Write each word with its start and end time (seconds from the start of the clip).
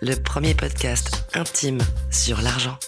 Le 0.00 0.14
premier 0.14 0.54
podcast 0.54 1.26
intime 1.34 1.76
sur 2.10 2.40
l'argent. 2.40 2.78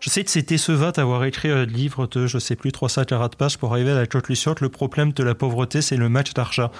Je 0.00 0.10
sais 0.10 0.24
que 0.24 0.30
c'est 0.30 0.42
décevant 0.42 0.90
d'avoir 0.90 1.24
écrit 1.24 1.50
un 1.50 1.64
livre 1.64 2.08
de, 2.08 2.26
je 2.26 2.38
sais 2.38 2.56
plus, 2.56 2.72
340 2.72 3.36
pages 3.36 3.58
pour 3.58 3.72
arriver 3.72 3.92
à 3.92 3.94
la 3.94 4.08
conclusion 4.08 4.54
que 4.54 4.64
le 4.64 4.70
problème 4.70 5.12
de 5.12 5.22
la 5.22 5.36
pauvreté, 5.36 5.82
c'est 5.82 5.96
le 5.96 6.08
match 6.08 6.34
d'argent. 6.34 6.72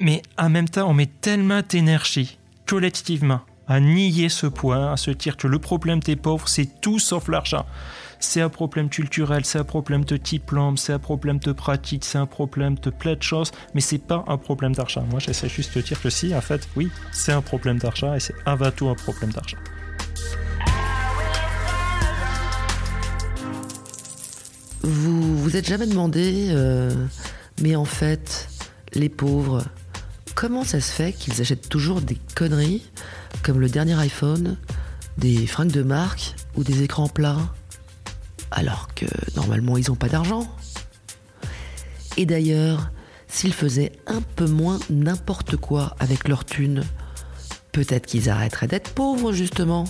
Mais 0.00 0.22
en 0.38 0.48
même 0.48 0.70
temps, 0.70 0.88
on 0.88 0.94
met 0.94 1.10
tellement 1.20 1.60
d'énergie, 1.68 2.38
collectivement, 2.66 3.42
à 3.68 3.80
nier 3.80 4.30
ce 4.30 4.46
point, 4.46 4.90
à 4.90 4.96
se 4.96 5.10
dire 5.10 5.36
que 5.36 5.46
le 5.46 5.58
problème 5.58 6.00
des 6.00 6.16
pauvres, 6.16 6.48
c'est 6.48 6.80
tout 6.80 6.98
sauf 6.98 7.28
l'argent. 7.28 7.66
C'est 8.24 8.40
un 8.40 8.48
problème 8.48 8.88
culturel, 8.88 9.44
c'est 9.44 9.58
un 9.58 9.64
problème 9.64 10.04
de 10.04 10.16
diplôme, 10.16 10.76
c'est 10.76 10.92
un 10.92 11.00
problème 11.00 11.38
de 11.40 11.50
pratique, 11.50 12.04
c'est 12.04 12.18
un 12.18 12.24
problème 12.26 12.76
de 12.76 12.88
plein 12.88 13.14
de 13.14 13.22
choses, 13.22 13.50
mais 13.74 13.80
c'est 13.80 13.98
pas 13.98 14.24
un 14.28 14.38
problème 14.38 14.72
d'argent. 14.74 15.04
Moi, 15.10 15.18
j'essaie 15.18 15.48
juste 15.48 15.76
de 15.76 15.82
dire 15.82 16.00
que 16.00 16.08
si, 16.08 16.32
en 16.34 16.40
fait, 16.40 16.66
oui, 16.76 16.88
c'est 17.10 17.32
un 17.32 17.42
problème 17.42 17.78
d'argent 17.78 18.14
et 18.14 18.20
c'est 18.20 18.34
avant 18.46 18.70
tout 18.70 18.88
un 18.88 18.94
problème 18.94 19.32
d'argent. 19.32 19.58
Vous 24.82 25.36
vous 25.36 25.56
êtes 25.56 25.66
jamais 25.66 25.88
demandé, 25.88 26.46
euh, 26.50 26.94
mais 27.60 27.74
en 27.74 27.84
fait, 27.84 28.48
les 28.94 29.08
pauvres, 29.08 29.64
comment 30.36 30.62
ça 30.62 30.80
se 30.80 30.92
fait 30.92 31.12
qu'ils 31.12 31.40
achètent 31.40 31.68
toujours 31.68 32.00
des 32.00 32.18
conneries 32.36 32.88
comme 33.42 33.58
le 33.58 33.68
dernier 33.68 33.98
iPhone, 33.98 34.56
des 35.18 35.46
fringues 35.48 35.72
de 35.72 35.82
marque 35.82 36.36
ou 36.54 36.62
des 36.62 36.84
écrans 36.84 37.08
plats? 37.08 37.52
Alors 38.52 38.88
que 38.94 39.06
normalement 39.36 39.76
ils 39.76 39.88
n'ont 39.88 39.96
pas 39.96 40.08
d'argent 40.08 40.46
Et 42.16 42.26
d'ailleurs, 42.26 42.90
s'ils 43.28 43.54
faisaient 43.54 43.92
un 44.06 44.20
peu 44.20 44.46
moins 44.46 44.78
n'importe 44.90 45.56
quoi 45.56 45.96
avec 45.98 46.28
leur 46.28 46.44
thune, 46.44 46.84
peut-être 47.72 48.06
qu'ils 48.06 48.30
arrêteraient 48.30 48.68
d'être 48.68 48.92
pauvres 48.92 49.32
justement. 49.32 49.84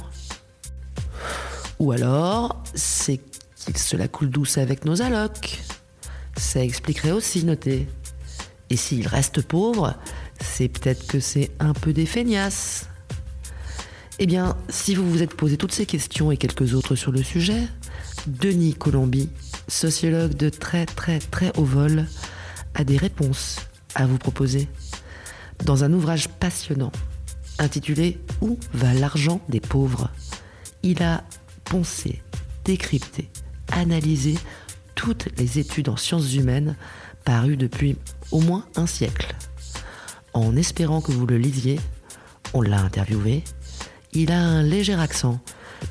Ou 1.79 1.93
alors, 1.93 2.63
c'est 2.75 3.21
qu'ils 3.57 3.79
se 3.79 3.97
la 3.97 4.09
coulent 4.09 4.31
douce 4.31 4.59
avec 4.59 4.85
nos 4.85 5.03
allocs. 5.03 5.61
Ça 6.37 6.63
expliquerait 6.63 7.11
aussi, 7.11 7.45
notez. 7.45 7.89
Et 8.71 8.77
s'ils 8.77 9.09
restent 9.09 9.43
pauvres, 9.43 9.95
c'est 10.41 10.69
peut-être 10.69 11.07
que 11.07 11.21
c'est 11.21 11.51
un 11.61 11.73
peu 11.73 11.93
des 11.93 12.07
feignasses. 12.07 12.87
Eh 14.19 14.27
bien, 14.27 14.57
si 14.69 14.95
vous 14.95 15.09
vous 15.11 15.23
êtes 15.23 15.35
posé 15.35 15.57
toutes 15.57 15.73
ces 15.73 15.87
questions 15.87 16.31
et 16.31 16.37
quelques 16.37 16.75
autres 16.75 16.95
sur 16.95 17.13
le 17.13 17.23
sujet, 17.23 17.65
Denis 18.27 18.75
Colombi, 18.75 19.29
sociologue 19.69 20.35
de 20.35 20.49
très 20.49 20.87
très 20.87 21.19
très 21.19 21.57
haut 21.57 21.65
vol, 21.65 22.07
a 22.75 22.85
des 22.85 22.97
réponses 22.97 23.57
à 23.95 24.07
vous 24.07 24.19
proposer. 24.19 24.69
Dans 25.65 25.85
un 25.85 25.93
ouvrage 25.93 26.29
passionnant 26.29 26.93
intitulé 27.59 28.19
Où 28.41 28.59
va 28.73 28.95
l'argent 28.95 29.41
des 29.49 29.61
pauvres? 29.61 30.11
Il 30.83 31.03
a 31.03 31.25
poncé, 31.65 32.23
décrypté, 32.65 33.31
analysé 33.71 34.37
toutes 34.95 35.29
les 35.39 35.59
études 35.59 35.89
en 35.89 35.97
sciences 35.97 36.35
humaines 36.35 36.77
parues 37.25 37.57
depuis 37.57 37.97
au 38.31 38.41
moins 38.41 38.67
un 38.77 38.87
siècle. 38.87 39.35
En 40.33 40.57
espérant 40.57 41.01
que 41.01 41.13
vous 41.13 41.27
le 41.27 41.39
lisiez, 41.39 41.79
on 42.55 42.63
l'a 42.63 42.81
interviewé. 42.81 43.45
Il 44.13 44.33
a 44.33 44.41
un 44.41 44.63
léger 44.63 44.95
accent, 44.95 45.41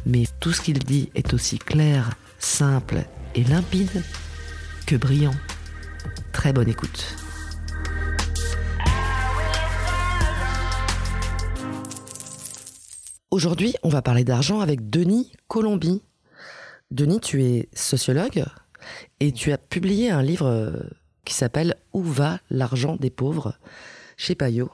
mais 0.05 0.25
tout 0.39 0.51
ce 0.51 0.61
qu'il 0.61 0.79
dit 0.79 1.09
est 1.15 1.33
aussi 1.33 1.57
clair, 1.57 2.11
simple 2.41 3.03
et 3.35 3.43
limpide 3.43 4.03
que 4.85 4.95
brillant. 4.95 5.33
Très 6.33 6.51
bonne 6.51 6.69
écoute. 6.69 7.15
Aujourd'hui, 13.29 13.75
on 13.83 13.89
va 13.89 14.01
parler 14.01 14.23
d'argent 14.23 14.59
avec 14.59 14.89
Denis 14.89 15.31
Colombi. 15.47 16.01
Denis, 16.89 17.21
tu 17.21 17.43
es 17.43 17.69
sociologue 17.73 18.43
et 19.19 19.31
tu 19.31 19.51
as 19.53 19.57
publié 19.57 20.09
un 20.09 20.21
livre 20.21 20.89
qui 21.23 21.33
s'appelle 21.33 21.75
Où 21.93 22.03
va 22.03 22.39
l'argent 22.49 22.97
des 22.97 23.09
pauvres 23.09 23.57
chez 24.17 24.35
Payot? 24.35 24.71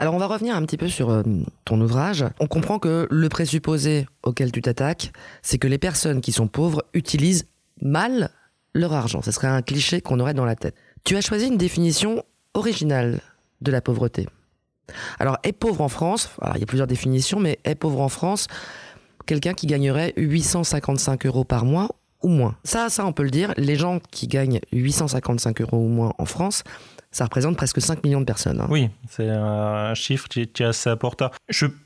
Alors 0.00 0.14
on 0.14 0.18
va 0.18 0.26
revenir 0.26 0.56
un 0.56 0.64
petit 0.64 0.78
peu 0.78 0.88
sur 0.88 1.10
euh, 1.10 1.22
ton 1.66 1.78
ouvrage. 1.78 2.24
On 2.40 2.46
comprend 2.46 2.78
que 2.78 3.06
le 3.10 3.28
présupposé 3.28 4.06
auquel 4.22 4.50
tu 4.50 4.62
t'attaques, 4.62 5.12
c'est 5.42 5.58
que 5.58 5.68
les 5.68 5.76
personnes 5.76 6.22
qui 6.22 6.32
sont 6.32 6.48
pauvres 6.48 6.82
utilisent 6.94 7.46
mal 7.82 8.30
leur 8.72 8.94
argent. 8.94 9.20
Ce 9.20 9.30
serait 9.30 9.46
un 9.46 9.60
cliché 9.60 10.00
qu'on 10.00 10.18
aurait 10.18 10.32
dans 10.32 10.46
la 10.46 10.56
tête. 10.56 10.74
Tu 11.04 11.18
as 11.18 11.20
choisi 11.20 11.48
une 11.48 11.58
définition 11.58 12.24
originale 12.54 13.20
de 13.60 13.70
la 13.70 13.82
pauvreté. 13.82 14.26
Alors, 15.18 15.36
est 15.42 15.52
pauvre 15.52 15.82
en 15.82 15.90
France, 15.90 16.30
il 16.54 16.60
y 16.60 16.62
a 16.62 16.66
plusieurs 16.66 16.86
définitions, 16.86 17.38
mais 17.38 17.58
est 17.64 17.74
pauvre 17.74 18.00
en 18.00 18.08
France 18.08 18.46
quelqu'un 19.26 19.52
qui 19.52 19.66
gagnerait 19.66 20.14
855 20.16 21.26
euros 21.26 21.44
par 21.44 21.66
mois 21.66 21.90
ou 22.22 22.28
moins? 22.28 22.56
Ça, 22.64 22.88
ça, 22.88 23.04
on 23.04 23.12
peut 23.12 23.22
le 23.22 23.30
dire. 23.30 23.52
Les 23.58 23.76
gens 23.76 24.00
qui 24.10 24.28
gagnent 24.28 24.60
855 24.72 25.60
euros 25.60 25.76
ou 25.76 25.88
moins 25.88 26.14
en 26.16 26.24
France, 26.24 26.64
ça 27.12 27.24
représente 27.24 27.56
presque 27.56 27.80
5 27.80 28.04
millions 28.04 28.20
de 28.20 28.24
personnes. 28.24 28.60
hein. 28.60 28.66
Oui, 28.70 28.88
c'est 29.08 29.28
un 29.28 29.94
chiffre 29.94 30.28
qui 30.28 30.40
est 30.42 30.60
assez 30.60 30.88
important. 30.90 31.30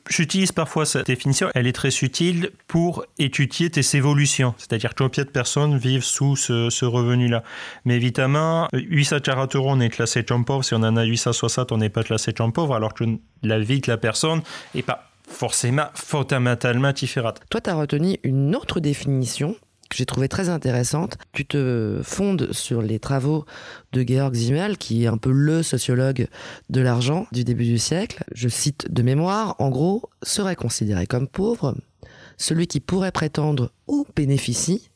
J'utilise 0.09 0.53
parfois 0.53 0.85
cette 0.85 1.07
définition, 1.07 1.49
elle 1.55 1.67
est 1.67 1.73
très 1.73 1.89
utile 1.89 2.51
pour 2.67 3.05
étudier 3.19 3.71
tes 3.71 3.97
évolutions, 3.97 4.55
c'est-à-dire 4.59 4.95
combien 4.95 5.25
de 5.25 5.31
personnes 5.31 5.79
vivent 5.79 6.05
sous 6.05 6.37
ce, 6.37 6.69
ce 6.69 6.85
revenu-là. 6.85 7.43
Mais 7.85 7.97
évidemment, 7.97 8.69
840 8.73 9.57
euros, 9.57 9.71
on 9.71 9.81
est 9.81 9.89
classé 9.89 10.25
comme 10.25 10.45
pauvre, 10.45 10.63
si 10.65 10.75
on 10.75 10.83
en 10.83 10.97
a 10.97 11.05
860, 11.05 11.73
on 11.73 11.79
n'est 11.79 11.89
pas 11.89 12.03
classé 12.03 12.33
comme 12.33 12.53
pauvre, 12.53 12.75
alors 12.75 12.93
que 12.93 13.05
la 13.43 13.59
vie 13.59 13.81
de 13.81 13.91
la 13.91 13.97
personne 13.97 14.43
n'est 14.75 14.83
pas 14.83 15.11
forcément 15.27 15.87
fondamentalement 15.95 16.93
différente. 16.93 17.41
Toi, 17.49 17.61
tu 17.63 17.71
as 17.71 17.75
retenu 17.75 18.19
une 18.25 18.55
autre 18.55 18.79
définition 18.79 19.57
que 19.89 19.97
j'ai 19.97 20.07
trouvée 20.07 20.29
très 20.29 20.49
intéressante. 20.49 21.17
Tu 21.33 21.45
te 21.45 22.01
fondes 22.03 22.53
sur 22.53 22.83
les 22.83 22.99
travaux 22.99 23.45
de 23.93 24.05
Georg 24.07 24.35
Simmel, 24.35 24.79
qui 24.79 25.05
est 25.05 25.09
un 25.09 25.19
peu 25.19 25.31
le 25.31 25.63
sociologue 25.63 26.27
de 26.71 26.81
l'argent 26.81 27.27
du 27.33 27.45
début 27.45 27.65
du 27.65 27.79
siècle. 27.79 28.25
Je 28.35 28.49
cite 28.49 28.93
de 28.93 29.03
mémoire, 29.03 29.57
en 29.59 29.71
gros, 29.71 30.09
serait 30.23 30.57
considéré 30.57 31.07
comme 31.07 31.29
pauvre 31.29 31.75
celui 32.37 32.67
qui 32.67 32.81
pourrait 32.81 33.13
prétendre 33.13 33.71
ou 33.87 34.07
bénéficie 34.17 34.91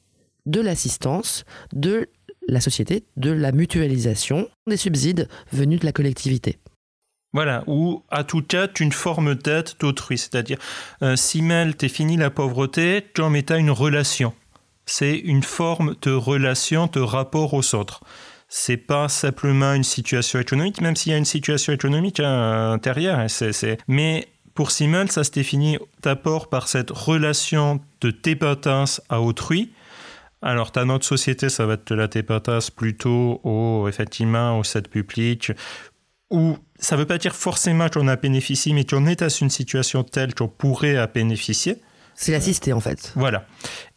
de 0.46 0.60
l'assistance 0.60 1.44
de 1.72 2.08
la 2.48 2.60
société, 2.60 3.04
de 3.16 3.30
la 3.30 3.52
mutualisation 3.52 4.48
des 4.66 4.76
subsides 4.76 5.28
venus 5.52 5.80
de 5.80 5.86
la 5.86 5.92
collectivité. 5.92 6.58
Voilà, 7.34 7.62
ou 7.66 8.02
à 8.08 8.24
tout 8.24 8.40
cas, 8.40 8.68
une 8.80 8.92
forme 8.92 9.34
d'aide 9.34 9.70
d'autrui. 9.78 10.16
C'est-à-dire, 10.16 10.58
euh, 11.02 11.14
Simmel 11.14 11.74
définit 11.74 12.16
la 12.16 12.30
pauvreté 12.30 13.04
comme 13.14 13.36
étant 13.36 13.56
une 13.56 13.70
relation. 13.70 14.32
C'est 14.90 15.18
une 15.18 15.42
forme 15.42 15.96
de 16.00 16.12
relation, 16.12 16.86
de 16.86 17.00
rapport 17.00 17.52
aux 17.52 17.74
autres. 17.74 18.02
C'est 18.48 18.78
pas 18.78 19.10
simplement 19.10 19.74
une 19.74 19.84
situation 19.84 20.40
économique, 20.40 20.80
même 20.80 20.96
s'il 20.96 21.12
y 21.12 21.14
a 21.14 21.18
une 21.18 21.26
situation 21.26 21.74
économique 21.74 22.20
hein, 22.20 22.72
intérieure. 22.72 23.18
hein, 23.18 23.76
Mais 23.86 24.28
pour 24.54 24.70
Simmel, 24.70 25.12
ça 25.12 25.24
se 25.24 25.30
définit 25.30 25.78
d'abord 26.02 26.48
par 26.48 26.68
cette 26.68 26.90
relation 26.90 27.80
de 28.00 28.10
dépendance 28.10 29.02
à 29.10 29.20
autrui. 29.20 29.72
Alors, 30.40 30.70
dans 30.70 30.86
notre 30.86 31.04
société, 31.04 31.50
ça 31.50 31.66
va 31.66 31.74
être 31.74 31.88
de 31.88 31.94
la 31.94 32.06
dépendance 32.06 32.70
plutôt 32.70 33.42
au, 33.44 33.88
effectivement, 33.88 34.58
au 34.58 34.64
set 34.64 34.88
public, 34.88 35.52
où 36.30 36.56
ça 36.78 36.96
ne 36.96 37.02
veut 37.02 37.06
pas 37.06 37.18
dire 37.18 37.36
forcément 37.36 37.90
qu'on 37.90 38.08
a 38.08 38.16
bénéficié, 38.16 38.72
mais 38.72 38.84
qu'on 38.84 39.04
est 39.04 39.20
dans 39.20 39.28
une 39.28 39.50
situation 39.50 40.02
telle 40.02 40.34
qu'on 40.34 40.48
pourrait 40.48 40.98
en 40.98 41.08
bénéficier. 41.12 41.76
C'est 42.20 42.32
l'assister 42.32 42.72
en 42.72 42.80
fait. 42.80 43.12
Voilà. 43.14 43.46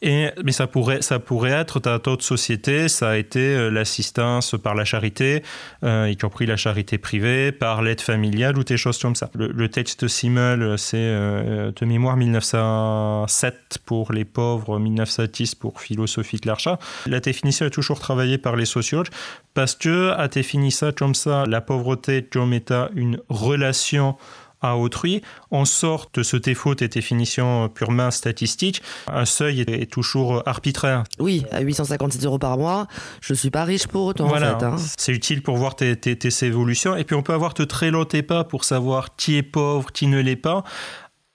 Et, 0.03 0.29
mais 0.43 0.51
ça 0.51 0.67
pourrait, 0.67 1.01
ça 1.01 1.17
pourrait 1.17 1.53
être 1.53 1.79
dans 1.79 1.97
d'autres 1.97 2.23
sociétés, 2.23 2.87
ça 2.87 3.09
a 3.09 3.17
été 3.17 3.39
euh, 3.39 3.69
l'assistance 3.69 4.55
par 4.61 4.75
la 4.75 4.85
charité, 4.85 5.41
euh, 5.83 6.07
y 6.07 6.15
compris 6.17 6.45
la 6.45 6.55
charité 6.55 6.99
privée, 6.99 7.51
par 7.51 7.81
l'aide 7.81 7.99
familiale 7.99 8.59
ou 8.59 8.63
des 8.63 8.77
choses 8.77 8.99
comme 8.99 9.15
ça. 9.15 9.31
Le, 9.33 9.69
texte 9.69 10.07
Simmel, 10.07 10.75
c'est 10.77 10.97
euh, 10.97 11.71
de 11.75 11.85
mémoire 11.85 12.15
1907 12.15 13.79
pour 13.85 14.11
les 14.11 14.25
pauvres, 14.25 14.77
1910 14.77 15.55
pour 15.55 15.81
philosophie 15.81 16.37
de 16.37 16.47
l'archat. 16.47 16.77
La 17.07 17.21
définition 17.21 17.65
est 17.65 17.71
toujours 17.71 17.99
travaillée 17.99 18.37
par 18.37 18.55
les 18.55 18.65
sociologues 18.65 19.09
parce 19.55 19.73
que 19.73 20.11
a 20.11 20.27
défini 20.27 20.71
ça 20.71 20.91
comme 20.91 21.15
ça, 21.15 21.45
la 21.47 21.59
pauvreté 21.59 22.23
comme 22.23 22.53
étant 22.53 22.87
une 22.95 23.19
relation 23.29 24.15
à 24.61 24.77
autrui, 24.77 25.21
on 25.49 25.65
sort 25.65 26.09
de 26.13 26.21
ce 26.21 26.37
défaut 26.37 26.75
des 26.75 26.87
définitions 26.87 27.69
purement 27.69 28.11
statistiques. 28.11 28.83
Un 29.07 29.25
seuil 29.25 29.61
est 29.61 29.91
toujours 29.91 30.43
arbitraire. 30.45 31.03
Oui, 31.19 31.43
à 31.51 31.61
856 31.61 32.25
euros 32.25 32.39
par 32.39 32.57
mois, 32.57 32.87
je 33.21 33.33
suis 33.33 33.49
pas 33.49 33.63
riche 33.63 33.87
pour 33.87 34.05
autant. 34.05 34.27
Voilà, 34.27 34.55
en 34.55 34.59
fait, 34.59 34.65
hein. 34.65 34.75
c'est 34.97 35.11
utile 35.11 35.41
pour 35.41 35.57
voir 35.57 35.75
tes, 35.75 35.95
tes, 35.95 36.45
évolutions. 36.45 36.95
Et 36.95 37.03
puis 37.03 37.15
on 37.15 37.23
peut 37.23 37.33
avoir 37.33 37.53
de 37.53 37.63
très 37.63 37.89
longs 37.89 38.05
pas 38.21 38.43
pour 38.43 38.63
savoir 38.65 39.15
qui 39.15 39.37
est 39.37 39.43
pauvre, 39.43 39.91
qui 39.91 40.07
ne 40.07 40.19
l'est 40.19 40.35
pas, 40.35 40.63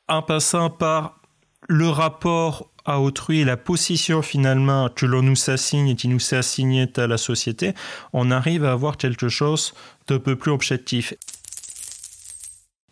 en 0.08 0.22
passant 0.22 0.68
par 0.68 1.20
le 1.68 1.88
rapport 1.88 2.70
à 2.84 3.00
autrui, 3.00 3.44
la 3.44 3.56
position 3.56 4.22
finalement 4.22 4.88
que 4.88 5.06
l'on 5.06 5.22
nous 5.22 5.50
assigne 5.50 5.88
et 5.88 5.96
qui 5.96 6.06
nous 6.06 6.20
s'est 6.20 6.36
assignée 6.36 6.86
à 6.96 7.06
la 7.08 7.18
société, 7.18 7.74
on 8.12 8.30
arrive 8.30 8.64
à 8.64 8.72
avoir 8.72 8.96
quelque 8.96 9.28
chose 9.28 9.74
d'un 10.06 10.20
peu 10.20 10.36
plus 10.36 10.52
objectif. 10.52 11.14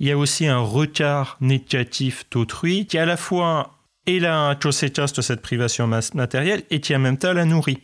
Il 0.01 0.09
y 0.09 0.11
a 0.11 0.19
aussi 0.19 0.47
un 0.47 0.59
retard 0.59 1.37
négatif 1.41 2.25
d'autrui 2.31 2.87
qui 2.87 2.99
à 2.99 3.07
la 3.07 3.17
fois 3.17 3.71
est 4.07 4.19
la 4.19 4.59
conséquence 4.61 5.13
de 5.13 5.23
cette 5.23 5.41
privation 5.41 5.87
matérielle 5.87 6.63
et 6.71 6.81
qui 6.81 6.95
en 6.95 6.99
même 6.99 7.17
temps 7.17 7.33
la 7.33 7.45
nourrit. 7.45 7.79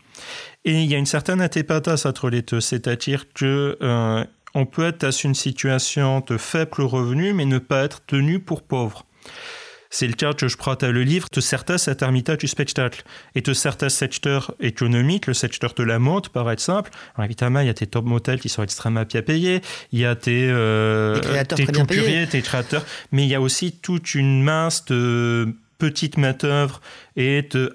Et 0.65 0.83
il 0.83 0.91
y 0.91 0.95
a 0.95 0.99
une 0.99 1.07
certaine 1.07 1.41
antépathie 1.41 2.07
entre 2.07 2.29
les 2.29 2.43
deux, 2.43 2.61
c'est-à-dire 2.61 3.33
que 3.33 3.79
euh, 3.81 4.25
peut 4.73 4.87
être 4.87 5.01
dans 5.01 5.11
une 5.11 5.35
situation 5.35 6.23
de 6.27 6.37
faible 6.37 6.83
revenu 6.83 7.33
mais 7.33 7.47
ne 7.47 7.59
pas 7.59 7.85
être 7.85 8.05
tenu 8.05 8.41
pour 8.41 8.63
pauvre. 8.63 9.07
C'est 9.93 10.07
le 10.07 10.13
cas 10.13 10.33
que 10.33 10.47
je 10.47 10.57
prends 10.57 10.77
le 10.81 11.03
livre 11.03 11.27
de 11.33 11.41
certains 11.41 11.77
ermita 12.01 12.37
du 12.37 12.47
spectacle 12.47 13.03
et 13.35 13.41
de 13.41 13.53
certains 13.53 13.89
secteurs 13.89 14.55
économiques, 14.61 15.27
le 15.27 15.35
secteur 15.35 15.75
de 15.75 15.83
la 15.83 15.99
mode 15.99 16.29
par 16.29 16.51
exemple. 16.51 16.93
Alors 17.17 17.25
évidemment, 17.25 17.59
il 17.59 17.67
y 17.67 17.71
a 17.71 17.75
des 17.75 17.89
top 17.89 18.05
motels 18.05 18.39
qui 18.39 18.49
sont 18.49 18.63
extrêmement 18.63 19.03
bien 19.03 19.23
payés, 19.23 19.61
il 19.91 19.99
y 19.99 20.05
a 20.05 20.15
des, 20.15 20.49
euh, 20.49 21.19
créateurs 21.21 21.59
des 21.59 21.67
couturiers, 21.67 22.27
des 22.27 22.41
créateurs, 22.41 22.85
mais 23.11 23.25
il 23.25 23.29
y 23.29 23.35
a 23.35 23.41
aussi 23.41 23.73
toute 23.73 24.15
une 24.15 24.43
masse 24.43 24.85
de 24.85 25.53
petites 25.79 26.19
manœuvres 26.19 26.81
et 27.17 27.43
de 27.43 27.73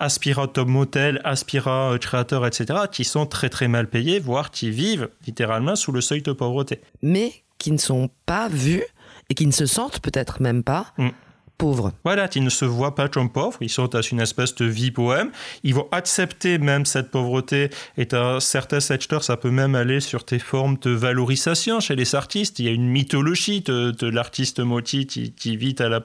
top 0.53 0.67
motel, 0.69 1.19
aspirants 1.25 1.97
créateurs, 1.97 2.45
etc., 2.47 2.79
qui 2.91 3.03
sont 3.03 3.25
très 3.25 3.49
très 3.49 3.67
mal 3.67 3.89
payés, 3.89 4.19
voire 4.19 4.51
qui 4.51 4.71
vivent 4.71 5.09
littéralement 5.25 5.75
sous 5.75 5.91
le 5.91 5.99
seuil 5.99 6.21
de 6.21 6.31
pauvreté. 6.31 6.79
Mais 7.01 7.33
qui 7.57 7.71
ne 7.71 7.77
sont 7.77 8.09
pas 8.25 8.47
vus 8.47 8.83
et 9.29 9.33
qui 9.33 9.47
ne 9.47 9.51
se 9.51 9.65
sentent 9.65 9.99
peut-être 9.99 10.41
même 10.41 10.63
pas 10.63 10.93
mm 10.97 11.09
pauvres. 11.57 11.91
Voilà, 12.03 12.27
ils 12.35 12.43
ne 12.43 12.49
se 12.49 12.65
voient 12.65 12.95
pas 12.95 13.07
comme 13.07 13.29
pauvres, 13.29 13.57
ils 13.61 13.69
sont 13.69 13.87
dans 13.87 14.01
une 14.01 14.19
espèce 14.19 14.55
de 14.55 14.65
vie 14.65 14.91
poème. 14.91 15.31
Ils 15.63 15.73
vont 15.73 15.87
accepter 15.91 16.57
même 16.57 16.85
cette 16.85 17.11
pauvreté. 17.11 17.69
Et 17.97 18.05
dans 18.05 18.39
certains 18.39 18.79
secteurs, 18.79 19.23
ça 19.23 19.37
peut 19.37 19.51
même 19.51 19.75
aller 19.75 19.99
sur 19.99 20.23
des 20.23 20.39
formes 20.39 20.77
de 20.81 20.91
valorisation 20.91 21.79
chez 21.79 21.95
les 21.95 22.15
artistes. 22.15 22.59
Il 22.59 22.65
y 22.65 22.69
a 22.69 22.71
une 22.71 22.87
mythologie 22.87 23.61
de, 23.61 24.07
l'artiste 24.07 24.59
Moti 24.59 25.05
qui, 25.07 25.57
vit 25.57 25.75
à 25.79 25.89
la, 25.89 25.97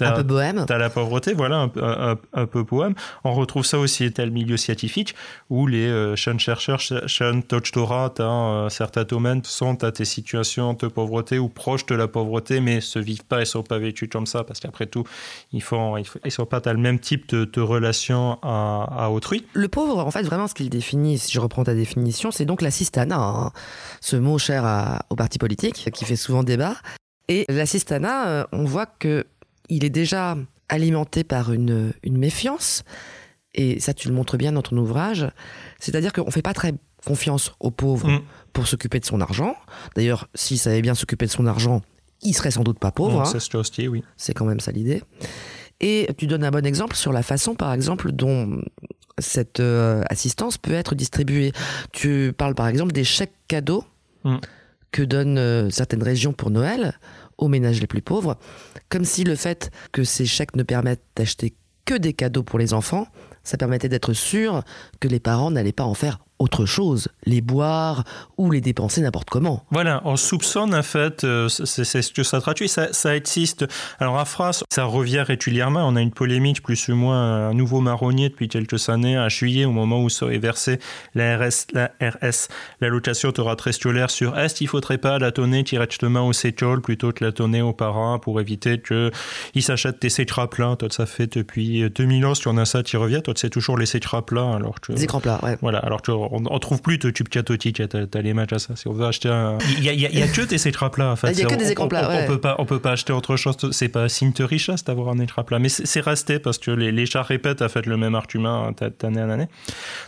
un 0.00 0.12
peu 0.12 0.22
bohème. 0.22 0.66
À 0.68 0.78
la 0.78 0.90
pauvreté, 0.90 1.32
voilà, 1.34 1.68
un, 2.32 2.46
peu 2.46 2.64
poème. 2.64 2.94
On 3.24 3.32
retrouve 3.32 3.64
ça 3.64 3.78
aussi 3.78 4.10
dans 4.10 4.24
le 4.24 4.30
milieu 4.30 4.56
scientifique, 4.56 5.14
où 5.50 5.66
les 5.66 5.86
euh, 5.86 6.16
jeunes 6.16 6.40
chercheurs, 6.40 6.80
jeunes 6.80 7.42
doctorats 7.48 8.12
dans 8.16 8.66
euh, 8.66 8.68
certains 8.68 9.04
domaines 9.04 9.42
sont 9.44 9.82
à 9.84 9.90
des 9.90 10.04
situations 10.04 10.74
de 10.74 10.86
pauvreté 10.88 11.38
ou 11.38 11.48
proches 11.48 11.86
de 11.86 11.94
la 11.94 12.08
pauvreté, 12.08 12.60
mais 12.60 12.80
se 12.80 12.98
vivent 12.98 13.24
pas 13.24 13.42
et 13.42 13.44
sont 13.44 13.62
pas 13.62 13.78
vêtus 13.78 14.08
comme 14.08 14.26
ça 14.26 14.44
parce 14.44 14.60
qu'il 14.60 14.70
après 14.74 14.86
tout, 14.86 15.04
ils 15.52 15.58
ne 15.58 16.02
ils, 16.24 16.30
sont 16.32 16.46
pas 16.46 16.58
dans 16.58 16.72
le 16.72 16.78
même 16.78 16.98
type 16.98 17.32
de, 17.32 17.60
relation 17.60 18.38
à, 18.42 19.08
autrui. 19.10 19.46
Le 19.52 19.68
pauvre, 19.68 19.98
en 19.98 20.10
fait, 20.10 20.22
vraiment, 20.24 20.48
ce 20.48 20.54
qu'il 20.54 20.68
définit, 20.68 21.18
si 21.18 21.32
je 21.32 21.38
reprends 21.38 21.62
ta 21.62 21.74
définition, 21.74 22.32
c'est 22.32 22.44
donc 22.44 22.60
l'assistana, 22.60 23.16
hein. 23.16 23.52
ce 24.00 24.16
mot 24.16 24.36
cher 24.38 25.00
au 25.10 25.16
parti 25.16 25.38
politique, 25.38 25.90
qui 25.92 26.04
fait 26.04 26.16
souvent 26.16 26.42
débat. 26.42 26.74
Et 27.28 27.46
l'assistana, 27.48 28.28
euh, 28.28 28.44
on 28.52 28.64
voit 28.64 28.86
que 28.86 29.24
il 29.68 29.84
est 29.84 29.90
déjà 29.90 30.36
alimenté 30.68 31.24
par 31.24 31.52
une, 31.52 31.92
méfiance, 32.04 32.82
et 33.54 33.80
ça 33.80 33.94
tu 33.94 34.08
le 34.08 34.14
montres 34.14 34.36
bien 34.36 34.52
dans 34.52 34.62
ton 34.62 34.76
ouvrage, 34.76 35.26
c'est-à-dire 35.78 36.12
qu'on 36.12 36.26
ne 36.26 36.30
fait 36.30 36.42
pas 36.42 36.52
très 36.52 36.74
confiance 37.06 37.52
aux 37.60 37.70
pauvres 37.70 38.10
mm. 38.10 38.22
pour 38.52 38.66
s'occuper 38.66 38.98
de 38.98 39.04
son 39.04 39.20
argent. 39.20 39.56
D'ailleurs, 39.94 40.28
s'il 40.34 40.58
savait 40.58 40.82
bien 40.82 40.94
s'occuper 40.94 41.26
de 41.26 41.30
son 41.30 41.46
argent, 41.46 41.80
il 42.24 42.34
serait 42.34 42.50
sans 42.50 42.64
doute 42.64 42.78
pas 42.78 42.90
pauvre. 42.90 43.20
Hein. 43.20 43.24
C'est 43.24 43.88
oui. 43.88 44.02
C'est 44.16 44.34
quand 44.34 44.46
même 44.46 44.60
ça 44.60 44.72
l'idée. 44.72 45.02
Et 45.80 46.08
tu 46.16 46.26
donnes 46.26 46.44
un 46.44 46.50
bon 46.50 46.64
exemple 46.64 46.96
sur 46.96 47.12
la 47.12 47.22
façon, 47.22 47.54
par 47.54 47.72
exemple, 47.72 48.12
dont 48.12 48.62
cette 49.18 49.60
euh, 49.60 50.02
assistance 50.08 50.58
peut 50.58 50.72
être 50.72 50.94
distribuée. 50.94 51.52
Tu 51.92 52.32
parles 52.36 52.54
par 52.54 52.68
exemple 52.68 52.92
des 52.92 53.04
chèques 53.04 53.34
cadeaux 53.48 53.84
mm. 54.24 54.36
que 54.90 55.02
donnent 55.02 55.38
euh, 55.38 55.70
certaines 55.70 56.02
régions 56.02 56.32
pour 56.32 56.50
Noël 56.50 56.98
aux 57.38 57.48
ménages 57.48 57.80
les 57.80 57.86
plus 57.86 58.02
pauvres, 58.02 58.38
comme 58.88 59.04
si 59.04 59.24
le 59.24 59.34
fait 59.34 59.70
que 59.92 60.04
ces 60.04 60.24
chèques 60.24 60.56
ne 60.56 60.62
permettent 60.62 61.04
d'acheter 61.16 61.54
que 61.84 61.94
des 61.94 62.12
cadeaux 62.12 62.44
pour 62.44 62.58
les 62.58 62.72
enfants, 62.72 63.08
ça 63.42 63.56
permettait 63.56 63.88
d'être 63.88 64.12
sûr 64.12 64.62
que 65.00 65.08
les 65.08 65.20
parents 65.20 65.50
n'allaient 65.50 65.72
pas 65.72 65.84
en 65.84 65.94
faire 65.94 66.23
autre 66.44 66.66
chose, 66.66 67.08
les 67.24 67.40
boire 67.40 68.04
ou 68.36 68.50
les 68.50 68.60
dépenser 68.60 69.00
n'importe 69.00 69.30
comment. 69.30 69.64
Voilà, 69.70 70.02
on 70.04 70.16
soupçonne 70.16 70.74
en 70.74 70.82
fait, 70.82 71.24
euh, 71.24 71.48
c'est 71.48 72.02
ce 72.02 72.12
que 72.12 72.22
ça 72.22 72.40
traduit, 72.40 72.68
ça, 72.68 72.92
ça, 72.92 73.16
existe. 73.16 73.64
Alors 73.98 74.18
à 74.18 74.26
France, 74.26 74.62
ça 74.70 74.84
revient 74.84 75.22
régulièrement, 75.26 75.88
on 75.88 75.96
a 75.96 76.02
une 76.02 76.12
polémique 76.12 76.62
plus 76.62 76.88
ou 76.88 76.96
moins, 76.96 77.48
un 77.48 77.54
nouveau 77.54 77.80
marronnier 77.80 78.28
depuis 78.28 78.48
quelques 78.48 78.90
années, 78.90 79.16
à 79.16 79.30
juillet, 79.30 79.64
au 79.64 79.72
moment 79.72 80.02
où 80.02 80.10
serait 80.10 80.36
versée 80.36 80.80
la 81.14 81.38
RS, 81.38 81.66
la 81.72 81.92
RS, 82.02 82.48
l'allocation 82.82 83.32
scolaire 83.70 84.10
sur 84.10 84.38
Est, 84.38 84.60
il 84.60 84.68
faudrait 84.68 84.98
pas 84.98 85.18
la 85.18 85.30
donner 85.30 85.62
directement 85.62 86.28
aux 86.28 86.32
écoles 86.32 86.82
plutôt 86.82 87.12
que 87.12 87.24
la 87.24 87.30
donner 87.30 87.62
aux 87.62 87.72
parents 87.72 88.18
pour 88.18 88.38
éviter 88.38 88.82
qu'ils 88.82 89.62
s'achètent 89.62 90.02
des 90.02 90.20
écrans 90.20 90.46
plats. 90.46 90.76
Toi, 90.78 90.88
ça 90.90 91.06
fait 91.06 91.38
depuis 91.38 91.88
2000 91.88 92.26
ans, 92.26 92.34
si 92.34 92.46
on 92.48 92.58
a 92.58 92.66
ça 92.66 92.82
qui 92.82 92.98
revient, 92.98 93.22
toi, 93.24 93.32
c'est 93.34 93.48
toujours 93.48 93.78
les 93.78 93.96
écrans 93.96 94.20
plats. 94.20 94.54
Alors 94.54 94.80
que, 94.82 94.92
des 94.92 95.04
écrans 95.04 95.20
plats, 95.20 95.40
ouais. 95.42 95.56
Voilà, 95.62 95.78
alors 95.78 96.02
que 96.02 96.12
on, 96.34 96.54
ne 96.54 96.58
trouve 96.58 96.82
plus 96.82 96.98
de 96.98 97.10
tube 97.10 97.28
catotique, 97.28 97.82
t'as 97.88 98.20
les 98.20 98.34
matchs 98.34 98.52
à 98.52 98.58
ça. 98.58 98.76
Si 98.76 98.88
on 98.88 98.92
veut 98.92 99.06
acheter 99.06 99.28
un. 99.28 99.58
Il 99.78 99.84
y 99.84 100.22
a, 100.22 100.28
que 100.34 100.42
des 100.42 100.68
écrans 100.68 100.90
plats, 100.90 101.10
en 101.10 101.16
fait. 101.16 101.32
Il 101.32 101.38
y 101.38 101.42
a 101.42 101.46
que 101.46 101.54
des 101.54 101.70
écrans 101.70 101.88
plats, 101.88 102.08
on, 102.10 102.26
peut 102.26 102.40
pas, 102.40 102.56
on 102.58 102.66
peut 102.66 102.80
pas 102.80 102.92
acheter 102.92 103.12
autre 103.12 103.36
chose. 103.36 103.56
C'est 103.72 103.88
pas 103.88 104.08
signe 104.08 104.32
de 104.32 104.44
richesse 104.44 104.84
d'avoir 104.84 105.08
un 105.08 105.18
écran 105.18 105.44
plat. 105.44 105.58
Mais 105.58 105.68
c'est 105.68 106.00
resté 106.00 106.38
parce 106.38 106.58
que 106.58 106.70
les, 106.70 106.92
les 106.92 107.06
chats 107.06 107.22
répètent, 107.22 107.62
en 107.62 107.68
fait, 107.68 107.86
le 107.86 107.96
même 107.96 108.14
argument 108.14 108.72
d'année 109.00 109.22
en 109.22 109.30
année. 109.30 109.48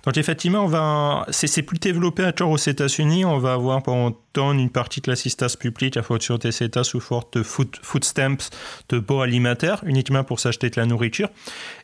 Donc, 0.04 0.16
effectivement, 0.16 0.64
on 0.64 0.68
va. 0.68 1.26
C'est 1.30 1.62
plus 1.62 1.78
développé 1.78 2.24
à 2.24 2.32
tort 2.32 2.50
aux 2.50 2.56
États-Unis. 2.56 3.24
On 3.24 3.38
va 3.38 3.54
avoir 3.54 3.82
pendant 3.82 4.16
une 4.52 4.70
partie 4.70 5.00
de 5.00 5.10
l'assistance 5.10 5.56
publique 5.56 5.96
à 5.96 6.02
fonction 6.02 6.36
des 6.36 6.62
États 6.62 6.84
sous 6.84 7.00
forme 7.00 7.24
de 7.32 7.42
food, 7.42 7.68
food 7.82 8.04
stamps, 8.04 8.50
de 8.88 8.98
bons 8.98 9.20
alimentaires, 9.20 9.82
uniquement 9.86 10.24
pour 10.24 10.40
s'acheter 10.40 10.70
de 10.70 10.78
la 10.80 10.86
nourriture. 10.86 11.28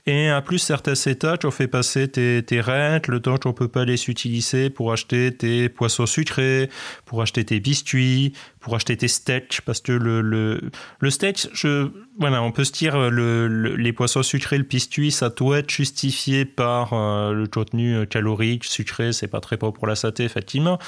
Et 0.07 0.33
en 0.33 0.43
plus, 0.43 0.59
certains 0.59 0.95
États 0.95 1.39
ont 1.45 1.53
fait 1.53 1.69
passer 1.69 2.09
tes, 2.09 2.43
tes 2.43 2.61
rentes, 2.61 3.07
le 3.07 3.21
temps 3.21 3.39
qu'on 3.39 3.53
peut 3.53 3.69
pas 3.69 3.85
les 3.85 4.11
utiliser 4.11 4.69
pour 4.69 4.93
acheter 4.93 5.33
tes 5.33 5.69
poissons 5.69 6.07
sucrés, 6.07 6.71
pour 7.05 7.23
acheter 7.23 7.45
tes 7.45 7.61
biscuits, 7.61 8.33
pour 8.59 8.75
acheter 8.75 8.97
tes 8.97 9.07
steaks, 9.07 9.61
parce 9.65 9.81
que 9.81 9.93
le, 9.93 10.21
le, 10.21 10.61
le 10.99 11.11
steak, 11.11 11.47
voilà, 12.19 12.43
on 12.43 12.51
peut 12.51 12.65
se 12.65 12.73
dire, 12.73 13.11
le, 13.11 13.47
les 13.77 13.93
poissons 13.93 14.25
sucrés, 14.25 14.59
le 14.59 14.65
biscuit, 14.65 15.13
ça 15.13 15.31
doit 15.31 15.61
être 15.61 15.71
justifié 15.71 16.45
par 16.45 16.95
euh, 16.95 17.33
le 17.33 17.47
contenu 17.47 18.05
calorique, 18.09 18.65
sucré, 18.65 19.13
c'est 19.13 19.29
pas 19.29 19.41
très 19.41 19.57
bon 19.57 19.71
pour 19.71 19.87
la 19.87 19.95
santé, 19.95 20.25
effectivement, 20.25 20.81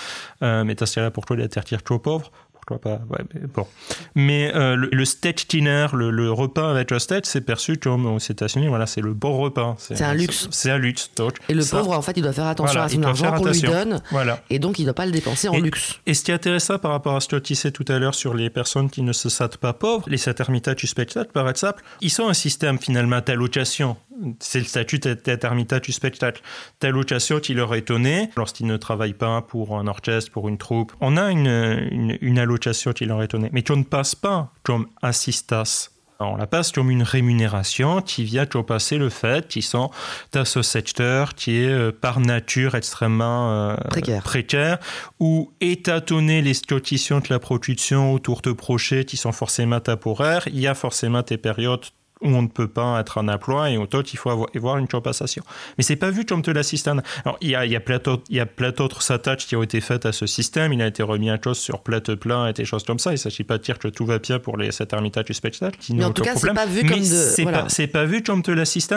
euh, 0.42 0.64
mais 0.64 0.74
t'as 0.74 0.92
là 1.00 1.12
pour 1.12 1.24
toi 1.24 1.36
d'être 1.36 1.82
trop 1.84 2.00
pauvre 2.00 2.32
pas. 2.64 3.00
mais 3.10 3.40
bon. 3.52 3.66
Mais 4.14 4.54
euh, 4.54 4.76
le, 4.76 5.04
stage 5.04 5.46
dinner, 5.48 5.88
le, 5.92 6.30
repas 6.30 6.70
avec 6.70 6.90
le 6.90 6.98
stage, 6.98 7.22
c'est 7.24 7.40
perçu 7.40 7.76
comme 7.76 8.06
aux 8.06 8.18
États-Unis, 8.18 8.68
voilà, 8.68 8.86
c'est 8.86 9.00
le 9.00 9.12
bon 9.12 9.38
repas. 9.38 9.76
C'est 9.78 10.00
un 10.02 10.14
luxe. 10.14 10.48
C'est 10.50 10.70
un 10.70 10.78
luxe. 10.78 11.10
et 11.48 11.54
le 11.54 11.64
pauvre, 11.64 11.92
en 11.92 12.02
fait, 12.02 12.12
il 12.16 12.22
doit 12.22 12.32
faire 12.32 12.46
attention 12.46 12.80
à 12.80 12.88
son 12.88 13.02
argent 13.02 13.32
qu'on 13.32 13.46
lui 13.46 13.60
donne. 13.60 14.00
Voilà. 14.10 14.42
Et 14.50 14.58
donc, 14.58 14.78
il 14.78 14.82
ne 14.82 14.86
doit 14.86 14.94
pas 14.94 15.06
le 15.06 15.12
dépenser 15.12 15.48
en 15.48 15.58
luxe. 15.58 16.00
Et 16.06 16.14
ce 16.14 16.24
qui 16.24 16.30
est 16.30 16.34
intéressant 16.34 16.78
par 16.78 16.92
rapport 16.92 17.16
à 17.16 17.20
ce 17.20 17.28
que 17.28 17.36
tu 17.36 17.54
disais 17.54 17.70
tout 17.70 17.84
à 17.88 17.98
l'heure 17.98 18.14
sur 18.14 18.34
les 18.34 18.50
personnes 18.50 18.90
qui 18.90 19.02
ne 19.02 19.12
se 19.12 19.28
sentent 19.28 19.56
pas 19.56 19.72
pauvres, 19.72 20.04
les 20.08 20.16
satermitas 20.16 20.74
spectacle, 20.86 21.30
par 21.32 21.48
exemple, 21.48 21.82
ils 22.00 22.10
sont 22.10 22.28
un 22.28 22.34
système 22.34 22.78
finalement 22.78 23.20
d'allocation 23.24 23.96
c'est 24.40 24.60
le 24.60 24.64
statut 24.64 24.98
du 24.98 25.92
spectacle. 25.92 26.42
Telle 26.78 26.92
location 26.92 27.40
qui 27.40 27.54
leur 27.54 27.74
est 27.74 27.88
donnée 27.88 28.30
lorsqu'ils 28.36 28.66
ne 28.66 28.76
travaillent 28.76 29.12
pas 29.12 29.42
pour 29.42 29.76
un 29.76 29.86
orchestre, 29.86 30.30
pour 30.30 30.48
une 30.48 30.58
troupe. 30.58 30.92
On 31.00 31.16
a 31.16 31.30
une, 31.30 32.18
une, 32.20 32.38
allocation 32.38 32.92
qui 32.92 33.06
leur 33.06 33.22
est 33.22 33.28
donnée, 33.28 33.50
mais 33.52 33.62
qu'on 33.62 33.76
ne 33.76 33.84
passe 33.84 34.14
pas 34.14 34.52
comme 34.62 34.86
assistas 35.02 35.90
On 36.20 36.36
la 36.36 36.46
passe 36.46 36.70
comme 36.72 36.90
une 36.90 37.02
rémunération 37.02 38.02
qui 38.02 38.24
vient 38.24 38.46
passer 38.64 38.98
le 38.98 39.08
fait 39.08 39.48
qu'ils 39.48 39.62
sont 39.62 39.90
un 40.34 40.44
secteur 40.62 41.34
qui 41.34 41.56
est 41.58 41.68
euh, 41.68 41.92
par 41.92 42.20
nature 42.20 42.74
extrêmement 42.74 43.52
euh, 43.52 43.76
précaire. 43.90 44.22
précaire 44.22 44.78
ou 45.18 45.52
étatonner 45.60 46.40
les 46.42 46.54
situations 46.54 47.18
de 47.18 47.26
la 47.30 47.38
production 47.38 48.12
autour 48.12 48.42
de 48.42 48.52
projets 48.52 49.04
qui 49.04 49.16
sont 49.16 49.32
forcément 49.32 49.80
temporaires. 49.80 50.46
Il 50.46 50.60
y 50.60 50.66
a 50.66 50.74
forcément 50.74 51.22
des 51.22 51.36
périodes 51.36 51.86
où 52.24 52.28
on 52.28 52.42
ne 52.42 52.48
peut 52.48 52.68
pas 52.68 53.00
être 53.00 53.18
en 53.18 53.28
emploi 53.28 53.70
et 53.70 53.76
autant 53.76 54.00
il 54.00 54.18
faut 54.18 54.30
avoir 54.30 54.78
une 54.78 54.88
compensation. 54.88 55.44
Mais 55.78 55.84
c'est 55.84 55.96
pas 55.96 56.10
vu 56.10 56.24
comme 56.24 56.42
de 56.42 56.52
l'assistance. 56.52 57.00
Alors 57.24 57.36
il 57.40 57.50
y 57.50 57.54
a, 57.54 57.66
il 57.66 57.72
y 57.72 57.76
a 57.76 58.46
plein 58.46 58.70
d'autres 58.70 59.10
attaches 59.12 59.46
qui 59.46 59.56
ont 59.56 59.62
été 59.62 59.80
faites 59.80 60.06
à 60.06 60.12
ce 60.12 60.26
système. 60.26 60.72
Il 60.72 60.82
a 60.82 60.86
été 60.86 61.02
remis 61.02 61.30
en 61.30 61.38
chose 61.42 61.58
sur 61.58 61.82
plate 61.82 62.14
plein 62.14 62.48
et 62.48 62.52
des 62.52 62.64
choses 62.64 62.84
comme 62.84 62.98
ça. 62.98 63.10
Il 63.10 63.14
ne 63.14 63.18
s'agit 63.18 63.44
pas 63.44 63.58
de 63.58 63.62
dire 63.62 63.78
que 63.78 63.88
tout 63.88 64.06
va 64.06 64.18
bien 64.18 64.38
pour 64.38 64.56
les, 64.56 64.72
cet 64.72 64.92
ermitage 64.92 65.26
du 65.26 65.34
spectacle. 65.34 65.78
Mais 65.90 66.04
en 66.04 66.12
tout 66.12 66.22
cas, 66.22 66.34
c'est 66.36 66.54
pas 66.54 66.66
vu 66.66 66.86
comme 66.86 66.98
de... 66.98 67.04
C'est 67.04 67.44
pas, 67.44 68.00
pas, 68.00 68.04
vu 68.04 68.22
comme 68.22 68.42
de 68.42 68.52
l'assistance. 68.52 68.94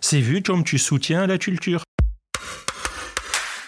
C'est 0.00 0.20
vu 0.20 0.42
comme 0.42 0.64
tu 0.64 0.78
soutiens 0.78 1.26
la 1.26 1.38
culture. 1.38 1.82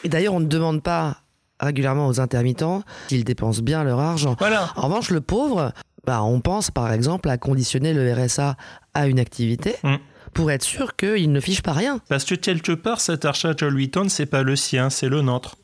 Et 0.05 0.09
d'ailleurs, 0.09 0.35
on 0.35 0.41
ne 0.41 0.47
demande 0.47 0.83
pas 0.83 1.19
régulièrement 1.61 2.09
aux 2.09 2.21
intermittents 2.21 2.83
qu'ils 3.09 3.25
dépensent 3.25 3.63
bien 3.63 3.85
leur 3.85 4.01
argent. 4.01 4.35
Voilà. 4.39 4.71
En 4.77 4.83
revanche, 4.83 5.11
le 5.11 5.21
pauvre, 5.21 5.73
bah, 6.05 6.23
on 6.23 6.41
pense 6.41 6.71
par 6.71 6.93
exemple 6.93 7.29
à 7.29 7.39
conditionner 7.39 7.93
le 7.93 8.13
RSA 8.13 8.57
à 8.95 9.07
une 9.07 9.19
activité. 9.19 9.77
Mm. 9.83 9.97
Pour 10.33 10.53
être 10.53 10.63
sûr 10.63 10.95
qu'il 10.95 11.33
ne 11.33 11.41
fiche 11.41 11.61
pas 11.61 11.73
rien. 11.73 12.01
Parce 12.09 12.25
que 12.25 12.37
quelque 12.37 12.71
part, 12.71 13.01
cet 13.01 13.25
archat 13.25 13.53
John 13.57 13.75
Wheaton, 13.75 14.09
c'est 14.09 14.27
pas 14.27 14.45
le 14.45 14.55
sien, 14.55 14.89
c'est 14.89 15.09
le 15.09 15.23
nôtre. 15.23 15.57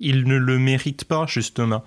Il 0.00 0.24
ne 0.24 0.36
le 0.36 0.58
mérite 0.58 1.04
pas, 1.04 1.26
justement 1.28 1.84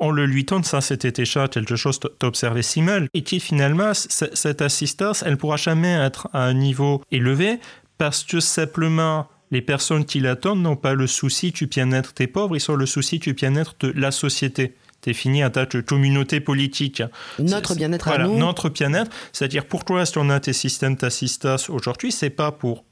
on 0.00 0.10
le 0.10 0.26
lui 0.26 0.44
donne, 0.44 0.64
ça 0.64 0.80
c'était 0.80 1.12
déjà 1.12 1.46
quelque 1.46 1.76
chose 1.76 2.00
d'observé 2.18 2.62
si 2.62 2.80
mal, 2.82 3.08
et 3.12 3.22
qui 3.22 3.38
finalement, 3.38 3.92
cette 3.94 4.62
assistance, 4.62 5.22
elle 5.24 5.36
pourra 5.36 5.58
jamais 5.58 5.92
être 5.92 6.28
à 6.32 6.44
un 6.44 6.54
niveau 6.54 7.02
élevé 7.12 7.60
parce 7.98 8.24
que 8.24 8.40
simplement 8.40 9.28
les 9.50 9.60
personnes 9.60 10.06
qui 10.06 10.20
l'attendent 10.20 10.62
n'ont 10.62 10.76
pas 10.76 10.94
le 10.94 11.06
souci 11.06 11.50
du 11.50 11.66
bien-être 11.66 12.14
des 12.16 12.26
pauvres, 12.26 12.56
ils 12.56 12.70
ont 12.70 12.76
le 12.76 12.86
souci 12.86 13.18
du 13.18 13.34
bien-être 13.34 13.74
de 13.80 13.92
la 13.94 14.10
société 14.10 14.74
défini 15.02 15.42
un 15.42 15.50
tas 15.50 15.66
de 15.66 15.80
communautés 15.80 16.40
politiques. 16.40 17.02
Notre 17.38 17.74
bien-être 17.74 18.08
à 18.08 18.18
nous. 18.18 18.36
Notre 18.36 18.68
bien-être, 18.68 19.10
c'est-à-dire 19.32 19.66
pourquoi 19.66 20.02
est-ce 20.02 20.14
qu'on 20.14 20.30
a 20.30 20.40
des 20.40 20.52
systèmes 20.52 20.96
d'assistance 20.96 21.70
aujourd'hui 21.70 22.12
C'est 22.12 22.30
pas 22.30 22.52
pour 22.52 22.84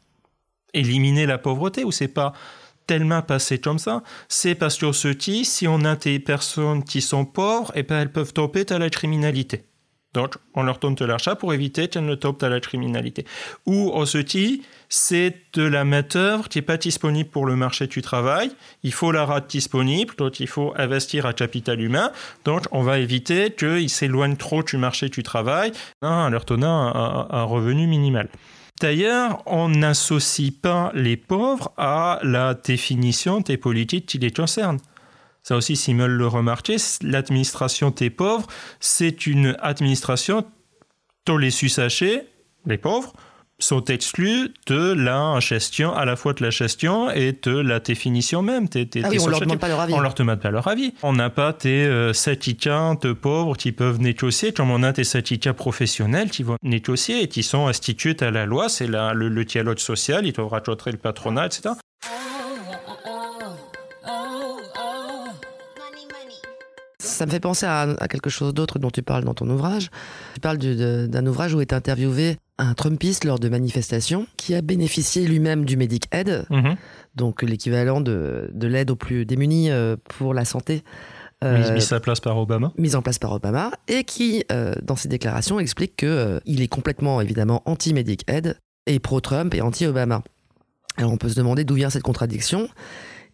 éliminer 0.75 1.27
la 1.27 1.39
pauvreté 1.39 1.85
ou 1.85 1.93
c'est 1.93 2.09
pas 2.09 2.33
tellement 2.87 3.23
passé 3.23 3.59
comme 3.59 3.79
ça, 3.79 4.03
c'est 4.29 4.55
parce 4.55 4.79
que 4.79 4.93
ce 4.93 5.13
si 5.45 5.69
on 5.69 5.85
a 5.85 5.95
des 5.95 6.19
personnes 6.19 6.83
qui 6.83 7.03
sont 7.03 7.27
pauvres, 7.27 7.71
et 7.75 7.81
eh 7.81 7.83
ben 7.83 8.01
elles 8.01 8.13
peuvent 8.13 8.33
tomber 8.33 8.65
à 8.71 8.79
la 8.79 8.89
criminalité. 8.89 9.65
Donc, 10.15 10.37
on 10.55 10.63
leur 10.63 10.79
donne 10.79 10.95
de 10.95 11.05
l'argent 11.05 11.37
pour 11.37 11.53
éviter 11.53 11.89
qu'elles 11.89 12.07
ne 12.07 12.15
tombent 12.15 12.43
à 12.43 12.49
la 12.49 12.61
criminalité. 12.61 13.27
Ou, 13.67 13.91
au 13.91 14.05
dit, 14.23 14.63
c'est 14.89 15.37
de 15.53 15.63
la 15.63 15.85
main-d'œuvre 15.85 16.49
qui 16.49 16.59
n'est 16.59 16.63
pas 16.63 16.79
disponible 16.79 17.29
pour 17.29 17.45
le 17.45 17.57
marché 17.57 17.87
du 17.87 18.01
travail. 18.01 18.51
Il 18.83 18.93
faut 18.93 19.13
la 19.13 19.27
rate 19.27 19.51
disponible, 19.51 20.15
donc 20.17 20.41
il 20.41 20.47
faut 20.47 20.73
investir 20.77 21.27
à 21.27 21.35
capital 21.35 21.81
humain. 21.81 22.11
Donc, 22.47 22.63
on 22.73 22.83
va 22.83 22.99
éviter 22.99 23.51
qu'ils 23.51 23.91
s'éloignent 23.91 24.37
trop 24.37 24.63
du 24.63 24.79
marché 24.79 25.11
du 25.11 25.23
travail 25.23 25.73
en 26.01 26.31
leur 26.31 26.47
donnant 26.47 26.95
un, 27.31 27.43
revenu 27.43 27.87
minimal. 27.87 28.29
D'ailleurs, 28.81 29.43
on 29.45 29.69
n'associe 29.69 30.53
pas 30.53 30.91
les 30.95 31.17
pauvres 31.17 31.73
à 31.77 32.21
la 32.23 32.55
définition 32.55 33.41
des 33.41 33.57
politiques 33.57 34.07
qui 34.07 34.19
les 34.19 34.31
concernent. 34.31 34.79
Ça 35.49 35.57
aussi, 35.57 35.77
Simmel 35.77 36.11
le 36.11 36.27
remarquait, 36.27 36.77
l'administration 37.01 37.89
des 37.89 38.11
pauvres, 38.11 38.47
c'est 38.81 39.27
une 39.27 39.57
administration 39.61 40.45
dont 41.25 41.39
les 41.39 41.65
usagers, 41.65 42.25
les 42.67 42.77
pauvres, 42.77 43.15
sont 43.59 43.83
exclus 43.87 44.53
de 44.67 44.93
la 44.93 45.41
gestion, 45.41 45.95
à 45.95 46.05
la 46.05 46.17
fois 46.17 46.35
de 46.35 46.45
la 46.45 46.51
gestion 46.51 47.11
et 47.11 47.33
de 47.33 47.57
la 47.57 47.81
définition 47.81 48.43
même. 48.43 48.67
ah 48.75 49.09
oui, 49.09 49.19
on 49.19 49.27
leur 49.29 49.41
demande 49.41 49.59
pas 49.59 49.69
leur 49.69 49.81
avis. 49.81 49.95
On 49.95 50.01
leur 50.01 50.13
demande 50.13 50.39
pas 50.39 50.51
leur 50.51 50.69
avis. 50.69 50.93
On 51.03 51.15
n'a 51.15 51.31
pas 51.31 51.55
des 51.55 51.87
euh, 51.87 52.13
de 52.13 53.13
pauvres 53.15 53.57
qui 53.57 53.73
peuvent 53.73 54.03
négocier, 54.03 54.53
comme 54.53 54.71
on 54.71 54.83
a 54.83 54.93
des 54.93 55.05
syndicats 55.05 55.55
professionnels 55.55 56.29
qui 56.29 56.43
vont 56.43 56.57
négocier 56.63 57.23
et 57.23 57.29
qui 57.29 57.43
sont 57.43 57.69
institués 57.69 58.17
à 58.21 58.31
la 58.31 58.45
loi. 58.45 58.69
C'est 58.69 58.87
le, 58.87 59.15
le, 59.15 59.45
dialogue 59.47 59.79
social, 59.79 60.27
ils 60.27 60.35
doivent 60.35 60.49
raconter 60.49 60.93
le 60.93 60.99
patronat, 60.99 61.47
etc. 61.47 61.71
ça 67.19 67.27
me 67.27 67.31
fait 67.31 67.41
penser 67.41 67.67
à, 67.67 67.97
quelque 68.09 68.31
chose 68.31 68.55
d'autre 68.55 68.79
dont 68.79 68.91
tu 68.91 69.03
parles 69.03 69.25
dans 69.25 69.35
ton 69.35 69.51
ouvrage. 69.51 69.91
Tu 70.35 70.41
parles 70.41 70.59
d'un 70.59 71.27
ouvrage 71.27 71.53
où 71.53 71.61
est 71.61 71.73
interviewé 71.73 72.37
un 72.59 72.75
Trumpiste 72.75 73.25
lors 73.25 73.41
de 73.41 73.49
manifestations 73.49 74.27
qui 74.37 74.55
a 74.55 74.63
bénéficié 74.63 75.27
lui-même 75.27 75.65
du 75.65 75.77
Medic 75.77 76.05
Aid, 76.13 76.47
mhm. 76.51 76.77
donc 77.17 77.43
l'équivalent 77.43 78.01
de, 78.01 78.51
l'aide 78.61 78.91
aux 78.91 78.97
plus 78.97 79.27
démunis 79.27 79.71
euh, 79.71 79.97
pour 80.17 80.33
la 80.33 80.45
santé. 80.45 80.83
Euh, 81.45 81.73
mise, 81.73 81.93
en 81.93 82.01
place 82.01 82.21
par 82.21 82.37
Obama. 82.37 82.73
Mise 82.79 82.97
en 82.97 83.03
place 83.03 83.19
par 83.19 83.33
Obama, 83.33 83.71
et 83.87 84.05
qui, 84.05 84.45
euh, 84.51 84.75
dans 84.83 84.97
ses 84.97 85.09
déclarations, 85.09 85.61
explique 85.61 85.97
qu'il 85.97 86.41
il 86.47 86.63
est 86.63 86.69
complètement, 86.69 87.21
évidemment, 87.21 87.63
anti-Medic 87.65 88.25
Aid 88.29 88.59
et 88.87 88.99
pro-Trump 88.99 89.55
et 89.55 89.61
anti-Obama. 89.61 90.23
Alors 90.97 91.13
on 91.13 91.17
peut 91.17 91.29
se 91.29 91.37
demander 91.37 91.65
d'où 91.65 91.75
vient 91.75 91.91
cette 91.91 92.03
contradiction. 92.03 92.69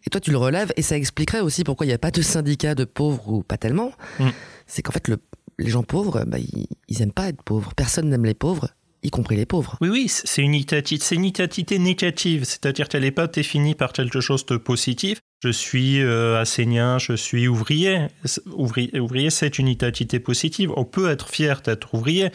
Et 0.05 0.09
toi, 0.09 0.21
tu 0.21 0.31
le 0.31 0.37
relèves, 0.37 0.71
et 0.77 0.81
ça 0.81 0.95
expliquerait 0.95 1.39
aussi 1.39 1.63
pourquoi 1.63 1.85
il 1.85 1.89
n'y 1.89 1.95
a 1.95 1.99
pas 1.99 2.11
de 2.11 2.21
syndicat 2.21 2.75
de 2.75 2.85
pauvres 2.85 3.27
ou 3.29 3.43
pas 3.43 3.57
tellement. 3.57 3.91
Mm. 4.19 4.29
C'est 4.67 4.81
qu'en 4.81 4.91
fait, 4.91 5.09
les 5.57 5.69
gens 5.69 5.83
pauvres, 5.83 6.23
bah, 6.25 6.37
ils, 6.39 6.99
n'aiment 6.99 7.11
pas 7.11 7.27
être 7.27 7.41
pauvres. 7.41 7.73
Personne 7.75 8.09
n'aime 8.09 8.25
les 8.25 8.33
pauvres 8.33 8.69
y 9.03 9.11
compris 9.11 9.35
les 9.35 9.45
pauvres. 9.45 9.77
Oui, 9.81 9.89
oui, 9.89 10.05
c'est 10.07 10.41
une 10.41 10.55
identité, 10.55 11.77
négative, 11.77 12.43
c'est-à-dire 12.43 12.87
qu'elle 12.87 13.03
n'est 13.03 13.11
pas 13.11 13.27
définie 13.27 13.75
par 13.75 13.93
quelque 13.93 14.19
chose 14.19 14.47
de 14.47 14.57
positif. 14.57 15.19
Je 15.43 15.49
suis 15.49 16.01
euh, 16.01 16.41
enseignant, 16.41 16.97
je 16.97 17.13
suis 17.13 17.47
ouvrier. 17.47 18.07
Ouvrier, 18.47 18.99
ouvrier 18.99 19.29
c'est 19.29 19.59
une 19.59 19.67
identité 19.67 20.19
positive. 20.19 20.71
On 20.75 20.85
peut 20.85 21.11
être 21.11 21.29
fier 21.29 21.61
d'être 21.61 21.93
ouvrier. 21.93 22.31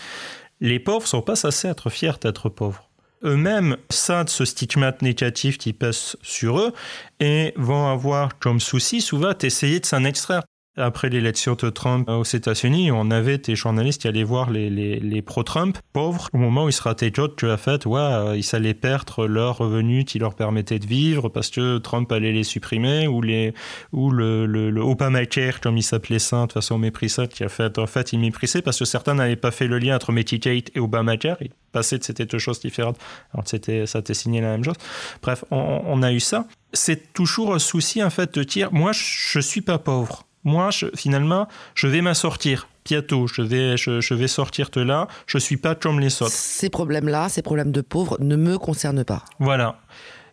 Les 0.61 0.79
pauvres 0.79 1.09
sont 1.09 1.23
pas 1.23 1.35
censés 1.35 1.67
être 1.67 1.91
fiers 1.91 2.12
d'être 2.21 2.49
pauvres 2.49 2.89
eux-mêmes 3.25 3.77
sentent 3.91 4.31
ce 4.31 4.45
stigmate 4.45 5.03
négatif 5.03 5.59
qui 5.59 5.73
pèse 5.73 6.17
sur 6.23 6.59
eux 6.59 6.73
et 7.21 7.53
vont 7.57 7.89
avoir 7.89 8.39
comme 8.39 8.61
souci 8.61 9.00
souvent 9.00 9.33
d'essayer 9.33 9.81
de 9.81 9.87
s'en 9.87 10.05
extraire. 10.05 10.43
Après 10.77 11.11
l'élection 11.11 11.57
de 11.57 11.69
Trump 11.69 12.09
aux 12.09 12.23
États-Unis, 12.23 12.93
on 12.93 13.11
avait 13.11 13.39
des 13.39 13.57
journalistes 13.57 14.03
qui 14.03 14.07
allaient 14.07 14.23
voir 14.23 14.50
les, 14.50 14.71
les, 14.71 15.23
pro-Trump 15.23 15.77
pauvres 15.93 16.29
au 16.33 16.39
moment 16.39 16.67
où 16.67 16.69
il 16.69 16.73
sera 16.73 16.95
jokes 17.12 17.35
que 17.35 17.47
la 17.47 17.57
fait, 17.57 17.87
ouais, 17.87 17.99
euh, 18.00 18.37
ils 18.37 18.55
allaient 18.55 18.73
perdre 18.73 19.27
leurs 19.27 19.59
revenus 19.59 20.05
qui 20.05 20.21
leur 20.21 20.35
permettaient 20.35 20.79
de 20.79 20.87
vivre 20.87 21.29
parce 21.29 21.50
que 21.50 21.79
Trump 21.79 22.11
allait 22.12 22.31
les 22.31 22.45
supprimer 22.45 23.09
ou 23.09 23.21
les 23.21 23.53
ou 23.91 24.12
le, 24.12 24.47
le, 24.47 24.71
le 24.71 24.81
Obamacare 24.81 25.61
comme 25.61 25.77
il 25.77 25.83
s'appelait 25.83 26.21
ça 26.21 26.47
de 26.47 26.53
façon 26.53 26.79
méprisante 26.79 27.31
qui 27.31 27.43
a 27.43 27.49
fait 27.49 27.77
en 27.77 27.89
fait 27.89 28.12
il 28.12 28.21
méprisait 28.21 28.62
parce 28.62 28.79
que 28.79 28.85
certains 28.85 29.15
n'avaient 29.15 29.35
pas 29.35 29.50
fait 29.50 29.67
le 29.67 29.79
lien 29.81 29.97
entre 29.97 30.12
Medicaid 30.12 30.71
et 30.73 30.79
Obamacare, 30.79 31.39
ils 31.41 31.50
passaient 31.73 31.99
de 31.99 32.05
c'était 32.05 32.27
deux 32.27 32.39
choses 32.39 32.61
différentes. 32.61 32.99
Alors 33.35 33.47
c'était 33.49 33.87
ça 33.87 34.03
t'est 34.03 34.15
signé 34.15 34.41
la 34.41 34.53
même 34.53 34.65
chose. 34.65 34.77
Bref, 35.21 35.45
on, 35.50 35.83
on 35.85 36.03
a 36.05 36.12
eu 36.12 36.21
ça. 36.21 36.47
C'est 36.73 37.12
toujours 37.12 37.55
un 37.55 37.59
souci 37.59 38.05
en 38.05 38.11
fait 38.11 38.33
de 38.35 38.45
dire 38.45 38.73
moi 38.73 38.93
je 38.93 39.41
suis 39.41 39.62
pas 39.62 39.79
pauvre 39.79 40.27
moi, 40.44 40.70
finalement, 40.94 41.49
je 41.75 41.87
vais 41.87 42.00
m'en 42.00 42.14
sortir 42.14 42.68
bientôt. 42.85 43.26
Je 43.26 43.42
vais, 43.42 43.76
je, 43.76 44.14
vais 44.14 44.28
sortir 44.28 44.70
de 44.70 44.80
là. 44.80 45.09
Je 45.26 45.38
suis 45.38 45.56
pas 45.56 45.75
comme 45.75 46.00
les 46.00 46.23
autres. 46.23 46.32
Ces 46.32 46.70
problèmes-là, 46.70 47.28
ces 47.28 47.42
problèmes 47.42 47.73
de 47.73 47.80
pauvres, 47.80 48.16
ne 48.20 48.37
me 48.37 48.59
concernent 48.59 49.04
pas. 49.04 49.25
Voilà. 49.38 49.80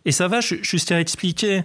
Et 0.04 0.12
ça 0.12 0.28
va 0.28 0.40
juste 0.40 0.92
à 0.92 1.00
expliquer 1.00 1.64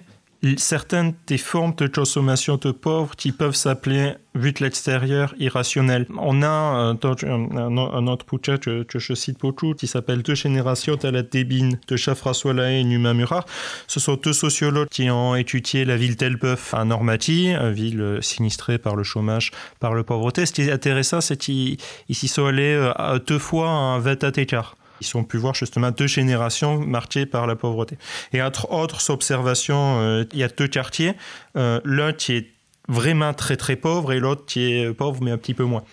certaines 0.57 1.13
des 1.27 1.37
formes 1.37 1.73
de 1.75 1.87
consommation 1.87 2.57
de 2.57 2.71
pauvres 2.71 3.15
qui 3.15 3.31
peuvent 3.31 3.55
s'appeler, 3.55 4.13
vu 4.35 4.51
de 4.51 4.59
l'extérieur, 4.63 5.33
irrationnelles. 5.39 6.05
On 6.17 6.41
a 6.41 6.47
un, 6.47 6.97
un, 6.99 8.07
autre 8.07 8.25
bouquin 8.25 8.57
que, 8.57 8.85
je 8.93 9.13
cite 9.13 9.39
beaucoup 9.39 9.73
qui 9.73 9.87
s'appelle 9.87 10.21
Deux 10.21 10.35
générations 10.35 10.95
à 11.03 11.11
la 11.11 11.23
débine 11.23 11.79
de 11.87 11.95
Jean-François 11.95 12.53
Lahaye 12.53 12.81
et 12.81 12.83
Numa 12.83 13.13
Murat. 13.13 13.45
Ce 13.87 13.99
sont 13.99 14.15
deux 14.15 14.33
sociologues 14.33 14.89
qui 14.89 15.09
ont 15.09 15.35
étudié 15.35 15.85
la 15.85 15.95
ville 15.95 16.15
d'Elbeuf 16.15 16.73
à 16.73 16.83
Normandy, 16.83 17.53
une 17.53 17.71
ville 17.71 18.17
sinistrée 18.21 18.77
par 18.77 18.95
le 18.95 19.03
chômage, 19.03 19.51
par 19.79 19.95
la 19.95 20.03
pauvreté. 20.03 20.45
Ce 20.45 20.51
qui 20.51 20.63
est 20.63 20.71
intéressant, 20.71 21.21
c'est 21.21 21.37
qu'ils 21.37 21.77
s'y 22.09 22.27
sont 22.27 22.45
allés 22.45 22.75
euh, 22.75 23.19
deux 23.19 23.39
fois 23.39 23.69
un 23.69 23.99
20 23.99 24.37
écart. 24.37 24.75
Ils 25.01 25.17
ont 25.17 25.23
pu 25.23 25.37
voir 25.37 25.53
justement 25.53 25.91
deux 25.91 26.07
générations 26.07 26.79
marquées 26.79 27.25
par 27.25 27.47
la 27.47 27.55
pauvreté. 27.55 27.97
Et 28.31 28.41
entre 28.41 28.71
autres 28.71 29.09
observations, 29.09 29.99
euh, 29.99 30.25
il 30.33 30.39
y 30.39 30.43
a 30.43 30.47
deux 30.47 30.67
quartiers. 30.67 31.13
Euh, 31.57 31.79
l'un 31.83 32.13
qui 32.13 32.33
est 32.33 32.47
vraiment 32.87 33.33
très 33.33 33.55
très 33.55 33.75
pauvre 33.75 34.11
et 34.11 34.19
l'autre 34.19 34.45
qui 34.45 34.73
est 34.73 34.93
pauvre 34.93 35.21
mais 35.23 35.31
un 35.31 35.37
petit 35.37 35.53
peu 35.53 35.63
moins. 35.63 35.83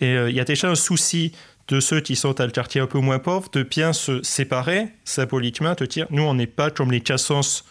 Et 0.00 0.16
euh, 0.16 0.30
il 0.30 0.36
y 0.36 0.40
a 0.40 0.44
déjà 0.44 0.68
un 0.68 0.74
souci 0.74 1.32
de 1.68 1.80
ceux 1.80 2.00
qui 2.00 2.16
sont 2.16 2.40
à 2.40 2.46
le 2.46 2.52
quartier 2.52 2.80
un 2.80 2.86
peu 2.86 2.98
moins 2.98 3.18
pauvre 3.18 3.48
de 3.52 3.62
bien 3.62 3.92
se 3.92 4.22
séparer 4.22 4.88
symboliquement, 5.04 5.74
de 5.74 5.86
dire 5.86 6.06
nous 6.10 6.22
on 6.22 6.34
n'est 6.34 6.46
pas 6.46 6.70
comme 6.70 6.90
les 6.90 7.00
cassos 7.00 7.64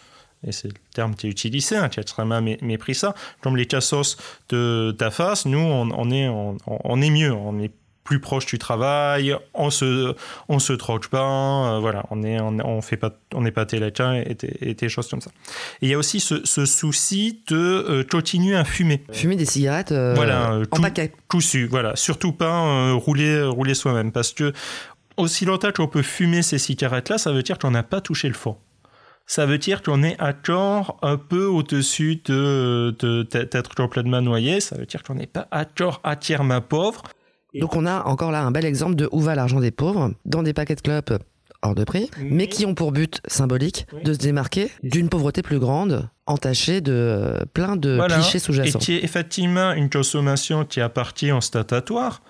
et 0.46 0.52
c'est 0.52 0.68
le 0.68 0.74
terme 0.94 1.14
qui 1.14 1.26
est 1.26 1.30
utilisé, 1.30 1.76
hein, 1.76 1.88
qui 1.88 2.00
a 2.00 2.02
extrêmement 2.02 2.40
mépris 2.40 2.94
ça, 2.94 3.14
comme 3.42 3.56
les 3.56 3.66
cassos 3.66 4.16
de 4.48 4.94
face, 5.10 5.44
nous 5.44 5.58
on, 5.58 6.10
est, 6.10 6.28
on, 6.28 6.96
mieux, 6.96 7.32
on 7.32 7.58
est 7.58 7.72
plus 8.04 8.18
proche 8.18 8.46
du 8.46 8.58
travail, 8.58 9.34
on 9.54 9.70
se, 9.70 10.14
on 10.48 10.58
se 10.58 10.72
troque 10.72 11.08
pas, 11.08 11.76
euh, 11.76 11.78
voilà, 11.80 12.04
on 12.10 12.22
est, 12.22 12.40
on, 12.40 12.58
on, 12.64 12.80
fait 12.80 12.96
pas, 12.96 13.10
on 13.34 13.42
n'est 13.42 13.52
pas 13.52 13.66
télétin 13.66 14.14
et, 14.14 14.36
et, 14.60 14.74
des 14.74 14.88
choses 14.88 15.08
comme 15.08 15.20
ça. 15.20 15.30
Et 15.82 15.86
il 15.86 15.88
y 15.90 15.94
a 15.94 15.98
aussi 15.98 16.18
ce, 16.18 16.44
ce 16.44 16.66
souci 16.66 17.42
de 17.48 17.56
euh, 17.56 18.04
continuer 18.04 18.56
à 18.56 18.64
fumer. 18.64 19.04
Fumer 19.12 19.36
des 19.36 19.44
cigarettes 19.44 19.92
euh, 19.92 20.14
voilà, 20.14 20.54
en 20.54 20.64
tout, 20.64 20.82
paquet. 20.82 21.12
Toussu, 21.28 21.66
voilà, 21.66 21.94
surtout 21.94 22.32
pas 22.32 22.66
euh, 22.66 22.94
rouler, 22.94 23.42
rouler 23.44 23.74
soi-même, 23.74 24.12
parce 24.12 24.32
que 24.32 24.52
aussi 25.16 25.44
longtemps 25.44 25.72
qu'on 25.72 25.88
peut 25.88 26.02
fumer 26.02 26.42
ces 26.42 26.58
cigarettes-là, 26.58 27.18
ça 27.18 27.32
veut 27.32 27.42
dire 27.42 27.58
qu'on 27.58 27.70
n'a 27.70 27.82
pas 27.82 28.00
touché 28.00 28.28
le 28.28 28.34
fond 28.34 28.56
ça 29.26 29.46
veut 29.46 29.58
dire 29.58 29.82
qu'on 29.82 30.02
est 30.02 30.16
à 30.18 30.32
tort 30.32 30.98
un 31.02 31.16
peu 31.16 31.44
au-dessus 31.44 32.20
de, 32.24 32.92
d'être 33.30 33.76
complètement 33.76 34.20
noyé. 34.20 34.58
Ça 34.58 34.76
veut 34.76 34.86
dire 34.86 35.04
qu'on 35.04 35.14
n'est 35.14 35.28
pas 35.28 35.46
à 35.52 35.64
tort 35.64 36.00
à 36.02 36.16
tiers 36.16 36.42
ma 36.42 36.60
pauvre. 36.60 37.04
Donc 37.54 37.76
on 37.76 37.86
a 37.86 38.02
encore 38.04 38.30
là 38.30 38.42
un 38.42 38.50
bel 38.50 38.64
exemple 38.64 38.94
de 38.94 39.08
où 39.12 39.20
va 39.20 39.34
l'argent 39.34 39.60
des 39.60 39.70
pauvres 39.70 40.12
dans 40.24 40.42
des 40.42 40.52
paquets 40.52 40.76
de 40.76 40.80
clopes 40.80 41.12
hors 41.62 41.74
de 41.74 41.84
prix, 41.84 42.10
mais 42.18 42.46
qui 42.46 42.64
ont 42.64 42.74
pour 42.74 42.92
but 42.92 43.20
symbolique 43.26 43.86
de 44.04 44.14
se 44.14 44.18
démarquer 44.18 44.70
d'une 44.82 45.08
pauvreté 45.08 45.42
plus 45.42 45.58
grande, 45.58 46.08
entachée 46.26 46.80
de 46.80 47.44
plein 47.52 47.76
de 47.76 47.96
voilà. 47.96 48.16
clichés 48.16 48.38
sous-jacents. 48.38 48.78
Et 48.78 48.82
qui 48.82 48.94
est 48.94 49.04
effectivement 49.04 49.72
une 49.72 49.90
consommation 49.90 50.64
qui 50.64 50.80
appartient 50.80 51.32
en 51.32 51.40
statatoire. 51.40 52.22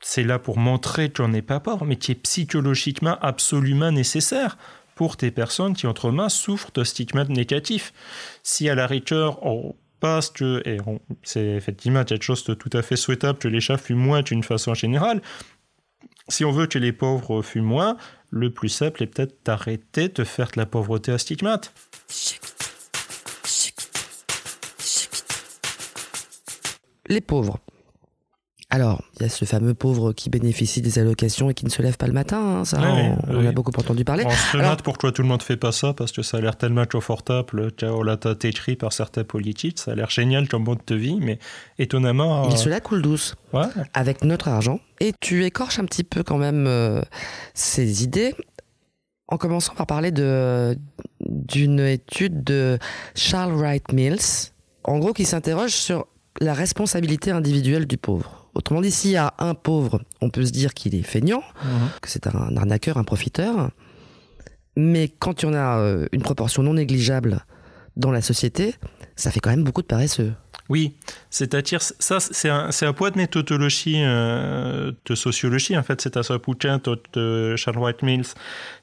C'est 0.00 0.24
là 0.24 0.38
pour 0.38 0.58
montrer 0.58 1.10
qu'on 1.10 1.28
n'est 1.28 1.42
pas 1.42 1.60
pauvre, 1.60 1.84
mais 1.84 1.96
qui 1.96 2.12
est 2.12 2.16
psychologiquement 2.16 3.18
absolument 3.20 3.90
nécessaire 3.90 4.56
pour 4.94 5.16
des 5.16 5.30
personnes 5.30 5.74
qui 5.74 5.86
autrement 5.86 6.28
souffrent 6.28 6.70
de 6.74 6.84
stigmates 6.84 7.30
négatifs. 7.30 7.92
Si 8.42 8.68
à 8.68 8.74
la 8.74 8.86
rigueur, 8.86 9.44
on 9.44 9.74
passe 10.02 10.30
que, 10.30 10.60
et 10.68 10.78
c'est 11.22 11.46
effectivement 11.46 12.04
quelque 12.04 12.24
chose 12.24 12.42
de 12.44 12.54
tout 12.54 12.70
à 12.72 12.82
fait 12.82 12.96
souhaitable 12.96 13.38
que 13.38 13.46
les 13.46 13.60
chats 13.60 13.78
fument 13.78 14.04
moins 14.04 14.22
d'une 14.22 14.42
façon 14.42 14.74
générale, 14.74 15.22
si 16.28 16.44
on 16.44 16.50
veut 16.50 16.66
que 16.66 16.78
les 16.78 16.92
pauvres 16.92 17.40
fument 17.42 17.66
moins, 17.66 17.96
le 18.30 18.50
plus 18.52 18.68
simple 18.68 19.04
est 19.04 19.06
peut-être 19.06 19.36
d'arrêter 19.44 20.08
de 20.08 20.24
faire 20.24 20.50
de 20.50 20.58
la 20.58 20.66
pauvreté 20.66 21.12
à 21.12 21.18
stigmate. 21.18 21.72
Les 27.06 27.20
pauvres. 27.20 27.60
Alors, 28.74 29.02
il 29.16 29.22
y 29.22 29.26
a 29.26 29.28
ce 29.28 29.44
fameux 29.44 29.74
pauvre 29.74 30.14
qui 30.14 30.30
bénéficie 30.30 30.80
des 30.80 30.98
allocations 30.98 31.50
et 31.50 31.54
qui 31.54 31.66
ne 31.66 31.70
se 31.70 31.82
lève 31.82 31.98
pas 31.98 32.06
le 32.06 32.14
matin, 32.14 32.38
hein, 32.40 32.64
ça, 32.64 32.78
Oui, 32.80 32.86
on, 32.88 33.18
on 33.34 33.40
oui. 33.40 33.46
a 33.46 33.52
beaucoup 33.52 33.70
entendu 33.78 34.02
parler. 34.02 34.24
On 34.26 34.30
se 34.30 34.56
Alors- 34.56 34.64
demande 34.70 34.82
pourquoi 34.82 35.12
tout 35.12 35.20
le 35.20 35.28
monde 35.28 35.42
fait 35.42 35.58
pas 35.58 35.72
ça, 35.72 35.92
parce 35.92 36.10
que 36.10 36.22
ça 36.22 36.38
a 36.38 36.40
l'air 36.40 36.56
tellement 36.56 36.86
confortable, 36.86 37.70
on 37.82 38.02
l'a 38.02 38.16
écrit 38.44 38.76
par 38.76 38.94
certains 38.94 39.24
politiques, 39.24 39.78
ça 39.78 39.92
a 39.92 39.94
l'air 39.94 40.08
génial 40.08 40.48
comme 40.48 40.64
mode 40.64 40.78
de 40.86 40.94
vie, 40.94 41.18
mais 41.20 41.38
étonnamment... 41.78 42.48
Il 42.48 42.54
euh, 42.54 42.56
se 42.56 42.70
la 42.70 42.80
coule 42.80 43.02
douce 43.02 43.34
ouais, 43.52 43.66
avec 43.92 44.24
notre 44.24 44.48
argent 44.48 44.80
et 45.00 45.12
tu 45.20 45.44
écorches 45.44 45.78
un 45.78 45.84
petit 45.84 46.04
peu 46.04 46.22
quand 46.22 46.38
même 46.38 46.66
euh, 46.66 47.02
ces 47.52 48.02
idées 48.04 48.34
en 49.28 49.36
commençant 49.36 49.74
par 49.74 49.86
parler 49.86 50.12
de 50.12 50.78
d'une 51.20 51.80
étude 51.80 52.42
de 52.42 52.78
Charles 53.14 53.52
Wright 53.52 53.92
Mills, 53.92 54.50
en 54.84 54.98
gros 54.98 55.12
qui 55.12 55.26
s'interroge 55.26 55.72
sur 55.72 56.06
la 56.40 56.54
responsabilité 56.54 57.30
individuelle 57.32 57.86
du 57.86 57.98
pauvre. 57.98 58.41
Autrement 58.54 58.80
dit, 58.82 58.90
s'il 58.90 59.12
y 59.12 59.16
a 59.16 59.32
un 59.38 59.54
pauvre, 59.54 60.02
on 60.20 60.28
peut 60.30 60.44
se 60.44 60.50
dire 60.52 60.74
qu'il 60.74 60.94
est 60.94 61.02
feignant, 61.02 61.42
Mhm. 61.64 61.88
que 62.02 62.08
c'est 62.08 62.26
un 62.26 62.56
arnaqueur, 62.56 62.96
un 62.98 63.04
profiteur. 63.04 63.70
Mais 64.76 65.08
quand 65.08 65.42
il 65.42 65.46
y 65.46 65.48
en 65.48 65.54
a 65.54 65.78
euh, 65.78 66.06
une 66.12 66.22
proportion 66.22 66.62
non 66.62 66.74
négligeable 66.74 67.44
dans 67.96 68.10
la 68.10 68.20
société, 68.22 68.74
ça 69.16 69.30
fait 69.30 69.40
quand 69.40 69.50
même 69.50 69.64
beaucoup 69.64 69.82
de 69.82 69.86
paresseux. 69.86 70.32
Oui, 70.72 70.94
c'est-à-dire, 71.28 71.82
ça, 71.82 72.18
c'est 72.18 72.48
un, 72.48 72.70
un 72.80 72.92
point 72.94 73.10
de 73.10 73.18
méthodologie 73.18 73.98
euh, 73.98 74.90
de 75.04 75.14
sociologie. 75.14 75.76
En 75.76 75.82
fait, 75.82 76.00
c'est 76.00 76.16
un 76.16 76.36
bouquin 76.38 76.80
de, 76.82 76.98
de 77.12 77.56
Charles 77.56 77.76
White 77.76 78.00
Mills 78.00 78.28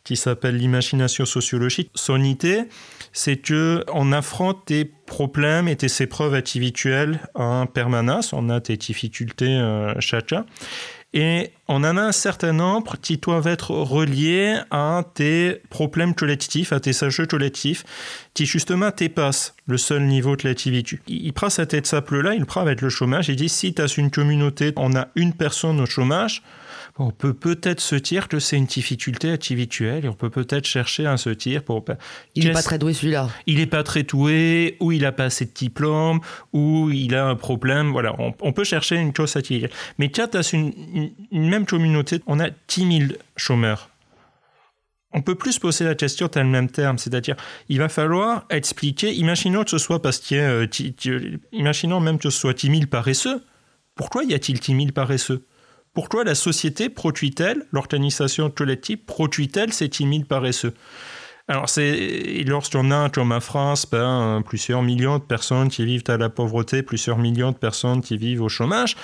qui 0.04 0.16
s'appelle 0.16 0.56
L'imagination 0.56 1.26
sociologique. 1.26 1.90
Son 1.96 2.22
idée, 2.22 2.66
c'est 3.12 3.38
que 3.38 3.84
on 3.92 4.12
affronte 4.12 4.68
des 4.68 4.86
problèmes 4.86 5.68
et 5.68 5.74
des 5.74 6.04
épreuves 6.04 6.36
individuelles 6.36 7.22
en 7.34 7.66
permanence. 7.66 8.34
On 8.34 8.50
a 8.50 8.60
des 8.60 8.78
difficultés 8.78 9.58
euh, 9.58 10.00
chacun. 10.00 10.46
Et 11.14 11.52
on 11.68 11.84
en 11.84 11.98
a 11.98 12.02
un 12.02 12.12
certain 12.12 12.54
nombre 12.54 12.96
qui 13.02 13.18
doivent 13.18 13.48
être 13.48 13.72
reliés 13.72 14.60
à 14.70 15.04
des 15.16 15.60
problèmes 15.70 16.14
collectifs, 16.14 16.72
à 16.72 16.80
des 16.80 17.04
enjeux 17.04 17.26
collectifs, 17.26 17.84
qui 18.36 18.46
justement 18.46 18.92
dépassent 18.96 19.56
le 19.66 19.78
seul 19.78 20.04
niveau 20.04 20.36
de 20.36 20.48
l'activité. 20.48 21.00
Il 21.08 21.34
prend 21.34 21.50
cette 21.50 21.74
étape-là, 21.74 22.36
il 22.36 22.46
prend 22.46 22.62
avec 22.62 22.82
le 22.82 22.90
chômage, 22.90 23.30
il 23.30 23.38
dit 23.38 23.50
si 23.50 23.74
tu 23.74 23.82
as 23.82 23.98
une 23.98 24.12
communauté, 24.12 24.72
on 24.76 24.96
a 24.96 25.08
une 25.16 25.34
personne 25.34 25.80
au 25.80 25.88
chômage, 25.88 26.44
on 27.02 27.12
peut 27.12 27.34
peut-être 27.34 27.80
se 27.80 27.96
dire 27.96 28.28
que 28.28 28.40
c'est 28.40 28.58
une 28.58 28.66
difficulté 28.66 29.30
individuelle 29.32 30.06
et 30.06 30.10
on 30.10 30.14
peut 30.14 30.30
peut-être 30.30 30.66
chercher 30.66 31.06
à 31.06 31.16
se 31.18 31.30
dire 31.30 31.64
pour... 31.64 31.84
Il 32.36 32.46
n'est 32.46 32.52
pas 32.52 32.62
très 32.62 32.78
doué 32.78 32.94
celui-là. 32.94 33.30
il 33.48 33.58
n'est 33.58 33.66
pas 33.68 33.84
très 33.84 34.04
doué, 34.04 34.76
ou 34.82 34.92
il 34.92 35.02
n'a 35.04 35.12
pas 35.14 35.26
assez 35.26 35.46
de 35.46 35.52
diplômes, 35.54 36.20
ou 36.54 36.90
il 36.92 37.16
a 37.16 37.26
un 37.26 37.36
problème. 37.36 37.92
Voilà, 37.92 38.14
on, 38.20 38.34
on 38.42 38.52
peut 38.54 38.66
chercher 38.66 38.98
une 38.98 39.16
chose 39.16 39.36
individuelle. 39.38 39.72
Mais 39.98 40.10
quand 40.12 40.28
tu 40.32 40.38
as 40.38 40.54
une, 40.54 40.74
une- 40.94 41.12
une 41.32 41.50
même 41.50 41.66
communauté, 41.66 42.20
on 42.28 42.40
a 42.40 42.50
10 42.68 43.08
000 43.08 43.12
chômeurs. 43.38 43.90
On 45.12 45.22
peut 45.24 45.34
plus 45.36 45.54
se 45.54 45.60
poser 45.60 45.86
la 45.86 45.96
question 45.96 46.30
dans 46.32 46.44
le 46.44 46.50
même 46.50 46.70
terme, 46.70 47.00
c'est-à-dire, 47.00 47.36
il 47.68 47.80
va 47.80 47.90
falloir 47.90 48.46
expliquer, 48.52 49.12
imaginons 49.16 49.64
que 49.64 49.72
ce 49.72 49.80
soit 49.80 50.02
parce 50.02 50.20
qu'il 50.20 50.38
y 50.38 50.40
a, 50.40 50.44
euh, 50.52 50.68
imaginons 51.52 52.00
même 52.00 52.20
que 52.20 52.30
ce 52.30 52.38
soit 52.38 52.54
10 52.54 52.68
000 52.68 52.80
paresseux, 52.92 53.42
pourquoi 53.96 54.24
y 54.24 54.36
a-t-il 54.36 54.60
10 54.60 54.76
000 54.76 54.92
paresseux? 54.94 55.46
Pourquoi 56.00 56.24
la 56.24 56.34
société 56.34 56.88
produit-elle, 56.88 57.66
l'organisation 57.74 58.50
collective 58.50 59.00
produit-elle 59.00 59.74
ces 59.74 59.90
10 59.90 59.98
000 59.98 60.24
paresseux? 60.24 60.74
Alors, 61.50 61.68
c'est 61.68 62.42
lorsqu'on 62.48 62.90
a, 62.92 63.10
comme 63.10 63.34
en 63.34 63.42
France, 63.42 63.86
ben, 63.86 64.42
plusieurs 64.46 64.82
millions 64.82 65.18
de 65.18 65.24
personnes 65.24 65.68
qui 65.68 65.84
vivent 65.84 66.06
à 66.08 66.16
la 66.16 66.30
pauvreté, 66.30 66.84
plusieurs 66.84 67.18
millions 67.18 67.52
de 67.52 67.58
personnes 67.58 68.00
qui 68.00 68.16
vivent 68.16 68.42
au 68.42 68.48
chômage, 68.48 68.96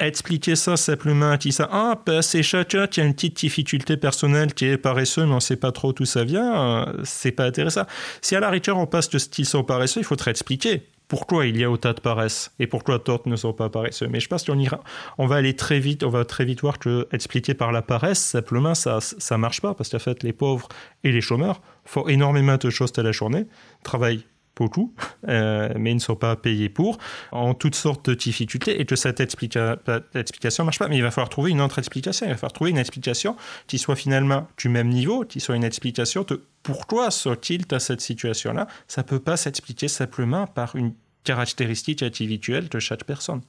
expliquer 0.00 0.56
ça 0.56 0.76
simplement, 0.76 1.38
qui 1.38 1.52
ça, 1.52 1.68
ah, 1.70 2.02
ben, 2.04 2.20
c'est 2.20 2.42
chacun 2.42 2.88
qui 2.88 3.00
a 3.00 3.04
une 3.04 3.14
petite 3.14 3.36
difficulté 3.36 3.96
personnelle 3.96 4.54
qui 4.54 4.64
est 4.64 4.76
paresseux, 4.76 5.26
mais 5.26 5.32
on 5.32 5.36
ne 5.36 5.40
sait 5.40 5.54
pas 5.54 5.70
trop 5.70 5.92
d'où 5.92 6.04
ça 6.04 6.24
vient, 6.24 6.88
euh, 6.88 7.00
c'est 7.04 7.30
pas 7.30 7.44
intéressant. 7.44 7.84
Si 8.22 8.34
à 8.34 8.40
la 8.40 8.50
rigueur 8.50 8.76
on 8.76 8.88
passe 8.88 9.08
de 9.08 9.18
qu'ils 9.18 9.46
sont 9.46 9.62
paresseux, 9.62 10.00
il 10.00 10.04
faudrait 10.04 10.32
expliquer 10.32 10.82
pourquoi 11.14 11.46
il 11.46 11.56
y 11.56 11.62
a 11.62 11.70
autant 11.70 11.92
de 11.92 12.00
paresse 12.00 12.50
et 12.58 12.66
pourquoi 12.66 12.98
d'autres 12.98 13.28
ne 13.28 13.36
sont 13.36 13.52
pas 13.52 13.68
paresseux. 13.68 14.08
Mais 14.08 14.18
je 14.18 14.26
pense 14.26 14.42
qu'on 14.42 14.58
ira, 14.58 14.80
on 15.16 15.28
va 15.28 15.36
aller 15.36 15.54
très 15.54 15.78
vite, 15.78 16.02
on 16.02 16.08
va 16.08 16.24
très 16.24 16.44
vite 16.44 16.62
voir 16.62 16.80
que 16.80 17.06
expliquer 17.12 17.54
par 17.54 17.70
la 17.70 17.82
paresse, 17.82 18.18
simplement, 18.18 18.74
ça, 18.74 18.98
ça 19.00 19.38
marche 19.38 19.60
pas 19.60 19.74
parce 19.74 19.90
qu'en 19.90 20.00
fait, 20.00 20.24
les 20.24 20.32
pauvres 20.32 20.66
et 21.04 21.12
les 21.12 21.20
chômeurs 21.20 21.62
font 21.84 22.08
énormément 22.08 22.56
de 22.56 22.68
choses 22.68 22.90
à 22.96 23.04
la 23.04 23.12
journée, 23.12 23.46
travaillent 23.84 24.24
beaucoup, 24.56 24.92
euh, 25.28 25.68
mais 25.78 25.92
ils 25.92 25.96
ne 25.96 26.00
sont 26.00 26.16
pas 26.16 26.34
payés 26.34 26.68
pour, 26.68 26.98
en 27.30 27.54
toutes 27.54 27.76
sortes 27.76 28.10
de 28.10 28.14
difficultés, 28.14 28.80
et 28.80 28.84
que 28.84 28.96
cette 28.96 29.20
explica- 29.20 29.78
explication 30.16 30.64
ne 30.64 30.66
marche 30.66 30.80
pas. 30.80 30.88
Mais 30.88 30.96
il 30.96 31.02
va 31.02 31.12
falloir 31.12 31.28
trouver 31.28 31.52
une 31.52 31.60
autre 31.60 31.78
explication. 31.78 32.26
Il 32.26 32.30
va 32.30 32.36
falloir 32.36 32.52
trouver 32.52 32.70
une 32.70 32.78
explication 32.78 33.36
qui 33.68 33.78
soit 33.78 33.94
finalement 33.94 34.48
du 34.56 34.68
même 34.68 34.88
niveau, 34.88 35.24
qui 35.24 35.38
soit 35.38 35.54
une 35.54 35.64
explication 35.64 36.24
de 36.24 36.42
pourquoi 36.64 37.10
sont-ils 37.10 37.66
dans 37.66 37.78
cette 37.78 38.00
situation-là. 38.00 38.66
Ça 38.88 39.02
ne 39.02 39.06
peut 39.06 39.20
pas 39.20 39.36
s'expliquer 39.36 39.86
simplement 39.86 40.46
par 40.46 40.76
une 40.76 40.94
caractéristique 41.24 42.02
individuelle 42.02 42.68
de 42.68 42.78
chaque 42.78 43.04
personne. 43.04 43.40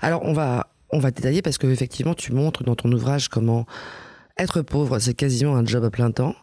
Alors 0.00 0.22
on 0.24 0.32
va 0.32 0.68
on 0.90 0.98
va 0.98 1.10
détailler 1.10 1.42
parce 1.42 1.58
que 1.58 1.66
effectivement 1.66 2.14
tu 2.14 2.32
montres 2.32 2.62
dans 2.62 2.74
ton 2.74 2.90
ouvrage 2.92 3.28
comment 3.28 3.66
être 4.36 4.62
pauvre 4.62 4.98
c'est 4.98 5.14
quasiment 5.14 5.56
un 5.56 5.64
job 5.64 5.84
à 5.84 5.90
plein 5.90 6.10
temps. 6.10 6.34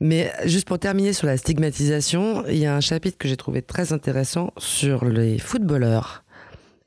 Mais 0.00 0.32
juste 0.44 0.66
pour 0.66 0.78
terminer 0.78 1.12
sur 1.12 1.26
la 1.26 1.36
stigmatisation, 1.36 2.44
il 2.48 2.58
y 2.58 2.66
a 2.66 2.74
un 2.74 2.80
chapitre 2.80 3.16
que 3.16 3.28
j'ai 3.28 3.36
trouvé 3.36 3.62
très 3.62 3.92
intéressant 3.92 4.52
sur 4.58 5.04
les 5.04 5.38
footballeurs 5.38 6.24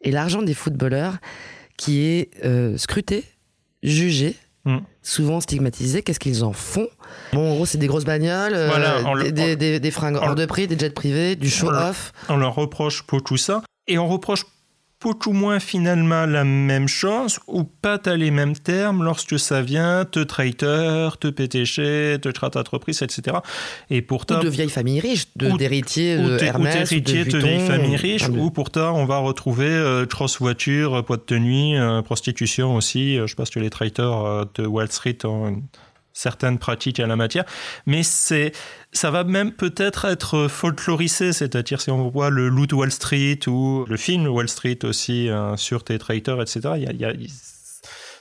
et 0.02 0.12
l'argent 0.12 0.42
des 0.42 0.54
footballeurs 0.54 1.18
qui 1.78 2.02
est 2.06 2.30
euh, 2.44 2.78
scruté, 2.78 3.24
jugé, 3.82 4.36
Mm. 4.68 4.80
souvent 5.02 5.40
stigmatisé. 5.40 6.02
Qu'est-ce 6.02 6.20
qu'ils 6.20 6.44
en 6.44 6.52
font 6.52 6.90
Bon, 7.34 7.52
en 7.52 7.56
gros, 7.56 7.66
c'est 7.66 7.78
des 7.78 7.88
grosses 7.88 8.06
bagnoles, 8.06 8.54
euh, 8.54 8.68
Voilà, 8.68 8.96
on 9.06 9.14
le- 9.14 9.24
des, 9.26 9.32
des, 9.32 9.56
des- 9.56 9.80
des 9.80 9.92
fringues 9.92 10.18
on 10.22 10.28
hors 10.28 10.36
de 10.36 10.46
prix, 10.46 10.68
des 10.68 10.78
jets 10.78 10.90
privés, 10.90 11.36
du 11.36 11.50
show-off. 11.50 12.12
On 12.30 12.38
leur 12.38 12.56
reproche 12.56 13.06
beaucoup 13.08 13.38
ça, 13.38 13.62
et 13.88 13.98
on 13.98 14.08
reproche 14.08 14.46
beaucoup 15.00 15.32
moins 15.32 15.60
finalement 15.60 16.26
la 16.26 16.44
même 16.44 16.88
chose, 16.88 17.38
ou 17.46 17.64
pas 17.64 18.00
à 18.04 18.16
les 18.16 18.32
mêmes 18.32 18.56
termes 18.58 19.04
lorsque 19.04 19.38
ça 19.38 19.62
vient 19.62 20.06
de 20.12 20.24
traiteur, 20.24 21.18
de 21.22 21.30
PTG, 21.30 22.18
de 22.18 22.32
traite 22.32 22.54
d'entreprise, 22.54 23.04
etc. 23.04 23.38
Et 23.92 24.02
pourtant, 24.02 24.40
Ou 24.40 24.44
de 24.44 24.50
vieilles 24.50 24.72
familles 24.72 25.00
riches, 25.00 25.26
de- 25.36 25.52
d'héritiers 25.56 26.18
de 26.18 26.24
ou 26.40 26.44
Hermès, 26.44 26.76
ou 26.92 26.96
de 26.96 27.00
t'héritier 27.00 27.20
de, 27.26 27.30
Vuitton, 27.32 27.48
vieilles 27.48 27.68
familles 27.68 27.96
riches, 27.96 28.28
de- 28.28 28.40
ou 28.40 28.50
pourtant 28.50 28.96
on 28.98 29.06
va 29.06 29.20
retrouver 29.20 29.68
euh, 29.70 30.08
grosse 30.08 30.40
voiture, 30.40 30.96
euh, 30.96 31.02
boîte 31.04 31.28
de 31.30 31.38
nuit, 31.38 31.78
euh, 31.78 32.02
prostitution 32.02 32.76
aussi. 32.76 33.20
Euh, 33.20 33.28
je 33.28 33.36
pense 33.36 33.52
que 33.52 33.60
les 33.60 33.70
traiteurs 33.70 34.26
euh, 34.26 34.46
de 34.56 34.66
Wall 34.66 34.92
Street 34.92 35.20
ont 35.26 35.62
certaines 36.18 36.58
pratiques 36.58 37.00
à 37.00 37.08
la 37.08 37.16
matière, 37.16 37.46
mais 37.86 38.04
c'est 38.04 38.52
ça 38.92 39.12
va 39.12 39.24
même 39.24 39.52
peut-être 39.52 40.06
être 40.06 40.48
folklorisé, 40.48 41.32
c'est-à-dire 41.32 41.80
si 41.80 41.92
on 41.92 42.10
voit 42.10 42.30
le 42.30 42.50
Loot 42.50 42.74
Wall 42.74 42.92
Street 42.92 43.40
ou 43.48 43.86
le 43.88 43.98
film 43.98 44.28
Wall 44.28 44.50
Street 44.50 44.80
aussi 44.84 45.30
euh, 45.30 45.56
sur 45.58 45.84
tes 45.84 46.00
traiteurs, 46.00 46.42
etc. 46.42 46.62
Il 46.78 47.00
y 47.00 47.06
a, 47.06 47.14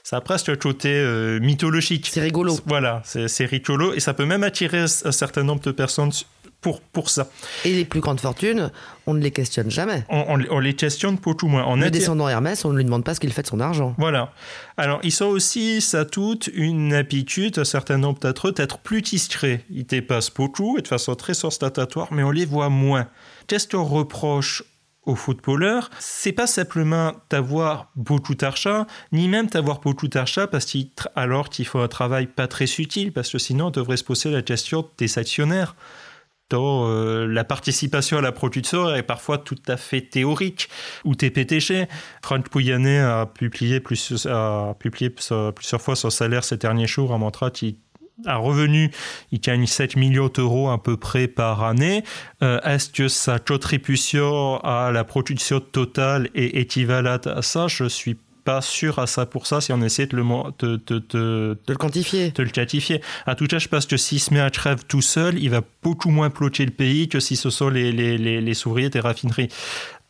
ça 0.03 0.17
a 0.17 0.21
presque 0.21 0.49
un 0.49 0.55
côté 0.55 0.89
euh, 0.89 1.39
mythologique. 1.39 2.09
C'est 2.11 2.21
rigolo. 2.21 2.57
Voilà, 2.65 3.01
c'est 3.03 3.45
rigolo 3.45 3.93
et 3.93 3.99
ça 3.99 4.13
peut 4.13 4.25
même 4.25 4.43
attirer 4.43 4.81
un 4.81 5.11
certain 5.11 5.43
nombre 5.43 5.61
de 5.61 5.71
personnes 5.71 6.11
pour, 6.61 6.81
pour 6.81 7.09
ça. 7.09 7.29
Et 7.65 7.73
les 7.73 7.85
plus 7.85 7.99
grandes 7.99 8.19
fortunes, 8.19 8.71
on 9.05 9.13
ne 9.13 9.19
les 9.19 9.31
questionne 9.31 9.69
jamais. 9.69 10.05
On, 10.09 10.59
les 10.59 10.73
questionne 10.73 11.15
beaucoup 11.15 11.47
moins. 11.47 11.65
On 11.67 11.75
le 11.75 11.91
descendant 11.91 12.27
Hermès, 12.27 12.65
on 12.65 12.71
ne 12.71 12.77
lui 12.77 12.85
demande 12.85 13.03
pas 13.03 13.13
ce 13.13 13.19
qu'il 13.19 13.31
fait 13.31 13.43
de 13.43 13.47
son 13.47 13.59
argent. 13.59 13.95
Voilà. 13.97 14.33
Alors, 14.75 14.99
ils 15.03 15.11
sont 15.11 15.25
aussi, 15.25 15.81
ça 15.81 16.03
toute, 16.05 16.49
une 16.53 16.93
habitude, 16.93 17.59
un 17.59 17.65
certain 17.65 17.97
nombre 17.97 18.19
d'être 18.19 18.51
d'être 18.51 18.79
plus 18.79 19.01
discrets. 19.01 19.63
Ils 19.69 19.85
dépassent 19.85 20.33
beaucoup 20.33 20.77
et 20.77 20.81
de 20.81 20.87
façon 20.87 21.15
très 21.15 21.45
ostentatoire, 21.45 22.07
mais 22.11 22.23
on 22.23 22.31
les 22.31 22.45
voit 22.45 22.69
moins. 22.69 23.07
Qu'est-ce 23.47 23.67
qu'on 23.67 23.83
reproche 23.83 24.63
aux 25.07 25.15
footballeurs, 25.15 25.89
c'est 25.99 26.33
pas 26.33 26.47
simplement 26.47 27.13
d'avoir 27.29 27.89
beaucoup 27.95 28.35
d'argent, 28.35 28.85
ni 29.13 29.29
même 29.29 29.47
d'avoir 29.47 29.79
beaucoup 29.79 30.09
d'argent 30.09 30.47
parce 30.51 30.65
qu'il 30.65 30.89
alors 31.15 31.49
qu'il 31.49 31.65
faut 31.65 31.79
un 31.79 31.87
travail 31.87 32.27
pas 32.27 32.47
très 32.47 32.65
utile, 32.65 33.13
parce 33.13 33.31
que 33.31 33.37
sinon 33.37 33.67
on 33.67 33.71
devrait 33.71 33.95
se 33.95 34.03
poser 34.03 34.29
la 34.31 34.41
question 34.41 34.87
des 34.97 35.17
actionnaires 35.17 35.77
euh, 36.53 37.27
la 37.27 37.43
participation 37.43 38.17
à 38.17 38.21
la 38.21 38.31
production 38.31 38.93
est 38.93 39.03
parfois 39.03 39.37
tout 39.37 39.57
à 39.67 39.77
fait 39.77 40.01
théorique 40.01 40.69
ou 41.03 41.15
TPTG. 41.15 41.87
Franck 42.21 42.49
Pouyanné 42.49 42.99
a 42.99 43.25
publié, 43.25 43.79
plusieurs 43.79 44.75
fois 45.79 45.95
son 45.95 46.09
salaire 46.09 46.43
ces 46.43 46.57
derniers 46.57 46.87
jours 46.87 47.13
à 47.13 47.17
montrant 47.17 47.49
qu'il 47.49 47.75
a 48.25 48.37
revenu, 48.37 48.91
il 49.31 49.39
gagne 49.39 49.67
7 49.67 49.95
millions 49.95 50.29
d'euros 50.29 50.69
à 50.69 50.81
peu 50.81 50.97
près 50.97 51.27
par 51.27 51.63
année. 51.63 52.03
Euh, 52.41 52.59
est-ce 52.61 52.89
que 52.89 53.07
sa 53.07 53.39
contribution 53.39 54.57
à 54.63 54.91
la 54.91 55.03
production 55.03 55.59
totale 55.59 56.29
est 56.33 56.55
équivalente 56.55 57.27
à 57.27 57.41
ça? 57.41 57.67
Je 57.67 57.85
suis 57.85 58.17
pas 58.47 58.61
sûr 58.61 58.97
à 58.97 59.07
ça 59.07 59.25
pour 59.25 59.45
ça 59.45 59.59
si 59.59 59.73
on 59.73 59.81
essaie 59.81 60.05
de 60.07 60.15
le, 60.15 60.23
de, 60.59 60.81
de, 60.87 61.03
de, 61.09 61.57
le 61.67 61.75
quantifier. 61.75 62.31
De 62.31 62.43
le 62.43 62.49
quantifier. 62.49 63.01
À 63.25 63.35
tout 63.35 63.45
cas, 63.45 63.59
je 63.59 63.67
pense 63.67 63.85
que 63.85 63.97
s'il 63.97 64.21
se 64.21 64.33
met 64.33 64.39
à 64.39 64.49
crève 64.49 64.85
tout 64.87 65.01
seul, 65.01 65.37
il 65.37 65.49
va 65.49 65.61
beaucoup 65.83 66.11
moins 66.11 66.29
ploter 66.29 66.63
le 66.63 66.71
pays 66.71 67.09
que 67.09 67.19
si 67.19 67.35
ce 67.35 67.49
sont 67.49 67.67
les, 67.67 67.91
les, 67.91 68.17
les, 68.17 68.39
les 68.39 68.65
ouvriers 68.67 68.89
des 68.89 69.01
raffineries. 69.01 69.49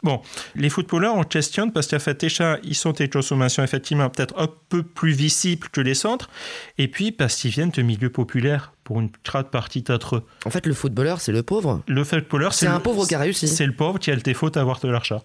Bon, 0.03 0.21
les 0.53 0.69
footballeurs, 0.69 1.15
on 1.15 1.23
questionne 1.23 1.71
parce 1.71 1.87
qu'en 1.87 1.97
fait, 1.97 2.21
déjà, 2.21 2.59
ils 2.61 2.75
sont 2.75 2.91
des 2.91 3.09
consommations 3.09 3.63
effectivement 3.63 4.07
peut-être 4.11 4.35
un 4.37 4.49
peu 4.69 4.83
plus 4.83 5.13
visibles 5.13 5.69
que 5.69 5.81
les 5.81 5.95
centres, 5.95 6.29
et 6.77 6.87
puis 6.87 7.11
parce 7.11 7.37
qu'ils 7.37 7.49
viennent 7.49 7.71
de 7.71 7.81
milieux 7.81 8.11
populaires 8.11 8.71
pour 8.83 8.99
une 8.99 9.09
grande 9.25 9.49
partie 9.49 9.81
d'entre 9.81 10.17
eux. 10.17 10.23
En 10.45 10.51
fait, 10.51 10.67
le 10.67 10.75
footballeur, 10.75 11.21
c'est 11.21 11.31
le 11.31 11.41
pauvre. 11.41 11.81
Le 11.87 12.03
footballeur, 12.03 12.53
c'est 12.53 12.67
un 12.67 12.79
pauvre 12.79 13.07
qui 13.07 13.15
a 13.15 13.19
réussi. 13.19 13.47
C'est 13.47 13.65
le 13.65 13.75
pauvre 13.75 13.97
qui 13.97 14.11
a 14.11 14.15
le 14.15 14.21
défaut 14.21 14.51
d'avoir 14.51 14.79
de 14.79 14.89
l'argent 14.89 15.23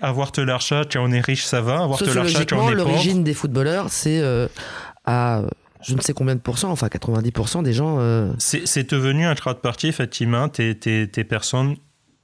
avoir 0.00 0.32
de 0.32 0.42
l'argent 0.42 0.82
quand 0.90 1.02
on 1.02 1.12
est 1.12 1.20
riche, 1.20 1.44
ça 1.44 1.60
va. 1.60 1.82
Avoir 1.82 1.98
de 1.98 2.12
l'argent 2.12 2.40
quand 2.48 2.58
on 2.58 2.70
est 2.70 2.74
l'origine 2.74 3.24
des 3.24 3.34
footballeurs, 3.34 3.86
c'est 3.90 4.20
euh, 4.20 4.48
à 5.04 5.42
je 5.82 5.94
ne 5.94 6.00
sais 6.00 6.12
combien 6.12 6.34
de 6.34 6.40
pourcents, 6.40 6.70
enfin 6.70 6.88
90% 6.88 7.62
des 7.62 7.72
gens. 7.72 7.96
Euh... 8.00 8.32
C'est 8.38 8.90
devenu 8.90 9.24
un 9.24 9.34
de 9.34 9.54
partie, 9.54 9.88
effectivement, 9.88 10.48
tes, 10.48 10.74
tes, 10.74 11.08
tes 11.08 11.24
personnes 11.24 11.76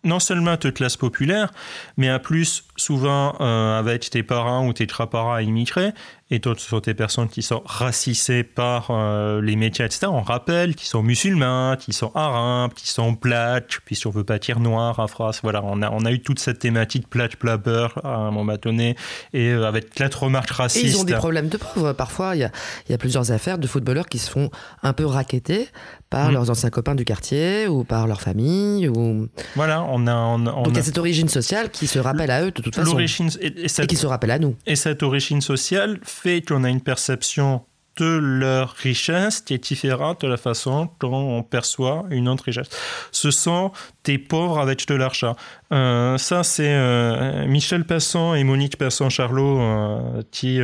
non 0.04 0.20
seulement 0.20 0.56
de 0.60 0.70
classe 0.70 0.96
populaire, 0.96 1.52
mais 1.96 2.08
à 2.08 2.18
plus 2.18 2.64
souvent 2.76 3.34
euh, 3.40 3.78
avec 3.78 4.08
tes 4.08 4.22
parents 4.22 4.66
ou 4.66 4.72
tes 4.72 4.86
traparents 4.86 5.38
immigrés, 5.38 5.92
et 6.28 6.40
d'autres 6.40 6.60
sont 6.60 6.80
des 6.80 6.94
personnes 6.94 7.28
qui 7.28 7.42
sont 7.42 7.62
racisées 7.64 8.42
par 8.42 8.88
euh, 8.90 9.40
les 9.40 9.54
médias, 9.54 9.86
etc. 9.86 10.08
On 10.08 10.22
rappelle 10.22 10.74
qu'ils 10.74 10.88
sont 10.88 11.02
musulmans, 11.02 11.76
qu'ils 11.76 11.94
sont 11.94 12.10
arabes, 12.16 12.72
qu'ils 12.74 12.88
sont 12.88 13.14
plaques, 13.14 13.78
puis 13.84 13.94
si 13.94 14.08
on 14.08 14.10
veut 14.10 14.24
pas 14.24 14.38
dire 14.38 14.58
noir 14.58 15.08
France, 15.08 15.40
voilà, 15.42 15.62
on 15.62 15.82
a, 15.82 15.90
on 15.90 16.04
a 16.04 16.10
eu 16.10 16.20
toute 16.20 16.40
cette 16.40 16.58
thématique 16.58 17.08
plate, 17.08 17.32
beurre 17.62 18.00
à 18.04 18.16
un 18.16 18.30
moment 18.32 18.56
donné, 18.60 18.96
et 19.32 19.50
euh, 19.50 19.68
avec 19.68 19.90
quatre 19.90 20.24
remarques 20.24 20.50
racistes. 20.50 20.84
Et 20.84 20.88
ils 20.88 21.00
ont 21.00 21.04
des 21.04 21.14
problèmes 21.14 21.48
de 21.48 21.58
pauvres. 21.58 21.92
Parfois, 21.92 22.34
il 22.34 22.40
y 22.40 22.44
a, 22.44 22.50
y 22.88 22.94
a, 22.94 22.98
plusieurs 22.98 23.30
affaires 23.30 23.58
de 23.58 23.66
footballeurs 23.68 24.08
qui 24.08 24.18
se 24.18 24.28
font 24.28 24.50
un 24.82 24.92
peu 24.92 25.06
raqueter 25.06 25.68
par 26.10 26.30
mmh. 26.30 26.32
leurs 26.32 26.50
anciens 26.50 26.70
copains 26.70 26.94
du 26.94 27.04
quartier 27.04 27.68
ou 27.68 27.84
par 27.84 28.06
leur 28.06 28.20
famille. 28.20 28.88
Ou... 28.88 29.28
Voilà, 29.54 29.82
on 29.84 30.06
a. 30.06 30.14
On, 30.14 30.38
Donc 30.38 30.68
il 30.70 30.76
y 30.76 30.78
a 30.78 30.82
cette 30.82 30.98
origine 30.98 31.28
sociale 31.28 31.70
qui 31.70 31.86
se 31.86 31.98
rappelle 31.98 32.30
à 32.30 32.42
eux 32.42 32.50
de 32.50 32.62
toute 32.62 32.74
façon. 32.74 32.98
Et, 32.98 33.04
et, 33.04 33.86
qui 33.86 33.96
se 33.96 34.06
rappelle 34.06 34.30
à 34.30 34.38
nous. 34.38 34.56
Et 34.66 34.76
cette 34.76 35.02
origine 35.02 35.40
sociale 35.40 36.00
fait 36.22 36.42
qu'on 36.42 36.64
a 36.64 36.70
une 36.70 36.80
perception 36.80 37.62
de 37.96 38.18
leur 38.18 38.72
richesse 38.72 39.40
qui 39.40 39.54
est 39.54 39.62
différente 39.62 40.20
de 40.20 40.28
la 40.28 40.36
façon 40.36 40.90
dont 41.00 41.14
on 41.14 41.42
perçoit 41.42 42.04
une 42.10 42.28
autre 42.28 42.44
richesse. 42.44 42.68
Ce 43.10 43.30
sont 43.30 43.72
des 44.04 44.18
pauvres 44.18 44.58
avec 44.58 44.86
de 44.86 44.94
l'argent. 44.94 45.34
Euh, 45.72 46.18
ça, 46.18 46.42
c'est 46.42 46.74
euh, 46.74 47.46
Michel 47.46 47.84
Passon 47.84 48.34
et 48.34 48.44
Monique 48.44 48.76
Passon-Charlot 48.76 49.60
euh, 49.60 50.22
qui, 50.30 50.60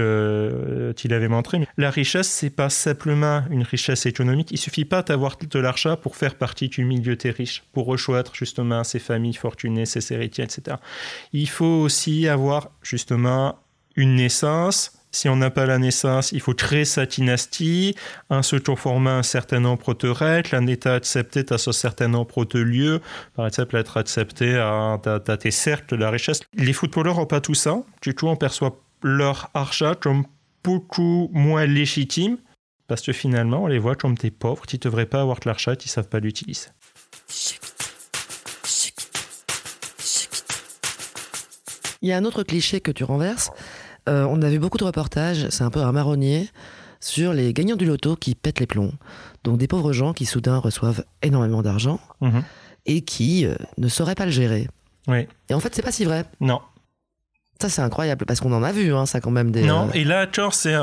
qui 0.95 1.09
l'avaient 1.09 1.29
montré. 1.29 1.67
La 1.79 1.91
richesse, 1.91 2.29
c'est 2.29 2.51
pas 2.51 2.69
simplement 2.69 3.45
une 3.51 3.63
richesse 3.63 4.05
économique. 4.05 4.51
Il 4.51 4.59
suffit 4.59 4.85
pas 4.85 5.03
d'avoir 5.03 5.37
de 5.39 5.59
l'argent 5.59 5.97
pour 5.97 6.17
faire 6.17 6.35
partie 6.35 6.69
du 6.69 6.85
milieu 6.85 7.17
des 7.17 7.31
riches, 7.31 7.65
pour 7.73 7.87
rejoindre 7.87 8.33
justement 8.35 8.85
ces 8.85 8.99
familles 8.99 9.35
fortunées, 9.35 9.87
ces 9.87 10.13
héritiers, 10.13 10.45
etc. 10.45 10.77
Il 11.33 11.49
faut 11.49 11.65
aussi 11.65 12.29
avoir 12.29 12.69
justement 12.83 13.59
une 13.97 14.17
naissance, 14.17 15.02
si 15.13 15.29
on 15.29 15.37
n'a 15.37 15.51
pas 15.51 15.67
la 15.67 15.79
naissance, 15.79 16.33
il 16.33 16.41
faut 16.41 16.55
créer 16.55 16.87
sa 16.87 17.05
dynastie, 17.07 17.95
un 18.31 18.43
se 18.43 18.57
former 18.77 19.11
un 19.11 19.23
certain 19.23 19.61
nombre 19.61 19.95
de 19.95 20.09
règles, 20.09 20.57
un 20.57 20.67
État 20.67 20.95
accepté 20.95 21.45
à 21.51 21.59
ce 21.59 21.71
certain 21.71 22.09
nombre 22.09 22.47
de 22.47 22.59
lieux, 22.59 23.01
par 23.35 23.47
exemple 23.47 23.77
être 23.77 23.99
accepté 23.99 24.57
à, 24.57 24.99
à, 25.05 25.37
tes 25.37 25.51
cercles 25.51 25.97
de 25.97 26.01
la 26.01 26.11
richesse. 26.11 26.41
Les 26.55 26.73
footballeurs 26.73 27.17
n'ont 27.17 27.27
pas 27.27 27.43
tout 27.43 27.55
ça, 27.55 27.83
du 28.01 28.15
coup 28.15 28.27
on 28.27 28.37
perçoit 28.37 28.81
leur 29.03 29.51
argent 29.53 29.95
comme 29.95 30.25
beaucoup 30.65 31.29
moins 31.33 31.67
légitime, 31.67 32.39
parce 32.89 33.03
que 33.03 33.13
finalement 33.13 33.65
on 33.65 33.67
les 33.67 33.79
voit 33.79 33.97
comme 33.97 34.15
des 34.15 34.31
pauvres 34.31 34.65
qui 34.65 34.77
ne 34.77 34.81
devraient 34.81 35.07
pas 35.07 35.21
avoir 35.21 35.41
de 35.41 35.49
l'argent, 35.49 35.75
qui 35.75 35.89
ne 35.89 35.93
savent 35.93 36.09
pas 36.09 36.21
l'utiliser. 36.21 36.69
Il 42.01 42.09
y 42.09 42.13
a 42.13 42.17
un 42.17 42.25
autre 42.25 42.43
cliché 42.43 42.81
que 42.81 42.91
tu 42.91 43.05
renverses, 43.05 43.51
euh, 44.09 44.27
on 44.29 44.43
a 44.43 44.49
vu 44.49 44.59
beaucoup 44.59 44.79
de 44.79 44.85
reportages, 44.85 45.49
c'est 45.51 45.65
un 45.65 45.71
peu 45.71 45.81
un 45.81 45.93
marronnier, 45.93 46.49
sur 47.01 47.33
les 47.33 47.53
gagnants 47.53 47.77
du 47.77 47.85
loto 47.85 48.17
qui 48.17 48.35
pètent 48.35 48.61
les 48.61 48.67
plombs. 48.67 48.93
Donc 49.45 49.59
des 49.59 49.67
pauvres 49.67 49.93
gens 49.93 50.13
qui 50.13 50.25
soudain 50.25 50.59
reçoivent 50.59 51.05
énormément 51.23 51.63
d'argent 51.63 52.01
mhm. 52.21 52.43
et 52.87 53.03
qui 53.03 53.45
euh, 53.45 53.55
ne 53.79 53.89
sauraient 53.89 54.15
pas 54.15 54.25
le 54.25 54.31
gérer. 54.31 54.69
Oui. 55.09 55.27
Et 55.49 55.55
en 55.55 55.61
fait, 55.61 55.75
c'est 55.75 55.83
pas 55.83 55.93
si 55.93 56.05
vrai. 56.05 56.25
Non. 56.41 56.61
Ça, 57.63 57.69
c'est 57.69 57.83
incroyable 57.83 58.27
parce 58.27 58.41
qu'on 58.41 58.53
en 58.53 58.65
a 58.65 58.73
vu, 58.73 58.93
hein, 58.93 59.07
ça 59.07 59.21
quand 59.21 59.31
même 59.31 59.53
des. 59.53 59.63
Non, 59.63 59.87
euh, 59.87 59.93
et 59.95 60.03
là, 60.03 60.27
c'est, 60.51 60.75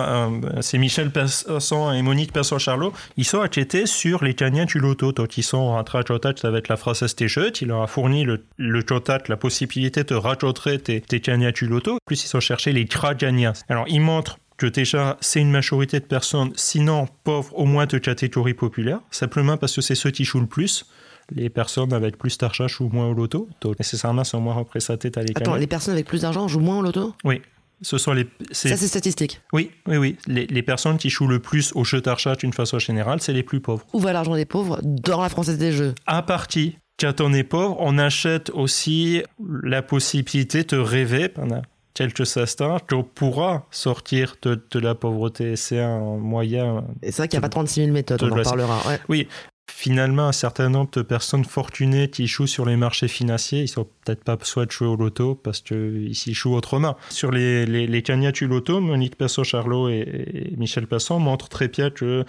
c'est 0.61 0.77
Michel 0.77 1.11
Persson 1.11 1.91
et 1.91 2.01
Monique 2.01 2.31
Persson-Charlot. 2.31 2.93
Ils 3.17 3.25
sont 3.25 3.41
achetés 3.41 3.85
sur 3.85 4.23
les 4.23 4.33
gagnants 4.33 4.63
du 4.63 4.79
loto. 4.79 5.11
Donc, 5.11 5.37
ils 5.37 5.43
sont 5.43 5.71
rentrés 5.71 5.97
à 5.97 6.03
Chotat 6.07 6.35
avec 6.43 6.69
la 6.69 6.77
française 6.77 7.15
Técheux. 7.15 7.51
Il 7.59 7.67
leur 7.67 7.81
a 7.81 7.87
fourni 7.87 8.23
le, 8.23 8.45
le 8.55 8.81
la 9.27 9.35
possibilité 9.35 10.05
de 10.05 10.15
rajouter 10.15 10.79
tes, 10.79 11.01
tes 11.01 11.19
gagnants 11.19 11.51
du 11.51 11.67
loto. 11.67 11.97
Plus, 12.05 12.23
ils 12.23 12.37
ont 12.37 12.39
cherché 12.39 12.71
les 12.71 12.87
gagnants. 13.17 13.51
Alors, 13.67 13.83
ils 13.89 13.99
montrent 13.99 14.39
que 14.55 14.67
déjà, 14.67 15.17
c'est 15.19 15.41
une 15.41 15.51
majorité 15.51 15.99
de 15.99 16.05
personnes, 16.05 16.53
sinon 16.55 17.09
pauvres, 17.25 17.51
au 17.59 17.65
moins 17.65 17.87
de 17.87 17.97
catégorie 17.97 18.53
populaire, 18.53 18.99
simplement 19.11 19.57
parce 19.57 19.75
que 19.75 19.81
c'est 19.81 19.95
ceux 19.95 20.11
qui 20.11 20.23
jouent 20.23 20.39
le 20.39 20.45
plus 20.45 20.85
les 21.31 21.49
personnes 21.49 21.93
avec 21.93 22.17
plus 22.17 22.37
d'argent 22.37 22.67
jouent 22.67 22.89
moins 22.91 23.07
au 23.07 23.13
loto. 23.13 23.47
Donc, 23.61 23.79
nécessairement, 23.79 24.23
sont 24.23 24.41
moins 24.41 24.55
représentées 24.55 25.11
à 25.15 25.21
Attends, 25.21 25.55
les 25.55 25.67
personnes 25.67 25.93
avec 25.93 26.07
plus 26.07 26.21
d'argent 26.21 26.47
jouent 26.47 26.59
moins 26.59 26.79
au 26.79 26.81
loto? 26.81 27.13
Oui. 27.23 27.41
Ce 27.81 27.97
sont 27.97 28.11
les, 28.11 28.27
Ça, 28.51 28.75
c'est 28.75 28.87
statistique. 28.87 29.41
Oui, 29.53 29.71
oui, 29.87 29.95
oui. 29.95 30.17
Les, 30.27 30.47
les, 30.47 30.63
personnes 30.63 30.97
qui 30.97 31.09
jouent 31.09 31.27
le 31.27 31.39
plus 31.39 31.71
au 31.75 31.85
jeu 31.85 32.01
d'argent 32.01 32.33
d'une 32.33 32.51
façon 32.51 32.77
générale, 32.77 33.21
c'est 33.21 33.31
les 33.31 33.43
plus 33.43 33.61
pauvres. 33.61 33.85
Où 33.93 33.99
va 33.99 34.11
l'argent 34.11 34.35
des 34.35 34.45
pauvres 34.45 34.81
Dans 34.83 35.21
la 35.21 35.29
Française 35.29 35.57
des 35.57 35.71
Jeux? 35.71 35.95
À 36.05 36.21
partie. 36.21 36.77
Quand 36.99 37.21
on 37.21 37.31
est 37.31 37.45
pauvre, 37.45 37.77
on 37.79 37.97
achète 37.97 38.49
aussi 38.49 39.23
la 39.63 39.81
possibilité 39.81 40.63
de 40.63 40.77
rêver 40.77 41.29
pendant 41.29 41.61
quelques 41.93 42.35
instants 42.35 42.77
qu'on 42.89 43.03
pourra 43.03 43.65
sortir 43.71 44.35
de, 44.41 44.61
de 44.71 44.79
la 44.79 44.95
pauvreté. 44.95 45.55
C'est 45.55 45.79
un 45.79 46.17
moyen. 46.17 46.83
Et 47.01 47.11
c'est 47.11 47.21
vrai 47.21 47.27
qu'il 47.29 47.39
n'y 47.39 47.45
a 47.45 47.47
pas 47.47 47.49
36 47.49 47.81
000 47.81 47.93
méthodes, 47.93 48.21
on 48.23 48.31
en 48.31 48.43
parlera. 48.43 48.85
Ouais. 48.87 48.99
Oui, 49.07 49.27
finalement, 49.69 50.27
un 50.27 50.34
certain 50.34 50.69
nombre 50.69 50.89
de 50.91 51.01
personnes 51.01 51.45
fortunées 51.45 52.10
qui 52.10 52.27
jouent 52.27 52.47
sur 52.47 52.65
les 52.65 52.75
marchés 52.75 53.08
financiers, 53.08 53.62
ils 53.62 53.67
sont 53.67 53.88
peut-être 54.03 54.23
pas 54.23 54.38
soit 54.43 54.65
de 54.65 54.71
jouer 54.71 54.88
au 54.88 54.95
loto 54.95 55.36
parce 55.36 55.62
qu'ils 55.62 56.15
s'y 56.15 56.34
jouent 56.34 56.55
autrement. 56.55 56.97
Sur 57.10 57.32
les, 57.32 57.65
les, 57.65 57.88
les 57.88 58.01
du 58.01 58.47
loto, 58.47 58.82
Monique 58.82 59.17
Perso-Charlot 59.17 59.89
et, 59.89 60.53
Michel 60.58 60.88
Passon 60.88 61.19
montrent 61.19 61.49
très 61.49 61.67
bien 61.67 61.89
que 61.89 62.25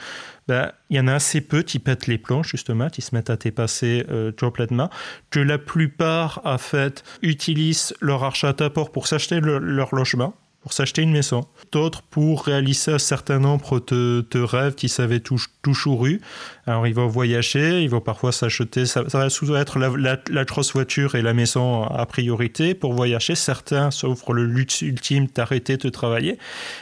ben, 0.47 0.73
il 0.91 0.97
y 0.97 1.01
en 1.01 1.07
a 1.07 1.15
assez 1.15 1.41
peu 1.41 1.63
qui 1.63 1.79
pètent 1.79 2.07
les 2.07 2.19
plombs, 2.19 2.43
justement, 2.43 2.89
qui 2.89 3.03
se 3.03 3.15
mettent 3.15 3.31
à 3.31 3.37
dépasser 3.37 4.05
euh, 4.11 4.33
complètement, 4.39 4.91
que 5.31 5.41
la 5.41 5.59
plupart, 5.59 6.41
en 6.45 6.59
fait, 6.59 7.03
utilisent 7.23 7.95
leur 8.01 8.25
achat 8.25 8.53
d'apport 8.53 8.93
pour 8.93 9.07
s'acheter 9.07 9.41
leur 9.41 9.95
logement 9.95 10.35
pour 10.63 10.73
s'acheter 10.73 11.03
une 11.03 11.13
maison. 11.13 11.47
D'autres 11.73 12.03
pour 12.03 12.45
réaliser 12.45 12.93
un 12.93 12.99
certain 12.99 13.39
nombre 13.39 13.81
de, 13.87 14.43
rêves 14.43 14.75
qui 14.75 14.89
savaient 14.89 15.21
toujours 15.21 16.07
eu. 16.07 16.21
Alors 16.67 16.87
ils 16.87 16.95
vont 16.95 17.07
voyager, 17.07 17.83
ils 17.83 17.89
vont 17.89 18.01
parfois 18.01 18.33
s'acheter, 18.33 18.85
ça, 18.87 19.03
va 19.03 19.31
souvent 19.31 19.57
être 19.57 19.79
la, 19.79 20.19
la, 20.29 20.45
grosse 20.45 20.73
voiture 20.73 21.15
et 21.15 21.23
la 21.23 21.33
maison 21.33 21.85
à 21.85 22.05
priorité 22.07 22.75
pour 22.75 22.93
voyager. 22.93 23.35
Certains 23.35 23.91
s'offrent 23.91 24.33
le 24.33 24.45
luxe 24.45 24.83
ultime 24.83 25.29
d'arrêter 25.35 25.77
de 25.79 25.89
travailler. 25.89 26.39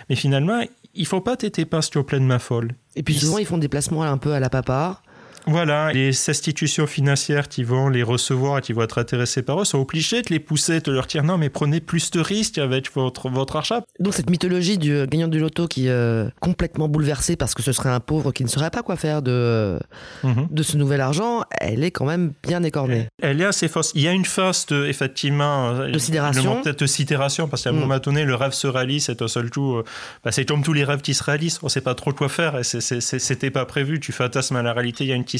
Mais 0.08 0.16
finalement, 0.16 0.60
il 0.94 1.06
faut 1.06 1.20
pas 1.20 1.36
pas 1.36 1.82
sur 1.82 2.04
pleine 2.04 2.26
ma 2.26 2.38
folle. 2.38 2.72
Et 2.96 3.02
puis 3.02 3.14
souvent, 3.14 3.38
ils 3.38 3.46
font 3.46 3.58
des 3.58 3.68
placements 3.68 4.02
un 4.02 4.18
peu 4.18 4.32
à 4.32 4.40
la 4.40 4.50
papa. 4.50 5.00
Voilà, 5.48 5.92
les 5.92 6.10
institutions 6.28 6.86
financières 6.86 7.48
qui 7.48 7.64
vont 7.64 7.88
les 7.88 8.02
recevoir 8.02 8.58
et 8.58 8.60
qui 8.60 8.74
vont 8.74 8.82
être 8.82 8.98
intéressées 8.98 9.42
par 9.42 9.58
eux 9.60 9.64
sont 9.64 9.78
obligées 9.78 10.20
de 10.20 10.28
les 10.28 10.40
pousser, 10.40 10.80
de 10.80 10.92
leur 10.92 11.06
dire 11.06 11.24
non, 11.24 11.38
mais 11.38 11.48
prenez 11.48 11.80
plus 11.80 12.10
de 12.10 12.20
risques 12.20 12.58
avec 12.58 12.92
votre, 12.94 13.30
votre 13.30 13.56
achat. 13.56 13.82
Donc 13.98 14.12
cette 14.12 14.28
mythologie 14.28 14.76
du 14.76 15.06
gagnant 15.06 15.28
du 15.28 15.38
loto 15.38 15.66
qui 15.66 15.86
est 15.86 15.90
euh, 15.90 16.28
complètement 16.40 16.86
bouleversée 16.86 17.36
parce 17.36 17.54
que 17.54 17.62
ce 17.62 17.72
serait 17.72 17.88
un 17.88 18.00
pauvre 18.00 18.30
qui 18.32 18.44
ne 18.44 18.48
saurait 18.48 18.70
pas 18.70 18.82
quoi 18.82 18.96
faire 18.96 19.22
de, 19.22 19.78
mhm. 20.22 20.48
de 20.50 20.62
ce 20.62 20.76
nouvel 20.76 21.00
argent, 21.00 21.42
elle 21.60 21.82
est 21.82 21.92
quand 21.92 22.04
même 22.04 22.34
bien 22.42 22.62
écornée. 22.62 23.08
Elle 23.22 23.40
est 23.40 23.46
assez 23.46 23.68
fausse. 23.68 23.92
Il 23.94 24.02
y 24.02 24.08
a 24.08 24.12
une 24.12 24.26
phase 24.26 24.66
de, 24.66 24.84
effectivement, 24.84 25.70
euh, 25.70 25.90
de 25.90 25.98
sidération. 25.98 26.60
Peut-être 26.60 26.80
de 26.80 26.86
sidération 26.86 27.48
parce 27.48 27.64
qu'à 27.64 27.70
un 27.70 27.72
mm. 27.72 27.78
moment 27.78 27.98
donné, 27.98 28.24
le 28.26 28.34
rêve 28.34 28.52
se 28.52 28.66
réalise 28.66 29.08
et 29.08 29.14
d'un 29.14 29.28
seul 29.28 29.48
coup, 29.50 29.76
euh, 29.76 29.84
bah, 30.24 30.30
c'est 30.30 30.44
comme 30.44 30.62
tous 30.62 30.74
les 30.74 30.84
rêves 30.84 31.00
qui 31.00 31.14
se 31.14 31.24
réalisent. 31.24 31.58
On 31.62 31.66
ne 31.66 31.70
sait 31.70 31.80
pas 31.80 31.94
trop 31.94 32.12
quoi 32.12 32.28
faire 32.28 32.58
et 32.58 32.64
c'était 32.64 33.50
pas 33.50 33.64
prévu. 33.64 33.98
Tu 33.98 34.12
fantasmes 34.12 34.56
à 34.56 34.62
la 34.62 34.74
réalité, 34.74 35.04
il 35.04 35.08
y 35.08 35.12
a 35.12 35.16
une 35.16 35.24
petite 35.24 35.37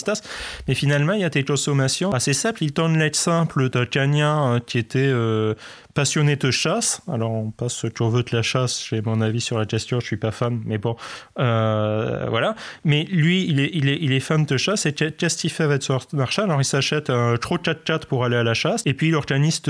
mais 0.67 0.75
finalement, 0.75 1.13
il 1.13 1.21
y 1.21 1.25
a 1.25 1.31
des 1.31 1.45
consommations 1.45 2.13
assez 2.13 2.33
simples. 2.33 2.65
Il 2.65 2.73
donne 2.73 2.99
l'aide 2.99 3.17
simple 3.17 3.69
d'un 3.71 3.87
Canien 3.87 4.55
euh, 4.55 4.61
qui 4.61 4.79
était 4.79 4.99
euh, 5.01 5.55
passionné 5.99 6.37
de 6.37 6.53
chasse. 6.53 7.03
Alors, 7.09 7.33
on 7.33 7.51
passe 7.51 7.85
qu'on 7.97 8.09
veut 8.09 8.23
de 8.23 8.31
la 8.31 8.43
chasse. 8.43 8.87
J'ai 8.89 9.03
mon 9.03 9.21
avis 9.21 9.41
sur 9.41 9.59
la 9.59 9.67
gestion, 9.67 9.99
je 9.99 10.07
suis 10.07 10.17
pas 10.17 10.31
fan, 10.31 10.63
mais 10.65 10.79
bon, 10.79 10.95
euh, 11.41 12.27
voilà. 12.31 12.55
Mais 12.85 13.03
lui, 13.11 13.45
il 13.49 13.59
est, 13.59 13.71
il 13.75 13.89
est, 13.89 13.99
il 14.01 14.13
est 14.13 14.21
fan 14.21 14.45
de 14.45 14.57
chasse. 14.57 14.87
Et 14.87 14.93
qu'est-ce 14.93 15.37
qu'il 15.39 15.51
fait 15.51 15.65
avec 15.65 15.83
son 15.83 15.99
marchand 16.13 16.45
Alors, 16.45 16.61
il 16.61 16.65
s'achète 16.65 17.11
un 17.11 17.37
trop 17.37 17.59
chat 17.61 17.79
chat 17.85 18.07
pour 18.07 18.25
aller 18.25 18.37
à 18.37 18.45
la 18.45 18.55
chasse. 18.55 18.83
Et 18.87 18.95
puis, 18.95 19.09
il 19.09 19.17
organise 19.17 19.61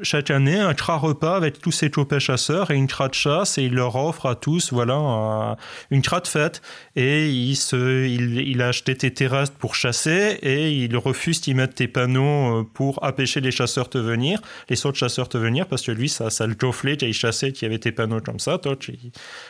chaque 0.00 0.30
année 0.30 0.58
un 0.58 0.72
tra 0.72 0.96
repas 0.96 1.36
avec 1.36 1.60
tous 1.60 1.72
ses 1.72 1.90
copains 1.90 2.18
chasseurs 2.18 2.70
et 2.70 2.74
une 2.74 2.86
tra 2.86 3.08
de 3.08 3.14
chasse. 3.14 3.58
Et 3.58 3.64
il 3.64 3.74
leur 3.74 3.94
offre 3.94 4.24
à 4.24 4.36
tous, 4.36 4.72
voilà, 4.72 5.58
une 5.90 6.00
tra 6.00 6.20
de 6.20 6.28
fête. 6.28 6.62
Et 6.96 7.28
il, 7.28 7.56
se, 7.56 8.06
il, 8.06 8.38
il 8.38 8.62
a 8.62 8.68
acheté 8.68 8.94
des 8.94 9.12
terrasses 9.12 9.50
pour 9.50 9.74
chasser 9.74 10.38
et 10.40 10.72
il 10.72 10.96
refuse 10.96 11.42
d'y 11.42 11.52
mettre 11.52 11.74
des 11.74 11.88
panneaux 11.88 12.64
pour 12.72 13.04
empêcher 13.04 13.42
les 13.42 13.50
chasseurs 13.50 13.90
de 13.90 14.00
venir, 14.00 14.40
les 14.70 14.86
autres 14.86 14.96
chasseurs 14.96 15.28
de 15.28 15.38
venir 15.38 15.57
parce 15.66 15.82
que 15.82 15.92
lui, 15.92 16.08
ça, 16.08 16.30
ça 16.30 16.46
le 16.46 16.54
gonflait, 16.54 16.94
il 16.94 17.14
chassait, 17.14 17.48
il 17.48 17.62
y 17.62 17.64
avait 17.64 17.78
des 17.78 17.92
panneaux 17.92 18.20
comme 18.20 18.38
ça. 18.38 18.58
Toi, 18.58 18.76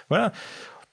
voilà. 0.08 0.32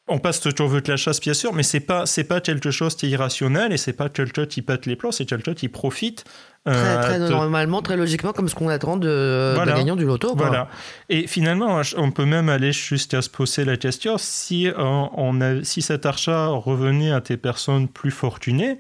On 0.08 0.20
passe 0.20 0.40
toujours 0.40 0.70
de 0.70 0.82
la 0.86 0.98
chasse, 0.98 1.20
bien 1.20 1.34
sûr, 1.34 1.52
mais 1.52 1.64
c'est 1.64 1.80
pas 1.80 2.06
c'est 2.06 2.26
pas 2.26 2.40
quelque 2.40 2.70
chose 2.70 2.96
qui 2.96 3.08
est 3.08 3.10
irrationnel 3.10 3.74
et 3.74 3.78
c'est 3.78 3.94
pas 3.94 4.08
quelque 4.08 4.36
chose 4.36 4.48
qui 4.48 4.62
pète 4.62 4.86
les 4.86 4.96
plans, 4.96 5.12
c'est 5.12 5.26
quelque 5.26 5.46
chose 5.46 5.56
qui 5.56 5.68
profite. 5.68 6.26
Euh, 6.68 7.02
très, 7.02 7.18
normalement, 7.18 7.82
très 7.82 7.98
logiquement, 7.98 8.32
comme 8.32 8.48
ce 8.48 8.54
qu'on 8.54 8.70
attend 8.70 8.98
de, 8.98 9.54
voilà. 9.56 9.74
gagnant 9.74 9.96
du 9.96 10.06
loto. 10.06 10.36
Voilà. 10.36 10.68
Et 11.10 11.26
finalement, 11.26 11.82
on 11.98 12.12
peut 12.12 12.26
même 12.26 12.50
aller 12.50 12.72
jusqu'à 12.72 13.24
se 13.24 13.32
poser 13.32 13.66
la 13.66 13.78
question 13.78 14.20
si 14.20 14.70
on, 14.78 15.42
a, 15.42 15.64
si 15.64 15.82
cet 15.82 16.06
achat 16.06 16.48
revenait 16.50 17.12
à 17.12 17.20
des 17.20 17.38
personnes 17.38 17.88
plus 17.88 18.12
fortunées, 18.12 18.80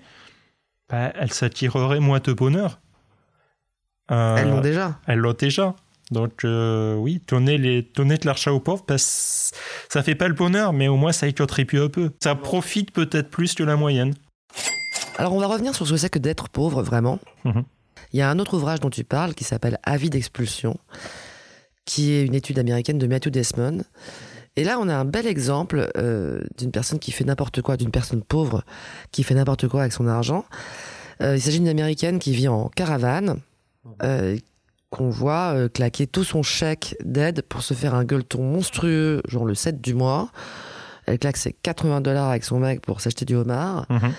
ben, 0.89 1.12
elles 1.15 1.34
s'attireraient 1.34 2.00
moins 2.00 2.19
de 2.19 2.34
bonheur. 2.34 2.80
Euh, 4.12 4.36
elles 4.38 4.50
l'ont 4.50 4.62
déjà. 4.62 5.00
Elles 5.08 5.19
l'ont 5.19 5.34
déjà. 5.34 5.76
Donc 6.15 6.45
euh, 6.45 6.95
oui, 6.95 7.21
donner, 7.28 7.58
les, 7.58 7.82
de 7.82 8.25
l'argent 8.25 8.51
aux 8.51 8.62
pauvres, 8.62 8.86
ça 8.88 8.97
ça 9.89 10.01
fait 10.01 10.15
pas 10.15 10.30
le 10.30 10.34
bonheur, 10.34 10.71
mais 10.71 10.88
au 10.88 10.95
moins 10.95 11.12
ça 11.12 11.28
y 11.28 11.34
contribue 11.34 11.80
un 11.80 11.89
peu. 11.89 12.12
Ça 12.23 12.36
profite 12.36 12.91
peut-être 12.91 13.30
plus 13.30 13.54
que 13.54 13.63
la 13.63 13.75
moyenne. 13.75 14.13
Alors 15.17 15.34
on 15.34 15.39
va 15.39 15.47
revenir 15.47 15.75
sur 15.75 15.86
ce 15.86 15.91
que 15.91 15.97
c'est 15.97 16.10
que 16.10 16.19
d'être 16.19 16.47
pauvre 16.47 16.82
vraiment. 16.84 17.19
Mhm. 17.43 17.63
Il 18.13 18.19
y 18.19 18.21
a 18.21 18.30
un 18.30 18.39
autre 18.39 18.56
ouvrage 18.56 18.80
dont 18.80 18.89
tu 18.89 19.04
parles 19.04 19.34
qui 19.34 19.43
s'appelle 19.43 19.78
Avis 19.84 20.10
d'expulsion, 20.10 20.78
qui 21.84 22.13
est 22.13 22.25
une 22.25 22.34
étude 22.34 22.60
américaine 22.60 22.97
de 22.97 23.08
Matthew 23.08 23.30
Desmond. 23.30 23.84
Et 24.56 24.63
là, 24.63 24.78
on 24.80 24.88
a 24.88 24.95
un 24.95 25.04
bel 25.04 25.28
exemple 25.28 25.91
euh, 25.97 26.41
d'une 26.58 26.71
personne 26.71 26.99
qui 26.99 27.12
fait 27.12 27.25
n'importe 27.25 27.62
quoi, 27.62 27.75
d'une 27.75 27.91
personne 27.91 28.23
pauvre 28.23 28.63
qui 29.12 29.23
fait 29.23 29.36
n'importe 29.36 29.67
quoi 29.67 29.82
avec 29.82 29.91
son 29.91 30.08
argent. 30.08 30.45
Euh, 31.21 31.36
il 31.36 31.41
s'agit 31.41 31.60
d'une 31.60 31.67
américaine 31.67 32.19
qui 32.19 32.32
vit 32.32 32.47
en 32.47 32.69
caravane, 32.69 33.41
qu'on 34.95 35.10
voit 35.10 35.53
euh, 35.53 35.67
claquer 35.67 36.08
tout 36.08 36.23
son 36.23 36.41
chèque 36.41 36.95
d'aide 37.03 37.41
pour 37.41 37.63
se 37.63 37.73
faire 37.73 37.93
un 37.93 38.05
gueuleton 38.05 38.43
monstrueux, 38.43 39.21
genre 39.27 39.45
le 39.45 39.53
7 39.53 39.81
du 39.81 39.93
mois. 39.93 40.29
Elle 41.05 41.19
claque 41.19 41.38
ses 41.38 41.53
80 41.53 42.01
dollars 42.01 42.29
avec 42.29 42.43
son 42.43 42.60
mec 42.60 42.81
pour 42.81 43.01
s'acheter 43.01 43.25
du 43.25 43.36
homard. 43.36 43.86
Mhm. 43.89 44.13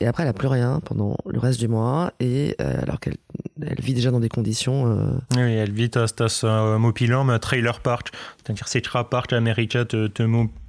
Et 0.00 0.06
après, 0.06 0.24
elle 0.24 0.28
n'a 0.28 0.32
plus 0.32 0.48
rien 0.48 0.80
pendant 0.84 1.16
le 1.26 1.38
reste 1.38 1.60
du 1.60 1.68
mois. 1.68 2.12
Et 2.20 2.56
euh, 2.60 2.82
alors 2.82 3.00
qu'elle 3.00 3.16
elle 3.62 3.80
vit 3.80 3.94
déjà 3.94 4.10
dans 4.10 4.20
des 4.20 4.28
conditions. 4.28 4.90
Euh, 4.90 5.12
oui, 5.36 5.52
elle 5.52 5.72
vit 5.72 5.90
à 5.94 6.78
Mopilum, 6.78 7.30
un 7.30 7.38
trailer 7.38 7.80
park, 7.80 8.10
c'est-à-dire 8.42 8.66
c'est 8.66 8.82
park 9.10 9.32
de, 9.32 10.10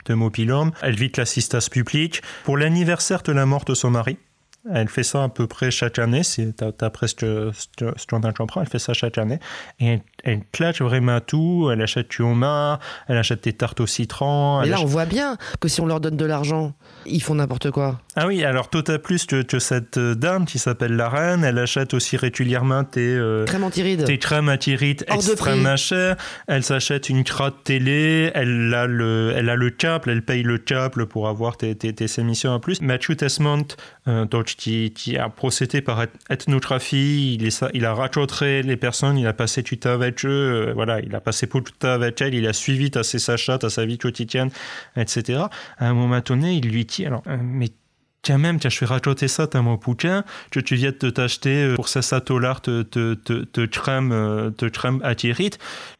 de 0.06 0.14
Mopilum. 0.14 0.72
Elle 0.82 0.96
vit 0.96 1.12
l'assistance 1.18 1.70
publique. 1.70 2.22
Pour 2.44 2.58
l'anniversaire 2.58 3.24
de 3.24 3.32
la 3.32 3.46
mort 3.46 3.66
de 3.66 3.74
son 3.74 3.90
mari, 3.90 4.18
elle 4.74 4.90
fait 4.90 5.04
ça 5.04 5.24
à 5.24 5.30
peu 5.30 5.48
près 5.48 5.72
chaque 5.72 6.00
année, 6.00 6.24
si 6.24 6.54
tu 6.54 6.64
as, 6.64 6.90
presque 6.90 7.22
ce 7.22 8.08
qu'on 8.10 8.22
comprend, 8.34 8.62
elle 8.62 8.68
fait 8.68 8.80
ça 8.80 8.94
chaque 8.94 9.18
année. 9.18 9.40
Elle, 10.26 10.42
elle 10.60 10.76
vraiment 10.86 11.20
tout, 11.22 11.70
elle 11.72 11.82
achète 11.82 12.10
du 12.10 12.22
homard, 12.22 12.80
elle 13.08 13.18
achète 13.18 13.44
des 13.44 13.54
tartes 13.54 13.80
au 13.80 13.88
citron. 13.88 14.62
Mais 14.62 14.70
là, 14.70 14.82
on 14.82 14.86
voit 14.86 15.06
bien 15.06 15.38
que 15.60 15.68
si 15.68 15.82
on 15.82 15.86
leur 15.86 16.00
donne 16.00 16.18
de 16.18 16.26
l'argent, 16.26 16.74
ils 17.06 17.22
font 17.22 17.36
n'importe 17.36 17.72
quoi. 17.72 18.00
Ah 18.16 18.28
oui, 18.28 18.44
alors 18.44 18.70
tout 18.70 18.84
à 18.88 18.98
plus 18.98 19.26
que, 19.26 19.60
cette 19.60 20.00
dame 20.00 20.46
qui 20.46 20.60
s'appelle 20.60 20.96
la 20.96 21.10
reine, 21.10 21.44
elle 21.44 21.60
achète 21.60 21.94
aussi 21.94 22.18
régulièrement 22.18 22.84
tes 22.84 23.16
euh, 23.16 23.46
crèmes 23.46 23.64
antirides, 23.64 24.06
tes 24.06 24.18
crèmes 24.18 24.50
antirides 24.50 25.06
extrêmement 25.08 25.76
chères. 25.78 26.16
Elle 26.48 26.64
s'achète 26.64 27.10
une 27.10 27.24
crotte 27.24 27.64
télé, 27.64 28.32
elle 28.34 28.74
a 28.74 28.88
le, 28.88 29.34
elle 29.36 29.50
a 29.50 29.56
le 29.56 29.70
câble, 29.70 30.10
elle 30.10 30.24
paye 30.24 30.44
le 30.44 30.58
câble 30.58 31.08
pour 31.08 31.28
avoir 31.28 31.58
tes, 31.58 31.76
tes, 31.76 31.94
tes 31.94 32.20
émissions 32.20 32.52
en 32.52 32.60
plus. 32.60 32.82
Matthew 32.82 33.16
Tesmont, 33.16 33.68
euh, 34.08 34.26
donc, 34.26 34.46
qui, 34.46 34.92
qui, 34.92 35.18
a 35.18 35.30
procédé 35.30 35.82
par 35.82 36.06
ethnographie, 36.30 37.36
il, 37.36 37.46
est, 37.46 37.66
il 37.74 37.86
a 37.86 37.94
raconté 37.94 38.64
les 38.64 38.78
personnes, 38.78 39.18
il 39.18 39.28
a 39.28 39.34
passé 39.34 39.62
du 39.62 39.78
temps 39.78 39.92
avec 39.92 40.15
eux, 40.24 40.70
euh, 40.70 40.74
voilà, 40.74 41.02
il 41.02 41.14
a 41.16 41.20
passé 41.20 41.48
beaucoup 41.48 41.72
de 41.72 41.76
temps 41.76 41.90
avec 41.90 42.22
elles, 42.22 42.34
il 42.34 42.48
a 42.48 42.54
suivi 42.54 42.92
à 42.96 43.04
ses 43.04 43.30
à 43.30 43.70
sa 43.70 43.86
vie 43.86 43.98
quotidienne, 43.98 44.50
etc. 44.96 45.44
À 45.78 45.90
un 45.90 45.94
moment 45.94 46.22
donné, 46.26 46.54
il 46.54 46.70
lui 46.70 46.86
dit, 46.86 47.06
alors, 47.06 47.24
euh, 47.28 47.38
mais 47.42 47.70
tiens 48.22 48.38
même, 48.38 48.60
tiens, 48.60 48.70
je 48.70 48.80
vais 48.80 48.86
raconter 48.86 49.28
ça 49.28 49.48
à 49.52 49.62
mon 49.62 49.76
bouquin, 49.76 50.24
que 50.52 50.60
tu 50.60 50.76
viens 50.76 50.94
de 50.98 51.10
t'acheter 51.10 51.64
euh, 51.64 51.76
pour 51.76 51.90
16 51.90 52.14
dollars 52.26 52.62
de, 52.62 52.88
de, 52.92 53.20
de, 53.26 53.48
de 53.54 53.66
crème, 53.66 54.54
de 54.58 54.70
crème 54.70 55.02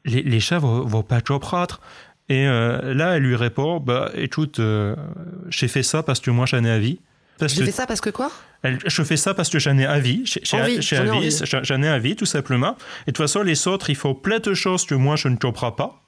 les, 0.06 0.22
les 0.22 0.40
chats 0.40 0.60
vont, 0.60 0.86
vont 0.86 1.04
pas 1.04 1.22
trop 1.22 1.40
prendre. 1.40 1.82
Et 2.28 2.46
là, 2.46 3.18
elle 3.18 3.24
lui 3.24 3.36
répond, 3.36 3.80
bah 3.80 4.10
écoute, 4.16 4.60
j'ai 5.50 5.68
fait 5.68 5.84
ça 5.84 6.02
parce 6.02 6.20
que 6.20 6.32
moi 6.32 6.48
j'en 6.48 6.64
ai 6.64 6.72
envie. 7.42 7.56
J'ai 7.56 7.66
fait 7.66 7.72
ça 7.72 7.88
parce 7.88 8.02
que 8.02 8.10
quoi? 8.10 8.32
Je 8.64 9.04
fais 9.04 9.18
ça 9.18 9.34
parce 9.34 9.50
que 9.50 9.60
j'en 9.60 9.78
ai 9.78 9.88
envie. 9.88 10.24
J'en 10.44 11.82
ai 11.84 11.90
envie, 11.90 12.16
tout 12.16 12.26
simplement. 12.26 12.76
Et 13.08 13.12
de 13.12 13.16
toute 13.16 13.18
façon, 13.18 13.42
les 13.42 13.68
autres, 13.68 13.90
il 13.90 13.96
faut 13.96 14.14
plein 14.14 14.40
de 14.40 14.54
choses 14.54 14.86
que 14.86 14.96
moi, 14.96 15.16
je 15.16 15.28
ne 15.28 15.36
comprends 15.36 15.72
pas. 15.72 16.02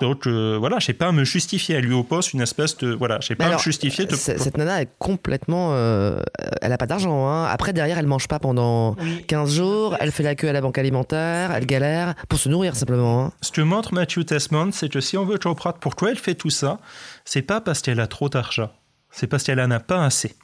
Donc 0.00 0.26
euh, 0.26 0.56
voilà, 0.58 0.78
je 0.78 0.86
sais 0.86 0.92
pas 0.92 1.08
à 1.08 1.12
me 1.12 1.24
justifier. 1.24 1.76
Elle 1.76 1.84
lui 1.84 1.94
oppose 1.94 2.32
une 2.32 2.40
espèce 2.40 2.76
de 2.76 2.92
voilà, 2.92 3.18
je 3.20 3.28
sais 3.28 3.34
pas 3.34 3.46
à 3.46 3.54
me 3.54 3.58
justifier. 3.58 4.06
Cette 4.14 4.56
nana 4.56 4.82
est 4.82 4.88
complètement, 4.98 5.70
euh, 5.72 6.20
elle 6.62 6.72
a 6.72 6.78
pas 6.78 6.86
d'argent. 6.86 7.28
Hein. 7.28 7.46
Après 7.46 7.72
derrière, 7.72 7.98
elle 7.98 8.06
mange 8.06 8.28
pas 8.28 8.38
pendant 8.38 8.96
15 9.26 9.52
jours. 9.52 9.96
Elle 10.00 10.12
fait 10.12 10.22
la 10.22 10.34
queue 10.34 10.48
à 10.48 10.52
la 10.52 10.60
banque 10.60 10.78
alimentaire. 10.78 11.50
Elle 11.52 11.66
galère 11.66 12.14
pour 12.28 12.38
se 12.38 12.48
nourrir 12.48 12.76
simplement. 12.76 13.24
Hein. 13.24 13.32
Ce 13.42 13.50
que 13.50 13.60
montre 13.60 13.92
Matthew 13.92 14.24
Tesmond, 14.24 14.70
c'est 14.72 14.88
que 14.88 15.00
si 15.00 15.16
on 15.16 15.24
veut 15.24 15.38
comprendre 15.38 15.78
pourquoi 15.80 16.10
elle 16.10 16.18
fait 16.18 16.34
tout 16.34 16.50
ça, 16.50 16.78
c'est 17.24 17.42
pas 17.42 17.60
parce 17.60 17.82
qu'elle 17.82 18.00
a 18.00 18.06
trop 18.06 18.28
d'argent, 18.28 18.70
c'est 19.10 19.26
parce 19.26 19.42
qu'elle 19.42 19.60
en 19.60 19.70
a 19.70 19.80
pas 19.80 20.04
assez 20.04 20.36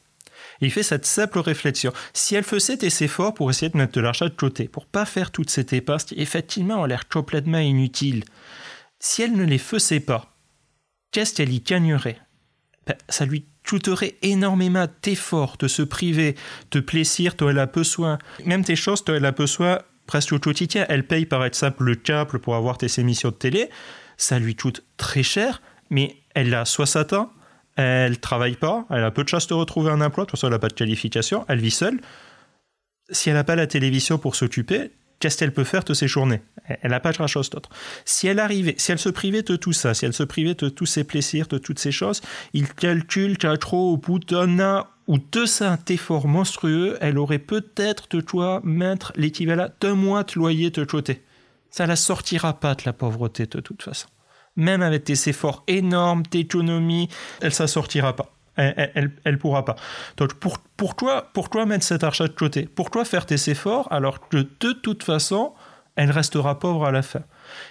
il 0.64 0.70
fait 0.70 0.82
cette 0.82 1.06
simple 1.06 1.38
réflexion. 1.38 1.92
Si 2.12 2.34
elle 2.34 2.44
faisait 2.44 2.76
des 2.76 3.02
efforts 3.02 3.34
pour 3.34 3.50
essayer 3.50 3.68
de 3.68 3.76
mettre 3.76 3.92
de 3.92 4.00
l'argent 4.00 4.26
de 4.26 4.30
côté, 4.30 4.68
pour 4.68 4.86
pas 4.86 5.04
faire 5.04 5.30
toute 5.30 5.50
cette 5.50 5.72
épargne 5.72 6.00
qui 6.06 6.14
effectivement 6.20 6.82
ont 6.82 6.84
l'air 6.84 7.08
complètement 7.08 7.58
inutile, 7.58 8.24
si 8.98 9.22
elle 9.22 9.32
ne 9.32 9.44
les 9.44 9.58
faisait 9.58 10.00
pas, 10.00 10.34
qu'est-ce 11.12 11.34
qu'elle 11.34 11.52
y 11.52 11.60
gagnerait? 11.60 12.18
Ben, 12.86 12.96
Ça 13.08 13.24
lui 13.24 13.46
coûterait 13.68 14.16
énormément 14.22 14.86
d'efforts 15.02 15.56
de 15.58 15.68
se 15.68 15.82
priver 15.82 16.34
de 16.70 16.80
plaisir 16.80 17.34
dont 17.36 17.48
elle 17.48 17.58
a 17.58 17.66
besoin. 17.66 18.18
Même 18.44 18.62
des 18.62 18.76
choses 18.76 19.04
dont 19.04 19.14
elle 19.14 19.24
a 19.24 19.32
besoin 19.32 19.78
presque 20.06 20.32
au 20.32 20.38
quotidien. 20.38 20.84
Elle 20.88 21.06
paye 21.06 21.26
par 21.26 21.44
exemple 21.44 21.84
le 21.84 21.94
câble 21.94 22.38
pour 22.38 22.54
avoir 22.54 22.76
des 22.76 23.00
émissions 23.00 23.30
de 23.30 23.34
télé. 23.34 23.70
Ça 24.16 24.38
lui 24.38 24.54
coûte 24.54 24.84
très 24.96 25.22
cher, 25.22 25.62
mais 25.90 26.16
elle 26.34 26.54
a 26.54 26.64
60 26.64 27.14
ans 27.14 27.32
elle 27.76 28.18
travaille 28.18 28.56
pas, 28.56 28.86
elle 28.90 29.04
a 29.04 29.10
peu 29.10 29.24
de 29.24 29.28
chance 29.28 29.46
de 29.46 29.54
retrouver 29.54 29.90
un 29.90 30.00
emploi, 30.00 30.24
de 30.24 30.30
toute 30.30 30.38
façon 30.38 30.46
elle 30.46 30.52
n'a 30.52 30.58
pas 30.58 30.68
de 30.68 30.74
qualification, 30.74 31.44
elle 31.48 31.60
vit 31.60 31.70
seule. 31.70 32.00
Si 33.10 33.28
elle 33.28 33.34
n'a 33.34 33.44
pas 33.44 33.56
la 33.56 33.66
télévision 33.66 34.16
pour 34.18 34.36
s'occuper, 34.36 34.90
qu'est-ce 35.18 35.38
qu'elle 35.38 35.52
peut 35.52 35.64
faire 35.64 35.84
de 35.84 35.94
ces 35.94 36.08
journées? 36.08 36.42
Elle 36.66 36.90
n'a 36.90 37.00
pas 37.00 37.12
de 37.12 37.26
chose 37.26 37.50
d'autre. 37.50 37.68
Si 38.04 38.26
elle 38.26 38.38
arrivait, 38.38 38.74
si 38.78 38.92
elle 38.92 38.98
se 38.98 39.08
privait 39.08 39.42
de 39.42 39.56
tout 39.56 39.72
ça, 39.72 39.94
si 39.94 40.04
elle 40.04 40.12
se 40.12 40.22
privait 40.22 40.54
de 40.54 40.68
tous 40.68 40.86
ces 40.86 41.04
plaisirs, 41.04 41.46
de 41.46 41.58
toutes 41.58 41.78
ces 41.78 41.92
choses, 41.92 42.22
il 42.52 42.72
calcule 42.72 43.38
qu'à 43.38 43.56
trop 43.56 43.92
au 43.92 43.96
bout 43.96 44.18
d'un 44.18 44.60
an 44.60 44.86
ou 45.06 45.18
deux 45.18 45.46
cet 45.46 45.90
effort 45.90 46.28
monstrueux, 46.28 46.96
elle 47.00 47.18
aurait 47.18 47.38
peut-être 47.38 48.06
de 48.10 48.20
toi 48.20 48.60
mettre 48.64 49.12
l'équivalent 49.16 49.68
d'un 49.80 49.94
mois 49.94 50.24
de 50.24 50.32
loyer 50.36 50.70
de 50.70 50.84
côté. 50.84 51.22
Ça 51.70 51.86
la 51.86 51.96
sortira 51.96 52.60
pas 52.60 52.74
de 52.74 52.82
la 52.86 52.92
pauvreté 52.92 53.46
de 53.46 53.60
toute 53.60 53.82
façon. 53.82 54.06
Même 54.56 54.82
avec 54.82 55.04
tes 55.04 55.28
efforts 55.28 55.64
énormes 55.66 56.22
d'économie, 56.30 57.08
elle 57.40 57.52
ne 57.58 57.66
sortira 57.66 58.14
pas. 58.14 58.30
Elle, 58.56 59.10
elle, 59.24 59.38
pourra 59.38 59.64
pas. 59.64 59.74
Donc 60.16 60.34
pour, 60.34 60.94
toi, 60.94 61.66
mettre 61.66 61.84
cet 61.84 62.04
argent 62.04 62.24
de 62.24 62.30
côté, 62.30 62.66
pour 62.66 62.90
toi 62.90 63.04
faire 63.04 63.26
tes 63.26 63.50
efforts, 63.50 63.88
alors 63.90 64.28
que 64.28 64.46
de 64.60 64.72
toute 64.72 65.02
façon, 65.02 65.52
elle 65.96 66.12
restera 66.12 66.58
pauvre 66.60 66.86
à 66.86 66.92
la 66.92 67.02
fin. 67.02 67.22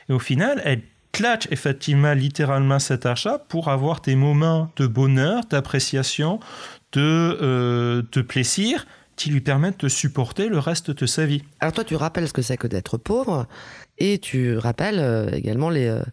Et 0.10 0.14
au 0.14 0.20
final, 0.20 0.62
elle 0.66 0.82
claque 1.14 1.48
effectivement 1.52 2.14
littéralement 2.14 2.80
cet 2.80 3.06
achat 3.06 3.38
pour 3.38 3.70
avoir 3.70 4.02
tes 4.02 4.16
moments 4.16 4.72
de 4.76 4.88
bonheur, 4.88 5.46
d'appréciation, 5.50 6.40
de, 6.92 7.38
euh, 7.42 8.02
de 8.12 8.22
plaisir 8.22 8.86
qui 9.16 9.30
lui 9.30 9.42
permettent 9.42 9.82
de 9.82 9.90
supporter 9.90 10.50
le 10.50 10.60
reste 10.60 10.92
de 10.92 11.06
sa 11.06 11.26
vie. 11.26 11.44
Alors 11.60 11.74
toi, 11.74 11.84
tu 11.84 11.96
rappelles 11.96 12.28
ce 12.28 12.34
que 12.34 12.42
c'est 12.42 12.58
que 12.58 12.68
d'être 12.68 12.98
pauvre 12.98 13.48
et 14.00 14.18
tu 14.18 14.58
rappelles 14.58 15.00
euh, 15.00 15.30
également 15.32 15.70
euh, 15.72 16.00
bah, 16.00 16.12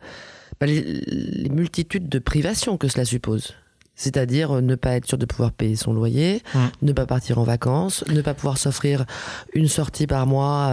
les, 0.67 0.83
les, 0.83 1.49
multitudes 1.49 2.09
de 2.09 2.19
privations 2.19 2.77
que 2.77 2.89
cela 2.89 3.05
suppose. 3.05 3.55
C'est-à-dire 3.95 4.63
ne 4.63 4.75
pas 4.77 4.93
être 4.93 5.07
sûr 5.07 5.19
de 5.19 5.27
pouvoir 5.27 5.53
payer 5.53 5.77
son 5.77 5.93
loyer, 5.93 6.43
mm. 6.55 6.59
ne 6.83 6.93
pas 6.93 7.05
partir 7.05 7.39
en 7.39 7.45
vacances, 7.45 8.03
ne 8.09 8.23
pas 8.23 8.33
pouvoir 8.33 8.57
s'offrir 8.57 9.05
une 9.53 9.69
sortie 9.69 10.07
par 10.07 10.27
mois 10.27 10.73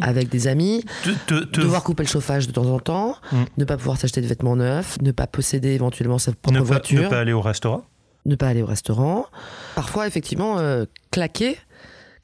avec 0.00 0.30
des 0.30 0.46
amis, 0.46 0.84
devoir 1.28 1.82
couper 1.82 2.04
le 2.04 2.08
chauffage 2.08 2.46
de 2.46 2.52
temps 2.52 2.66
en 2.66 2.78
temps, 2.78 3.16
mm. 3.32 3.36
ne 3.58 3.64
pas 3.64 3.76
pouvoir 3.76 3.98
s'acheter 3.98 4.22
de 4.22 4.26
vêtements 4.26 4.56
neufs, 4.56 4.98
ne 5.02 5.12
pas 5.12 5.26
posséder 5.26 5.70
éventuellement 5.70 6.18
sa 6.18 6.32
propre 6.32 6.60
voiture. 6.60 7.02
ne 7.02 7.08
pas 7.08 7.20
aller 7.20 7.32
au 7.32 7.42
restaurant 7.42 7.84
ne 8.26 8.34
pas 8.34 8.48
aller 8.48 8.62
au 8.62 8.66
restaurant. 8.66 9.26
Parfois, 9.74 10.06
effectivement, 10.06 10.58
euh, 10.58 10.84
claquer, 11.10 11.56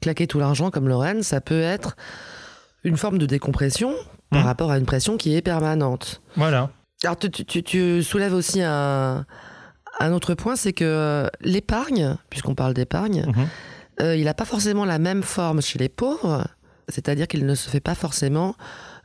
claquer 0.01 0.27
tout 0.27 0.39
l'argent 0.39 0.71
comme 0.71 0.87
Lorraine, 0.87 1.23
ça 1.23 1.41
peut 1.41 1.61
être 1.61 1.95
une 2.83 2.97
forme 2.97 3.17
de 3.17 3.25
décompression 3.25 3.93
par 4.29 4.41
mmh. 4.41 4.45
rapport 4.45 4.71
à 4.71 4.77
une 4.77 4.85
pression 4.85 5.17
qui 5.17 5.35
est 5.35 5.41
permanente. 5.41 6.21
Voilà. 6.35 6.69
Alors, 7.03 7.17
tu, 7.17 8.03
soulèves 8.03 8.33
aussi 8.33 8.61
un, 8.61 9.25
autre 10.01 10.33
point, 10.33 10.55
c'est 10.55 10.73
que 10.73 11.29
l'épargne, 11.41 12.17
puisqu'on 12.29 12.55
parle 12.55 12.73
d'épargne, 12.73 13.25
mmh. 13.27 14.01
euh, 14.01 14.15
il 14.15 14.25
n'a 14.25 14.33
pas 14.33 14.45
forcément 14.45 14.85
la 14.85 14.99
même 14.99 15.23
forme 15.23 15.61
chez 15.61 15.79
les 15.79 15.89
pauvres, 15.89 16.47
c'est-à-dire 16.89 17.27
qu'il 17.27 17.45
ne 17.45 17.55
se 17.55 17.69
fait 17.69 17.79
pas 17.79 17.95
forcément 17.95 18.55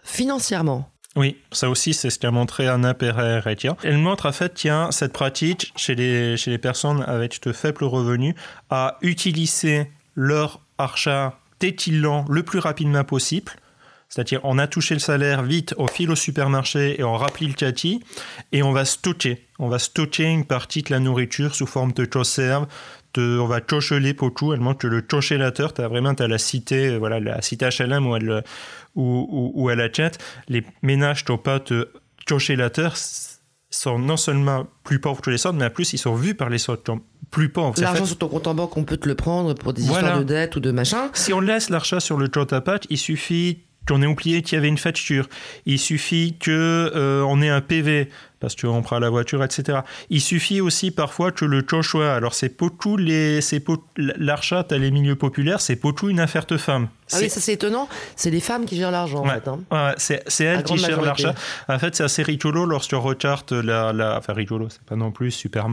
financièrement. 0.03 0.89
Oui, 1.15 1.37
ça 1.53 1.69
aussi, 1.69 1.93
c'est 1.93 2.09
ce 2.09 2.19
qu'a 2.19 2.31
montré 2.31 2.69
Anna 2.69 2.95
Perret 2.95 3.43
Elle 3.83 3.99
montre 3.99 4.27
en 4.27 4.33
fait, 4.33 4.55
tiens, 4.55 4.91
cette 4.91 5.13
pratique 5.13 5.73
chez 5.77 5.95
les, 5.95 6.39
chez 6.39 6.51
les 6.51 6.59
personnes 6.59 7.05
avec 7.07 7.43
de 7.43 7.53
faibles 7.53 7.85
revenus 7.85 8.35
à 8.71 8.97
utiliser 9.03 9.91
leur 10.15 10.61
argent 10.79 11.33
détillant 11.61 12.25
le 12.29 12.43
plus 12.43 12.59
rapidement 12.59 13.05
possible. 13.05 13.53
C'est-à-dire, 14.13 14.41
on 14.45 14.59
a 14.59 14.67
touché 14.67 14.93
le 14.93 15.01
salaire 15.01 15.43
vite, 15.43 15.75
on 15.79 15.87
file 15.87 16.11
au 16.11 16.15
supermarché 16.15 17.01
et 17.01 17.03
on 17.03 17.15
rappelle 17.15 17.49
le 17.49 17.55
cati 17.55 18.03
et 18.53 18.63
on 18.63 18.71
va 18.71 18.85
stocker. 18.85 19.47
On 19.59 19.69
va 19.69 19.79
stocker 19.79 20.25
une 20.25 20.45
partie 20.45 20.83
de 20.83 20.91
la 20.91 20.99
nourriture 20.99 21.55
sous 21.55 21.65
forme 21.67 21.93
de 21.93 22.05
conserve, 22.05 22.67
on 23.17 23.47
va 23.47 23.63
tocheler 23.63 24.13
pour 24.13 24.35
tout. 24.35 24.53
Elle 24.53 24.61
montre 24.61 24.81
que 24.81 24.87
le 24.87 25.01
tochelateur, 25.01 25.73
tu 25.73 25.81
as 25.81 25.89
vraiment 25.89 26.11
as 26.11 26.29
la 26.29 26.37
cité, 26.37 26.99
voilà, 26.99 27.21
la 27.21 27.41
cité 27.41 27.67
HLM 27.67 28.07
où 28.07 28.15
elle, 28.15 28.45
où, 28.95 29.53
où, 29.55 29.71
elle 29.71 29.81
achète. 29.81 30.19
Les 30.47 30.63
ménages 30.83 31.25
n'ont 31.27 31.39
pas 31.39 31.59
de 31.59 31.91
tochelateur 32.27 32.95
sont 33.71 33.99
non 33.99 34.19
seulement 34.19 34.67
plus 34.85 34.99
pauvres 34.99 35.23
que 35.23 35.31
les 35.31 35.47
autres, 35.47 35.57
mais 35.57 35.65
en 35.65 35.71
plus 35.71 35.95
ils 35.95 35.99
sont 35.99 36.15
vus 36.15 36.35
par 36.35 36.51
les 36.51 36.69
autres 36.69 36.83
comme 36.83 37.01
plus 37.31 37.49
pauvres. 37.49 37.81
L'argent 37.81 38.05
sur 38.05 38.19
ton 38.19 38.29
compte 38.29 38.47
en 38.47 38.55
banque, 38.55 38.77
on 38.77 38.85
peut 38.85 38.99
te 38.99 39.09
le 39.09 39.15
prendre 39.15 39.55
pour 39.55 39.73
des 39.73 39.83
histoires 39.83 40.19
de 40.19 40.25
dette 40.25 40.57
ou 40.57 40.61
de 40.61 40.71
machin. 40.71 41.09
Si 41.15 41.33
on 41.33 41.41
laisse 41.41 41.71
l'argent 41.71 41.99
sur 41.99 42.19
le 42.19 42.29
compte 42.29 42.53
à 42.53 42.63
il 42.91 42.99
suffit 42.99 43.63
qu'on 43.87 44.03
ait 44.03 44.07
oublié 44.07 44.43
qu'il 44.43 44.57
y 44.57 44.59
avait 44.59 44.69
une 44.69 44.79
facture. 44.79 45.29
Il 45.67 45.79
suffit 45.79 46.37
que 46.39 46.93
euh, 46.95 47.23
on 47.27 47.43
ait 47.43 47.49
un 47.49 47.61
PV 47.61 48.09
parce 48.43 48.57
qu'on 48.57 48.83
prend 48.83 48.99
la 48.99 49.09
voiture, 49.09 49.45
etc. 49.45 49.81
Il 50.11 50.21
suffit 50.21 50.61
aussi 50.61 50.91
parfois 50.91 51.31
que 51.31 51.45
le 51.45 51.63
choix. 51.83 52.13
Alors 52.13 52.35
c'est 52.35 52.49
tout 52.71 52.97
les, 52.97 53.41
c'est 53.41 53.63
l'achat 53.97 54.67
à 54.69 54.79
les 54.79 54.91
milieux 54.91 55.15
populaires, 55.15 55.61
c'est 55.61 55.77
tout 55.95 56.09
une 56.09 56.19
affaire 56.19 56.45
de 56.47 56.57
femmes. 56.57 56.89
Ah 57.13 57.19
oui, 57.21 57.31
ça 57.31 57.41
c'est 57.41 57.53
étonnant. 57.53 57.89
C'est 58.17 58.31
les 58.31 58.41
femmes 58.41 58.65
qui 58.65 58.77
gèrent 58.77 58.91
l'argent 58.91 59.25
en 59.25 59.29
fait. 59.29 59.47
Hein. 59.47 59.95
c'est, 59.97 60.25
c'est 60.27 60.45
elles 60.45 60.65
qui 60.65 60.77
gèrent 60.77 61.03
l'argent. 61.03 61.35
En 61.69 61.79
fait, 61.79 61.95
c'est 61.95 62.03
assez 62.03 62.25
rigolo 62.25 62.65
lorsque 62.67 62.93
regarde 62.93 63.53
la, 63.53 63.93
la, 63.93 64.19
enfin 64.19 64.33
rigolo, 64.33 64.69
c'est 64.71 64.83
pas 64.83 64.97
non 64.97 65.13
plus 65.13 65.31
super 65.31 65.69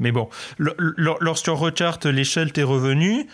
mais 0.00 0.10
bon, 0.10 0.28
lorsque 0.58 1.46
regarde 1.46 2.04
l'échelle 2.06 2.50
des 2.50 2.64
revenus, 2.64 3.26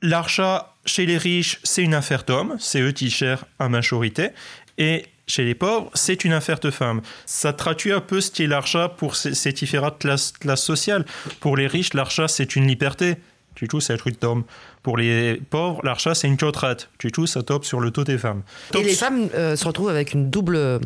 L'achat 0.00 0.74
chez 0.88 1.06
les 1.06 1.18
riches, 1.18 1.60
c'est 1.62 1.82
une 1.82 1.94
affaire 1.94 2.24
d'hommes, 2.24 2.56
c'est 2.58 2.80
eux 2.80 2.92
qui 2.92 3.10
gèrent 3.10 3.44
à 3.58 3.68
majorité. 3.68 4.30
Et 4.78 5.04
chez 5.26 5.44
les 5.44 5.54
pauvres, 5.54 5.90
c'est 5.94 6.24
une 6.24 6.32
affaire 6.32 6.58
de 6.58 6.70
femmes. 6.70 7.02
Ça 7.26 7.52
traduit 7.52 7.92
un 7.92 8.00
peu 8.00 8.20
ce 8.20 8.30
qu'est 8.30 8.46
l'argent 8.46 8.88
pour 8.88 9.14
ces, 9.14 9.52
différentes 9.52 9.98
classes, 9.98 10.32
sociales. 10.56 11.04
Pour 11.40 11.56
les 11.56 11.66
riches, 11.66 11.94
l'argent, 11.94 12.26
c'est 12.26 12.56
une 12.56 12.66
liberté. 12.66 13.16
Du 13.54 13.68
tout, 13.68 13.80
c'est 13.80 13.92
un 13.92 13.96
truc 13.96 14.20
d'homme. 14.20 14.44
Pour 14.82 14.96
les 14.96 15.34
pauvres, 15.50 15.80
l'argent, 15.84 16.14
c'est 16.14 16.28
une 16.28 16.36
contrainte. 16.36 16.88
Du 16.98 17.12
tout, 17.12 17.26
ça 17.26 17.42
top 17.42 17.64
sur 17.64 17.80
le 17.80 17.90
taux 17.90 18.04
des 18.04 18.16
femmes. 18.16 18.42
Et 18.72 18.82
les 18.82 18.94
femmes 18.94 19.28
euh, 19.34 19.56
se 19.56 19.64
retrouvent 19.64 19.90
avec 19.90 20.14
une 20.14 20.30
double, 20.30 20.80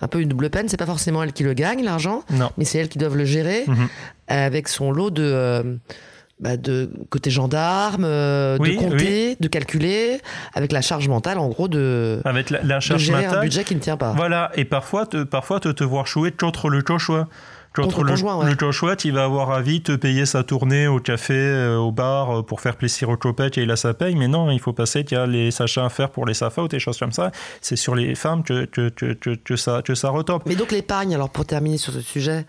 un 0.00 0.08
peu 0.08 0.20
une 0.20 0.30
double 0.30 0.50
peine. 0.50 0.68
C'est 0.68 0.78
pas 0.78 0.86
forcément 0.86 1.22
elles 1.22 1.34
qui 1.34 1.44
le 1.44 1.52
gagnent, 1.52 1.84
l'argent, 1.84 2.24
mais 2.56 2.64
c'est 2.64 2.78
elles 2.78 2.88
qui 2.88 2.98
doivent 2.98 3.16
le 3.16 3.26
gérer 3.26 3.64
mhm. 3.66 3.88
avec 4.26 4.68
son 4.68 4.90
lot 4.90 5.10
de. 5.10 5.22
Euh, 5.22 5.76
bah, 6.40 6.56
de 6.56 6.90
côté 7.10 7.30
gendarme, 7.30 8.04
euh, 8.04 8.58
de 8.58 8.76
compter, 8.76 9.36
de 9.38 9.48
calculer, 9.48 10.20
avec 10.52 10.72
la 10.72 10.80
charge 10.80 11.08
mentale, 11.08 11.38
en 11.38 11.48
gros, 11.48 11.68
de, 11.68 12.20
avec 12.24 12.50
la, 12.50 12.80
charge 12.80 13.02
de 13.02 13.06
gérer 13.06 13.26
un 13.26 13.40
budget 13.40 13.64
qui 13.64 13.74
ne 13.74 13.80
tient 13.80 13.96
pas. 13.96 14.12
Voilà, 14.12 14.50
et 14.54 14.64
parfois, 14.64 15.06
te, 15.06 15.22
parfois 15.22 15.60
te, 15.60 15.68
te 15.68 15.84
voir 15.84 16.06
jouer 16.06 16.32
contre 16.32 16.68
le 16.68 16.82
choix. 16.98 17.28
Contre, 17.74 18.04
le, 18.04 18.10
conjoint, 18.10 18.48
le 18.48 18.72
choix, 18.72 18.94
il 19.04 19.12
va 19.12 19.24
avoir 19.24 19.48
envie 19.48 19.80
de 19.80 19.96
payer 19.96 20.26
sa 20.26 20.44
tournée 20.44 20.86
au 20.86 21.00
café, 21.00 21.34
euh, 21.34 21.76
au 21.76 21.90
bar, 21.90 22.38
euh, 22.38 22.42
pour 22.42 22.60
faire 22.60 22.76
plaisir 22.76 23.08
au 23.08 23.16
copette 23.16 23.58
et 23.58 23.62
il 23.62 23.70
a 23.72 23.74
sa 23.74 23.94
paye. 23.94 24.14
Mais 24.14 24.28
non, 24.28 24.52
il 24.52 24.60
faut 24.60 24.72
passer, 24.72 25.00
il 25.00 25.12
y 25.12 25.16
a 25.16 25.26
les 25.26 25.60
achats 25.60 25.84
à 25.84 25.88
faire 25.88 26.10
pour 26.10 26.24
les 26.24 26.34
SAFA 26.34 26.62
ou 26.62 26.68
des 26.68 26.78
choses 26.78 27.00
comme 27.00 27.10
ça. 27.10 27.32
C'est 27.60 27.74
sur 27.74 27.96
les 27.96 28.14
femmes 28.14 28.44
que, 28.44 28.64
que, 28.66 28.90
que, 28.90 29.34
que, 29.34 29.56
ça, 29.56 29.82
que 29.82 29.96
ça 29.96 30.10
retombe. 30.10 30.42
Mais 30.46 30.54
donc 30.54 30.70
l'épargne, 30.70 31.16
alors 31.16 31.30
pour 31.30 31.46
terminer 31.46 31.76
sur 31.76 31.92
ce 31.92 32.00
sujet, 32.00 32.46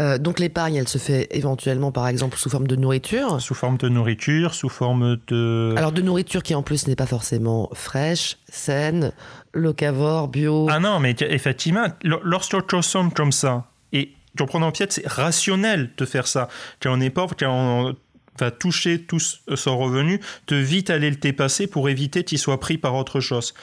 euh, 0.00 0.18
donc 0.18 0.40
l'épargne, 0.40 0.74
elle 0.74 0.88
se 0.88 0.98
fait 0.98 1.28
éventuellement, 1.30 1.92
par 1.92 2.08
exemple, 2.08 2.36
sous 2.36 2.50
forme 2.50 2.66
de 2.66 2.74
nourriture. 2.74 3.40
Sous 3.40 3.54
forme 3.54 3.76
de 3.76 3.88
nourriture, 3.88 4.54
sous 4.54 4.68
forme 4.68 5.18
de... 5.28 5.72
Alors 5.76 5.92
de 5.92 6.02
nourriture 6.02 6.42
qui 6.42 6.54
en 6.54 6.62
plus 6.62 6.88
n'est 6.88 6.96
pas 6.96 7.06
forcément 7.06 7.70
fraîche, 7.74 8.38
saine, 8.48 9.12
locavore, 9.52 10.28
bio. 10.28 10.66
Ah 10.68 10.80
non, 10.80 10.98
mais 10.98 11.14
effectivement, 11.20 11.86
lorsque 12.02 12.56
tu 12.56 12.62
consommes 12.62 13.12
comme 13.12 13.32
ça, 13.32 13.66
et 13.92 14.12
tu 14.36 14.44
prends 14.46 14.62
en 14.62 14.72
pied, 14.72 14.86
c'est 14.88 15.06
rationnel 15.06 15.90
de 15.96 16.04
faire 16.04 16.26
ça. 16.26 16.48
Quand 16.82 16.98
on 16.98 17.00
est 17.00 17.10
pauvre, 17.10 17.36
quand 17.38 17.50
on 17.50 17.94
va 18.38 18.50
toucher 18.50 19.02
tout 19.02 19.20
son 19.20 19.78
revenu, 19.78 20.20
te 20.46 20.54
vite 20.54 20.90
aller 20.90 21.10
le 21.10 21.16
dépasser 21.16 21.66
pour 21.66 21.88
éviter 21.88 22.24
qu'il 22.24 22.38
soit 22.38 22.60
pris 22.60 22.78
par 22.78 22.94
autre 22.94 23.20
chose 23.20 23.54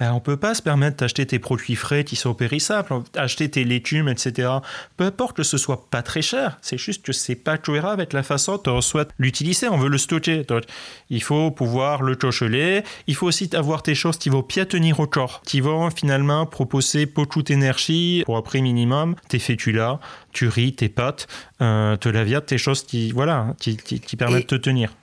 ben, 0.00 0.14
on 0.14 0.20
peut 0.20 0.38
pas 0.38 0.54
se 0.54 0.62
permettre 0.62 0.96
d'acheter 0.96 1.26
tes 1.26 1.38
produits 1.38 1.76
frais 1.76 2.04
qui 2.04 2.16
sont 2.16 2.32
périssables, 2.32 2.88
acheter 3.14 3.50
tes 3.50 3.64
légumes, 3.64 4.08
etc. 4.08 4.48
Peu 4.96 5.04
importe 5.04 5.36
que 5.36 5.42
ce 5.42 5.58
soit 5.58 5.90
pas 5.90 6.00
très 6.00 6.22
cher, 6.22 6.56
c'est 6.62 6.78
juste 6.78 7.04
que 7.04 7.12
c'est 7.12 7.34
pas 7.34 7.58
cohérent 7.58 7.90
avec 7.90 8.14
la 8.14 8.22
façon 8.22 8.58
dont 8.64 8.76
on 8.76 8.80
souhaite 8.80 9.10
l'utiliser, 9.18 9.68
on 9.68 9.76
veut 9.76 9.90
le 9.90 9.98
stocker. 9.98 10.44
Donc, 10.44 10.64
il 11.10 11.22
faut 11.22 11.50
pouvoir 11.50 12.02
le 12.02 12.16
tocheler, 12.16 12.82
il 13.08 13.14
faut 13.14 13.26
aussi 13.26 13.50
avoir 13.52 13.82
tes 13.82 13.94
choses 13.94 14.16
qui 14.16 14.30
vont 14.30 14.40
bien 14.40 14.64
tenir 14.64 15.00
au 15.00 15.06
corps, 15.06 15.42
qui 15.44 15.60
vont 15.60 15.90
finalement 15.90 16.46
proposer 16.46 17.04
beaucoup 17.04 17.42
d'énergie 17.42 18.22
pour 18.24 18.38
un 18.38 18.42
prix 18.42 18.62
minimum, 18.62 19.16
tes 19.28 19.38
fétulas, 19.38 20.00
tu 20.32 20.48
riz, 20.48 20.72
tes 20.72 20.88
pâtes, 20.88 21.28
euh, 21.60 21.96
te 21.96 22.08
la 22.08 22.24
viande, 22.24 22.46
tes 22.46 22.58
choses 22.58 22.82
qui, 22.82 23.12
voilà, 23.12 23.54
qui, 23.58 23.76
qui, 23.76 24.16
permettent 24.16 24.50
de 24.50 24.56
tenir. 24.56 24.94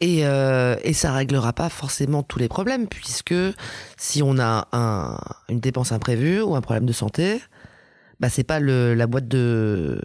Et, 0.00 0.26
euh, 0.26 0.76
et 0.82 0.92
ça 0.92 1.12
réglera 1.12 1.52
pas 1.52 1.68
forcément 1.68 2.22
tous 2.22 2.38
les 2.38 2.48
problèmes, 2.48 2.88
puisque 2.88 3.34
si 3.96 4.22
on 4.22 4.38
a 4.38 4.68
un, 4.72 5.18
une 5.48 5.60
dépense 5.60 5.92
imprévue 5.92 6.42
ou 6.42 6.56
un 6.56 6.60
problème 6.60 6.86
de 6.86 6.92
santé, 6.92 7.40
bah 8.20 8.28
c'est 8.28 8.44
pas 8.44 8.60
le, 8.60 8.94
la 8.94 9.06
boîte 9.06 9.28
de, 9.28 10.02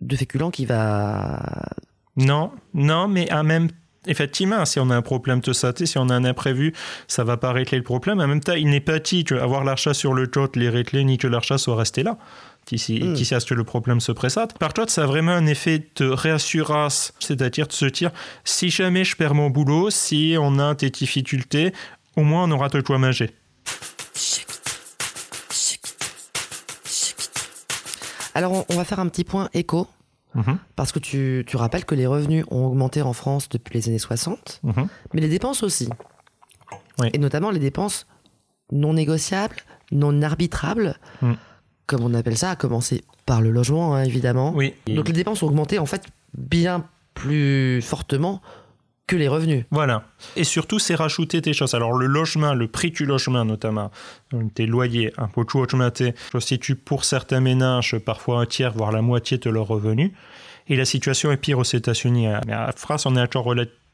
de 0.00 0.16
féculents 0.16 0.50
qui 0.50 0.64
va. 0.64 1.68
Non, 2.16 2.52
non, 2.72 3.08
mais 3.08 3.28
à 3.30 3.42
même 3.42 3.68
effectivement, 4.06 4.64
si 4.64 4.80
on 4.80 4.90
a 4.90 4.96
un 4.96 5.02
problème 5.02 5.40
de 5.40 5.52
santé, 5.52 5.86
si 5.86 5.98
on 5.98 6.08
a 6.08 6.14
un 6.14 6.24
imprévu, 6.24 6.72
ça 7.08 7.24
va 7.24 7.36
pas 7.36 7.52
régler 7.52 7.78
le 7.78 7.84
problème. 7.84 8.20
En 8.20 8.26
même 8.26 8.40
temps, 8.40 8.54
il 8.54 8.70
n'est 8.70 8.80
pas 8.80 8.98
dit 8.98 9.24
qu'avoir 9.24 9.64
l'achat 9.64 9.94
sur 9.94 10.14
le 10.14 10.30
chat 10.32 10.54
les 10.56 10.68
régler 10.68 11.04
ni 11.04 11.18
que 11.18 11.26
l'achat 11.26 11.58
soit 11.58 11.76
resté 11.76 12.02
là 12.02 12.16
qui, 12.66 12.76
mm. 13.02 13.14
qui 13.14 13.24
que 13.28 13.54
le 13.54 13.64
problème 13.64 14.00
se 14.00 14.12
présente. 14.12 14.58
Par 14.58 14.74
contre, 14.74 14.90
ça 14.92 15.04
a 15.04 15.06
vraiment 15.06 15.32
un 15.32 15.46
effet 15.46 15.86
de 15.96 16.06
réassurance, 16.06 17.12
c'est-à-dire 17.20 17.68
de 17.68 17.72
se 17.72 17.86
dire, 17.86 18.10
si 18.44 18.68
jamais 18.70 19.04
je 19.04 19.16
perds 19.16 19.34
mon 19.34 19.48
boulot, 19.48 19.88
si 19.90 20.36
on 20.38 20.58
a 20.58 20.74
des 20.74 20.90
difficultés, 20.90 21.72
au 22.16 22.22
moins 22.22 22.44
on 22.44 22.50
aura 22.50 22.68
de 22.68 22.80
quoi 22.80 22.98
manger. 22.98 23.30
Alors, 28.34 28.66
on 28.68 28.74
va 28.76 28.84
faire 28.84 29.00
un 29.00 29.08
petit 29.08 29.24
point 29.24 29.48
éco. 29.54 29.86
Mhm. 30.34 30.58
Parce 30.74 30.92
que 30.92 30.98
tu, 30.98 31.44
tu 31.46 31.56
rappelles 31.56 31.86
que 31.86 31.94
les 31.94 32.06
revenus 32.06 32.44
ont 32.50 32.66
augmenté 32.66 33.00
en 33.00 33.14
France 33.14 33.48
depuis 33.48 33.78
les 33.78 33.88
années 33.88 33.98
60, 33.98 34.60
Mhm. 34.62 34.88
mais 35.14 35.22
les 35.22 35.28
dépenses 35.28 35.62
aussi. 35.62 35.88
Oui. 36.98 37.08
Et 37.14 37.18
notamment 37.18 37.50
les 37.50 37.58
dépenses 37.58 38.06
non 38.70 38.92
négociables, 38.92 39.56
non 39.92 40.20
arbitrables, 40.22 40.98
Mm. 41.22 41.32
Comme 41.86 42.02
on 42.02 42.14
appelle 42.14 42.36
ça, 42.36 42.50
à 42.50 42.56
commencer 42.56 43.04
par 43.26 43.40
le 43.40 43.50
logement, 43.50 43.94
hein, 43.94 44.04
évidemment. 44.04 44.52
Oui. 44.54 44.74
Donc 44.86 45.08
les 45.08 45.14
dépenses 45.14 45.42
ont 45.42 45.46
augmenté 45.46 45.78
en 45.78 45.86
fait 45.86 46.02
bien 46.36 46.84
plus 47.14 47.80
fortement 47.82 48.42
que 49.06 49.16
les 49.16 49.28
revenus. 49.28 49.64
Voilà. 49.70 50.02
Et 50.34 50.42
surtout, 50.42 50.80
c'est 50.80 50.96
rajouter 50.96 51.40
tes 51.40 51.52
choses. 51.52 51.74
Alors, 51.74 51.92
le 51.92 52.06
logement, 52.06 52.54
le 52.54 52.66
prix 52.66 52.90
du 52.90 53.06
logement, 53.06 53.44
notamment, 53.44 53.92
tes 54.54 54.66
loyers, 54.66 55.12
un 55.16 55.28
peu 55.28 55.44
tout 55.44 55.60
augmenté, 55.60 56.14
constitue 56.32 56.74
pour 56.74 57.04
certains 57.04 57.40
ménages 57.40 57.96
parfois 57.98 58.40
un 58.40 58.46
tiers, 58.46 58.72
voire 58.72 58.90
la 58.90 59.02
moitié 59.02 59.38
de 59.38 59.48
leurs 59.48 59.68
revenus. 59.68 60.10
Et 60.68 60.74
la 60.74 60.84
situation 60.84 61.30
est 61.30 61.36
pire 61.36 61.60
aux 61.60 61.64
États-Unis. 61.64 62.26
Mais 62.48 62.52
à 62.52 62.72
France, 62.76 63.06
on 63.06 63.14
est 63.14 63.20
encore 63.20 63.44
relativement 63.44 63.85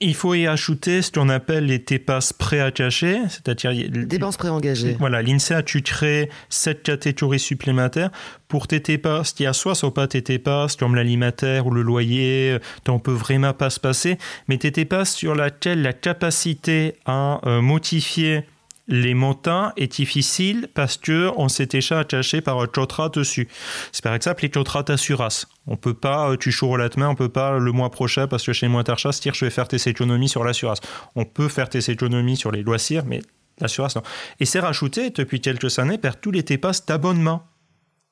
Il 0.00 0.14
faut 0.14 0.34
y 0.34 0.46
ajouter 0.46 1.02
ce 1.02 1.12
qu'on 1.12 1.28
appelle 1.28 1.66
les 1.66 1.82
TEPAS 1.82 2.32
préattachés, 2.38 3.20
c'est-à-dire 3.28 3.72
Dépenses 3.90 4.36
préengagées. 4.36 4.96
voilà, 4.98 5.22
l'INSEE 5.22 5.54
a 5.54 5.62
tu 5.62 5.82
crées 5.82 6.30
sept 6.48 6.82
catégories 6.82 7.38
supplémentaires 7.38 8.10
pour 8.48 8.66
tes 8.66 8.80
TEPAS. 8.80 9.34
Il 9.38 9.44
y 9.44 9.46
a 9.46 9.52
soit 9.52 9.74
sont 9.74 9.90
pas 9.90 10.06
tes 10.06 10.22
TEPAS, 10.22 10.76
comme 10.78 10.94
l'alimentaire 10.94 11.66
ou 11.66 11.70
le 11.70 11.82
loyer, 11.82 12.58
on 12.88 12.98
peut 12.98 13.12
vraiment 13.12 13.52
pas 13.52 13.70
se 13.70 13.80
passer, 13.80 14.18
mais 14.48 14.58
tes 14.58 14.72
TEPAS 14.72 15.06
sur 15.06 15.34
laquelle 15.34 15.82
la 15.82 15.92
capacité 15.92 16.94
à 17.06 17.40
euh, 17.46 17.60
modifier 17.60 18.44
les 18.86 19.14
montants 19.14 19.72
est 19.76 19.92
difficile 19.92 20.68
parce 20.74 20.96
que 20.96 21.30
on 21.36 21.48
s'est 21.48 21.66
déjà 21.66 22.00
attaché 22.00 22.40
par 22.40 22.60
un 22.60 22.66
contrat 22.66 23.08
dessus. 23.08 23.48
C'est 23.92 24.02
par 24.02 24.14
exemple 24.14 24.42
les 24.42 24.50
contrats 24.50 24.82
d'assurance. 24.82 25.48
On 25.66 25.76
peut 25.76 25.94
pas, 25.94 26.30
euh, 26.30 26.36
tu 26.36 26.52
choues 26.52 26.76
la 26.76 26.88
on 26.96 27.14
peut 27.14 27.28
pas 27.28 27.58
le 27.58 27.72
mois 27.72 27.90
prochain 27.90 28.26
parce 28.26 28.44
que 28.44 28.52
chez 28.52 28.68
moi 28.68 28.84
t'achètes, 28.84 29.22
dire 29.22 29.34
je 29.34 29.44
vais 29.44 29.50
faire 29.50 29.68
tes 29.68 29.88
économies 29.88 30.28
sur 30.28 30.44
l'assurance. 30.44 30.80
On 31.14 31.24
peut 31.24 31.48
faire 31.48 31.68
tes 31.68 31.90
économies 31.90 32.36
sur 32.36 32.50
les 32.50 32.62
loisirs, 32.62 33.04
mais 33.06 33.22
l'assurance 33.58 33.96
non. 33.96 34.02
Et 34.40 34.44
c'est 34.44 34.60
rajouté 34.60 35.10
depuis 35.10 35.40
quelques 35.40 35.78
années 35.78 35.98
par 35.98 36.20
tous 36.20 36.30
les 36.30 36.42
TEPAS 36.42 36.82
d'abonnement. 36.86 37.46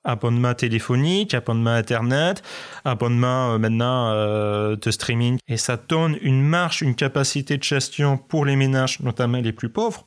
Abonnement 0.04 0.52
téléphonique, 0.54 1.32
abonnement 1.32 1.70
Internet, 1.70 2.42
abonnement 2.84 3.52
euh, 3.52 3.58
maintenant 3.58 4.10
euh, 4.10 4.74
de 4.74 4.90
streaming. 4.90 5.38
Et 5.46 5.56
ça 5.56 5.76
donne 5.76 6.18
une 6.22 6.42
marge, 6.42 6.82
une 6.82 6.96
capacité 6.96 7.56
de 7.56 7.62
gestion 7.62 8.18
pour 8.18 8.44
les 8.44 8.56
ménages, 8.56 8.98
notamment 8.98 9.38
les 9.38 9.52
plus 9.52 9.68
pauvres, 9.68 10.04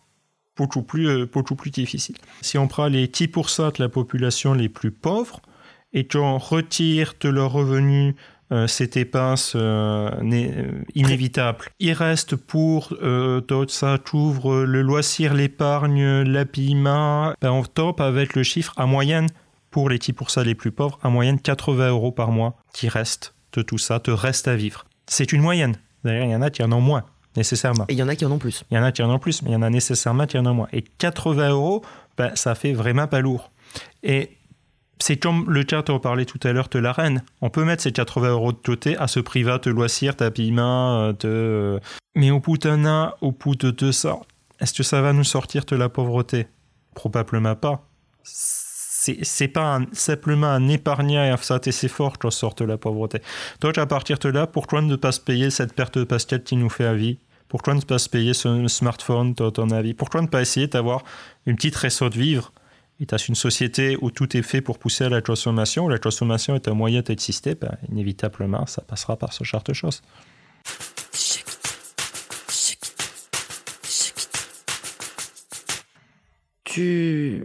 beaucoup 0.55 0.83
plus, 0.83 1.07
euh, 1.07 1.25
beaucoup 1.25 1.55
plus 1.55 1.71
difficile. 1.71 2.15
Si 2.41 2.57
on 2.57 2.67
prend 2.67 2.87
les 2.87 3.07
10% 3.07 3.77
de 3.77 3.83
la 3.83 3.89
population 3.89 4.53
les 4.53 4.69
plus 4.69 4.91
pauvres 4.91 5.41
et 5.93 6.07
qu'on 6.07 6.37
retire 6.37 7.13
de 7.19 7.29
leurs 7.29 7.51
revenus 7.51 8.15
euh, 8.51 8.67
ces 8.67 8.85
dépenses 8.85 9.53
euh, 9.55 10.11
euh, 10.21 10.83
inévitables. 10.93 11.65
Il 11.79 11.93
reste 11.93 12.35
pour 12.35 12.93
euh, 13.01 13.41
tout 13.41 13.67
ça, 13.69 13.97
t'ouvres 13.97 14.65
le 14.65 14.83
loisir, 14.83 15.33
l'épargne, 15.33 16.21
l'habillement, 16.21 17.33
ben, 17.41 17.49
on 17.49 17.63
top 17.63 18.01
avec 18.01 18.35
le 18.35 18.43
chiffre 18.43 18.71
à 18.77 18.85
moyenne 18.85 19.25
pour 19.71 19.89
les 19.89 19.97
10% 19.97 20.43
les 20.43 20.53
plus 20.53 20.71
pauvres, 20.71 20.99
à 21.01 21.09
moyenne 21.09 21.39
80 21.39 21.89
euros 21.89 22.11
par 22.11 22.29
mois 22.29 22.55
qui 22.71 22.87
reste 22.87 23.33
de 23.53 23.63
tout 23.63 23.79
ça, 23.79 23.99
te 23.99 24.11
reste 24.11 24.47
à 24.47 24.55
vivre. 24.55 24.85
C'est 25.07 25.31
une 25.33 25.41
moyenne. 25.41 25.77
D'ailleurs, 26.03 26.25
il 26.25 26.31
y 26.31 26.35
en 26.35 26.43
a 26.43 26.51
qui 26.51 26.61
en 26.61 26.71
ont 26.71 26.81
moins, 26.81 27.03
nécessairement. 27.37 27.85
Et 27.89 27.93
il 27.93 27.97
y 27.97 28.03
en 28.03 28.07
a 28.07 28.15
qui 28.15 28.25
en 28.25 28.31
ont 28.31 28.37
plus. 28.37 28.63
Il 28.71 28.75
y 28.75 28.77
en 28.77 28.83
a 28.83 28.91
qui 28.91 29.03
en 29.03 29.09
ont 29.09 29.19
plus, 29.19 29.41
mais 29.41 29.51
il 29.51 29.53
y 29.53 29.55
en 29.55 29.61
a 29.61 29.69
nécessairement 29.69 30.25
qui 30.25 30.37
en 30.37 30.45
ont 30.45 30.53
moins. 30.53 30.67
Et 30.73 30.81
80 30.81 31.49
euros, 31.49 31.83
ben, 32.17 32.31
ça 32.35 32.55
fait 32.55 32.73
vraiment 32.73 33.07
pas 33.07 33.21
lourd. 33.21 33.51
Et 34.03 34.37
c'est 34.99 35.17
comme 35.17 35.49
le 35.49 35.63
cas 35.63 35.81
dont 35.81 35.95
on 35.95 35.99
parlait 35.99 36.25
tout 36.25 36.39
à 36.43 36.53
l'heure 36.53 36.69
de 36.69 36.79
la 36.79 36.91
reine. 36.91 37.23
On 37.41 37.49
peut 37.49 37.63
mettre 37.63 37.83
ces 37.83 37.91
80 37.91 38.29
euros 38.29 38.51
de 38.53 38.57
côté 38.57 38.97
à 38.97 39.07
ce 39.07 39.19
privat 39.19 39.57
de 39.59 39.69
loisirs, 39.69 40.15
d'habillement, 40.15 40.99
euh, 40.99 41.13
de... 41.19 41.79
Mais 42.15 42.31
au 42.31 42.39
bout 42.39 42.57
d'un 42.57 42.85
an, 42.85 43.13
au 43.21 43.31
bout 43.31 43.55
de 43.55 43.71
deux 43.71 44.05
ans, 44.05 44.25
est-ce 44.59 44.73
que 44.73 44.83
ça 44.83 45.01
va 45.01 45.11
nous 45.11 45.25
sortir 45.25 45.65
de 45.65 45.75
la 45.75 45.89
pauvreté? 45.89 46.47
Probablement 46.93 47.55
pas. 47.55 47.85
C'est 49.23 49.47
pas 49.47 49.79
simplement 49.91 50.47
un 50.47 50.67
épargnant 50.67 51.23
et 51.23 51.29
un 51.29 51.37
ça 51.37 51.59
et 51.65 51.71
c'est 51.71 51.87
fort 51.87 52.17
qu'on 52.17 52.31
sort 52.31 52.55
de 52.55 52.65
la 52.65 52.77
pauvreté. 52.77 53.21
Donc 53.61 53.77
à 53.77 53.85
partir 53.85 54.17
de 54.17 54.29
là, 54.29 54.47
pourquoi 54.47 54.81
ne 54.81 54.95
pas 54.95 55.11
se 55.11 55.19
payer 55.19 55.49
cette 55.49 55.73
perte 55.73 55.97
de 55.97 56.03
basket 56.03 56.43
qui 56.43 56.55
nous 56.55 56.69
fait 56.69 56.85
à 56.85 56.93
vie 56.93 57.19
Pourquoi 57.47 57.73
ne 57.75 57.81
pas 57.81 57.99
se 57.99 58.09
payer 58.09 58.33
ce 58.33 58.67
smartphone 58.67 59.33
dans 59.33 59.51
ton 59.51 59.69
avis? 59.69 59.93
Pourquoi 59.93 60.21
ne 60.21 60.27
pas 60.27 60.41
essayer 60.41 60.67
d'avoir 60.67 61.03
une 61.45 61.55
petite 61.55 61.75
réseau 61.75 62.09
de 62.09 62.17
vivre? 62.17 62.51
Et 62.99 63.05
as 63.11 63.27
une 63.27 63.35
société 63.35 63.97
où 64.01 64.09
tout 64.09 64.37
est 64.37 64.41
fait 64.41 64.61
pour 64.61 64.79
pousser 64.79 65.03
à 65.03 65.09
la 65.09 65.21
consommation, 65.21 65.85
où 65.85 65.89
la 65.89 65.97
consommation 65.97 66.55
est 66.55 66.67
un 66.69 66.73
moyen 66.73 67.01
d'exister, 67.01 67.53
ben, 67.55 67.75
inévitablement, 67.91 68.65
ça 68.67 68.81
passera 68.81 69.17
par 69.17 69.33
ce 69.33 69.43
genre 69.43 69.63
de 69.63 69.73
choses. 69.73 70.01
Tu 76.63 77.43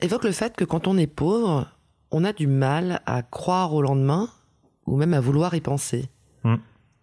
évoques 0.00 0.24
le 0.24 0.32
fait 0.32 0.56
que 0.56 0.64
quand 0.64 0.86
on 0.86 0.96
est 0.96 1.06
pauvre, 1.06 1.68
on 2.10 2.24
a 2.24 2.32
du 2.32 2.46
mal 2.46 3.00
à 3.06 3.22
croire 3.22 3.74
au 3.74 3.82
lendemain 3.82 4.28
ou 4.86 4.96
même 4.96 5.14
à 5.14 5.20
vouloir 5.20 5.54
y 5.54 5.60
penser. 5.60 6.08
Mm. 6.44 6.56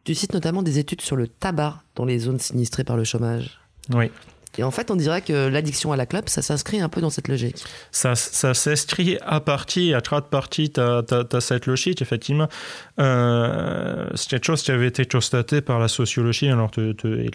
Tu 0.03 0.15
cites 0.15 0.33
notamment 0.33 0.63
des 0.63 0.79
études 0.79 1.01
sur 1.01 1.15
le 1.15 1.27
tabac 1.27 1.83
dans 1.95 2.05
les 2.05 2.19
zones 2.19 2.39
sinistrées 2.39 2.83
par 2.83 2.97
le 2.97 3.03
chômage. 3.03 3.59
Oui. 3.93 4.11
Et 4.57 4.63
en 4.63 4.71
fait, 4.71 4.89
on 4.89 4.95
dirait 4.95 5.21
que 5.21 5.47
l'addiction 5.49 5.91
à 5.91 5.97
la 5.97 6.05
clope, 6.05 6.29
ça 6.29 6.41
s'inscrit 6.41 6.79
un 6.79 6.87
peu 6.87 7.01
dans 7.01 7.09
cette 7.09 7.27
logique. 7.27 7.61
Ça, 7.91 8.15
ça 8.15 8.53
s'inscrit 8.53 9.17
à 9.21 9.41
partie, 9.41 9.93
à 9.93 9.99
trois 9.99 10.21
parties, 10.21 10.69
tu 10.71 10.79
as, 10.79 11.03
cette 11.41 11.65
logique, 11.65 12.01
effectivement. 12.01 12.47
Euh, 12.99 14.07
c'est 14.15 14.29
quelque 14.29 14.45
chose 14.45 14.63
qui 14.63 14.71
avait 14.71 14.87
été 14.87 15.05
constaté 15.05 15.59
par 15.59 15.77
la 15.79 15.89
sociologie, 15.89 16.47
alors 16.47 16.71
de, 16.71 16.93
de- 17.03 17.19
et 17.19 17.31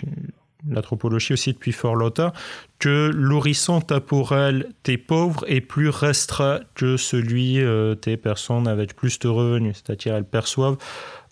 l'anthropologie 0.69 1.33
aussi 1.33 1.53
depuis 1.53 1.73
fort 1.73 1.95
longtemps, 1.95 2.33
que 2.79 3.11
l'horizon 3.15 3.81
temporel 3.81 4.73
des 4.85 4.99
pauvres 4.99 5.45
est 5.47 5.61
plus 5.61 5.89
restreint 5.89 6.61
que 6.75 6.97
celui 6.97 7.61
euh, 7.61 7.95
des 7.95 8.17
personnes 8.17 8.67
avec 8.67 8.97
plus 8.97 9.19
de 9.19 9.29
revenus. 9.29 9.77
C'est-à-dire, 9.77 10.15
elles 10.15 10.25
perçoivent, 10.25 10.77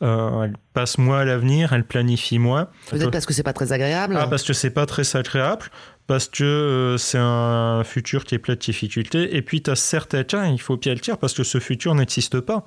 euh, 0.02 0.42
elles 0.42 0.56
passent 0.74 0.98
moins 0.98 1.20
à 1.20 1.24
l'avenir, 1.24 1.72
elles 1.72 1.86
planifient 1.86 2.38
moins. 2.38 2.68
Peut-être 2.90 3.10
parce 3.10 3.26
que 3.26 3.32
c'est 3.32 3.42
pas 3.42 3.52
très 3.52 3.72
agréable. 3.72 4.16
Ah, 4.18 4.26
parce 4.28 4.42
que 4.42 4.52
c'est 4.52 4.70
pas 4.70 4.86
très 4.86 5.16
agréable, 5.16 5.66
parce 6.06 6.28
que 6.28 6.44
euh, 6.44 6.96
c'est 6.98 7.18
un 7.20 7.82
futur 7.84 8.24
qui 8.24 8.34
est 8.34 8.38
plein 8.38 8.54
de 8.54 8.60
difficultés, 8.60 9.36
et 9.36 9.42
puis 9.42 9.62
tu 9.62 9.70
as 9.70 9.76
certains 9.76 10.24
cas, 10.24 10.46
il 10.46 10.60
faut 10.60 10.76
bien 10.76 10.94
le 10.94 11.00
dire, 11.00 11.18
parce 11.18 11.34
que 11.34 11.44
ce 11.44 11.58
futur 11.58 11.94
n'existe 11.94 12.40
pas. 12.40 12.66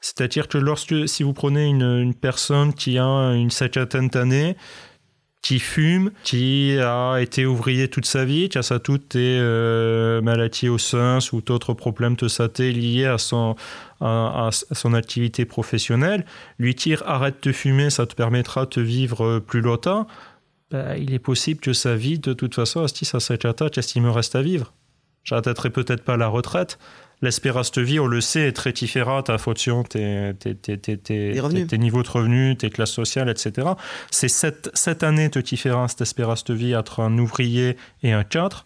C'est-à-dire 0.00 0.48
que 0.48 0.58
lorsque, 0.58 1.08
si 1.08 1.22
vous 1.22 1.32
prenez 1.32 1.64
une, 1.64 1.80
une 1.80 2.14
personne 2.14 2.74
qui 2.74 2.98
a 2.98 3.06
une 3.32 3.50
cinquantaine 3.50 4.08
d'années, 4.08 4.54
qui 5.44 5.58
fume, 5.58 6.10
qui 6.22 6.78
a 6.80 7.18
été 7.18 7.44
ouvrier 7.44 7.88
toute 7.88 8.06
sa 8.06 8.24
vie, 8.24 8.48
qui 8.48 8.56
a 8.56 8.62
ça 8.62 8.78
toutes 8.78 9.14
des 9.14 9.36
euh, 9.38 10.22
maladies 10.22 10.70
au 10.70 10.78
sein 10.78 11.18
ou 11.34 11.42
d'autres 11.42 11.74
problèmes 11.74 12.16
de 12.16 12.28
santé 12.28 12.72
liés 12.72 13.04
à 13.04 13.18
son, 13.18 13.54
à, 14.00 14.48
à 14.48 14.94
activité 14.94 15.44
professionnelle, 15.44 16.24
lui 16.58 16.74
dire 16.74 17.02
arrête 17.04 17.42
de 17.42 17.52
fumer, 17.52 17.90
ça 17.90 18.06
te 18.06 18.14
permettra 18.14 18.64
de 18.64 18.80
vivre 18.80 19.38
plus 19.38 19.60
longtemps. 19.60 20.06
Ben, 20.70 20.96
il 20.96 21.12
est 21.12 21.18
possible 21.18 21.60
que 21.60 21.74
sa 21.74 21.94
vie, 21.94 22.18
de 22.18 22.32
toute 22.32 22.54
façon, 22.54 22.88
si 22.88 23.04
ça 23.04 23.20
s'arrête, 23.20 23.70
qu'est-ce 23.70 23.92
qu'il 23.92 24.02
me 24.02 24.10
reste 24.10 24.34
à 24.34 24.40
vivre 24.40 24.72
J'atteindrai 25.24 25.68
peut-être 25.68 26.04
pas 26.04 26.16
la 26.16 26.28
retraite. 26.28 26.78
L'espérance 27.22 27.72
de 27.72 27.82
vie, 27.82 28.00
on 28.00 28.06
le 28.06 28.20
sait, 28.20 28.48
est 28.48 28.52
très 28.52 28.72
différente 28.72 29.30
en 29.30 29.38
fonction 29.38 29.82
de 29.82 30.32
tes, 30.32 30.54
tes, 30.54 30.78
tes, 30.78 30.98
tes, 30.98 31.78
niveaux 31.78 32.02
de 32.02 32.08
revenus, 32.08 32.58
tes 32.58 32.70
classes 32.70 32.92
sociales, 32.92 33.28
etc. 33.28 33.68
C'est 34.10 34.28
cette, 34.28 34.70
cette 34.74 35.02
année 35.02 35.28
de 35.28 35.40
différence 35.40 35.96
d'espérance 35.96 36.44
de 36.44 36.54
vie 36.54 36.76
entre 36.76 37.00
un 37.00 37.16
ouvrier 37.18 37.76
et 38.02 38.12
un 38.12 38.24
cadre. 38.24 38.64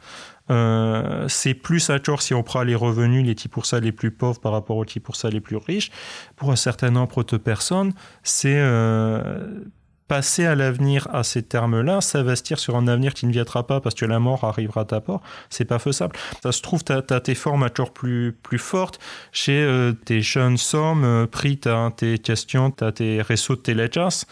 Euh, 0.51 1.26
c'est 1.28 1.55
plus 1.55 1.90
à 1.90 1.99
tort 2.01 2.22
si 2.22 2.32
on 2.32 2.42
prend 2.42 2.62
les 2.62 2.74
revenus, 2.74 3.24
les 3.26 3.34
10% 3.34 3.80
les 3.80 3.92
plus 3.92 4.11
pauvres 4.11 4.40
par 4.40 4.53
rapport 4.53 4.76
aux 4.76 4.84
10% 4.84 5.30
les 5.30 5.40
plus 5.40 5.57
riches. 5.57 5.90
Pour 6.36 6.51
un 6.51 6.57
certain 6.57 6.90
nombre 6.90 7.22
de 7.24 7.36
personnes, 7.36 7.92
c'est 8.22 8.57
euh, 8.57 9.61
passer 10.09 10.47
à 10.47 10.55
l'avenir 10.55 11.07
à 11.13 11.23
ces 11.23 11.43
termes-là, 11.43 12.01
s'investir 12.01 12.59
sur 12.59 12.77
un 12.77 12.89
avenir 12.89 13.15
qui 13.15 13.27
ne 13.27 13.33
viendra 13.33 13.67
pas 13.67 13.81
parce 13.81 13.95
que 13.95 14.07
la 14.07 14.19
mort 14.19 14.45
arrivera 14.45 14.87
à 14.91 15.01
part, 15.01 15.21
c'est 15.51 15.67
pas 15.67 15.79
faisable. 15.79 16.17
Ça 16.43 16.51
se 16.51 16.63
trouve, 16.63 16.83
tu 16.83 16.93
as, 16.93 17.03
tes 17.03 17.35
formes 17.35 17.63
encore 17.63 17.93
plus, 17.93 18.33
plus 18.43 18.59
fortes 18.59 18.99
chez 19.33 19.63
euh, 19.63 19.93
tes 19.93 20.23
jeunes 20.23 20.57
sommes, 20.57 21.05
euh, 21.05 21.27
pris, 21.27 21.59
tu 21.59 21.69
as 21.69 21.93
tes 21.95 22.19
questions, 22.19 22.71
tu 22.71 22.85
as 22.85 22.93
tes 22.93 23.23
réseaux 23.23 23.55
de 23.55 23.61
téléchasses. 23.61 24.27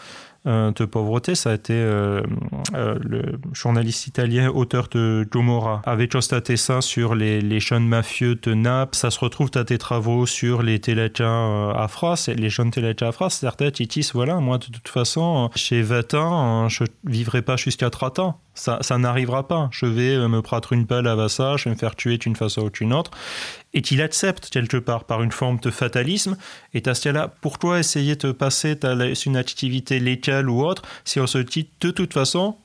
Euh, 0.47 0.71
de 0.71 0.85
pauvreté, 0.85 1.35
ça 1.35 1.51
a 1.51 1.53
été 1.53 1.73
euh, 1.73 2.21
le 2.73 3.39
journaliste 3.53 4.07
italien, 4.07 4.49
auteur 4.49 4.87
de 4.89 5.27
Gomorra, 5.29 5.81
avait 5.85 6.07
constaté 6.07 6.57
ça 6.57 6.81
sur 6.81 7.15
les, 7.15 7.41
les 7.41 7.59
jeunes 7.59 7.87
mafieux 7.87 8.35
de 8.35 8.53
Naples. 8.53 8.95
Ça 8.95 9.11
se 9.11 9.19
retrouve 9.19 9.49
à 9.55 9.63
tes 9.65 9.77
travaux 9.77 10.25
sur 10.25 10.63
les 10.63 10.79
télétiens 10.79 11.69
à 11.71 11.87
France, 11.87 12.29
les 12.29 12.49
jeunes 12.49 12.71
télétiens 12.71 13.09
à 13.09 13.11
France. 13.11 13.35
Certains 13.35 13.69
disent, 13.69 14.13
voilà, 14.13 14.35
moi 14.35 14.57
de 14.57 14.65
toute 14.65 14.87
façon, 14.87 15.49
chez 15.55 15.81
20 15.81 16.13
ans, 16.13 16.69
je 16.69 16.85
vivrai 17.03 17.41
pas 17.41 17.57
jusqu'à 17.57 17.89
30 17.89 18.19
ans. 18.19 18.39
Ça, 18.53 18.79
ça 18.81 18.97
n'arrivera 18.97 19.47
pas. 19.47 19.69
Je 19.71 19.85
vais 19.85 20.27
me 20.27 20.41
prendre 20.41 20.73
une 20.73 20.85
balle 20.85 21.07
à 21.07 21.29
ça, 21.29 21.57
je 21.57 21.65
vais 21.65 21.71
me 21.71 21.75
faire 21.75 21.95
tuer 21.95 22.17
d'une 22.17 22.35
façon 22.35 22.61
ou 22.61 22.69
d'une 22.69 22.93
autre. 22.93 23.11
Et 23.77 23.83
qu'il 23.83 24.01
accepte 24.01 24.49
quelque 24.49 24.77
part 24.77 25.03
par 25.03 25.21
une 25.21 25.31
forme 25.31 25.59
de 25.59 25.69
fatalisme? 25.69 26.35
Et 26.73 26.81
à 26.87 26.95
ce 26.95 27.03
cas-là, 27.03 27.31
pourquoi 27.41 27.77
essayer 27.77 28.15
de 28.15 28.31
passer 28.31 28.75
à 28.83 28.95
une 29.27 29.37
activité 29.37 29.99
légale 29.99 30.49
ou 30.49 30.65
autre 30.65 30.81
si 31.05 31.19
on 31.19 31.27
se 31.27 31.37
dit 31.37 31.69
de 31.79 31.91
toute 31.91 32.11
façon, 32.11 32.57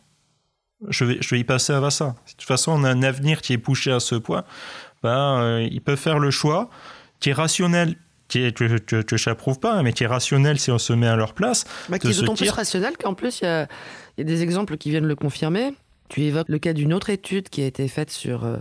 je 0.88 1.04
vais, 1.04 1.18
je 1.20 1.28
vais 1.28 1.40
y 1.40 1.44
passer 1.44 1.74
à 1.74 1.90
ça? 1.90 2.16
De 2.26 2.32
toute 2.38 2.48
façon, 2.48 2.72
on 2.72 2.82
a 2.84 2.88
un 2.88 3.02
avenir 3.02 3.42
qui 3.42 3.52
est 3.52 3.58
poussé 3.58 3.90
à 3.90 4.00
ce 4.00 4.14
point. 4.14 4.44
Ben, 5.02 5.42
euh, 5.42 5.68
il 5.70 5.82
peut 5.82 5.96
faire 5.96 6.18
le 6.18 6.30
choix 6.30 6.70
qui 7.20 7.28
est 7.28 7.34
rationnel 7.34 7.96
qui 8.28 8.44
est, 8.44 8.56
que, 8.56 9.16
je 9.18 9.28
n'approuve 9.28 9.60
pas, 9.60 9.82
mais 9.82 9.92
qui 9.92 10.04
est 10.04 10.06
rationnel 10.06 10.58
si 10.58 10.70
on 10.70 10.78
se 10.78 10.94
met 10.94 11.08
à 11.08 11.16
leur 11.16 11.34
place. 11.34 11.64
Bah, 11.90 11.98
qui 11.98 12.08
est 12.08 12.18
d'autant 12.18 12.34
plus 12.34 12.48
rationnel 12.48 12.96
qu'en 12.96 13.12
plus, 13.12 13.40
il 13.40 13.44
y, 13.44 13.46
a, 13.46 13.68
des 14.16 14.42
exemples 14.42 14.78
qui 14.78 14.88
viennent 14.88 15.06
le 15.06 15.14
confirmer. 15.14 15.74
Tu 16.08 16.22
évoques 16.22 16.48
le 16.48 16.58
cas 16.58 16.72
d'une 16.72 16.94
autre 16.94 17.10
étude 17.10 17.50
qui 17.50 17.62
a 17.62 17.66
été 17.66 17.86
faite 17.88 18.10
sur 18.10 18.44
euh, 18.44 18.56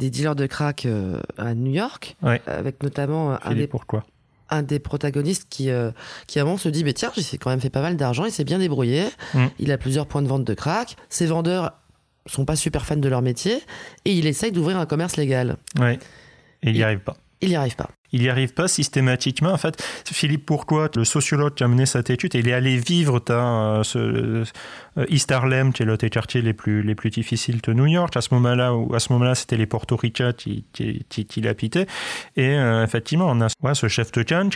des 0.00 0.10
dealers 0.10 0.34
de 0.34 0.46
crack 0.46 0.86
euh, 0.86 1.20
à 1.38 1.54
New 1.54 1.70
York, 1.70 2.16
avec 2.22 2.82
notamment 2.82 3.38
un 3.44 3.54
des, 3.54 3.66
pourquoi? 3.66 4.04
un 4.48 4.62
des 4.62 4.78
protagonistes 4.78 5.46
qui, 5.48 5.70
euh, 5.70 5.92
qui 6.26 6.40
moment 6.40 6.56
se 6.56 6.68
dit, 6.68 6.82
mais 6.82 6.94
tiens, 6.94 7.12
j'ai 7.16 7.38
quand 7.38 7.50
même 7.50 7.60
fait 7.60 7.70
pas 7.70 7.82
mal 7.82 7.96
d'argent, 7.96 8.24
il 8.24 8.32
s'est 8.32 8.44
bien 8.44 8.58
débrouillé, 8.58 9.04
mm. 9.34 9.46
il 9.58 9.70
a 9.70 9.78
plusieurs 9.78 10.06
points 10.06 10.22
de 10.22 10.28
vente 10.28 10.44
de 10.44 10.54
crack, 10.54 10.96
ses 11.10 11.26
vendeurs 11.26 11.74
sont 12.26 12.44
pas 12.44 12.56
super 12.56 12.84
fans 12.84 12.96
de 12.96 13.08
leur 13.08 13.22
métier, 13.22 13.62
et 14.04 14.12
il 14.12 14.26
essaye 14.26 14.52
d'ouvrir 14.52 14.78
un 14.78 14.86
commerce 14.86 15.16
légal. 15.16 15.56
Ouais. 15.78 15.98
Et 16.62 16.70
il 16.70 16.72
n'y 16.72 16.82
arrive 16.82 17.00
pas. 17.00 17.16
Il 17.42 17.48
n'y 17.48 17.56
arrive 17.56 17.76
pas. 17.76 17.88
Il 18.12 18.20
n'y 18.20 18.28
arrive 18.28 18.52
pas 18.52 18.68
systématiquement. 18.68 19.52
En 19.52 19.56
fait, 19.56 19.82
Philippe 20.04 20.44
Pourquoi, 20.44 20.90
le 20.94 21.04
sociologue 21.04 21.54
qui 21.54 21.64
a 21.64 21.68
mené 21.68 21.86
cette 21.86 22.10
étude, 22.10 22.34
il 22.34 22.48
est 22.48 22.52
allé 22.52 22.76
vivre 22.76 23.20
dans 23.20 23.82
ce, 23.82 23.98
euh, 23.98 24.44
East 25.08 25.32
Harlem, 25.32 25.72
qui 25.72 25.82
est 25.82 25.86
l'un 25.86 25.94
des 25.94 26.10
quartiers 26.10 26.42
les 26.42 26.52
plus, 26.52 26.82
les 26.82 26.94
plus 26.94 27.10
difficiles 27.10 27.60
de 27.62 27.72
New 27.72 27.86
York. 27.86 28.14
À 28.16 28.20
ce 28.20 28.34
moment-là, 28.34 28.74
à 28.92 28.98
ce 28.98 29.12
moment-là, 29.12 29.34
c'était 29.34 29.56
les 29.56 29.66
Portoricains 29.66 30.32
qui, 30.32 30.64
qui, 30.72 31.04
qui, 31.08 31.24
qui 31.24 31.40
l'habitaient. 31.40 31.86
Et 32.36 32.48
euh, 32.48 32.84
effectivement, 32.84 33.26
on 33.28 33.40
a 33.40 33.74
ce 33.74 33.88
chef 33.88 34.12
de 34.12 34.22
gang 34.22 34.52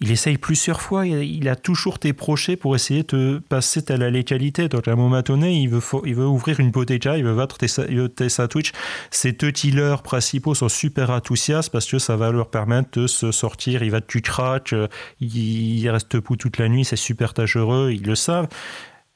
il 0.00 0.10
essaye 0.10 0.36
plusieurs 0.36 0.82
fois, 0.82 1.06
il 1.06 1.48
a 1.48 1.56
toujours 1.56 1.98
tes 1.98 2.12
prochets 2.12 2.56
pour 2.56 2.76
essayer 2.76 3.02
de 3.02 3.40
passer 3.48 3.82
à 3.90 3.96
la 3.96 4.10
légalité. 4.10 4.68
Donc 4.68 4.88
à 4.88 4.92
un 4.92 4.96
moment 4.96 5.22
donné, 5.22 5.54
il 5.54 5.70
veut, 5.70 5.80
il 6.04 6.14
veut 6.14 6.26
ouvrir 6.26 6.60
une 6.60 6.70
bottega, 6.70 7.16
il 7.16 7.24
veut 7.24 7.32
vendre 7.32 7.56
tes, 7.56 8.28
sandwichs. 8.28 8.72
Ces 9.10 9.32
deux 9.32 9.52
dealers 9.52 10.02
principaux 10.02 10.54
sont 10.54 10.68
super 10.68 11.08
enthousiastes 11.08 11.70
parce 11.70 11.86
que 11.86 11.98
ça 11.98 12.16
va 12.16 12.30
leur 12.30 12.50
permettre 12.50 13.00
de 13.00 13.06
se 13.06 13.32
sortir. 13.32 13.82
Il 13.82 13.90
va 13.90 14.02
tu 14.02 14.20
crack, 14.20 14.74
euh, 14.74 14.86
il, 15.20 15.88
reste 15.88 16.12
debout 16.12 16.36
toute 16.36 16.58
la 16.58 16.68
nuit, 16.68 16.84
c'est 16.84 16.96
super 16.96 17.32
tâchereux, 17.32 17.90
ils 17.92 18.06
le 18.06 18.14
savent. 18.14 18.48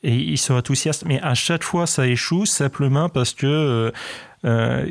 Et 0.02 0.14
ils 0.14 0.38
sont 0.38 0.54
enthousiastes. 0.54 1.04
Mais 1.04 1.20
à 1.20 1.34
chaque 1.34 1.62
fois, 1.62 1.86
ça 1.86 2.06
échoue 2.06 2.46
simplement 2.46 3.10
parce 3.10 3.34
que... 3.34 3.46
Euh, 3.46 3.90
euh, 4.46 4.86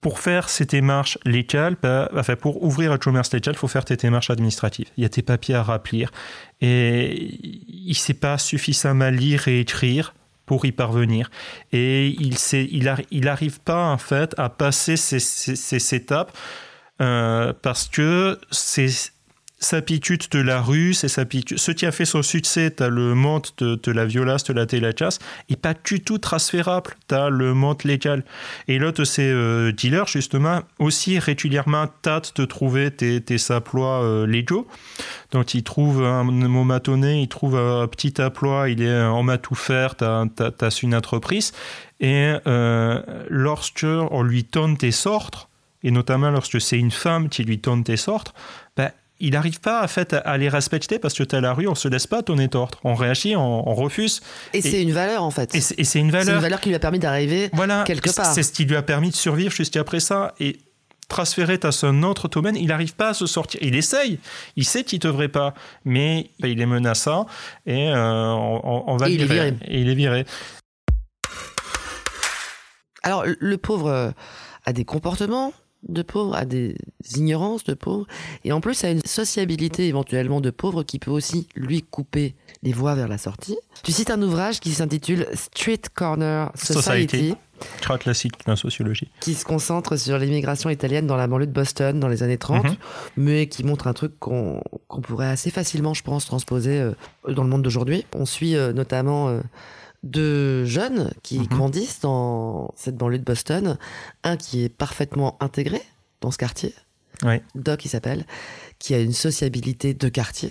pour 0.00 0.18
faire 0.18 0.48
ces 0.48 0.64
démarches 0.64 1.18
légales, 1.24 1.76
bah, 1.82 2.10
enfin, 2.14 2.36
pour 2.36 2.62
ouvrir 2.62 2.92
un 2.92 2.98
commerce 2.98 3.32
légal, 3.32 3.54
il 3.54 3.58
faut 3.58 3.68
faire 3.68 3.84
tes 3.84 3.96
démarches 3.96 4.30
administratives. 4.30 4.88
Il 4.96 5.02
y 5.02 5.06
a 5.06 5.10
tes 5.10 5.22
papiers 5.22 5.54
à 5.54 5.62
remplir. 5.62 6.10
Et 6.60 7.38
il 7.68 7.90
ne 7.90 7.94
sait 7.94 8.14
pas 8.14 8.38
suffisamment 8.38 9.10
lire 9.10 9.48
et 9.48 9.60
écrire 9.60 10.14
pour 10.46 10.64
y 10.64 10.72
parvenir. 10.72 11.30
Et 11.72 12.08
il 12.08 12.36
n'arrive 12.82 13.06
il, 13.10 13.28
arrive 13.28 13.60
pas, 13.60 13.86
en 13.86 13.98
fait, 13.98 14.34
à 14.38 14.48
passer 14.48 14.96
ces, 14.96 15.20
ces, 15.20 15.94
étapes 15.94 16.36
euh, 17.00 17.52
parce 17.62 17.86
que 17.88 18.38
c'est 18.50 18.88
sa 19.62 19.82
pitute 19.82 20.32
de 20.32 20.38
la 20.40 20.62
rue, 20.62 20.94
c'est 20.94 21.08
sa 21.08 21.26
pitute. 21.26 21.58
Ce 21.58 21.70
qui 21.70 21.84
a 21.84 21.92
fait 21.92 22.06
son 22.06 22.22
succès, 22.22 22.72
tu 22.74 22.82
as 22.82 22.88
le 22.88 23.14
monde 23.14 23.46
de, 23.58 23.92
la 23.92 24.06
violace, 24.06 24.42
de 24.44 24.54
la 24.54 24.64
téléchasse, 24.64 25.18
et 25.50 25.56
pas 25.56 25.74
du 25.74 26.00
tout 26.00 26.16
transférable. 26.16 26.96
Tu 27.08 27.14
as 27.14 27.28
le 27.28 27.52
monde 27.52 27.84
légal. 27.84 28.24
Et 28.68 28.78
l'autre 28.78 29.00
de 29.00 29.04
ces 29.04 29.30
euh, 29.30 29.70
dealers, 29.70 30.06
justement, 30.06 30.62
aussi 30.78 31.18
régulièrement 31.18 31.86
tâte 32.00 32.32
de 32.36 32.46
trouver 32.46 32.90
tes, 32.90 33.20
tes 33.20 33.36
saplois 33.36 34.02
euh, 34.02 34.26
légaux. 34.26 34.66
Donc, 35.30 35.52
il 35.52 35.62
trouve 35.62 36.02
un 36.04 36.24
moment 36.24 36.78
donné, 36.82 37.20
il 37.20 37.28
trouve 37.28 37.56
un 37.56 37.86
petit 37.86 38.14
emploi, 38.18 38.70
il 38.70 38.82
est 38.82 39.02
en 39.02 39.22
m'a 39.22 39.36
tout 39.36 39.54
faire, 39.54 39.94
tu 39.94 40.04
as, 40.04 40.82
une 40.82 40.94
entreprise. 40.94 41.52
Et 42.00 42.34
euh, 42.46 43.02
lorsque 43.28 43.84
on 43.84 44.22
lui 44.22 44.46
donne 44.50 44.78
tes 44.78 44.90
sortes, 44.90 45.48
et 45.82 45.90
notamment 45.90 46.30
lorsque 46.30 46.60
c'est 46.60 46.78
une 46.78 46.90
femme 46.90 47.28
qui 47.28 47.44
lui 47.44 47.58
donne 47.58 47.84
tes 47.84 47.96
sortes, 47.96 48.34
il 49.20 49.32
n'arrive 49.32 49.60
pas 49.60 49.84
en 49.84 49.88
fait, 49.88 50.14
à 50.24 50.36
les 50.38 50.48
respecter 50.48 50.98
parce 50.98 51.14
que 51.14 51.22
tu 51.22 51.36
à 51.36 51.40
la 51.40 51.52
rue, 51.52 51.68
on 51.68 51.74
se 51.74 51.88
laisse 51.88 52.06
pas 52.06 52.22
donner 52.22 52.48
tort. 52.48 52.70
On 52.84 52.94
réagit, 52.94 53.36
on, 53.36 53.74
refuse. 53.74 54.20
Et, 54.52 54.62
c'est 54.62 54.82
une 54.82 54.92
valeur 54.92 55.22
en 55.22 55.30
fait. 55.30 55.54
Et 55.54 55.60
c'est 55.60 55.98
une 55.98 56.10
valeur. 56.10 56.26
C'est 56.26 56.32
une 56.32 56.38
valeur 56.38 56.60
qui 56.60 56.70
lui 56.70 56.74
a 56.74 56.80
permis 56.80 56.98
d'arriver 56.98 57.50
voilà, 57.52 57.84
quelque 57.86 58.14
part. 58.14 58.32
C'est 58.32 58.42
ce 58.42 58.52
qui 58.52 58.64
lui 58.64 58.76
a 58.76 58.82
permis 58.82 59.10
de 59.10 59.16
survivre 59.16 59.52
jusqu'après 59.52 60.00
ça. 60.00 60.34
Et 60.40 60.58
transférer 61.08 61.58
à 61.64 61.72
son 61.72 62.04
autre 62.04 62.28
domaine, 62.28 62.56
il 62.56 62.68
n'arrive 62.68 62.94
pas 62.94 63.08
à 63.08 63.14
se 63.14 63.26
sortir. 63.26 63.60
Il 63.62 63.74
essaye, 63.74 64.20
il 64.56 64.64
sait 64.64 64.84
qu'il 64.84 64.98
ne 64.98 65.02
devrait 65.02 65.28
pas, 65.28 65.54
mais 65.84 66.30
bah, 66.38 66.46
il 66.46 66.60
est 66.60 66.66
menaçant 66.66 67.26
et 67.66 67.90
euh, 67.90 68.32
on, 68.32 68.96
va 68.96 69.10
et 69.10 69.14
il 69.14 69.22
est 69.22 69.26
viré. 69.26 69.54
Et 69.66 69.80
il 69.80 69.88
est 69.88 69.94
viré. 69.94 70.24
Alors, 73.02 73.24
le 73.26 73.58
pauvre 73.58 74.14
a 74.66 74.72
des 74.72 74.84
comportements 74.84 75.52
de 75.88 76.02
pauvres, 76.02 76.34
à 76.34 76.44
des 76.44 76.76
ignorances 77.16 77.64
de 77.64 77.74
pauvres, 77.74 78.06
et 78.44 78.52
en 78.52 78.60
plus 78.60 78.84
à 78.84 78.90
une 78.90 79.02
sociabilité 79.04 79.86
éventuellement 79.86 80.40
de 80.40 80.50
pauvres 80.50 80.82
qui 80.82 80.98
peut 80.98 81.10
aussi 81.10 81.48
lui 81.54 81.82
couper 81.82 82.34
les 82.62 82.72
voies 82.72 82.94
vers 82.94 83.08
la 83.08 83.18
sortie. 83.18 83.56
Tu 83.82 83.92
cites 83.92 84.10
un 84.10 84.20
ouvrage 84.22 84.60
qui 84.60 84.72
s'intitule 84.72 85.26
Street 85.34 85.80
Corner 85.94 86.50
Society. 86.54 87.34
Très 87.82 87.98
classique 87.98 88.34
la 88.46 88.56
sociologie. 88.56 89.10
Qui 89.20 89.34
se 89.34 89.44
concentre 89.44 89.96
sur 89.96 90.18
l'immigration 90.18 90.70
italienne 90.70 91.06
dans 91.06 91.16
la 91.16 91.26
banlieue 91.26 91.46
de 91.46 91.52
Boston 91.52 92.00
dans 92.00 92.08
les 92.08 92.22
années 92.22 92.38
30, 92.38 92.64
mhm. 92.64 92.76
mais 93.16 93.46
qui 93.48 93.64
montre 93.64 93.86
un 93.86 93.92
truc 93.92 94.18
qu'on 94.18 94.62
pourrait 95.02 95.28
assez 95.28 95.50
facilement, 95.50 95.94
je 95.94 96.02
pense, 96.02 96.24
transposer 96.24 96.80
euh, 96.80 96.92
dans 97.28 97.42
le 97.42 97.50
monde 97.50 97.62
d'aujourd'hui. 97.62 98.06
On 98.14 98.24
suit 98.24 98.56
euh, 98.56 98.72
notamment 98.72 99.28
euh, 99.28 99.40
de 100.02 100.64
jeunes 100.64 101.12
qui 101.22 101.38
mhm. 101.38 101.46
grandissent 101.46 102.00
dans 102.00 102.72
cette 102.76 102.96
banlieue 102.96 103.18
de 103.18 103.24
Boston. 103.24 103.78
Un 104.24 104.36
qui 104.36 104.64
est 104.64 104.68
parfaitement 104.68 105.36
intégré 105.40 105.82
dans 106.20 106.30
ce 106.30 106.38
quartier. 106.38 106.74
Doc, 107.54 107.84
il 107.84 107.88
s'appelle, 107.88 108.24
qui 108.78 108.94
a 108.94 108.98
une 108.98 109.12
sociabilité 109.12 109.94
de 109.94 110.08
quartier. 110.08 110.50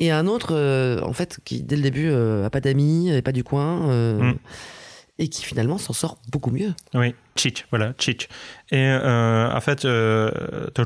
Et 0.00 0.10
un 0.10 0.26
autre, 0.26 0.54
euh, 0.54 1.00
en 1.02 1.12
fait, 1.12 1.38
qui 1.44 1.62
dès 1.62 1.76
le 1.76 1.82
début 1.82 2.08
euh, 2.08 2.46
a 2.46 2.50
pas 2.50 2.60
d'amis, 2.60 3.10
et 3.10 3.22
pas 3.22 3.32
du 3.32 3.44
coin. 3.44 3.90
Euh, 3.90 4.32
mm. 4.32 4.38
Et 5.18 5.28
qui 5.28 5.44
finalement 5.44 5.78
s'en 5.78 5.92
sort 5.92 6.18
beaucoup 6.32 6.50
mieux. 6.50 6.72
Oui, 6.94 7.14
Chich, 7.36 7.66
voilà, 7.70 7.92
Chich. 7.98 8.28
Et 8.72 8.90
en 8.90 9.60
fait, 9.60 9.84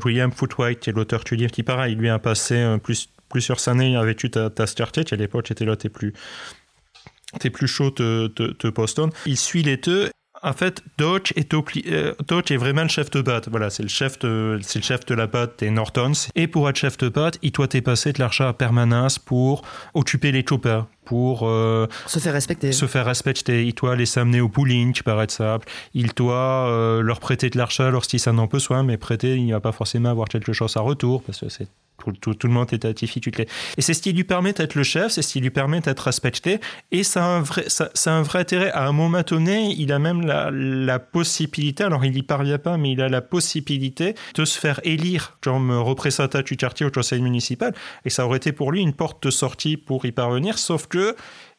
William 0.03 0.31
Footwhite, 0.31 0.81
qui 0.81 0.89
est 0.89 0.93
l'auteur 0.93 1.23
du 1.23 1.37
livre, 1.37 1.51
qui 1.51 1.63
pareil, 1.63 1.95
lui 1.95 2.09
a 2.09 2.19
passé 2.19 2.77
plus, 2.83 3.09
plusieurs 3.29 3.65
années 3.67 3.95
avec 3.95 4.17
tu 4.17 4.29
ta, 4.29 4.49
ta 4.49 4.67
quartier, 4.67 5.05
qui 5.05 5.13
à 5.13 5.17
l'époque 5.17 5.49
était 5.49 5.65
là, 5.65 5.75
t'es 5.77 5.89
plus, 5.89 6.13
t'es 7.39 7.49
plus 7.49 7.67
chaud 7.67 7.91
de, 7.91 8.33
de, 8.37 8.69
Boston. 8.69 9.09
Il 9.25 9.37
suit 9.37 9.63
les 9.63 9.77
deux 9.77 10.09
en 10.43 10.53
fait, 10.53 10.83
Dodge 10.97 11.33
est, 11.35 11.53
euh, 11.53 12.13
est 12.29 12.57
vraiment 12.57 12.83
le 12.83 12.89
chef 12.89 13.09
de 13.09 13.21
bad. 13.21 13.47
Voilà, 13.49 13.69
c'est 13.69 13.83
le 13.83 13.89
chef 13.89 14.19
de, 14.19 14.59
c'est 14.61 14.79
le 14.79 14.83
chef 14.83 15.05
de 15.05 15.15
la 15.15 15.27
bad 15.27 15.51
des 15.57 15.71
Nortons. 15.71 16.11
Et 16.35 16.47
pour 16.47 16.69
être 16.69 16.75
chef 16.75 16.97
de 16.97 17.09
bad, 17.09 17.37
il 17.41 17.51
doit 17.51 17.67
dépasser 17.67 18.13
de 18.13 18.19
l'argent 18.19 18.47
à 18.47 18.53
permanence 18.53 19.19
pour 19.19 19.63
occuper 19.93 20.31
les 20.31 20.45
choppers, 20.47 20.85
pour 21.07 21.47
euh, 21.47 21.87
se 22.05 22.19
faire 22.19 22.33
respecter. 22.33 22.73
Se 22.73 22.85
faire 22.85 23.05
respecter. 23.05 23.65
Il 23.65 23.73
doit 23.73 23.95
les 23.95 24.17
amener 24.17 24.41
au 24.41 24.49
bowling, 24.49 24.93
par 25.03 25.21
exemple. 25.21 25.65
Il 25.93 26.09
doit 26.13 26.67
euh, 26.67 27.01
leur 27.01 27.21
prêter 27.21 27.49
de 27.49 27.57
l'argent 27.57 27.89
lorsqu'ils 27.89 28.27
en 28.27 28.37
ont 28.39 28.45
besoin, 28.45 28.83
mais 28.83 28.97
prêter, 28.97 29.37
il 29.37 29.47
ne 29.47 29.53
va 29.53 29.61
pas 29.61 29.71
forcément 29.71 30.09
avoir 30.09 30.27
quelque 30.27 30.51
chose 30.51 30.75
à 30.75 30.81
retour 30.81 31.23
parce 31.23 31.39
que 31.39 31.47
c'est 31.47 31.69
tout, 32.21 32.35
le 32.43 32.49
monde 32.49 32.67
est 32.71 32.85
à 32.85 32.93
difficulté. 32.93 33.47
Et 33.77 33.81
c'est 33.81 33.93
ce 33.93 34.01
qui 34.01 34.13
lui 34.13 34.23
permet 34.23 34.53
d'être 34.53 34.75
le 34.75 34.83
chef, 34.83 35.11
c'est 35.11 35.21
ce 35.21 35.33
qui 35.33 35.39
lui 35.39 35.49
permet 35.49 35.81
d'être 35.81 36.01
respecté. 36.01 36.59
Et 36.91 37.03
ça 37.03 37.23
a 37.23 37.27
un 37.27 37.41
vrai, 37.41 37.65
ça, 37.67 37.89
un 38.05 38.21
vrai 38.21 38.39
intérêt. 38.39 38.71
À 38.71 38.87
un 38.87 38.91
moment 38.91 39.21
donné, 39.25 39.73
il 39.77 39.91
a 39.91 39.99
même 39.99 40.25
la, 40.25 40.49
la 40.51 40.99
possibilité, 40.99 41.83
alors 41.83 42.05
il 42.05 42.11
n'y 42.11 42.23
parvient 42.23 42.59
pas, 42.59 42.77
mais 42.77 42.91
il 42.91 43.01
a 43.01 43.09
la 43.09 43.21
possibilité 43.21 44.15
de 44.35 44.45
se 44.45 44.59
faire 44.59 44.79
élire 44.83 45.37
comme 45.41 45.71
représentant 45.71 46.41
du 46.41 46.55
quartier 46.55 46.85
au 46.85 46.91
conseil 46.91 47.21
municipal. 47.21 47.73
Et 48.05 48.09
ça 48.09 48.25
aurait 48.25 48.37
été 48.37 48.51
pour 48.51 48.71
lui 48.71 48.81
une 48.81 48.93
porte 48.93 49.23
de 49.23 49.31
sortie 49.31 49.77
pour 49.77 50.05
y 50.05 50.11
parvenir, 50.11 50.57
sauf 50.57 50.87
que 50.87 50.96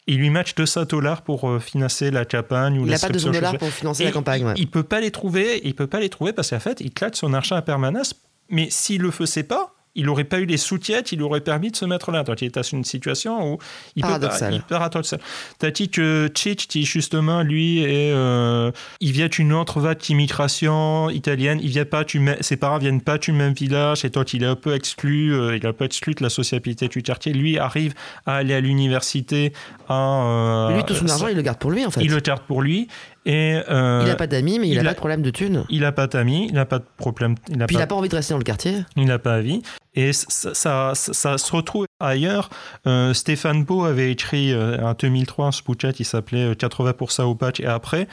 il 0.06 0.18
lui 0.18 0.30
match 0.30 0.54
200 0.54 0.84
dollars 0.84 1.22
pour 1.22 1.62
financer 1.62 2.10
la 2.10 2.24
campagne. 2.24 2.78
Ou 2.78 2.86
il 2.86 2.90
n'a 2.90 2.98
pas 2.98 3.08
200 3.08 3.30
dollars 3.30 3.58
pour 3.58 3.68
financer 3.68 4.04
la 4.04 4.10
campagne. 4.10 4.54
Il, 4.56 4.62
ne 4.62 4.70
peut 4.70 4.82
pas 4.82 5.00
les 5.00 5.10
trouver. 5.10 5.60
Il 5.64 5.74
peut 5.74 5.86
pas 5.86 6.00
les 6.00 6.08
trouver 6.08 6.32
parce 6.32 6.50
qu'en 6.50 6.60
fait, 6.60 6.80
il 6.80 6.92
claque 6.92 7.16
son 7.16 7.34
argent 7.34 7.56
à 7.56 7.62
permanence. 7.62 8.14
Mais 8.48 8.68
s'il 8.70 9.02
le 9.02 9.10
faisait 9.10 9.42
pas, 9.42 9.74
il 9.98 10.06
n'aurait 10.06 10.24
pas 10.24 10.38
eu 10.38 10.46
les 10.46 10.56
soutiens, 10.56 11.02
il 11.10 11.22
aurait 11.22 11.40
permis 11.40 11.72
de 11.72 11.76
se 11.76 11.84
mettre 11.84 12.12
là. 12.12 12.22
Donc 12.22 12.40
il 12.40 12.46
est 12.46 12.54
dans 12.54 12.62
une 12.62 12.84
situation 12.84 13.52
où 13.52 13.58
il 13.96 14.02
paradoxal. 14.02 14.38
peut 14.38 14.56
pas, 14.56 14.56
il 14.56 14.62
paradoxal. 14.62 15.18
T'as 15.58 15.72
dit 15.72 15.88
que 15.90 16.30
Chichi, 16.32 16.84
justement, 16.84 17.42
lui, 17.42 17.82
est, 17.82 18.12
euh, 18.12 18.70
il 19.00 19.10
vient 19.10 19.26
d'une 19.26 19.52
autre 19.52 19.80
vague 19.80 19.98
d'immigration 19.98 21.10
italienne. 21.10 21.58
Il 21.60 21.70
vient 21.70 21.84
pas, 21.84 22.04
tu 22.04 22.24
ses 22.40 22.56
parents 22.56 22.78
viennent 22.78 23.00
pas 23.00 23.18
du 23.18 23.32
même 23.32 23.54
village, 23.54 24.04
et 24.04 24.10
toi, 24.10 24.24
il 24.32 24.44
est 24.44 24.46
un 24.46 24.54
peu 24.54 24.74
exclu, 24.74 25.34
euh, 25.34 25.56
il 25.56 25.64
est 25.64 25.68
un 25.68 25.72
peu 25.72 25.84
exclu 25.84 26.14
de 26.14 26.22
la 26.22 26.30
sociabilité 26.30 26.86
du 26.86 27.02
quartier. 27.02 27.32
Lui 27.32 27.58
arrive 27.58 27.94
à 28.24 28.36
aller 28.36 28.54
à 28.54 28.60
l'université. 28.60 29.52
À, 29.88 30.22
euh, 30.24 30.76
lui, 30.76 30.84
tout 30.84 30.94
son 30.94 31.08
argent, 31.08 31.26
il 31.26 31.36
le 31.36 31.42
garde 31.42 31.58
pour 31.58 31.72
lui, 31.72 31.84
en 31.84 31.90
fait. 31.90 32.02
Il 32.02 32.12
le 32.12 32.20
garde 32.20 32.42
pour 32.42 32.62
lui. 32.62 32.86
Et, 33.28 33.60
euh, 33.68 34.00
il 34.02 34.08
n'a 34.08 34.16
pas 34.16 34.26
d'amis, 34.26 34.58
mais 34.58 34.68
il 34.68 34.76
n'a 34.76 34.84
pas 34.84 34.92
de 34.92 34.96
problème 34.96 35.22
de 35.22 35.30
thunes. 35.30 35.64
Il 35.68 35.80
n'a 35.80 35.92
pas 35.92 36.06
d'amis, 36.06 36.46
il 36.48 36.54
n'a 36.54 36.64
pas 36.64 36.78
de 36.78 36.84
problème. 36.96 37.34
Il 37.50 37.58
Puis 37.66 37.76
il 37.76 37.78
n'a 37.78 37.86
pas 37.86 37.94
envie 37.94 38.08
de 38.08 38.16
rester 38.16 38.32
dans 38.32 38.38
le 38.38 38.44
quartier. 38.44 38.84
Il 38.96 39.04
n'a 39.04 39.18
pas 39.18 39.36
envie. 39.38 39.62
Et 39.98 40.12
ça, 40.12 40.94
ça, 40.94 41.38
se 41.38 41.52
retrouve 41.52 41.86
ailleurs. 41.98 42.50
Euh, 42.86 43.12
Stéphane 43.12 43.64
Beau 43.64 43.82
avait 43.82 44.12
écrit 44.12 44.52
euh, 44.52 44.78
en 44.80 44.94
2003 44.94 45.46
un 45.46 45.50
Spouchat, 45.50 45.90
il 45.98 46.04
s'appelait 46.04 46.52
80% 46.52 47.24
au 47.24 47.34
patch 47.34 47.58
et 47.58 47.66
après, 47.66 48.06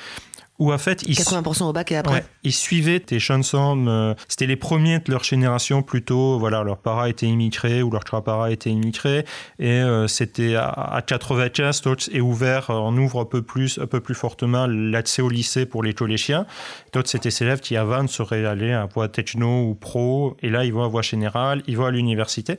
où 0.59 0.71
en 0.71 0.77
fait 0.77 1.03
80% 1.03 1.63
au 1.65 1.73
bac 1.73 1.91
et 1.91 1.97
après. 1.97 2.25
Ils 2.43 2.53
suivaient 2.53 2.99
tes 2.99 3.19
chansons 3.19 3.85
euh, 3.87 4.13
c'était 4.27 4.45
les 4.45 4.55
premiers 4.55 4.99
de 4.99 5.11
leur 5.11 5.23
génération 5.23 5.81
plutôt 5.81 6.39
voilà 6.39 6.63
leurs 6.63 6.77
parents 6.77 7.05
étaient 7.05 7.25
immigrés 7.25 7.81
ou 7.81 7.91
leurs 7.91 8.03
trois 8.03 8.23
parents 8.23 8.45
étaient 8.45 8.69
immigrés 8.69 9.25
et 9.59 9.69
euh, 9.69 10.07
c'était 10.07 10.55
à, 10.55 10.69
à 10.69 11.01
95 11.01 11.81
et 12.11 12.21
ouvert 12.21 12.67
on 12.69 12.95
ouvre 12.97 13.21
un 13.21 13.25
peu 13.25 13.41
plus 13.41 13.79
un 13.79 13.87
peu 13.87 13.99
plus 13.99 14.15
fortement 14.15 14.67
l'accès 14.67 15.21
au 15.21 15.29
lycée 15.29 15.65
pour 15.65 15.83
les 15.83 15.93
collégiens. 15.93 16.45
D'autres 16.93 17.09
c'était 17.09 17.31
ces 17.31 17.43
élèves 17.43 17.59
qui 17.59 17.75
avant 17.75 18.07
seraient 18.07 18.45
allés 18.45 18.71
à 18.71 18.85
voie 18.85 19.09
techno 19.09 19.63
ou 19.63 19.75
pro 19.75 20.37
et 20.41 20.49
là 20.49 20.63
ils 20.63 20.73
vont 20.73 20.83
à 20.83 20.87
voie 20.87 21.01
générale 21.01 21.63
ils 21.67 21.77
vont 21.77 21.85
à 21.85 21.91
l'université 21.91 22.57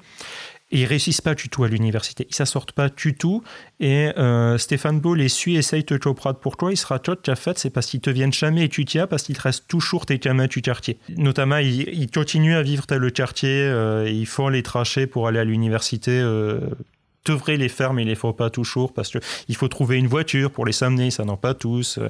et 0.71 0.81
ils 0.81 0.85
réussissent 0.85 1.21
pas 1.21 1.35
du 1.35 1.49
tout 1.49 1.62
à 1.64 1.69
l'université. 1.69 2.27
Ils 2.29 2.41
ne 2.41 2.45
sortent 2.45 2.73
pas 2.73 2.89
du 2.89 3.14
tout. 3.14 3.43
Et 3.79 4.11
euh, 4.19 4.59
Stéphane 4.59 5.01
Beau 5.01 5.14
les 5.14 5.29
suit, 5.29 5.57
essaye 5.57 5.85
de 5.85 5.97
te 5.97 6.09
pour 6.33 6.57
toi. 6.57 6.73
Il 6.73 6.77
sera 6.77 6.99
tout 6.99 7.17
tu 7.17 7.31
as 7.31 7.37
fait, 7.37 7.59
c'est 7.59 7.71
parce 7.71 7.87
qu'ils 7.87 8.01
te 8.01 8.11
viennent 8.11 8.33
jamais 8.33 8.64
étudier, 8.64 9.07
parce 9.09 9.23
qu'ils 9.23 9.37
te 9.37 9.43
restent 9.43 9.69
toujours 9.69 10.07
tes 10.07 10.19
gamins 10.19 10.47
du 10.47 10.62
quartier. 10.62 10.99
Notamment, 11.17 11.59
ils, 11.59 12.11
continuent 12.11 12.57
à 12.57 12.62
vivre 12.62 12.85
dans 12.89 12.99
le 12.99 13.11
quartier, 13.11 13.51
euh, 13.51 14.09
ils 14.09 14.27
font 14.27 14.49
les 14.49 14.62
trachés 14.62 15.07
pour 15.07 15.29
aller 15.29 15.39
à 15.39 15.45
l'université 15.45 16.12
euh, 16.12 16.61
devrait 17.27 17.57
les 17.57 17.68
faire, 17.68 17.93
mais 17.93 18.03
il 18.03 18.09
les 18.09 18.14
faut 18.14 18.33
pas 18.33 18.51
toujours 18.51 18.93
parce 18.93 19.11
que 19.11 19.18
il 19.49 19.57
faut 19.57 19.68
trouver 19.68 19.97
une 19.97 20.07
voiture 20.07 20.51
pour 20.51 20.64
les 20.64 20.83
amener, 20.83 21.11
ça 21.11 21.24
n'en 21.24 21.37
pas 21.37 21.55
tous. 21.55 21.99
Euh, 21.99 22.09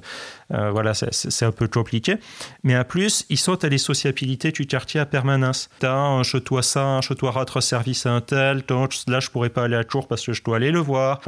euh, 0.52 0.70
voilà, 0.70 0.94
c'est 0.94 1.44
un 1.44 1.52
peu 1.52 1.68
compliqué. 1.68 2.16
Mais 2.62 2.76
en 2.76 2.84
plus, 2.84 3.24
ils 3.28 3.38
sont 3.38 3.64
à 3.64 3.68
les 3.68 3.78
sociabilités 3.78 4.52
du 4.52 4.66
quartier 4.66 5.00
à 5.00 5.06
permanence. 5.06 5.68
T'as 5.78 5.94
un 5.94 6.22
je 6.22 6.38
dois 6.38 6.62
ça, 6.62 7.00
je 7.02 7.14
dois 7.14 7.30
rendre 7.30 7.60
service 7.60 8.06
à 8.06 8.12
un 8.12 8.20
tel, 8.20 8.62
donc 8.62 8.94
là 9.08 9.20
je 9.20 9.30
pourrais 9.30 9.50
pas 9.50 9.64
aller 9.64 9.76
à 9.76 9.84
tour 9.84 10.06
parce 10.08 10.24
que 10.24 10.32
je 10.32 10.42
dois 10.42 10.56
aller 10.56 10.70
le 10.70 10.80
voir. 10.80 11.20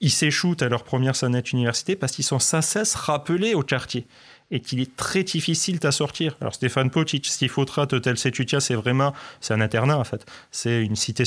Ils 0.00 0.10
s'échouent 0.10 0.56
à 0.60 0.68
leur 0.68 0.82
première 0.84 1.14
sonnette 1.14 1.52
université 1.52 1.94
parce 1.94 2.12
qu'ils 2.12 2.24
sont 2.24 2.38
sans 2.38 2.62
cesse 2.62 2.94
rappelés 2.94 3.54
au 3.54 3.62
quartier 3.62 4.06
et 4.50 4.60
qu'il 4.60 4.80
est 4.80 4.96
très 4.96 5.22
difficile 5.22 5.78
à 5.84 5.92
sortir. 5.92 6.36
Alors 6.40 6.54
Stéphane 6.54 6.90
Potic, 6.90 7.26
ce 7.26 7.38
qu'il 7.38 7.48
faudra 7.48 7.86
de 7.86 7.98
tel 7.98 8.18
Setutia, 8.18 8.60
c'est 8.60 8.74
vraiment, 8.74 9.14
c'est 9.40 9.54
un 9.54 9.60
internat 9.60 9.98
en 9.98 10.04
fait. 10.04 10.26
C'est 10.50 10.82
une 10.82 10.96
cité, 10.96 11.24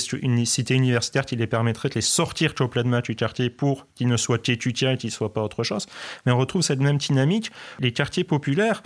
universitaire 0.75 1.25
qui 1.25 1.35
les 1.35 1.47
permettrait 1.47 1.89
de 1.89 1.95
les 1.95 2.01
sortir 2.01 2.55
complètement 2.55 2.99
du 2.99 3.15
quartier 3.15 3.49
pour 3.49 3.87
qu'ils 3.95 4.07
ne 4.07 4.17
soient 4.17 4.37
qu'étudiants 4.39 4.91
et 4.91 4.97
qu'ils 4.97 5.09
ne 5.09 5.13
soient 5.13 5.33
pas 5.33 5.41
autre 5.41 5.63
chose. 5.63 5.87
Mais 6.25 6.31
on 6.31 6.37
retrouve 6.37 6.61
cette 6.61 6.79
même 6.79 6.97
dynamique. 6.97 7.51
Les 7.79 7.93
quartiers 7.93 8.23
populaires, 8.23 8.83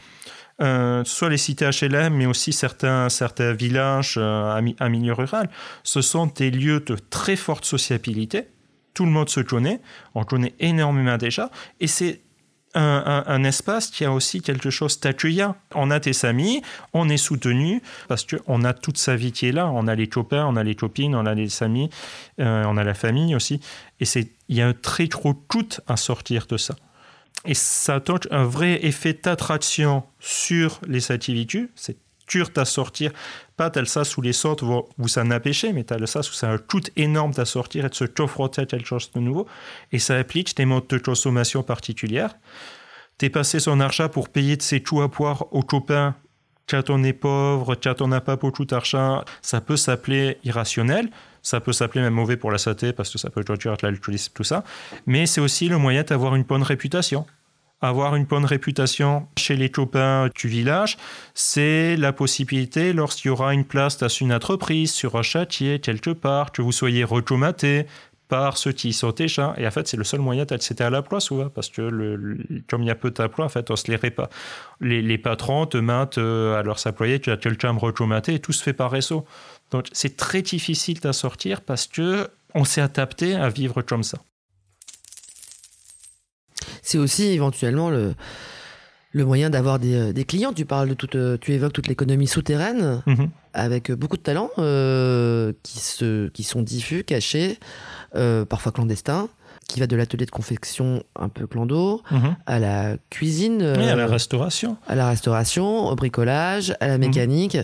euh, 0.61 1.03
soit 1.03 1.29
les 1.29 1.37
cités 1.37 1.69
HLM, 1.69 2.13
mais 2.13 2.25
aussi 2.25 2.51
certains, 2.53 3.07
villages 3.53 4.15
euh, 4.17 4.61
milieu 4.89 5.13
rural, 5.13 5.49
ce 5.83 6.01
sont 6.01 6.27
des 6.27 6.51
lieux 6.51 6.79
de 6.79 6.95
très 7.09 7.35
forte 7.35 7.65
sociabilité. 7.65 8.47
Tout 8.93 9.05
le 9.05 9.11
monde 9.11 9.29
se 9.29 9.39
connaît, 9.39 9.79
on 10.15 10.23
connaît 10.23 10.55
énormément 10.59 11.17
déjà, 11.17 11.51
et 11.79 11.85
c'est 11.85 12.21
un, 12.79 13.43
espace 13.43 13.89
qui 13.89 14.05
a 14.05 14.11
aussi 14.11 14.41
quelque 14.41 14.69
chose 14.69 14.99
d'accueillant. 14.99 15.55
On 15.73 15.91
a 15.91 15.99
tes 15.99 16.25
amis, 16.25 16.61
on 16.93 17.09
est 17.09 17.17
soutenu 17.17 17.81
parce 18.07 18.25
qu'on 18.25 18.63
a 18.63 18.73
toute 18.73 18.97
sa 18.97 19.15
vie 19.15 19.31
qui 19.31 19.47
est 19.47 19.51
là. 19.51 19.67
On 19.67 19.87
a 19.87 19.95
les 19.95 20.07
copains, 20.07 20.45
on 20.45 20.55
a 20.55 20.63
les 20.63 20.75
copines, 20.75 21.15
on 21.15 21.25
a 21.25 21.33
les 21.33 21.63
amis, 21.63 21.89
euh, 22.39 22.63
on 22.67 22.77
a 22.77 22.83
la 22.83 22.93
famille 22.93 23.35
aussi. 23.35 23.59
Et 23.99 24.05
c'est, 24.05 24.29
il 24.49 24.57
y 24.57 24.61
a 24.61 24.67
un 24.67 24.73
très 24.73 25.07
gros 25.07 25.33
coût 25.33 25.67
à 25.87 25.97
sortir 25.97 26.45
de 26.47 26.57
ça. 26.57 26.75
Et 27.45 27.53
ça 27.53 27.95
a 27.95 28.01
un 28.31 28.45
vrai 28.45 28.85
effet 28.85 29.13
d'attraction 29.13 30.03
sur 30.19 30.79
les 30.87 31.11
activités. 31.11 31.67
C'est 31.75 31.97
dur 32.27 32.49
à 32.55 32.65
sortir. 32.65 33.11
Pas 33.57 33.71
tel 33.71 33.87
ça 33.87 34.03
sous 34.03 34.21
les 34.21 34.33
sortes 34.33 34.61
où 34.61 35.07
ça 35.07 35.23
n'a 35.23 35.39
pêché, 35.39 35.73
mais 35.73 35.83
tel 35.83 36.07
ça 36.07 36.19
où 36.19 36.33
a 36.47 36.51
un 36.51 36.59
coût 36.59 36.81
énorme 36.95 37.33
à 37.37 37.45
sortir 37.45 37.85
et 37.85 37.89
de 37.89 37.95
se 37.95 38.05
à 38.61 38.65
quelque 38.65 38.85
chose 38.85 39.11
de 39.11 39.19
nouveau. 39.19 39.47
Et 39.91 39.97
ça 39.99 40.15
applique 40.15 40.55
des 40.55 40.65
modes 40.65 40.87
de 40.87 40.99
consommation 40.99 41.63
particulières. 41.63 42.35
T'es 43.17 43.31
passé 43.31 43.59
son 43.59 43.79
argent 43.79 44.09
pour 44.09 44.29
payer 44.29 44.57
de 44.57 44.61
ses 44.61 44.83
choux 44.85 45.01
à 45.01 45.09
poire 45.09 45.51
aux 45.51 45.63
copains 45.63 46.15
quand 46.69 46.89
on 46.89 47.03
est 47.03 47.13
pauvre, 47.13 47.75
quand 47.75 48.01
on 48.01 48.09
n'a 48.09 48.21
pas 48.21 48.35
beaucoup 48.35 48.65
d'argent, 48.65 49.23
ça 49.41 49.61
peut 49.61 49.77
s'appeler 49.77 50.37
irrationnel, 50.43 51.09
ça 51.41 51.61
peut 51.61 51.71
s'appeler 51.71 52.01
même 52.01 52.13
mauvais 52.13 52.37
pour 52.37 52.51
la 52.51 52.57
santé 52.57 52.91
parce 52.93 53.09
que 53.09 53.17
ça 53.17 53.29
peut 53.29 53.43
à 53.47 53.77
l'alcoolisme, 53.81 54.33
tout 54.35 54.43
ça. 54.43 54.63
Mais 55.05 55.25
c'est 55.25 55.41
aussi 55.41 55.69
le 55.69 55.77
moyen 55.77 56.03
d'avoir 56.03 56.35
une 56.35 56.43
bonne 56.43 56.63
réputation 56.63 57.25
avoir 57.81 58.15
une 58.15 58.25
bonne 58.25 58.45
réputation 58.45 59.27
chez 59.37 59.55
les 59.55 59.69
copains 59.69 60.29
du 60.35 60.47
village, 60.47 60.97
c'est 61.33 61.95
la 61.95 62.11
possibilité, 62.11 62.93
lorsqu'il 62.93 63.29
y 63.29 63.31
aura 63.31 63.53
une 63.53 63.65
place 63.65 63.97
dans 63.97 64.07
une 64.07 64.33
entreprise, 64.33 64.91
sur 64.91 65.15
un 65.15 65.21
châtier, 65.21 65.79
quelque 65.79 66.09
part, 66.09 66.51
que 66.51 66.61
vous 66.61 66.71
soyez 66.71 67.03
recommaté 67.03 67.85
par 68.27 68.57
ceux 68.57 68.71
qui 68.71 68.93
sont 68.93 69.11
déjà. 69.11 69.53
Et 69.57 69.65
en 69.65 69.71
fait, 69.71 69.87
c'est 69.87 69.97
le 69.97 70.03
seul 70.03 70.19
moyen 70.19 70.45
d'accéder 70.45 70.83
à 70.83 70.89
l'emploi 70.89 71.19
souvent, 71.19 71.49
parce 71.49 71.69
que 71.69 71.81
le, 71.81 72.37
comme 72.67 72.83
il 72.83 72.87
y 72.87 72.91
a 72.91 72.95
peu 72.95 73.11
d'emplois, 73.11 73.45
en 73.45 73.49
fait, 73.49 73.71
on 73.71 73.75
se 73.75 73.89
les 73.89 73.97
pas. 74.11 74.29
Les, 74.81 75.17
patrons 75.17 75.65
te 75.65 75.77
mettent 75.77 76.17
euh, 76.17 76.59
à 76.59 76.63
leurs 76.63 76.85
employés, 76.87 77.19
tu 77.19 77.31
as 77.31 77.37
quelqu'un 77.37 77.69
à 77.69 77.73
me 77.73 77.79
recommater, 77.79 78.33
et 78.33 78.39
tout 78.39 78.53
se 78.53 78.63
fait 78.63 78.73
par 78.73 78.91
réseau. 78.91 79.25
Donc, 79.71 79.85
c'est 79.91 80.17
très 80.17 80.41
difficile 80.41 80.99
d'en 80.99 81.13
sortir 81.13 81.61
parce 81.61 81.87
que 81.87 82.27
on 82.53 82.63
s'est 82.63 82.81
adapté 82.81 83.35
à 83.35 83.49
vivre 83.49 83.81
comme 83.81 84.03
ça 84.03 84.17
c'est 86.87 86.97
aussi 86.97 87.25
éventuellement 87.25 87.89
le, 87.89 88.15
le 89.11 89.25
moyen 89.25 89.49
d'avoir 89.49 89.77
des, 89.77 89.93
euh, 89.93 90.13
des, 90.13 90.23
clients. 90.23 90.53
Tu 90.53 90.65
parles 90.65 90.87
de 90.87 90.93
toute, 90.93 91.15
euh, 91.15 91.37
tu 91.39 91.51
évoques 91.51 91.73
toute 91.73 91.87
l'économie 91.87 92.27
souterraine 92.27 93.01
mhm. 93.05 93.29
avec 93.53 93.91
beaucoup 93.91 94.15
de 94.15 94.21
talents 94.21 94.49
euh, 94.57 95.51
qui, 95.63 95.79
se, 95.79 96.29
qui 96.29 96.43
sont 96.43 96.61
diffus, 96.61 97.03
cachés, 97.03 97.59
parfois 98.49 98.71
clandestins 98.71 99.27
qui 99.67 99.81
va 99.81 99.87
de 99.87 99.97
l'atelier 99.97 100.25
de 100.25 100.31
confection 100.31 101.03
un 101.17 101.27
peu 101.27 101.45
clando 101.45 102.01
mhm. 102.09 102.37
à 102.45 102.57
la 102.57 102.95
cuisine, 103.09 103.61
à 103.61 103.95
la 103.95 104.07
restauration, 104.07 104.77
à 104.87 104.95
la 104.95 105.09
restauration, 105.09 105.89
au 105.89 105.95
bricolage, 105.95 106.73
à 106.79 106.87
la 106.87 106.97
mhm. 106.97 107.05
mécanique, 107.05 107.57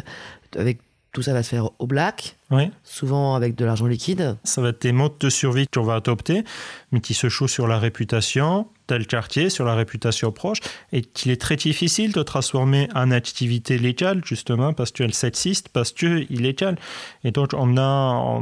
avec 0.58 0.82
tout 1.14 1.22
ça 1.22 1.32
va 1.32 1.44
se 1.44 1.50
faire 1.50 1.70
au 1.80 1.88
black, 1.88 2.36
souvent 2.84 3.36
avec 3.36 3.56
de 3.56 3.64
l'argent 3.64 3.86
liquide. 3.86 4.36
Ça 4.44 4.62
va 4.62 4.70
être 4.70 4.82
des 4.82 4.92
modes 4.92 5.18
de 5.18 5.30
survie 5.30 5.66
qu'on 5.68 5.84
va 5.84 5.96
adopter, 5.96 6.44
mais 6.92 7.00
qui 7.00 7.14
se 7.14 7.30
jouent 7.30 7.48
sur 7.48 7.68
la 7.68 7.80
réputation 7.80 8.68
tel 8.88 9.08
quartier, 9.08 9.50
sur 9.50 9.66
la 9.66 9.76
réputation 9.76 10.32
proche, 10.32 10.60
et 10.92 11.02
qu'il 11.02 11.32
est 11.32 11.40
très 11.40 11.56
difficile 11.56 12.12
de 12.12 12.22
transformer 12.24 12.90
en 12.96 13.12
activité 13.12 13.78
légale, 13.78 14.22
justement, 14.26 14.74
parce 14.74 14.92
qu'elle 14.92 15.14
sexiste, 15.14 15.70
parce 15.70 15.92
qu'il 15.92 16.28
est 16.30 16.42
légal. 16.42 16.78
Et 17.24 17.32
donc, 17.32 17.52
on 17.54 17.78
a, 17.78 18.40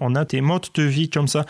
on, 0.00 0.14
a 0.14 0.24
des 0.24 0.40
modes 0.40 0.68
de 0.74 0.82
vie 0.82 1.10
comme 1.10 1.28
ça 1.28 1.44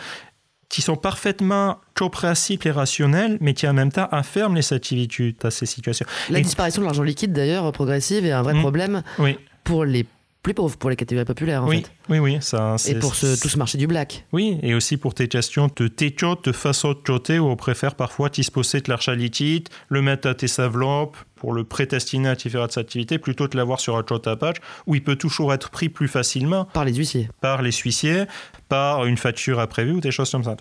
qui 0.69 0.81
sont 0.81 0.95
parfaitement 0.95 1.79
compréhensibles 1.95 2.67
et 2.67 2.71
rationnels, 2.71 3.37
mais 3.39 3.53
qui 3.53 3.67
en 3.67 3.73
même 3.73 3.91
temps 3.91 4.09
enferment 4.11 4.55
les 4.55 4.73
activités 4.73 5.35
à 5.43 5.51
ces 5.51 5.65
situations. 5.65 6.05
La 6.29 6.41
disparition 6.41 6.81
de 6.81 6.85
l'argent 6.85 7.03
liquide, 7.03 7.33
d'ailleurs, 7.33 7.71
progressive, 7.71 8.25
est 8.25 8.31
un 8.31 8.41
vrai 8.41 8.55
mmh. 8.55 8.61
problème 8.61 9.03
oui. 9.19 9.37
pour 9.63 9.85
les 9.85 10.05
plus 10.45 10.53
pauvres 10.53 10.77
pour 10.77 10.91
les 10.91 10.95
catégories 10.95 11.25
populaires 11.25 11.63
en 11.63 11.67
oui, 11.67 11.77
fait. 11.77 11.91
Oui, 12.07 12.19
oui, 12.19 12.37
ça. 12.39 12.75
Et 12.87 12.93
pour 12.93 13.15
ce, 13.15 13.41
tout 13.41 13.49
ce 13.49 13.57
marché 13.57 13.79
du 13.79 13.87
black. 13.87 14.27
Oui, 14.31 14.59
et 14.61 14.75
aussi 14.75 14.95
pour 14.95 15.15
tes 15.15 15.27
questions 15.27 15.71
de 15.75 15.87
tétio, 15.87 16.35
de 16.35 16.51
façon 16.51 16.93
de 16.93 17.39
où 17.39 17.47
on 17.47 17.55
préfère 17.55 17.95
parfois 17.95 18.29
disposer 18.29 18.81
de 18.81 19.11
liquide, 19.13 19.69
le 19.89 20.03
mettre 20.03 20.27
à 20.27 20.35
tes 20.35 20.61
enveloppes 20.61 21.17
pour 21.33 21.51
le 21.51 21.63
prédestiner 21.63 22.29
à 22.29 22.35
différentes 22.35 22.77
activités, 22.77 23.17
plutôt 23.17 23.47
que 23.47 23.57
l'avoir 23.57 23.79
sur 23.79 23.97
un 23.97 24.03
à 24.03 24.35
page, 24.35 24.57
où 24.85 24.93
il 24.93 25.03
peut 25.03 25.15
toujours 25.15 25.51
être 25.51 25.71
pris 25.71 25.89
plus 25.89 26.07
facilement. 26.07 26.65
Par 26.65 26.85
les 26.85 26.93
huissiers. 26.93 27.27
Par 27.41 27.63
les 27.63 27.71
huissiers, 27.71 28.25
par 28.69 29.05
une 29.05 29.17
facture 29.17 29.59
imprévue 29.59 29.93
ou 29.93 29.99
des 29.99 30.11
choses 30.11 30.29
comme 30.29 30.43
ça. 30.43 30.55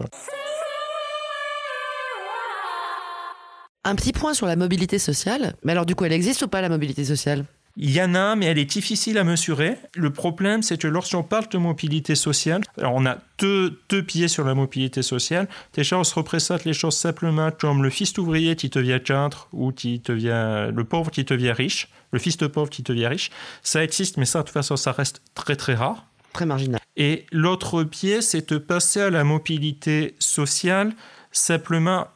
Un 3.85 3.95
petit 3.97 4.13
point 4.13 4.33
sur 4.33 4.47
la 4.47 4.57
mobilité 4.57 4.99
sociale. 4.99 5.57
Mais 5.63 5.73
alors 5.73 5.85
du 5.85 5.95
coup, 5.95 6.07
elle 6.07 6.13
existe 6.13 6.41
ou 6.41 6.49
pas 6.49 6.63
la 6.63 6.71
mobilité 6.71 7.05
sociale? 7.05 7.45
Il 7.77 7.91
y 7.91 8.01
en 8.01 8.15
a, 8.15 8.37
mais 8.37 8.47
elle 8.47 8.59
est 8.59 8.65
difficile 8.65 9.19
à 9.19 9.25
mesurer. 9.25 9.77
Le 9.95 10.11
problème, 10.11 10.63
c'est 10.63 10.81
que 10.81 10.87
lorsqu'on 10.87 11.25
parle 11.25 11.49
de 11.49 11.59
mobilité 11.59 12.15
sociale, 12.15 12.63
alors 12.79 12.95
on 12.95 13.05
a 13.05 13.19
deux, 13.39 13.81
deux 13.89 14.03
pieds 14.03 14.29
sur 14.29 14.45
la 14.45 14.55
mobilité 14.55 15.03
sociale. 15.03 15.49
Déjà, 15.73 15.99
on 15.99 16.05
se 16.05 16.15
représente 16.15 16.65
les 16.65 16.73
choses 16.73 16.97
simplement 16.97 17.51
comme 17.51 17.83
le 17.83 17.91
fils 17.91 18.13
d'ouvrier 18.13 18.55
qui 18.55 18.69
devient 18.69 19.01
cadre 19.05 19.49
ou 19.53 19.73
qui 19.73 19.99
devient 19.99 20.71
le 20.73 20.85
pauvre 20.85 21.11
qui 21.11 21.25
devient 21.25 21.53
riche, 21.53 21.89
le 22.13 22.21
fils 22.21 22.37
de 22.37 22.47
pauvre 22.47 22.71
qui 22.71 22.83
devient 22.83 23.09
riche. 23.09 23.31
Ça 23.63 23.83
existe, 23.83 24.19
mais 24.19 24.25
ça, 24.25 24.41
de 24.41 24.45
toute 24.45 24.53
façon, 24.53 24.77
ça 24.77 24.93
reste 24.93 25.23
très 25.35 25.57
très 25.57 25.75
rare. 25.75 26.07
Très 26.33 26.47
marginal. 26.47 26.81
Et 26.97 27.27
l'autre 27.33 27.83
biais, 27.83 28.21
c'est 28.21 28.51
de 28.51 28.59
passer 28.59 29.01
à 29.01 29.11
la 29.11 29.25
mobilité 29.25 30.15
sociale 30.21 30.93
simplement 31.33 32.07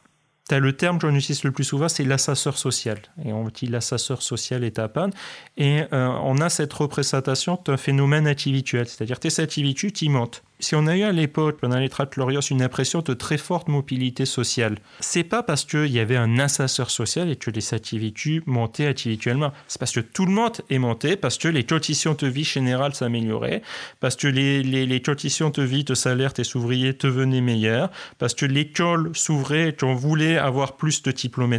as 0.51 0.59
le 0.59 0.73
terme 0.73 0.99
qu'on 0.99 1.15
utilise 1.15 1.45
le 1.45 1.53
plus 1.53 1.65
souvent, 1.65 1.89
c'est 1.89 2.05
l'assesseur 2.05 2.57
social. 2.57 2.99
Et 3.25 3.33
on 3.33 3.49
dit 3.49 3.67
l'assesseur 3.67 4.23
social 4.23 4.65
est 4.65 4.79
à 4.79 4.89
panne. 4.89 5.13
Et 5.57 5.83
euh, 5.93 6.09
on 6.23 6.39
a 6.39 6.49
cette 6.49 6.73
représentation 6.73 7.59
d'un 7.65 7.77
phénomène 7.77 8.27
individuel, 8.27 8.89
c'est-à-dire 8.89 9.21
tes 9.21 9.41
individus, 9.41 9.93
qui 9.93 10.09
montent 10.09 10.43
si 10.61 10.75
on 10.75 10.87
a 10.87 10.97
eu 10.97 11.03
à 11.03 11.13
l'époque, 11.13 11.59
pendant 11.61 11.79
les 11.79 11.91
Lorios, 12.17 12.41
une 12.41 12.63
impression 12.63 13.01
de 13.01 13.15
très 13.15 13.39
forte 13.39 13.69
mobilité 13.69 14.27
sociale, 14.27 14.79
c'est 15.01 15.25
pas 15.25 15.43
parce 15.43 15.65
qu'il 15.65 15.87
y 15.87 16.01
avait 16.01 16.17
un 16.17 16.39
ascenseur 16.39 16.91
social 16.91 17.31
et 17.31 17.37
que 17.37 17.51
les 17.51 17.75
individus 17.75 18.43
montaient 18.47 18.87
individuellement. 18.87 19.53
C'est 19.69 19.79
parce 19.79 19.93
que 19.93 20.01
tout 20.01 20.27
le 20.27 20.33
monde 20.33 20.61
est 20.69 20.79
monté, 20.79 21.17
parce 21.17 21.39
que 21.39 21.49
les 21.49 21.65
conditions 21.65 22.15
de 22.15 22.27
vie 22.27 22.45
générales 22.45 22.95
s'amélioraient, 22.95 23.63
parce 24.01 24.17
que 24.17 24.27
les, 24.27 24.63
les, 24.63 25.03
conditions 25.03 25.51
de 25.51 25.63
vie 25.63 25.85
de 25.85 25.95
salaire 25.95 26.33
des 26.33 26.57
ouvriers 26.57 26.93
devenaient 26.93 27.41
meilleures, 27.41 27.91
parce 28.19 28.35
que 28.35 28.47
l'école 28.47 29.13
s'ouvrait 29.15 29.69
et 29.69 29.73
qu'on 29.73 29.95
voulait 29.95 30.39
avoir 30.39 30.77
plus 30.77 31.03
de 31.03 31.13
diplômes 31.13 31.59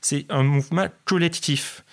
C'est 0.00 0.26
un 0.28 0.42
mouvement 0.42 0.86
collectif. 1.04 1.84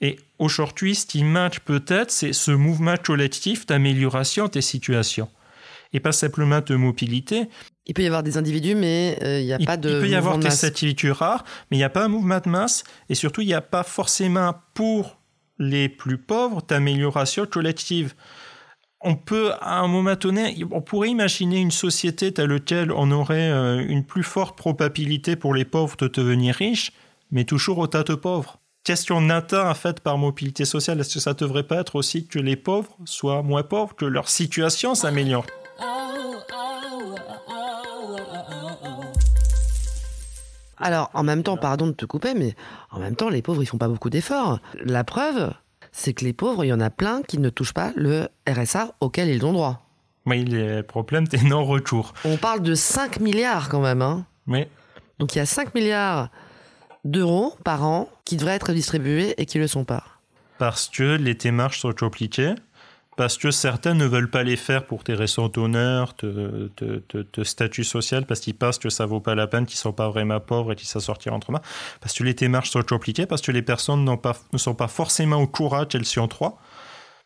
Et 0.00 0.18
aujourd'hui, 0.38 0.94
ce 0.94 1.06
qui 1.06 1.24
manque 1.24 1.60
peut-être, 1.60 2.10
c'est 2.10 2.32
ce 2.32 2.50
mouvement 2.50 2.96
collectif 2.96 3.64
d'amélioration 3.66 4.48
des 4.48 4.60
situations 4.60 5.28
et 5.94 6.00
pas 6.00 6.12
simplement 6.12 6.60
de 6.60 6.74
mobilité. 6.74 7.48
Il 7.86 7.94
peut 7.94 8.02
y 8.02 8.06
avoir 8.06 8.22
des 8.22 8.36
individus, 8.36 8.74
mais 8.74 9.16
euh, 9.22 9.40
il 9.40 9.46
n'y 9.46 9.52
a 9.52 9.58
pas 9.58 9.76
de. 9.76 9.90
Il 9.90 10.00
peut 10.00 10.08
y 10.08 10.14
avoir 10.14 10.38
des 10.38 10.64
individus 10.64 11.12
rares, 11.12 11.44
mais 11.70 11.76
il 11.76 11.80
n'y 11.80 11.84
a 11.84 11.90
pas 11.90 12.04
un 12.04 12.08
mouvement 12.08 12.40
de 12.44 12.50
masse, 12.50 12.84
et 13.08 13.14
surtout, 13.14 13.40
il 13.40 13.46
n'y 13.46 13.54
a 13.54 13.62
pas 13.62 13.84
forcément 13.84 14.54
pour 14.74 15.18
les 15.58 15.88
plus 15.88 16.18
pauvres 16.18 16.62
d'amélioration 16.66 17.46
collective. 17.46 18.14
On 19.00 19.14
peut, 19.16 19.52
à 19.60 19.80
un 19.80 19.86
moment 19.86 20.16
donné, 20.18 20.64
on 20.72 20.80
pourrait 20.80 21.10
imaginer 21.10 21.60
une 21.60 21.70
société 21.70 22.32
telle 22.32 22.50
laquelle 22.50 22.90
on 22.90 23.10
aurait 23.10 23.50
euh, 23.50 23.86
une 23.86 24.04
plus 24.04 24.22
forte 24.22 24.56
probabilité 24.56 25.36
pour 25.36 25.54
les 25.54 25.66
pauvres 25.66 25.96
de 25.98 26.08
devenir 26.08 26.54
riches, 26.54 26.92
mais 27.30 27.44
toujours 27.44 27.78
au 27.78 27.86
tas 27.86 28.02
de 28.02 28.14
pauvres. 28.14 28.58
Question 28.82 29.28
atteint 29.30 29.70
en 29.70 29.74
fait 29.74 30.00
par 30.00 30.18
mobilité 30.18 30.64
sociale, 30.64 31.00
est-ce 31.00 31.14
que 31.14 31.20
ça 31.20 31.34
ne 31.34 31.38
devrait 31.38 31.62
pas 31.62 31.76
être 31.76 31.96
aussi 31.96 32.26
que 32.26 32.38
les 32.38 32.56
pauvres 32.56 32.96
soient 33.04 33.42
moins 33.42 33.62
pauvres, 33.62 33.94
que 33.94 34.06
leur 34.06 34.28
situation 34.28 34.94
s'améliore? 34.94 35.46
Alors, 40.78 41.10
en 41.14 41.22
même 41.22 41.42
temps, 41.42 41.56
pardon 41.56 41.86
de 41.86 41.92
te 41.92 42.04
couper, 42.04 42.34
mais 42.34 42.54
en 42.90 42.98
même 42.98 43.16
temps, 43.16 43.30
les 43.30 43.42
pauvres, 43.42 43.62
ils 43.62 43.66
font 43.66 43.78
pas 43.78 43.88
beaucoup 43.88 44.10
d'efforts. 44.10 44.60
La 44.84 45.02
preuve, 45.02 45.52
c'est 45.92 46.12
que 46.12 46.24
les 46.24 46.32
pauvres, 46.32 46.64
il 46.64 46.68
y 46.68 46.72
en 46.72 46.80
a 46.80 46.90
plein 46.90 47.22
qui 47.22 47.38
ne 47.38 47.48
touchent 47.48 47.72
pas 47.72 47.92
le 47.96 48.28
RSA 48.48 48.94
auquel 49.00 49.28
ils 49.28 49.46
ont 49.46 49.52
droit. 49.52 49.86
Oui, 50.26 50.44
les 50.44 50.82
problèmes 50.82 51.26
des 51.26 51.42
non-retours. 51.42 52.12
On 52.24 52.36
parle 52.36 52.60
de 52.60 52.74
5 52.74 53.20
milliards 53.20 53.68
quand 53.68 53.80
même. 53.80 54.02
Hein. 54.02 54.26
Oui. 54.46 54.66
Donc 55.18 55.34
il 55.34 55.38
y 55.38 55.40
a 55.40 55.46
5 55.46 55.74
milliards 55.74 56.28
d'euros 57.04 57.54
par 57.64 57.84
an 57.84 58.08
qui 58.24 58.36
devraient 58.36 58.54
être 58.54 58.72
distribués 58.72 59.34
et 59.38 59.46
qui 59.46 59.58
ne 59.58 59.62
le 59.62 59.68
sont 59.68 59.84
pas. 59.84 60.04
Parce 60.58 60.88
que 60.88 61.16
les 61.16 61.34
démarches 61.34 61.80
sont 61.80 61.92
compliquées 61.92 62.54
parce 63.16 63.38
que 63.38 63.50
certains 63.50 63.94
ne 63.94 64.04
veulent 64.06 64.30
pas 64.30 64.42
les 64.42 64.56
faire 64.56 64.84
pour 64.86 65.02
des 65.02 65.14
raisons 65.14 65.48
d'honneur, 65.48 66.14
de, 66.18 66.70
de, 66.78 67.44
statut 67.44 67.84
social, 67.84 68.26
parce 68.26 68.40
qu'ils 68.40 68.54
pensent 68.54 68.78
que 68.78 68.90
ça 68.90 69.06
vaut 69.06 69.20
pas 69.20 69.34
la 69.34 69.46
peine, 69.46 69.66
qu'ils 69.66 69.78
sont 69.78 69.92
pas 69.92 70.08
vraiment 70.08 70.40
pauvres 70.40 70.72
et 70.72 70.76
qu'ils 70.76 70.88
s'en 70.88 71.00
sortiront 71.00 71.36
entre 71.36 71.52
mains, 71.52 71.62
parce 72.00 72.14
que 72.14 72.24
les 72.24 72.34
démarches 72.34 72.70
sont 72.70 72.82
compliquées, 72.82 73.26
parce 73.26 73.42
que 73.42 73.52
les 73.52 73.62
personnes 73.62 74.04
ne 74.04 74.58
sont 74.58 74.74
pas 74.74 74.88
forcément 74.88 75.36
au 75.36 75.46
courage 75.46 75.88
qu'elles 75.88 76.04
sont 76.04 76.28
trois. 76.28 76.58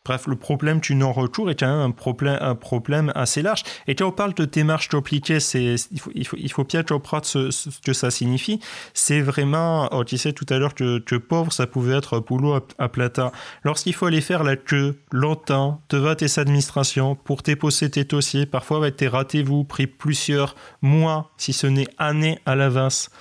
Bref, 0.09 0.25
le 0.25 0.37
problème 0.37 0.79
du 0.79 0.95
non-retour 0.95 1.51
est 1.51 1.61
un 1.61 1.91
problème, 1.91 2.39
un 2.41 2.55
problème 2.55 3.11
assez 3.13 3.43
large. 3.43 3.61
Et 3.85 3.93
quand 3.93 4.07
on 4.07 4.11
parle 4.11 4.33
de 4.33 4.45
démarche 4.45 4.87
compliquée, 4.87 5.39
c'est, 5.39 5.75
il, 5.91 5.99
faut, 5.99 6.09
il, 6.15 6.25
faut, 6.25 6.35
il 6.39 6.51
faut 6.51 6.63
bien 6.63 6.81
comprendre 6.81 7.25
ce, 7.27 7.69
que 7.85 7.93
ça 7.93 8.09
signifie. 8.09 8.59
C'est 8.95 9.21
vraiment, 9.21 9.87
tu 10.05 10.17
sais 10.17 10.33
tout 10.33 10.47
à 10.49 10.57
l'heure 10.57 10.73
que, 10.73 11.15
pauvre, 11.17 11.53
ça 11.53 11.67
pouvait 11.67 11.95
être 11.95 12.17
boulot 12.21 12.55
à, 12.55 12.85
à. 12.85 13.31
Lorsqu'il 13.63 13.93
faut 13.93 14.07
aller 14.07 14.21
faire 14.21 14.43
la 14.43 14.55
queue 14.55 14.99
longtemps 15.11 15.79
devant 15.89 16.15
tes 16.15 16.39
administrations 16.39 17.13
pour 17.13 17.43
déposer 17.43 17.91
tes 17.91 18.03
dossiers, 18.03 18.47
parfois 18.47 18.77
avec 18.77 18.95
tes 18.95 19.09
ratés-vous 19.09 19.63
pris 19.63 19.85
plusieurs 19.85 20.55
mois, 20.81 21.29
si 21.37 21.53
ce 21.53 21.67
n'est 21.67 21.87
années 21.99 22.39
à 22.47 22.55
l'avance, 22.55 23.11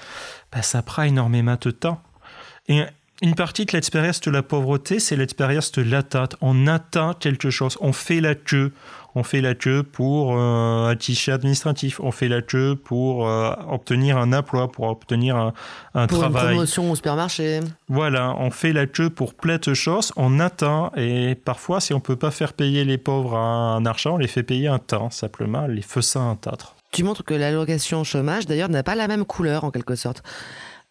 ben, 0.52 0.62
ça 0.62 0.80
prend 0.80 1.02
énormément 1.02 1.58
de 1.60 1.70
temps. 1.70 2.00
Et 2.68 2.82
une 3.20 3.34
partie 3.34 3.64
de 3.64 3.72
l'expérience 3.72 4.20
de 4.20 4.30
la 4.30 4.42
pauvreté, 4.42 5.00
c'est 5.00 5.16
l'expérience 5.16 5.72
de 5.72 5.82
l'attente. 5.82 6.36
On 6.40 6.66
atteint 6.66 7.14
quelque 7.18 7.50
chose, 7.50 7.76
on 7.80 7.92
fait 7.92 8.20
la 8.20 8.34
queue. 8.34 8.72
On 9.14 9.24
fait 9.24 9.40
la 9.40 9.54
queue 9.54 9.82
pour 9.82 10.36
euh, 10.36 10.90
un 10.90 10.94
t 10.94 11.32
administratif, 11.32 11.98
on 11.98 12.12
fait 12.12 12.28
la 12.28 12.42
queue 12.42 12.76
pour 12.76 13.26
euh, 13.26 13.52
obtenir 13.68 14.16
un 14.18 14.32
emploi, 14.32 14.70
pour 14.70 14.86
obtenir 14.86 15.34
un, 15.34 15.54
un 15.94 16.06
pour 16.06 16.18
travail. 16.18 16.42
Une 16.42 16.50
promotion 16.50 16.90
au 16.92 16.94
supermarché. 16.94 17.60
Voilà, 17.88 18.36
on 18.38 18.50
fait 18.50 18.72
la 18.72 18.86
queue 18.86 19.10
pour 19.10 19.34
plein 19.34 19.56
de 19.56 19.74
choses, 19.74 20.12
on 20.16 20.38
atteint, 20.38 20.92
et 20.96 21.34
parfois, 21.34 21.80
si 21.80 21.94
on 21.94 21.96
ne 21.96 22.02
peut 22.02 22.16
pas 22.16 22.30
faire 22.30 22.52
payer 22.52 22.84
les 22.84 22.98
pauvres 22.98 23.36
un 23.36 23.84
argent, 23.86 24.14
on 24.14 24.18
les 24.18 24.28
fait 24.28 24.44
payer 24.44 24.68
un 24.68 24.78
temps, 24.78 25.10
simplement, 25.10 25.66
les 25.66 25.82
faisant 25.82 26.30
un 26.30 26.36
tâtre. 26.36 26.76
Tu 26.92 27.02
montres 27.02 27.24
que 27.24 27.34
l'allocation 27.34 28.04
chômage, 28.04 28.46
d'ailleurs, 28.46 28.68
n'a 28.68 28.82
pas 28.82 28.94
la 28.94 29.08
même 29.08 29.24
couleur, 29.24 29.64
en 29.64 29.70
quelque 29.70 29.96
sorte. 29.96 30.22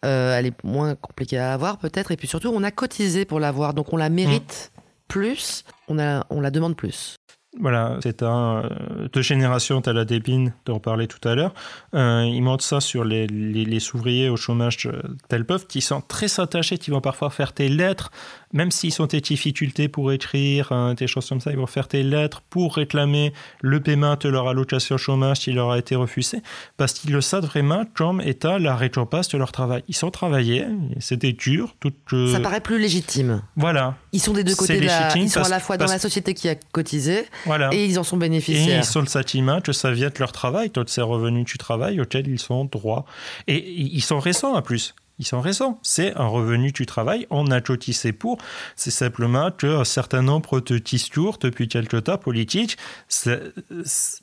Euh, 0.04 0.38
elle 0.38 0.46
est 0.46 0.64
moins 0.64 0.94
compliquée 0.94 1.38
à 1.38 1.52
avoir 1.52 1.78
peut-être. 1.78 2.12
Et 2.12 2.16
puis 2.16 2.28
surtout, 2.28 2.52
on 2.54 2.62
a 2.62 2.70
cotisé 2.70 3.24
pour 3.24 3.40
l'avoir, 3.40 3.74
donc 3.74 3.92
on 3.92 3.96
la 3.96 4.10
mérite 4.10 4.72
mm. 4.76 4.80
plus, 5.08 5.64
on, 5.88 5.98
a, 5.98 6.24
on 6.30 6.40
la 6.40 6.50
demande 6.50 6.76
plus. 6.76 7.16
Voilà, 7.60 7.98
c'est 8.02 8.22
un 8.22 8.62
euh, 8.64 9.08
de 9.12 9.22
génération, 9.22 9.80
tu 9.80 9.88
as 9.88 9.92
la 9.92 10.04
débine 10.04 10.52
dont 10.66 10.76
on 10.76 10.80
parlait 10.80 11.08
tout 11.08 11.26
à 11.26 11.34
l'heure. 11.34 11.54
Euh, 11.94 12.24
ils 12.24 12.42
montrent 12.42 12.62
ça 12.62 12.80
sur 12.80 13.04
les, 13.04 13.26
les, 13.26 13.94
ouvriers 13.94 14.28
au 14.28 14.36
chômage 14.36 14.88
tel 15.28 15.44
peuvent, 15.44 15.66
qui 15.66 15.80
sont 15.80 16.00
très 16.00 16.38
attachés, 16.38 16.78
qui 16.78 16.90
vont 16.90 17.00
parfois 17.00 17.30
faire 17.30 17.52
tes 17.52 17.68
lettres 17.68 18.12
même 18.52 18.70
s'ils 18.70 18.92
sont 18.92 19.06
des 19.06 19.20
difficultés 19.20 19.88
pour 19.88 20.12
écrire, 20.12 20.72
hein, 20.72 20.94
des 20.94 21.06
choses 21.06 21.28
comme 21.28 21.40
ça, 21.40 21.50
ils 21.50 21.56
vont 21.56 21.66
faire 21.66 21.88
des 21.88 22.02
lettres 22.02 22.42
pour 22.48 22.76
réclamer 22.76 23.32
le 23.60 23.80
paiement 23.80 24.16
de 24.16 24.28
leur 24.28 24.48
allocation 24.48 24.96
chômage 24.96 25.40
qui 25.40 25.52
leur 25.52 25.70
a 25.70 25.78
été 25.78 25.94
refusé, 25.94 26.42
parce 26.76 26.92
qu'ils 26.94 27.12
le 27.12 27.20
savent 27.20 27.44
vraiment 27.44 27.84
comme 27.94 28.20
état 28.20 28.58
la 28.58 28.76
récompense 28.76 29.28
de 29.28 29.38
leur 29.38 29.52
travail. 29.52 29.84
Ils 29.88 29.96
sont 29.96 30.10
travaillés, 30.10 30.66
c'était 30.98 31.32
dur. 31.32 31.74
Tout, 31.80 31.92
Ça 32.32 32.40
paraît 32.40 32.60
plus 32.60 32.78
légitime. 32.78 33.42
Voilà. 33.56 33.96
Ils 34.12 34.20
sont 34.20 34.32
des 34.32 34.44
deux 34.44 34.54
côtés 34.54 34.80
de 34.80 34.86
la... 34.86 35.16
Ils 35.16 35.30
sont 35.30 35.42
à 35.42 35.48
la 35.48 35.60
fois 35.60 35.76
dans 35.76 35.86
la 35.86 35.98
société 35.98 36.34
qui 36.34 36.48
a 36.48 36.54
cotisé 36.54 37.26
voilà. 37.44 37.70
et 37.72 37.84
ils 37.84 37.98
en 37.98 38.04
sont 38.04 38.16
bénéficiaires. 38.16 38.76
Et 38.76 38.78
ils 38.78 38.84
sont 38.84 39.00
le 39.00 39.06
sentiment 39.06 39.60
que 39.60 39.72
ça 39.72 39.90
vient 39.90 40.08
de 40.08 40.18
leur 40.18 40.32
travail, 40.32 40.70
de 40.70 40.84
ces 40.86 41.02
revenus 41.02 41.44
du 41.44 41.58
travail 41.58 42.00
auxquels 42.00 42.28
ils 42.28 42.38
sont 42.38 42.64
droits. 42.64 43.04
Et 43.46 43.70
ils 43.70 44.02
sont 44.02 44.20
récents 44.20 44.54
en 44.54 44.62
plus 44.62 44.94
ils 45.18 45.26
sont 45.26 45.40
raison. 45.40 45.78
C'est 45.82 46.14
un 46.16 46.26
revenu 46.26 46.72
du 46.72 46.86
travail, 46.86 47.26
on 47.30 47.50
a 47.50 47.60
cotisé 47.60 48.12
pour. 48.12 48.38
C'est 48.76 48.90
simplement 48.90 49.50
qu'un 49.50 49.84
certain 49.84 50.22
nombre 50.22 50.60
de 50.60 50.78
discours 50.78 51.38
depuis 51.38 51.68
quelques 51.68 52.04
temps 52.04 52.18
politiques 52.18 52.76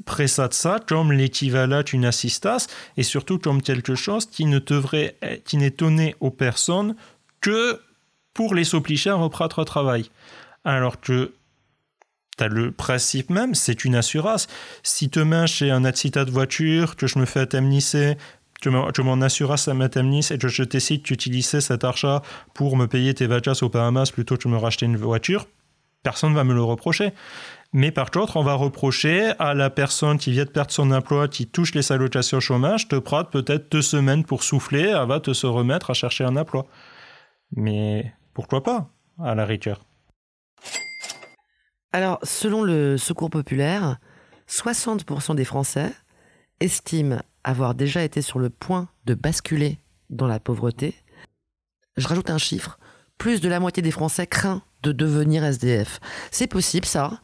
précèdent 0.06 0.54
ça 0.54 0.80
comme 0.86 1.12
l'équivalent 1.12 1.84
d'une 1.84 2.06
assistance 2.06 2.68
et 2.98 3.04
surtout 3.04 3.40
comme 3.40 3.62
quelque 3.62 3.96
chose 3.96 4.26
qui 4.26 4.46
ne 4.46 4.60
devrait, 4.60 5.18
qui 5.46 5.58
n'est 5.58 5.70
donné 5.70 6.16
aux 6.20 6.32
personnes 6.32 6.96
que 7.42 7.82
pour 8.34 8.56
les 8.56 8.76
obliger 8.76 9.10
à 9.10 9.16
reprendre 9.16 9.60
le 9.60 9.66
travail. 9.66 10.10
Alors 10.64 11.00
que 11.00 11.34
T'as 12.38 12.50
le 12.50 12.72
principe 12.72 13.30
même, 13.30 13.56
c'est 13.56 13.86
une 13.86 13.96
assurance. 13.96 14.48
Si 14.84 15.08
demain 15.08 15.46
j'ai 15.46 15.72
un 15.72 15.86
accident 15.86 16.26
de 16.26 16.32
voiture, 16.32 16.98
que 16.98 17.08
je 17.08 17.18
me 17.18 17.26
fais 17.26 17.42
indemniser 17.42 18.18
tu 18.62 18.70
m'en 18.70 19.22
assuras 19.22 19.58
ça 19.58 19.74
m'indemnise 19.74 20.32
et 20.32 20.38
que 20.38 20.48
je 20.48 20.64
décide 20.64 21.04
d'utiliser 21.04 21.62
cet 21.62 21.84
argent 21.84 22.22
pour 22.54 22.78
me 22.78 22.88
payer 22.88 23.14
tes 23.14 23.28
vacances 23.28 23.64
aux 23.64 23.70
Bahamas 23.70 24.12
plutôt 24.12 24.38
que 24.38 24.44
de 24.44 24.50
me 24.50 24.58
racheter 24.58 24.86
une 24.86 24.98
voiture, 24.98 25.46
personne 26.04 26.32
ne 26.32 26.36
va 26.36 26.44
me 26.44 26.54
le 26.54 26.64
reprocher. 26.64 27.14
Mais 27.74 27.92
par 27.92 28.10
contre, 28.12 28.38
on 28.38 28.44
va 28.44 28.54
reprocher 28.54 29.34
à 29.38 29.54
la 29.54 29.70
personne 29.70 30.18
qui 30.18 30.32
vient 30.32 30.46
de 30.46 30.50
perdre 30.50 30.72
son 30.72 30.92
emploi, 30.92 31.28
qui 31.28 31.46
touche 31.46 31.76
les 31.76 31.92
allocations 31.92 32.40
chômage, 32.40 32.88
de 32.88 33.00
prendre 33.00 33.30
peut-être 33.30 33.70
deux 33.72 33.82
semaines 33.82 34.24
pour 34.24 34.44
souffler 34.44 34.92
avant 34.92 35.20
de 35.20 35.34
se 35.34 35.46
remettre 35.46 35.90
à 35.90 35.94
chercher 35.94 36.24
un 36.24 36.38
emploi. 36.38 36.68
Mais 37.56 38.14
pourquoi 38.34 38.64
pas, 38.64 38.90
à 39.22 39.36
la 39.36 39.46
rigueur 39.46 39.82
Alors, 41.92 42.20
selon 42.24 42.64
le 42.64 42.98
Secours 42.98 43.30
populaire, 43.30 43.98
60% 44.48 45.36
des 45.36 45.46
Français 45.46 45.92
estiment 46.62 47.22
avoir 47.46 47.76
déjà 47.76 48.04
été 48.04 48.22
sur 48.22 48.40
le 48.40 48.50
point 48.50 48.90
de 49.06 49.14
basculer 49.14 49.78
dans 50.10 50.28
la 50.28 50.40
pauvreté. 50.40 50.96
Je 51.96 52.08
rajoute 52.08 52.30
un 52.30 52.38
chiffre. 52.38 52.80
Plus 53.18 53.40
de 53.40 53.48
la 53.48 53.62
moitié 53.62 53.82
des 53.82 53.92
Français 53.92 54.28
craint 54.28 54.62
de 54.84 54.92
devenir 54.92 55.44
SDF. 55.46 56.02
C'est 56.32 56.48
possible 56.48 56.86
ça 56.86 57.22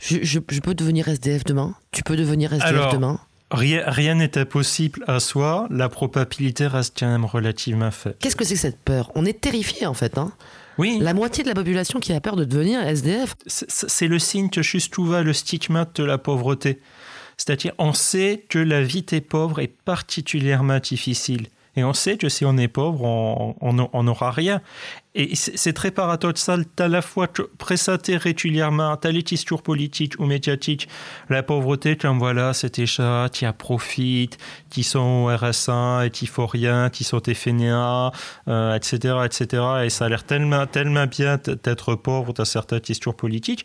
je, 0.00 0.38
peux 0.38 0.74
devenir 0.74 1.08
SDF 1.08 1.44
demain 1.44 1.74
Tu 1.90 2.02
peux 2.02 2.16
devenir 2.16 2.52
SDF 2.52 2.92
demain 2.92 3.20
rien 3.50 4.14
n'est 4.16 4.36
impossible 4.36 5.04
à 5.06 5.20
soi, 5.20 5.68
la 5.70 5.88
probabilité 5.88 6.66
reste 6.66 6.98
quand 6.98 7.06
même 7.06 7.24
relativement 7.24 7.90
faible. 7.90 8.16
Qu'est-ce 8.18 8.36
que 8.36 8.44
c'est 8.44 8.54
que 8.54 8.60
cette 8.60 8.78
peur? 8.78 9.12
On 9.14 9.24
est 9.24 9.40
terrifié 9.40 9.86
en 9.86 9.94
fait. 9.94 10.18
Hein 10.18 10.32
oui. 10.78 10.98
La 11.00 11.14
moitié 11.14 11.44
de 11.44 11.48
la 11.48 11.54
population 11.54 12.00
qui 12.00 12.12
a 12.12 12.20
peur 12.20 12.36
de 12.36 12.44
devenir 12.44 12.80
SDF. 12.80 13.36
C'est 13.46 14.08
le 14.08 14.18
signe 14.18 14.50
que 14.50 14.62
juste 14.62 14.98
va 14.98 15.22
le 15.22 15.32
stigmate 15.32 16.00
de 16.00 16.04
la 16.04 16.18
pauvreté. 16.18 16.80
C'est-à-dire, 17.36 17.72
on 17.78 17.92
sait 17.92 18.44
que 18.48 18.58
la 18.58 18.82
vie 18.82 19.02
des 19.02 19.20
pauvres 19.20 19.60
est 19.60 19.74
particulièrement 19.84 20.78
difficile. 20.78 21.48
Et 21.76 21.82
on 21.82 21.92
sait 21.92 22.16
que 22.16 22.28
si 22.28 22.44
on 22.44 22.56
est 22.56 22.68
pauvre, 22.68 23.02
on 23.60 24.02
n'aura 24.04 24.30
rien. 24.30 24.60
Et 25.16 25.34
c'est 25.34 25.72
très 25.72 25.90
paradoxal. 25.90 26.64
Tu 26.76 26.82
à 26.82 26.88
la 26.88 27.02
fois 27.02 27.28
présenté 27.58 28.16
régulièrement, 28.16 28.96
tu 28.96 29.08
as 29.08 29.12
les 29.12 29.22
discours 29.22 29.62
politiques 29.62 30.14
ou 30.18 30.26
médiatiques, 30.26 30.88
la 31.30 31.42
pauvreté, 31.42 31.96
comme 31.96 32.18
voilà, 32.18 32.52
c'était 32.52 32.86
ça, 32.86 33.28
tu 33.32 33.44
as 33.44 33.52
profite, 33.52 34.38
qui 34.70 34.84
sont 34.84 35.26
au 35.26 35.36
RSA 35.36 36.06
et 36.06 36.10
qui 36.10 36.26
font 36.26 36.46
rien, 36.46 36.90
qui 36.90 37.02
sont 37.02 37.18
des 37.18 37.34
fainéants, 37.34 38.12
etc., 38.46 39.16
etc. 39.24 39.62
Et 39.84 39.90
ça 39.90 40.04
a 40.04 40.08
l'air 40.08 40.24
tellement, 40.24 40.66
tellement 40.66 41.06
bien 41.06 41.38
d'être 41.38 41.94
pauvre 41.96 42.32
dans 42.32 42.44
certains 42.44 42.78
discours 42.78 43.16
politiques. 43.16 43.64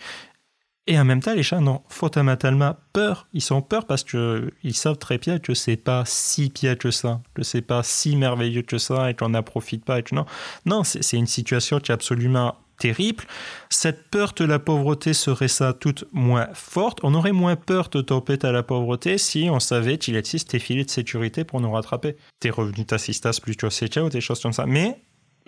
Et 0.89 0.99
en 0.99 1.05
même 1.05 1.21
temps, 1.21 1.35
les 1.35 1.43
chats 1.43 1.61
n'ont 1.61 1.83
fondamentalement 1.87 2.75
peur. 2.93 3.27
Ils 3.33 3.43
sont 3.43 3.61
peur 3.61 3.85
parce 3.85 4.03
qu'ils 4.03 4.73
savent 4.73 4.97
très 4.97 5.19
bien 5.19 5.37
que 5.37 5.53
c'est 5.53 5.77
pas 5.77 6.01
si 6.07 6.49
bien 6.49 6.75
que 6.75 6.89
ça, 6.89 7.21
que 7.35 7.43
c'est 7.43 7.61
pas 7.61 7.83
si 7.83 8.15
merveilleux 8.15 8.63
que 8.63 8.79
ça 8.79 9.11
et 9.11 9.13
qu'on 9.13 9.29
n'en 9.29 9.43
profite 9.43 9.85
pas. 9.85 9.99
Et 9.99 10.03
non, 10.11 10.25
non 10.65 10.83
c'est 10.83 11.15
une 11.15 11.27
situation 11.27 11.79
qui 11.79 11.91
est 11.91 11.93
absolument 11.93 12.55
terrible. 12.79 13.23
Cette 13.69 14.09
peur 14.09 14.33
de 14.35 14.45
la 14.45 14.57
pauvreté 14.57 15.13
serait 15.13 15.47
ça 15.47 15.73
toute 15.73 16.05
moins 16.11 16.47
forte. 16.55 17.01
On 17.03 17.13
aurait 17.13 17.33
moins 17.33 17.55
peur 17.55 17.89
de 17.89 18.01
tomber 18.01 18.39
à 18.41 18.51
la 18.51 18.63
pauvreté 18.63 19.19
si 19.19 19.47
on 19.51 19.59
savait 19.59 19.99
qu'il 19.99 20.15
existe 20.15 20.49
des 20.53 20.59
filets 20.59 20.85
de 20.85 20.89
sécurité 20.89 21.43
pour 21.43 21.61
nous 21.61 21.71
rattraper. 21.71 22.15
Des 22.41 22.49
revenus 22.49 22.87
d'assistance 22.87 23.39
plus 23.39 23.55
que 23.55 23.99
ou 23.99 24.09
des 24.09 24.21
choses 24.21 24.41
comme 24.41 24.53
ça. 24.53 24.65
Mais 24.65 24.99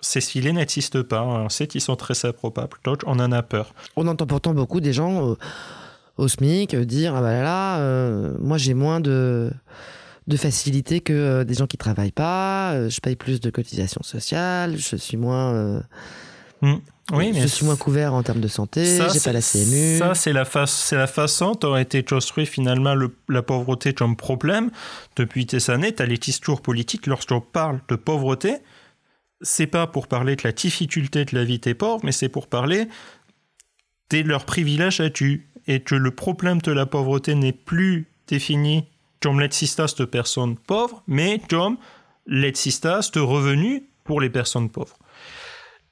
ces 0.01 0.21
filets 0.21 0.53
n'existent 0.53 1.03
pas. 1.03 1.23
On 1.23 1.49
sait 1.49 1.67
qu'ils 1.67 1.81
sont 1.81 1.95
très 1.95 2.25
improbables. 2.25 2.77
Donc, 2.83 3.01
on 3.05 3.19
en 3.19 3.31
a 3.31 3.43
peur. 3.43 3.73
On 3.95 4.07
entend 4.07 4.27
pourtant 4.27 4.53
beaucoup 4.53 4.81
des 4.81 4.93
gens 4.93 5.35
au 6.17 6.27
SMIC 6.27 6.75
dire 6.75 7.15
Ah 7.15 7.21
bah 7.21 7.41
là, 7.41 7.79
euh, 7.79 8.35
moi 8.39 8.57
j'ai 8.57 8.73
moins 8.73 8.99
de, 8.99 9.51
de 10.27 10.37
facilité 10.37 11.01
que 11.01 11.13
euh, 11.13 11.43
des 11.43 11.55
gens 11.55 11.67
qui 11.67 11.77
travaillent 11.77 12.11
pas, 12.11 12.73
euh, 12.73 12.89
je 12.89 12.99
paye 13.01 13.15
plus 13.15 13.41
de 13.41 13.49
cotisations 13.49 14.03
sociales, 14.03 14.77
je 14.77 14.95
suis 14.95 15.17
moins. 15.17 15.81
Hmm. 16.61 16.75
Oui, 17.11 17.31
mais 17.33 17.41
je 17.41 17.47
suis 17.47 17.65
moins 17.65 17.75
couvert 17.75 18.13
en 18.13 18.23
termes 18.23 18.39
de 18.39 18.47
santé, 18.47 18.99
j'ai 19.11 19.19
pas 19.19 19.33
la 19.33 19.41
CMU. 19.41 19.97
Ça, 19.97 20.13
c'est 20.13 20.31
la, 20.31 20.45
c'est 20.67 20.95
la 20.95 21.07
façon 21.07 21.57
dont 21.59 21.73
a 21.73 21.81
été 21.81 22.03
construit 22.03 22.45
finalement 22.45 22.95
la 23.27 23.41
pauvreté 23.41 23.93
comme 23.93 24.15
problème. 24.15 24.69
Depuis 25.17 25.45
des 25.45 25.71
années, 25.71 25.93
tu 25.93 26.03
as 26.03 26.05
les 26.05 26.17
discours 26.17 26.61
politiques, 26.61 27.07
lorsqu'on 27.07 27.41
parle 27.41 27.81
de 27.89 27.95
pauvreté, 27.95 28.59
c'est 29.41 29.67
pas 29.67 29.87
pour 29.87 30.07
parler 30.07 30.35
de 30.35 30.41
la 30.43 30.51
difficulté 30.51 31.25
de 31.25 31.35
la 31.35 31.43
vie 31.43 31.59
des 31.59 31.73
pauvres, 31.73 32.01
mais 32.03 32.11
c'est 32.11 32.29
pour 32.29 32.47
parler 32.47 32.87
de 34.09 34.27
leurs 34.27 34.45
privilèges 34.45 35.01
tu. 35.13 35.47
Et 35.67 35.81
que 35.81 35.95
le 35.95 36.11
problème 36.11 36.59
de 36.59 36.71
la 36.71 36.87
pauvreté 36.87 37.35
n'est 37.35 37.53
plus 37.53 38.07
défini 38.27 38.85
comme 39.21 39.39
l'existence 39.39 39.95
de 39.95 40.05
personnes 40.05 40.57
pauvres, 40.57 41.03
mais 41.07 41.39
comme 41.49 41.77
l'existence 42.25 43.11
de 43.11 43.19
revenus 43.19 43.83
pour 44.03 44.19
les 44.19 44.29
personnes 44.29 44.69
pauvres 44.69 44.97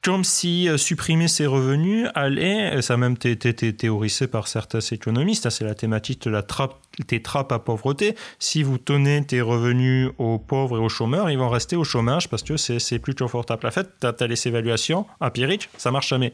comme 0.04 0.24
si 0.24 0.70
euh, 0.70 0.78
supprimer 0.78 1.28
ces 1.28 1.46
revenus 1.46 2.08
allait, 2.16 2.82
ça 2.82 2.94
a 2.94 2.98
même 2.98 3.16
été 3.22 3.54
théorisé 3.54 4.28
par 4.28 4.48
certains 4.48 4.80
économistes, 4.80 5.50
c'est 5.50 5.66
la 5.66 5.76
thématique 5.76 6.24
de 6.24 6.30
la 6.30 6.42
trappe, 6.42 6.76
des 7.08 7.22
trappes 7.22 7.52
à 7.52 7.60
pauvreté. 7.60 8.16
Si 8.40 8.64
vous 8.64 8.78
donnez 8.78 9.24
tes 9.26 9.42
revenus 9.42 10.10
aux 10.18 10.40
pauvres 10.40 10.78
et 10.78 10.80
aux 10.80 10.90
chômeurs, 10.90 11.30
ils 11.30 11.38
vont 11.38 11.50
rester 11.50 11.76
au 11.76 11.84
chômage 11.84 12.30
parce 12.30 12.44
que 12.44 12.56
c'est 12.58 13.00
plus 13.00 13.14
confortable. 13.14 13.68
En 13.68 13.72
fait, 13.72 13.90
tu 14.00 14.08
as, 14.08 14.28
les 14.28 14.48
évaluations 14.48 15.06
empiriques, 15.20 15.70
ça 15.78 15.92
marche 15.92 16.10
jamais 16.10 16.34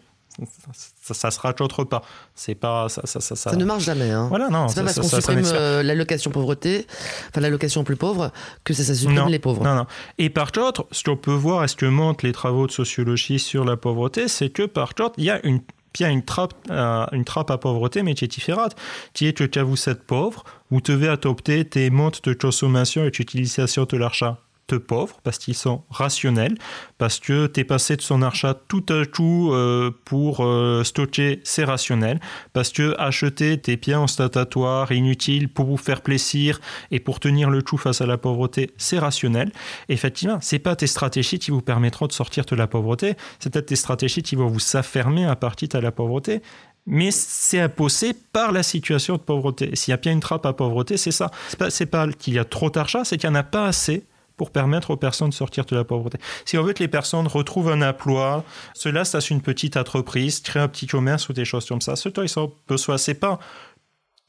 ça, 1.02 1.14
ça 1.14 1.32
se 1.32 1.40
rajoute 1.40 1.90
pas. 1.90 2.02
C'est 2.34 2.56
pas 2.56 2.90
ça, 2.90 3.02
ça, 3.06 3.22
ça, 3.22 3.36
ça, 3.36 3.56
ne 3.56 3.66
marche 3.66 3.84
jamais. 3.84 4.12
Hein. 4.12 4.28
Voilà, 4.28 4.50
non. 4.50 4.68
C'est 4.68 4.76
pas 4.76 4.84
parce 4.84 5.00
qu'on 5.00 5.08
supprime 5.08 5.42
euh, 5.46 5.84
l'allocation 5.84 6.32
pauvreté, 6.32 6.86
enfin 7.30 7.42
l'allocation 7.42 7.84
plus 7.84 7.96
pauvre, 7.96 8.32
que 8.64 8.74
ça, 8.74 8.94
supprime 8.94 9.28
les 9.28 9.40
pauvres. 9.40 9.64
Non, 9.64 9.76
non. 9.76 9.86
Et 10.18 10.30
par 10.30 10.52
contre, 10.52 10.88
ce 10.92 11.04
qu'on 11.04 11.18
peut 11.18 11.32
voir, 11.32 11.64
est 11.64 11.68
ce 11.68 11.76
que 11.76 11.86
montrent 11.86 12.26
les 12.26 12.34
travaux 12.34 12.68
de 12.68 12.72
sociologie 12.72 13.40
sur 13.40 13.66
la 13.66 13.78
pauvreté, 13.78 14.28
c'est 14.28 14.50
que 14.50 14.64
par 14.64 14.96
contre, 14.96 15.14
il 15.18 15.26
y 15.26 15.30
a 15.30 15.46
une 15.46 15.62
il 16.00 16.08
une 16.08 16.24
trappe, 16.24 16.54
euh, 16.72 17.06
une 17.12 17.24
trappe 17.24 17.52
à 17.52 17.58
pauvreté, 17.58 18.04
mais 18.04 18.16
qui 18.16 18.26
est 18.26 18.28
différente, 18.30 18.76
qui 19.14 19.28
est 19.28 19.34
que 19.34 19.60
vous 19.62 19.90
êtes 19.90 20.04
pauvre, 20.04 20.44
vous 20.70 20.82
devez 20.82 21.08
adopter 21.08 21.64
des 21.64 21.90
montes 21.90 22.24
de 22.28 22.34
consommation 22.34 23.06
et 23.06 23.12
d'utilisation 23.12 23.86
de 23.86 23.98
l'argent 23.98 24.38
pauvres 24.74 25.20
parce 25.24 25.38
qu'ils 25.38 25.56
sont 25.56 25.84
rationnels, 25.90 26.58
parce 26.98 27.20
que 27.20 27.46
tu 27.48 27.60
es 27.60 27.64
passé 27.64 27.96
de 27.96 28.02
son 28.02 28.22
achat 28.24 28.56
tout 28.68 28.86
à 28.90 29.06
tout 29.06 29.52
euh, 29.52 29.92
pour 30.06 30.44
euh, 30.44 30.84
stocker, 30.84 31.42
c'est 31.44 31.64
rationnel, 31.64 32.20
parce 32.54 32.72
que 32.72 32.96
acheter 33.00 33.60
tes 33.60 33.78
biens 33.78 34.02
ostentatoires 34.02 34.92
inutiles 34.92 35.50
pour 35.50 35.68
vous 35.68 35.78
faire 35.78 36.02
plaisir 36.02 36.60
et 36.92 37.00
pour 37.00 37.20
tenir 37.20 37.50
le 37.50 37.62
tout 37.62 37.78
face 37.78 38.02
à 38.02 38.08
la 38.08 38.18
pauvreté, 38.18 38.72
c'est 38.78 39.00
rationnel. 39.00 39.52
Effectivement, 39.90 40.40
c'est 40.42 40.60
pas 40.60 40.76
tes 40.76 40.88
stratégies 40.88 41.38
qui 41.38 41.52
vous 41.52 41.62
permettront 41.62 42.08
de 42.08 42.12
sortir 42.12 42.46
de 42.46 42.56
la 42.56 42.68
pauvreté, 42.68 43.16
c'est 43.40 43.54
peut-être 43.54 43.68
tes 43.68 43.76
stratégies 43.76 44.24
qui 44.24 44.36
vont 44.36 44.48
vous 44.48 44.76
affermer 44.76 45.26
à 45.26 45.36
partir 45.36 45.70
de 45.70 45.78
la 45.78 45.92
pauvreté, 45.92 46.42
mais 46.88 47.12
c'est 47.12 47.60
imposé 47.60 48.14
par 48.14 48.52
la 48.52 48.64
situation 48.64 49.16
de 49.16 49.22
pauvreté. 49.22 49.76
S'il 49.76 49.92
y 49.92 49.94
a 49.94 49.98
bien 49.98 50.12
une 50.12 50.20
trappe 50.20 50.46
à 50.46 50.54
pauvreté, 50.54 50.98
c'est 50.98 51.12
ça. 51.12 51.32
C'est 51.48 51.86
pas, 51.88 52.06
pas 52.06 52.12
qu'il 52.14 52.36
y 52.36 52.40
a 52.40 52.46
trop 52.46 52.70
d'argent, 52.70 53.04
c'est 53.04 53.18
qu'il 53.18 53.30
n'y 53.30 53.36
en 53.36 53.40
a 53.40 53.44
pas 53.44 53.66
assez 53.66 54.04
pour 54.38 54.52
permettre 54.52 54.92
aux 54.92 54.98
personnes 54.98 55.30
de 55.30 55.34
sortir 55.34 55.66
de 55.66 55.76
la 55.76 55.84
pauvreté. 55.84 56.18
Si 56.46 56.58
on 56.58 56.64
veut 56.64 56.74
que 56.74 56.84
les 56.84 56.88
personnes 56.88 57.28
retrouvent 57.28 57.70
un 57.70 57.82
emploi, 57.82 58.44
cela, 58.74 59.06
c'est 59.06 59.30
une 59.30 59.42
petite 59.42 59.78
entreprise, 59.78 60.40
créer 60.42 60.62
un 60.62 60.68
petit 60.68 60.88
commerce 60.88 61.30
ou 61.30 61.34
des 61.34 61.46
choses 61.46 61.66
comme 61.66 61.82
ça. 61.82 61.96
Ce 61.96 62.10
ils 62.22 62.30
sont 62.30 62.54
besoin, 62.68 62.98
c'est 62.98 63.14
pas 63.16 63.40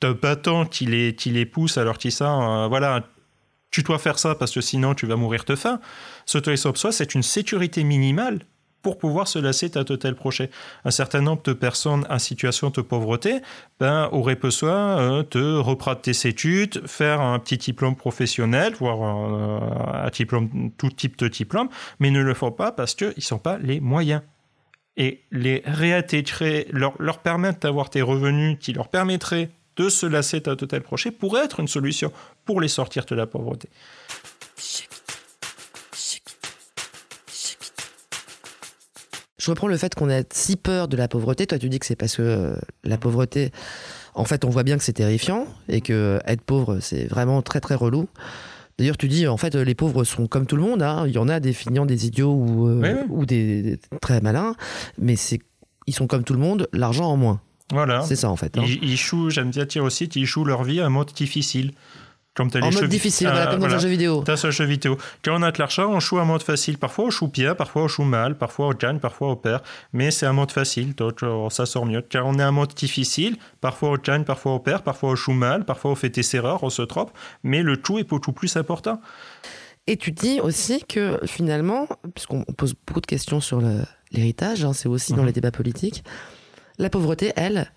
un 0.02 0.12
bâton 0.12 0.66
qui 0.66 0.86
les, 0.86 1.46
pousse 1.46 1.78
alors 1.78 1.98
qu'ils 1.98 2.12
ça, 2.12 2.32
euh, 2.32 2.68
voilà, 2.68 3.02
tu 3.70 3.82
dois 3.82 3.98
faire 3.98 4.18
ça 4.18 4.34
parce 4.34 4.52
que 4.52 4.60
sinon 4.60 4.94
tu 4.94 5.06
vas 5.06 5.16
mourir 5.16 5.44
de 5.44 5.56
faim. 5.56 5.80
Ce 6.26 6.38
ils 6.50 6.58
sont 6.58 6.70
besoin, 6.70 6.92
c'est 6.92 7.14
une 7.14 7.22
sécurité 7.22 7.84
minimale 7.84 8.40
pour 8.82 8.98
pouvoir 8.98 9.26
se 9.26 9.38
lasser 9.38 9.76
à 9.76 9.84
de 9.84 9.96
tels 9.96 10.14
projets. 10.14 10.50
Un 10.84 10.90
certain 10.90 11.20
nombre 11.20 11.42
de 11.42 11.52
personnes 11.52 12.06
en 12.08 12.18
situation 12.18 12.70
de 12.70 12.80
pauvreté 12.80 13.40
ben, 13.80 14.08
auraient 14.12 14.36
besoin 14.36 14.98
euh, 14.98 15.24
de 15.30 15.56
reprendre 15.56 16.00
tes 16.00 16.28
études, 16.28 16.86
faire 16.86 17.20
un 17.20 17.38
petit 17.38 17.56
diplôme 17.56 17.96
professionnel, 17.96 18.74
voire 18.78 19.02
un, 19.02 20.10
diplôme, 20.10 20.70
tout 20.78 20.90
type 20.90 21.18
de 21.18 21.28
diplôme, 21.28 21.68
mais 21.98 22.10
ne 22.10 22.22
le 22.22 22.34
font 22.34 22.52
pas 22.52 22.72
parce 22.72 22.94
qu'ils 22.94 23.14
ne 23.16 23.22
sont 23.22 23.38
pas 23.38 23.58
les 23.58 23.80
moyens 23.80 24.22
et 24.96 25.22
les 25.30 25.62
réintégrer, 25.66 26.66
leur, 26.70 26.94
leur 26.98 27.18
permettre 27.18 27.60
d'avoir 27.60 27.90
des 27.90 28.02
revenus 28.02 28.56
qui 28.60 28.72
leur 28.72 28.88
permettraient 28.88 29.50
de 29.76 29.88
se 29.88 30.06
lasser 30.06 30.42
à 30.46 30.54
de 30.54 30.66
tels 30.66 30.82
projets 30.82 31.10
pourrait 31.10 31.44
être 31.44 31.60
une 31.60 31.68
solution 31.68 32.12
pour 32.44 32.60
les 32.60 32.68
sortir 32.68 33.04
de 33.04 33.14
la 33.14 33.26
pauvreté. 33.26 33.68
Je 39.46 39.52
reprends 39.52 39.68
le 39.68 39.76
fait 39.76 39.94
qu'on 39.94 40.10
ait 40.10 40.24
si 40.32 40.56
peur 40.56 40.88
de 40.88 40.96
la 40.96 41.06
pauvreté. 41.06 41.46
Toi, 41.46 41.60
tu 41.60 41.68
dis 41.68 41.78
que 41.78 41.86
c'est 41.86 41.94
parce 41.94 42.16
que 42.16 42.22
euh, 42.22 42.56
la 42.82 42.98
pauvreté, 42.98 43.52
en 44.14 44.24
fait, 44.24 44.44
on 44.44 44.48
voit 44.48 44.64
bien 44.64 44.76
que 44.76 44.82
c'est 44.82 44.94
terrifiant 44.94 45.46
et 45.68 45.80
que 45.82 45.92
euh, 45.92 46.18
être 46.26 46.40
pauvre, 46.40 46.80
c'est 46.80 47.04
vraiment 47.04 47.42
très 47.42 47.60
très 47.60 47.76
relou. 47.76 48.08
D'ailleurs, 48.76 48.96
tu 48.96 49.06
dis, 49.06 49.28
en 49.28 49.36
fait, 49.36 49.54
les 49.54 49.76
pauvres 49.76 50.02
sont 50.02 50.26
comme 50.26 50.46
tout 50.46 50.56
le 50.56 50.62
monde. 50.62 50.82
Hein. 50.82 51.04
Il 51.06 51.12
y 51.12 51.18
en 51.18 51.28
a 51.28 51.38
des 51.38 51.52
feignants, 51.52 51.86
des 51.86 52.06
idiots 52.06 52.34
ou, 52.34 52.66
euh, 52.66 53.04
ou 53.08 53.24
des, 53.24 53.78
très 54.00 54.20
malins, 54.20 54.56
mais 54.98 55.14
c'est 55.14 55.38
ils 55.86 55.94
sont 55.94 56.08
comme 56.08 56.24
tout 56.24 56.34
le 56.34 56.40
monde, 56.40 56.66
l'argent 56.72 57.08
en 57.08 57.16
moins. 57.16 57.40
Voilà. 57.70 58.02
C'est 58.02 58.16
ça, 58.16 58.28
en 58.30 58.36
fait. 58.36 58.58
Hein. 58.58 58.64
Ils, 58.66 58.96
jouent, 58.96 59.30
j'aime 59.30 59.50
bien 59.50 59.64
dire 59.64 59.84
aussi, 59.84 60.06
ils 60.16 60.26
jouent 60.26 60.44
leur 60.44 60.64
vie 60.64 60.80
à 60.80 60.86
un 60.86 60.90
mode 60.90 61.12
difficile 61.12 61.70
en 62.40 62.70
mode 62.70 62.88
difficile, 62.88 63.28
voilà, 63.28 63.46
comme 63.46 63.60
dans 63.60 63.74
un 63.74 63.78
jeu 63.78 63.88
vidéo. 63.88 64.22
Dans 64.22 64.46
un 64.46 64.50
jeu 64.50 64.64
vidéo. 64.64 64.98
Quand 65.24 65.38
on 65.38 65.42
a 65.42 65.50
de 65.50 65.58
l'argent, 65.58 65.90
on 65.90 66.00
joue 66.00 66.18
en 66.18 66.24
mode 66.24 66.42
facile. 66.42 66.78
Parfois, 66.78 67.06
on 67.06 67.10
joue 67.10 67.28
bien, 67.28 67.54
parfois, 67.54 67.82
on 67.82 67.88
joue 67.88 68.04
mal, 68.04 68.36
parfois, 68.36 68.68
on 68.68 68.72
gagne, 68.72 68.98
parfois, 68.98 69.28
on 69.30 69.36
perd. 69.36 69.62
Mais 69.92 70.10
c'est 70.10 70.26
un 70.26 70.32
mode 70.32 70.52
facile, 70.52 70.94
donc 70.94 71.22
euh, 71.22 71.48
ça 71.50 71.66
sort 71.66 71.86
mieux. 71.86 72.02
Quand 72.10 72.22
on 72.24 72.38
est 72.38 72.44
en 72.44 72.52
mode 72.52 72.74
difficile, 72.74 73.36
parfois, 73.60 73.90
on 73.90 73.96
gagne, 73.96 74.24
parfois, 74.24 74.52
on 74.52 74.58
perd, 74.58 74.82
parfois, 74.82 75.10
on 75.10 75.16
joue 75.16 75.32
mal, 75.32 75.64
parfois, 75.64 75.92
on 75.92 75.94
fait 75.94 76.10
des 76.10 76.36
erreurs, 76.36 76.62
on 76.62 76.70
se 76.70 76.82
trompe. 76.82 77.10
Mais 77.42 77.62
le 77.62 77.76
tout 77.76 77.98
est 77.98 78.04
beaucoup 78.04 78.32
plus 78.32 78.56
important. 78.56 79.00
Et 79.86 79.96
tu 79.96 80.10
dis 80.10 80.40
aussi 80.40 80.82
que 80.82 81.20
finalement, 81.26 81.86
puisqu'on 82.14 82.42
pose 82.42 82.74
beaucoup 82.86 83.00
de 83.00 83.06
questions 83.06 83.40
sur 83.40 83.62
l'héritage, 84.10 84.64
hein, 84.64 84.72
c'est 84.72 84.88
aussi 84.88 85.12
dans 85.12 85.20
mhm. 85.20 85.26
les 85.26 85.32
débats 85.32 85.52
politiques, 85.52 86.02
la 86.78 86.90
pauvreté, 86.90 87.32
elle, 87.36 87.70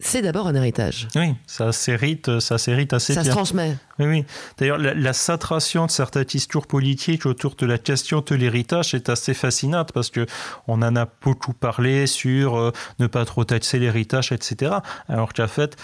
c'est 0.00 0.22
d'abord 0.22 0.46
un 0.46 0.54
héritage. 0.54 1.08
Oui, 1.14 1.34
ça 1.46 1.72
s'hérite, 1.72 2.40
ça 2.40 2.58
s'hérite 2.58 2.92
assez 2.92 3.14
ça 3.14 3.22
bien. 3.22 3.30
Ça 3.30 3.30
se 3.30 3.36
transmet. 3.36 3.76
Oui, 3.98 4.06
oui. 4.06 4.24
D'ailleurs, 4.58 4.78
la, 4.78 4.94
la, 4.94 5.12
de 5.12 5.90
certains 5.90 6.22
discours 6.22 6.66
politiques 6.66 7.26
autour 7.26 7.54
de 7.54 7.66
la 7.66 7.78
question 7.78 8.24
de 8.26 8.34
l'héritage 8.34 8.94
est 8.94 9.08
assez 9.08 9.34
fascinante 9.34 9.92
parce 9.92 10.10
que 10.10 10.26
on 10.66 10.82
en 10.82 10.96
a 10.96 11.06
beaucoup 11.22 11.52
parlé 11.52 12.06
sur 12.06 12.56
euh, 12.56 12.72
ne 12.98 13.06
pas 13.06 13.24
trop 13.24 13.44
taxer 13.44 13.78
l'héritage, 13.78 14.32
etc. 14.32 14.76
Alors 15.08 15.32
qu'en 15.32 15.48
fait, 15.48 15.76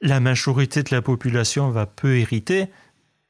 la 0.00 0.20
majorité 0.20 0.82
de 0.82 0.94
la 0.94 1.02
population 1.02 1.70
va 1.70 1.86
peu 1.86 2.16
hériter. 2.16 2.68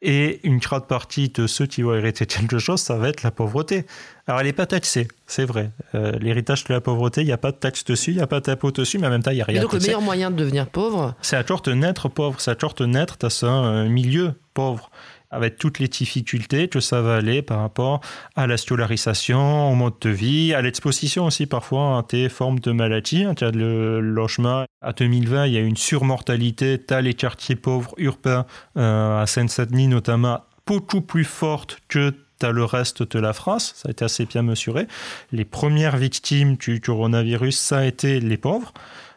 Et 0.04 0.40
une 0.42 0.58
grande 0.58 0.88
partie 0.88 1.28
de 1.28 1.46
ceux 1.46 1.66
qui 1.66 1.82
vont 1.82 1.94
hériter 1.94 2.26
quelque 2.26 2.58
chose, 2.58 2.80
ça 2.80 2.96
va 2.96 3.08
être 3.08 3.22
la 3.22 3.30
pauvreté. 3.30 3.86
Alors, 4.26 4.40
elle 4.40 4.46
n'est 4.48 4.52
pas 4.52 4.66
taxée, 4.66 5.06
c'est 5.28 5.44
vrai. 5.44 5.70
Euh, 5.94 6.18
l'héritage 6.18 6.64
de 6.64 6.74
la 6.74 6.80
pauvreté, 6.80 7.20
il 7.20 7.26
n'y 7.26 7.32
a 7.32 7.38
pas 7.38 7.52
de 7.52 7.56
taxe 7.56 7.84
dessus, 7.84 8.10
il 8.10 8.16
n'y 8.16 8.22
a 8.22 8.26
pas 8.26 8.40
d'impôt 8.40 8.72
dessus, 8.72 8.98
mais 8.98 9.06
en 9.06 9.10
même 9.10 9.22
temps, 9.22 9.30
il 9.30 9.36
n'y 9.36 9.42
a 9.42 9.44
rien. 9.44 9.58
Et 9.58 9.62
donc, 9.62 9.72
le 9.72 9.78
meilleur 9.78 10.00
moyen 10.00 10.32
de 10.32 10.36
devenir 10.36 10.66
pauvre 10.66 11.14
C'est 11.22 11.36
à 11.36 11.44
te 11.44 11.70
naître 11.70 12.08
pauvre, 12.08 12.40
c'est 12.40 12.50
à 12.50 12.54
te 12.56 12.82
naître 12.82 13.16
dans 13.18 13.44
un 13.44 13.88
milieu 13.88 14.34
pauvre 14.54 14.90
avec 15.32 15.58
toutes 15.58 15.78
les 15.78 15.88
difficultés 15.88 16.68
que 16.68 16.80
ça 16.80 17.02
va 17.02 17.16
aller 17.16 17.42
par 17.42 17.60
rapport 17.60 18.00
à 18.36 18.46
la 18.46 18.56
scolarisation, 18.56 19.70
au 19.70 19.74
mode 19.74 19.94
de 20.00 20.10
vie, 20.10 20.54
à 20.54 20.62
l'exposition 20.62 21.26
aussi 21.26 21.46
parfois 21.46 21.98
à 21.98 22.02
tes 22.02 22.28
formes 22.28 22.60
de 22.60 22.72
maladies. 22.72 23.26
Tu 23.36 23.44
as 23.44 23.50
le 23.50 24.00
logement. 24.00 24.64
À 24.80 24.92
2020, 24.92 25.46
il 25.46 25.52
y 25.54 25.56
a 25.56 25.60
une 25.60 25.76
surmortalité. 25.76 26.80
Tu 26.86 26.94
as 26.94 27.00
les 27.00 27.14
quartiers 27.14 27.56
pauvres 27.56 27.94
urbains 27.96 28.46
euh, 28.76 29.22
à 29.22 29.26
Seine-Saint-Denis 29.26 29.88
notamment 29.88 30.40
beaucoup 30.66 31.00
plus 31.00 31.24
forte 31.24 31.78
que 31.88 32.14
le 32.50 32.64
reste 32.64 33.02
de 33.02 33.18
la 33.20 33.32
France. 33.32 33.72
Ça 33.76 33.88
a 33.88 33.92
été 33.92 34.04
assez 34.04 34.26
bien 34.26 34.42
mesuré. 34.42 34.88
Les 35.30 35.44
premières 35.44 35.96
victimes 35.96 36.56
du 36.56 36.80
coronavirus, 36.80 37.56
ça 37.56 37.78
a 37.78 37.84
été 37.84 38.18
les 38.18 38.36
pauvres 38.36 38.72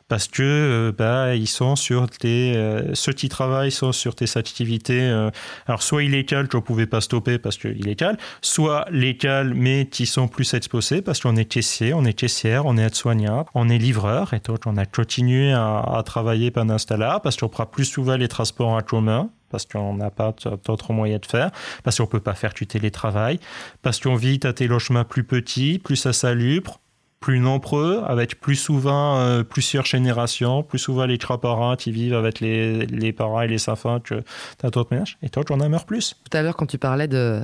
parce 0.08 0.28
que 0.28 0.44
euh, 0.44 0.92
bah, 0.96 1.36
ils 1.36 1.48
sont 1.48 1.76
sur 1.76 2.10
tes 2.10 2.56
euh, 2.56 2.94
ceux 2.94 3.14
qui 3.14 3.28
travaillent 3.28 3.72
sont 3.72 3.92
sur 3.92 4.14
tes 4.14 4.38
activités 4.38 5.02
euh, 5.02 5.32
alors 5.66 5.82
soit 5.82 6.04
illégales 6.04 6.48
tu 6.48 6.58
ne 6.58 6.62
pouvais 6.62 6.86
pas 6.86 7.02
stopper 7.02 7.40
parce 7.40 7.58
que 7.58 7.68
illégal 7.68 8.18
soit 8.42 8.86
légales 8.92 9.54
mais 9.56 9.88
qui 9.88 10.06
sont 10.06 10.28
plus 10.28 10.54
exposés 10.54 11.02
parce 11.02 11.22
qu'on 11.22 11.36
est 11.36 11.46
caissier 11.46 11.94
on 11.94 12.06
est 12.06 12.14
caissière 12.14 12.66
on 12.66 12.78
est 12.78 12.84
aide-soignant 12.84 13.46
on 13.56 13.68
est 13.70 13.80
livreur 13.80 14.34
et 14.34 14.40
donc 14.40 14.60
on 14.66 14.78
a 14.78 14.86
continué 14.86 15.54
à, 15.54 16.02
travailler 16.06 16.52
pendant 16.52 16.78
ce 16.78 16.86
parce 16.86 17.36
qu'on 17.38 17.50
prend 17.50 17.66
plus 17.66 17.86
souvent 17.86 18.16
les 18.16 18.28
transports 18.28 18.70
en 18.70 18.82
commun 18.82 19.30
parce 19.50 19.66
qu'on 19.66 19.96
n'a 19.96 20.12
pas 20.12 20.34
d'autres 20.66 20.92
moyens 20.92 21.22
de 21.22 21.26
faire, 21.26 21.52
parce 21.84 21.98
qu'on 21.98 22.08
peut 22.08 22.20
pas 22.20 22.34
faire 22.34 22.54
du 22.54 22.68
télétravail, 22.68 23.40
parce 23.82 24.00
qu'on 24.00 24.16
vit 24.16 24.40
à 24.44 24.52
tes 24.52 24.68
logements 24.68 25.06
plus 25.06 25.24
petits, 25.24 25.80
plus 25.80 26.06
insalubres, 26.06 26.80
plus 27.26 27.40
nombreux, 27.40 28.04
avec 28.06 28.40
plus 28.40 28.56
souvent 28.56 29.18
euh, 29.18 29.42
plusieurs 29.42 29.88
générations, 29.88 30.62
plus 30.62 30.78
souvent 30.78 31.08
les 31.08 31.18
trois 31.18 31.42
parents 31.42 31.76
qui 31.76 31.92
vivent 31.92 32.14
avec 32.14 32.40
les, 32.40 32.86
les 32.86 33.14
parents 33.14 33.42
et 33.42 33.48
les 33.48 33.68
enfants 33.68 34.00
que 34.00 34.22
dans 34.62 34.70
d'autres 34.70 34.90
ménages. 34.92 35.18
Et 35.24 35.30
toi, 35.30 35.44
tu 35.44 35.52
en 35.52 35.60
as 35.60 35.68
meurs 35.68 35.86
plus. 35.86 36.14
Tout 36.24 36.38
à 36.38 36.44
l'heure, 36.44 36.56
quand 36.56 36.68
tu 36.68 36.78
parlais 36.78 37.08
de, 37.08 37.42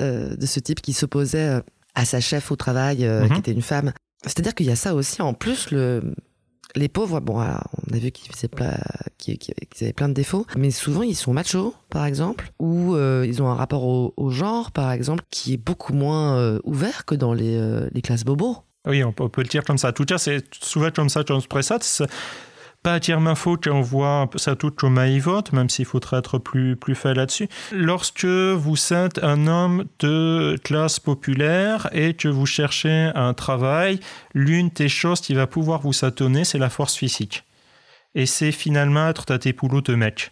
euh, 0.00 0.34
de 0.34 0.46
ce 0.46 0.58
type 0.58 0.80
qui 0.82 0.94
s'opposait 0.94 1.46
euh, 1.46 1.60
à 1.94 2.04
sa 2.04 2.18
chef 2.18 2.50
au 2.50 2.56
travail, 2.56 3.06
mhm. 3.06 3.28
qui 3.28 3.38
était 3.38 3.52
une 3.52 3.62
femme, 3.62 3.92
c'est-à-dire 4.24 4.52
qu'il 4.52 4.66
y 4.66 4.72
a 4.72 4.76
ça 4.76 4.96
aussi. 4.96 5.22
En 5.22 5.32
plus, 5.32 5.70
le, 5.70 6.02
les 6.74 6.88
pauvres, 6.88 7.20
bon, 7.20 7.36
on 7.36 7.94
a 7.94 7.98
vu 7.98 8.10
qu'ils 8.10 8.32
avaient 9.80 9.92
plein 9.92 10.08
de 10.08 10.14
défauts, 10.14 10.44
mais 10.56 10.72
souvent 10.72 11.02
ils 11.02 11.14
sont 11.14 11.32
machos, 11.32 11.72
par 11.88 12.04
exemple, 12.04 12.50
ou 12.58 12.96
ils 12.96 13.42
ont 13.44 13.48
un 13.48 13.54
rapport 13.54 13.84
au, 13.84 14.30
genre, 14.30 14.72
par 14.72 14.90
exemple, 14.90 15.22
qui 15.30 15.52
est 15.52 15.56
beaucoup 15.56 15.92
moins 15.92 16.58
ouvert 16.64 17.04
que 17.04 17.14
dans 17.14 17.32
les, 17.32 17.60
les 17.92 18.02
classes 18.02 18.24
bobos. 18.24 18.64
Oui, 18.88 19.04
on 19.04 19.12
peut, 19.12 19.42
le 19.42 19.48
dire 19.48 19.64
comme 19.64 19.78
ça. 19.78 19.92
Tout 19.92 20.04
cas, 20.04 20.18
c'est 20.18 20.42
souvent 20.54 20.90
comme 20.90 21.08
ça 21.08 21.22
qu'on 21.22 21.40
se 21.40 21.46
présente. 21.46 21.84
Pas 22.82 22.96
entièrement 22.96 23.34
faux 23.34 23.56
qu'on 23.56 23.80
voit 23.80 24.30
ça 24.36 24.54
tout 24.54 24.70
comme 24.70 25.00
vote, 25.18 25.52
même 25.52 25.68
s'il 25.68 25.84
faudrait 25.84 26.18
être 26.18 26.38
plus, 26.38 26.76
plus 26.76 26.94
fait 26.94 27.12
là-dessus. 27.12 27.48
Lorsque 27.72 28.24
vous 28.24 28.76
êtes 28.92 29.22
un 29.22 29.46
homme 29.48 29.84
de 29.98 30.56
classe 30.62 31.00
populaire 31.00 31.88
et 31.92 32.14
que 32.14 32.28
vous 32.28 32.46
cherchez 32.46 33.10
un 33.14 33.34
travail, 33.34 33.98
l'une 34.32 34.68
des 34.68 34.88
choses 34.88 35.20
qui 35.20 35.34
va 35.34 35.46
pouvoir 35.46 35.80
vous 35.80 35.92
s'atonner, 35.92 36.44
c'est 36.44 36.58
la 36.58 36.70
force 36.70 36.94
physique. 36.94 37.44
Et 38.14 38.26
c'est 38.26 38.52
finalement 38.52 39.08
être 39.08 39.30
à 39.32 39.38
tes 39.38 39.52
poulots 39.52 39.82
de 39.82 39.94
mec. 39.94 40.30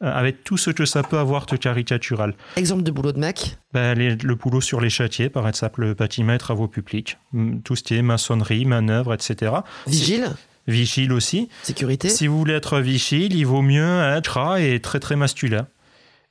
Euh, 0.00 0.12
avec 0.12 0.44
tout 0.44 0.56
ce 0.56 0.70
que 0.70 0.84
ça 0.84 1.02
peut 1.02 1.18
avoir 1.18 1.46
de 1.46 1.56
caricatural. 1.56 2.34
Exemple 2.54 2.84
de 2.84 2.92
boulot 2.92 3.10
de 3.10 3.18
mec 3.18 3.58
ben, 3.72 3.98
Le 3.98 4.34
boulot 4.36 4.60
sur 4.60 4.80
les 4.80 4.90
châtiers, 4.90 5.28
par 5.28 5.48
exemple, 5.48 5.80
le 5.80 5.94
bâtiment 5.94 6.34
et 6.34 6.38
travaux 6.38 6.68
publics, 6.68 7.18
tout 7.64 7.74
ce 7.74 7.82
qui 7.82 7.96
est 7.96 8.02
maçonnerie, 8.02 8.64
manœuvre, 8.64 9.12
etc. 9.12 9.52
Vigile 9.88 10.30
Vigile 10.68 11.12
aussi. 11.12 11.48
Sécurité 11.64 12.10
Si 12.10 12.28
vous 12.28 12.38
voulez 12.38 12.54
être 12.54 12.78
vigile, 12.78 13.34
il 13.34 13.44
vaut 13.44 13.62
mieux 13.62 14.02
être 14.02 14.58
et 14.60 14.78
très 14.78 15.00
très 15.00 15.16
masculin. 15.16 15.66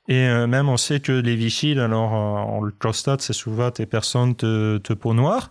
Et 0.06 0.26
euh, 0.26 0.46
même 0.46 0.70
on 0.70 0.78
sait 0.78 1.00
que 1.00 1.12
les 1.12 1.36
vigiles, 1.36 1.80
alors 1.80 2.12
on 2.12 2.62
le 2.62 2.72
constate, 2.72 3.20
c'est 3.20 3.34
souvent 3.34 3.68
des 3.68 3.84
personnes 3.84 4.34
de, 4.38 4.80
de 4.82 4.94
peau 4.94 5.12
noire. 5.12 5.50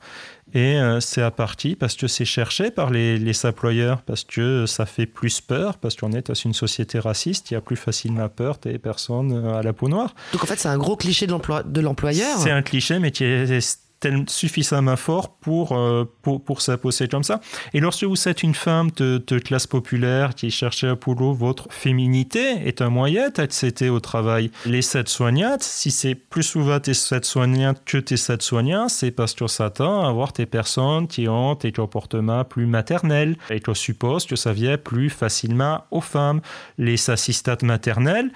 Et 0.54 0.80
euh, 0.80 1.00
c'est 1.00 1.22
à 1.22 1.32
partie 1.32 1.76
parce 1.76 1.96
que 1.96 2.08
c'est 2.08 2.26
cherché 2.26 2.72
par 2.72 2.90
les, 2.90 3.18
les 3.18 3.46
employeurs, 3.46 4.02
parce 4.02 4.24
que 4.24 4.66
ça 4.66 4.86
fait 4.86 5.06
plus 5.06 5.42
peur, 5.42 5.78
parce 5.78 5.96
qu'on 5.96 6.14
est 6.14 6.28
dans 6.28 6.34
une 6.34 6.54
société 6.54 7.00
raciste, 7.00 7.52
il 7.52 7.56
y 7.56 7.58
a 7.58 7.62
plus 7.62 7.76
facilement 7.76 8.30
peur 8.30 8.58
des 8.62 8.80
personnes 8.80 9.34
euh, 9.34 9.60
à 9.60 9.64
la 9.64 9.74
peau 9.74 9.90
noire. 9.90 10.14
Donc 10.32 10.44
en 10.44 10.48
fait, 10.48 10.58
c'est 10.58 10.70
un 10.70 10.78
gros 10.78 10.96
cliché 10.96 11.28
de 11.28 11.82
l'employeur. 11.82 12.38
C'est 12.40 12.52
un 12.52 12.62
cliché, 12.62 13.00
mais 13.00 13.12
qui 13.12 13.24
est 13.24 13.87
suffisamment 14.28 14.96
fort 14.96 15.38
pour, 15.38 15.72
euh, 15.72 16.06
pour, 16.22 16.44
pour 16.44 16.62
s'imposer 16.62 17.08
comme 17.08 17.24
ça. 17.24 17.42
Et 17.74 17.80
lorsque 17.80 18.04
vous 18.04 18.28
êtes 18.28 18.44
une 18.44 18.56
femme 18.56 18.92
de, 18.96 19.24
de 19.26 19.40
classe 19.40 19.68
populaire 19.68 20.36
qui 20.36 20.52
cherchait 20.52 20.88
à 20.88 20.96
boulot, 20.96 21.34
votre 21.34 21.68
féminité 21.72 22.68
est 22.68 22.82
un 22.82 22.90
moyen 22.90 23.30
d'accéder 23.30 23.90
au 23.90 24.00
travail. 24.00 24.52
Les 24.66 24.98
aides-soignantes, 24.98 25.64
si 25.64 25.92
c'est 25.92 26.16
plus 26.16 26.44
souvent 26.44 26.80
tes 26.80 26.92
aides-soignantes 26.92 27.82
que 27.86 27.98
tes 27.98 28.16
aides-soignants, 28.16 28.90
c'est 28.90 29.12
parce 29.12 29.34
qu'on 29.34 29.48
s'attend 29.48 30.06
à 30.06 30.10
avoir 30.10 30.32
des 30.34 30.46
personnes 30.46 31.08
qui 31.08 31.28
ont 31.28 31.56
des 31.56 31.72
comportements 31.72 32.44
plus 32.44 32.66
maternels 32.66 33.36
et 33.50 33.60
qu'on 33.60 33.74
suppose 33.74 34.26
que 34.26 34.36
ça 34.36 34.54
vient 34.54 34.78
plus 34.78 35.10
facilement 35.10 35.84
aux 35.92 36.02
femmes. 36.02 36.42
Les 36.78 37.10
assistantes 37.10 37.64
maternelles, 37.64 38.32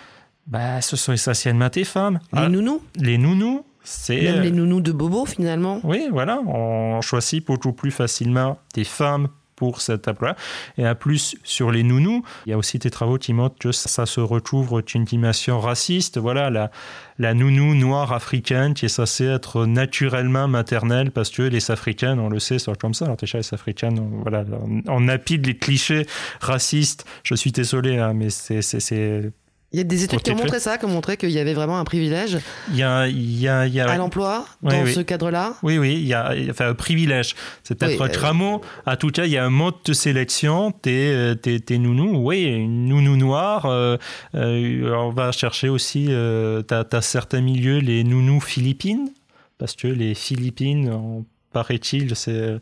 bah, 0.47 0.81
ce 0.81 0.97
sont 0.97 1.13
essentiellement 1.13 1.69
des 1.69 1.83
femmes. 1.83 2.19
Les 2.33 2.49
nounous 2.49 2.81
Les 2.95 3.17
nounous, 3.17 3.63
même 4.09 4.41
les 4.41 4.49
euh, 4.49 4.51
nounous 4.51 4.81
de 4.81 4.91
Bobo, 4.91 5.25
finalement. 5.25 5.79
Oui, 5.83 6.07
voilà. 6.11 6.41
On 6.45 7.01
choisit 7.01 7.45
beaucoup 7.45 7.73
plus 7.73 7.91
facilement 7.91 8.59
des 8.73 8.83
femmes 8.83 9.27
pour 9.61 9.79
cette 9.79 10.07
emploi. 10.07 10.35
Et 10.79 10.87
à 10.87 10.95
plus, 10.95 11.35
sur 11.43 11.69
les 11.69 11.83
nounous, 11.83 12.23
il 12.47 12.49
y 12.49 12.53
a 12.53 12.57
aussi 12.57 12.79
des 12.79 12.89
travaux 12.89 13.19
qui 13.19 13.31
montrent 13.31 13.59
que 13.59 13.71
ça, 13.71 14.07
se 14.07 14.19
recouvre 14.19 14.81
d'une 14.81 15.03
dimension 15.03 15.59
raciste. 15.59 16.17
Voilà, 16.17 16.49
la, 16.49 16.71
la 17.19 17.35
nounou 17.35 17.75
noire 17.75 18.11
africaine 18.11 18.73
qui 18.73 18.87
est 18.87 18.89
censée 18.89 19.25
être 19.25 19.67
naturellement 19.67 20.47
maternelle 20.47 21.11
parce 21.11 21.29
que 21.29 21.43
les 21.43 21.69
Africaines, 21.69 22.19
on 22.19 22.27
le 22.27 22.39
sait, 22.39 22.57
sont 22.57 22.73
comme 22.73 22.95
ça. 22.95 23.05
Alors 23.05 23.17
déjà, 23.17 23.37
les 23.37 23.53
Africaines, 23.53 23.99
on, 23.99 24.21
voilà, 24.23 24.43
on, 24.87 25.07
apide 25.07 25.45
les 25.45 25.55
clichés 25.55 26.07
racistes. 26.39 27.05
Je 27.21 27.35
suis 27.35 27.51
désolé, 27.51 27.99
hein, 27.99 28.13
mais 28.15 28.31
c'est 28.31 29.31
il 29.73 29.77
y 29.77 29.79
a 29.79 29.83
des 29.83 30.03
études 30.03 30.21
qui 30.21 30.31
ont 30.31 30.35
montré 30.35 30.59
ça, 30.59 30.77
qui 30.77 30.85
ont 30.85 30.89
montré 30.89 31.15
qu'il 31.15 31.31
y 31.31 31.39
avait 31.39 31.53
vraiment 31.53 31.79
un 31.79 31.85
privilège 31.85 32.39
il 32.69 32.77
y 32.77 32.83
a, 32.83 33.07
il 33.07 33.39
y 33.39 33.47
a, 33.47 33.67
il 33.67 33.73
y 33.73 33.79
a... 33.79 33.89
à 33.89 33.97
l'emploi 33.97 34.45
dans 34.61 34.85
ce 34.85 34.99
cadre-là. 34.99 35.53
Oui, 35.63 35.77
oui, 35.77 35.93
il 35.93 36.07
y 36.07 36.13
a 36.13 36.33
enfin, 36.49 36.69
un 36.69 36.73
privilège. 36.73 37.35
C'est 37.63 37.75
peut-être 37.75 38.01
un 38.01 38.41
euh... 38.41 38.57
À 38.85 38.97
tout 38.97 39.09
cas, 39.09 39.25
il 39.25 39.31
y 39.31 39.37
a 39.37 39.45
un 39.45 39.49
mode 39.49 39.75
de 39.85 39.93
sélection. 39.93 40.71
T'es, 40.71 41.35
t'es, 41.41 41.59
t'es 41.59 41.77
nounou, 41.77 42.17
oui, 42.17 42.43
une 42.43 42.87
nounou 42.87 43.15
noire. 43.15 43.65
Euh, 43.65 43.97
euh, 44.35 44.93
on 44.93 45.09
va 45.09 45.31
chercher 45.31 45.69
aussi, 45.69 46.07
euh, 46.09 46.61
t'as, 46.61 46.83
as 46.91 47.01
certains 47.01 47.41
milieux, 47.41 47.79
les 47.79 48.03
nounous 48.03 48.41
philippines, 48.41 49.09
parce 49.57 49.75
que 49.75 49.87
les 49.87 50.15
Philippines, 50.15 51.23
paraît-il, 51.53 52.15
c'est 52.15 52.57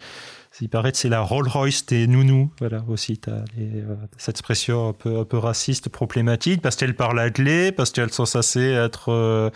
il 0.61 0.69
paraît 0.69 0.91
que 0.91 0.97
c'est 0.97 1.09
la 1.09 1.21
Rolls-Royce 1.21 1.85
des 1.85 2.07
nounous. 2.07 2.51
Voilà, 2.59 2.83
aussi, 2.87 3.17
tu 3.17 3.29
as 3.29 3.43
euh, 3.59 3.95
cette 4.17 4.35
expression 4.35 4.89
un 4.89 4.93
peu, 4.93 5.19
un 5.19 5.23
peu 5.23 5.37
raciste, 5.37 5.89
problématique, 5.89 6.61
parce 6.61 6.75
qu'elles 6.75 6.95
parlent 6.95 7.19
attelé, 7.19 7.71
parce 7.71 7.91
qu'elles 7.91 8.11
sont 8.11 8.25
censées 8.25 8.71
être. 8.71 9.11
Euh, 9.11 9.49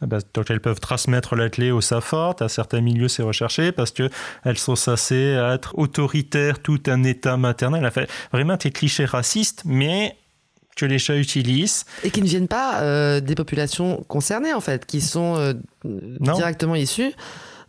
bah, 0.00 0.18
donc 0.34 0.50
elles 0.50 0.60
peuvent 0.60 0.80
transmettre 0.80 1.36
l'attelé 1.36 1.70
au 1.70 1.80
SAFA. 1.80 2.34
À 2.40 2.48
certains 2.48 2.80
milieux, 2.80 3.08
c'est 3.08 3.22
recherché, 3.22 3.72
parce 3.72 3.90
qu'elles 3.90 4.58
sont 4.58 4.76
censées 4.76 5.38
être 5.52 5.78
autoritaires, 5.78 6.60
tout 6.60 6.80
un 6.86 7.04
état 7.04 7.36
maternel. 7.36 7.84
Enfin, 7.84 8.04
vraiment, 8.32 8.56
des 8.56 8.70
clichés 8.70 9.04
racistes, 9.04 9.62
mais 9.64 10.16
que 10.76 10.86
les 10.86 10.98
chats 10.98 11.16
utilisent. 11.16 11.84
Et 12.04 12.10
qui 12.10 12.20
ne 12.20 12.26
viennent 12.26 12.48
pas 12.48 12.82
euh, 12.82 13.20
des 13.20 13.34
populations 13.34 14.04
concernées, 14.08 14.52
en 14.52 14.60
fait, 14.60 14.86
qui 14.86 15.00
sont 15.00 15.54
directement 15.84 16.74
issues 16.74 17.14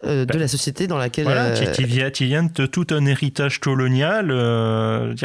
euh, 0.03 0.25
de 0.25 0.33
ben, 0.33 0.39
la 0.39 0.47
société 0.47 0.85
dans 0.85 0.97
laquelle. 0.97 1.25
Voilà, 1.25 1.51
qui, 1.51 1.65
euh, 1.65 2.09
qui, 2.11 2.25
viennent 2.25 2.51
de 2.53 2.67
tout 2.67 2.85
un 2.91 3.05
héritage 3.07 3.59
colonial. 3.59 4.29
Euh, 4.29 5.15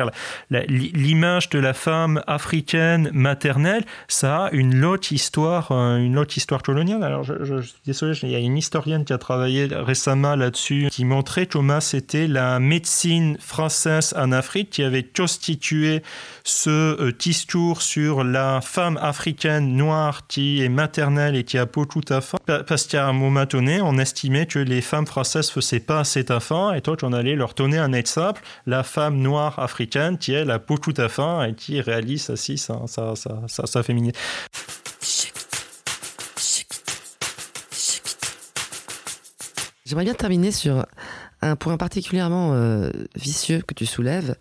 L'image 0.51 1.51
de 1.51 1.59
la 1.59 1.75
femme 1.75 2.23
africaine 2.27 3.11
maternelle, 3.13 3.85
ça 4.09 4.45
a 4.45 4.51
une 4.53 4.85
autre 4.85 5.13
histoire, 5.13 5.73
une 5.73 6.19
autre 6.19 6.39
histoire 6.39 6.63
coloniale. 6.63 7.03
Alors, 7.05 7.23
je, 7.23 7.45
je, 7.45 7.61
suis 7.61 7.75
désolé, 7.85 8.19
il 8.23 8.31
y 8.31 8.35
a 8.35 8.39
une 8.39 8.57
historienne 8.57 9.05
qui 9.05 9.13
a 9.13 9.19
travaillé 9.19 9.69
récemment 9.71 10.37
là-dessus, 10.37 10.89
qui 10.91 11.05
montrait 11.05 11.47
comment 11.47 11.81
c'était 11.81 12.27
la 12.27 12.59
médecine 12.59 13.37
française 13.39 14.15
en 14.17 14.33
Afrique 14.33 14.71
qui 14.71 14.83
avait 14.83 15.03
constitué 15.03 16.03
ce 16.45 17.11
discours 17.11 17.83
sur 17.83 18.25
la 18.25 18.61
femme 18.63 18.99
africaine 19.03 19.77
noire 19.77 20.27
qui 20.29 20.63
est 20.63 20.69
maternelle 20.69 21.37
et 21.37 21.45
qui 21.45 21.59
a 21.59 21.67
beaucoup 21.67 22.01
de 22.01 22.21
faim, 22.21 22.39
parce 22.67 22.87
qu'à 22.87 23.07
un 23.07 23.13
moment 23.13 23.45
donné, 23.45 23.81
on 23.83 23.99
estimait 23.99 24.47
que 24.47 24.62
les 24.63 24.81
femmes 24.81 25.07
françaises 25.07 25.51
faisaient 25.51 25.81
pas 25.81 26.01
assez 26.01 26.25
d'enfants 26.25 26.73
et 26.73 26.81
toi, 26.81 26.97
on 27.03 27.13
allait 27.13 27.37
leur 27.37 27.55
donner 27.55 27.79
un 27.79 27.93
exemple. 27.93 28.43
La 28.67 28.83
femme 28.83 29.17
noire 29.19 29.59
africaine 29.59 30.19
qui, 30.19 30.33
elle, 30.33 30.51
a 30.51 30.59
beaucoup 30.59 30.93
d'enfants 30.93 31.43
et 31.43 31.55
qui 31.55 31.81
réalise 31.81 32.31
aussi 32.31 32.59
sa, 32.59 32.87
sa, 32.87 33.15
sa, 33.17 33.43
sa, 33.49 33.67
sa 33.67 33.83
féminité. 33.83 34.19
J'aimerais 39.85 40.05
bien 40.05 40.15
terminer 40.15 40.53
sur 40.53 40.87
un 41.43 41.57
point 41.57 41.77
particulièrement 41.77 42.55
euh, 42.55 42.91
vicieux 43.15 43.61
que 43.61 43.75
tu 43.75 43.85
soulèves 43.85 44.37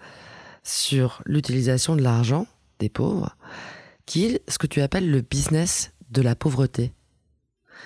sur 0.64 1.22
l'utilisation 1.26 1.96
de 1.96 2.02
l'argent 2.02 2.48
des 2.80 2.90
pauvres, 2.90 3.36
qui 4.06 4.26
est 4.26 4.50
ce 4.50 4.58
que 4.58 4.68
tu 4.68 4.82
appelles 4.82 5.10
le 5.10 5.22
business 5.22 5.92
de 6.10 6.22
la 6.22 6.36
pauvreté. 6.36 6.94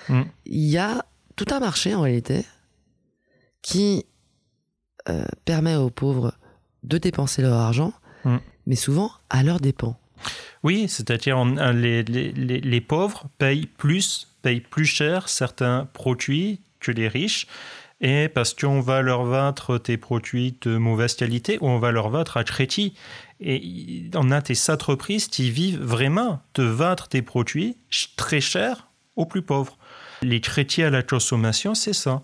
Mm. 0.08 0.22
Il 0.44 0.64
y 0.64 0.78
a 0.78 1.04
tout 1.36 1.46
un 1.50 1.60
marché 1.60 1.94
en 1.94 2.00
réalité 2.00 2.44
qui 3.62 4.06
euh, 5.08 5.24
permet 5.44 5.76
aux 5.76 5.90
pauvres 5.90 6.34
de 6.82 6.98
dépenser 6.98 7.42
leur 7.42 7.54
argent, 7.54 7.92
Mm. 8.26 8.38
mais 8.66 8.76
souvent 8.76 9.12
à 9.30 9.42
leurs 9.42 9.60
dépens. 9.60 9.96
Oui, 10.62 10.88
c'est-à-dire 10.88 11.38
euh, 11.38 11.72
les, 11.72 12.02
les, 12.02 12.32
les, 12.32 12.60
les 12.60 12.80
pauvres 12.80 13.26
payent 13.38 13.66
plus, 13.66 14.28
payent 14.42 14.60
plus 14.60 14.84
cher 14.84 15.28
certains 15.28 15.88
produits 15.92 16.60
que 16.80 16.90
les 16.90 17.08
riches. 17.08 17.46
Et 18.00 18.28
parce 18.28 18.52
qu'on 18.52 18.80
va 18.80 19.00
leur 19.00 19.24
vendre 19.24 19.78
des 19.78 19.96
produits 19.96 20.58
de 20.60 20.76
mauvaise 20.76 21.14
qualité 21.14 21.56
ou 21.62 21.68
on 21.68 21.78
va 21.78 21.92
leur 21.92 22.10
vendre 22.10 22.36
à 22.36 22.44
crédit. 22.44 22.94
Et 23.40 24.10
on 24.14 24.30
a 24.30 24.40
des 24.42 24.70
entreprises 24.70 25.28
qui 25.28 25.50
vivent 25.50 25.80
vraiment 25.80 26.42
de 26.54 26.64
vendre 26.64 27.06
des 27.10 27.22
produits 27.22 27.78
très 28.16 28.40
chers 28.40 28.88
aux 29.14 29.24
plus 29.24 29.42
pauvres. 29.42 29.78
Les 30.22 30.40
crédits 30.40 30.82
à 30.82 30.90
la 30.90 31.02
consommation, 31.02 31.74
c'est 31.74 31.92
ça. 31.92 32.22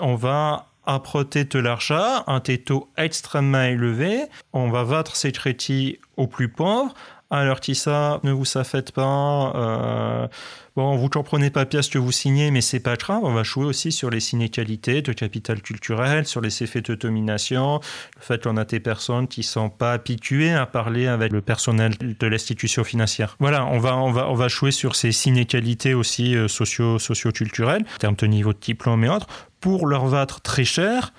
On 0.00 0.14
va 0.14 0.66
apporter 0.84 1.44
de 1.44 1.58
l'argent, 1.58 2.24
un 2.26 2.40
taux 2.40 2.88
extrêmement 2.96 3.62
élevé, 3.62 4.24
on 4.52 4.70
va 4.70 4.82
vendre 4.82 5.14
ces 5.14 5.30
crédits 5.30 5.98
aux 6.16 6.26
plus 6.26 6.48
pauvres, 6.48 6.94
que 7.32 7.74
ça, 7.74 8.20
ne 8.22 8.32
vous 8.32 8.44
ça 8.44 8.62
faites 8.64 8.92
pas, 8.92 9.52
euh, 9.54 10.28
bon, 10.76 10.96
vous 10.96 11.08
comprenez 11.08 11.50
pas 11.50 11.64
bien 11.64 11.80
ce 11.80 11.88
que 11.88 11.98
vous 11.98 12.12
signez, 12.12 12.50
mais 12.50 12.60
c'est 12.60 12.80
pas 12.80 12.96
grave, 12.96 13.20
on 13.22 13.32
va 13.32 13.42
jouer 13.42 13.64
aussi 13.64 13.90
sur 13.90 14.10
les 14.10 14.20
signes-qualités 14.20 15.00
de 15.00 15.12
capital 15.12 15.62
culturel, 15.62 16.26
sur 16.26 16.40
les 16.40 16.62
effets 16.62 16.82
de 16.82 16.94
domination, 16.94 17.80
le 18.16 18.22
fait 18.22 18.42
qu'on 18.42 18.56
a 18.56 18.64
des 18.64 18.80
personnes 18.80 19.28
qui 19.28 19.42
sont 19.42 19.70
pas 19.70 19.94
habituées 19.94 20.52
à 20.52 20.66
parler 20.66 21.06
avec 21.06 21.32
le 21.32 21.40
personnel 21.40 21.94
de 21.98 22.26
l'institution 22.26 22.84
financière. 22.84 23.36
Voilà, 23.40 23.64
on 23.66 23.78
va, 23.78 23.96
on 23.96 24.12
va, 24.12 24.28
on 24.28 24.34
va 24.34 24.48
jouer 24.48 24.70
sur 24.70 24.94
ces 24.94 25.12
signes-qualités 25.12 25.94
aussi 25.94 26.36
euh, 26.36 26.48
socio, 26.48 26.98
socio-culturels, 26.98 27.84
en 27.94 27.98
termes 27.98 28.16
de 28.16 28.26
niveau 28.26 28.52
de 28.52 28.60
diplôme 28.60 29.04
et 29.04 29.08
autres, 29.08 29.26
pour 29.60 29.86
leur 29.86 30.06
vendre 30.06 30.40
très 30.40 30.64
cher 30.64 31.14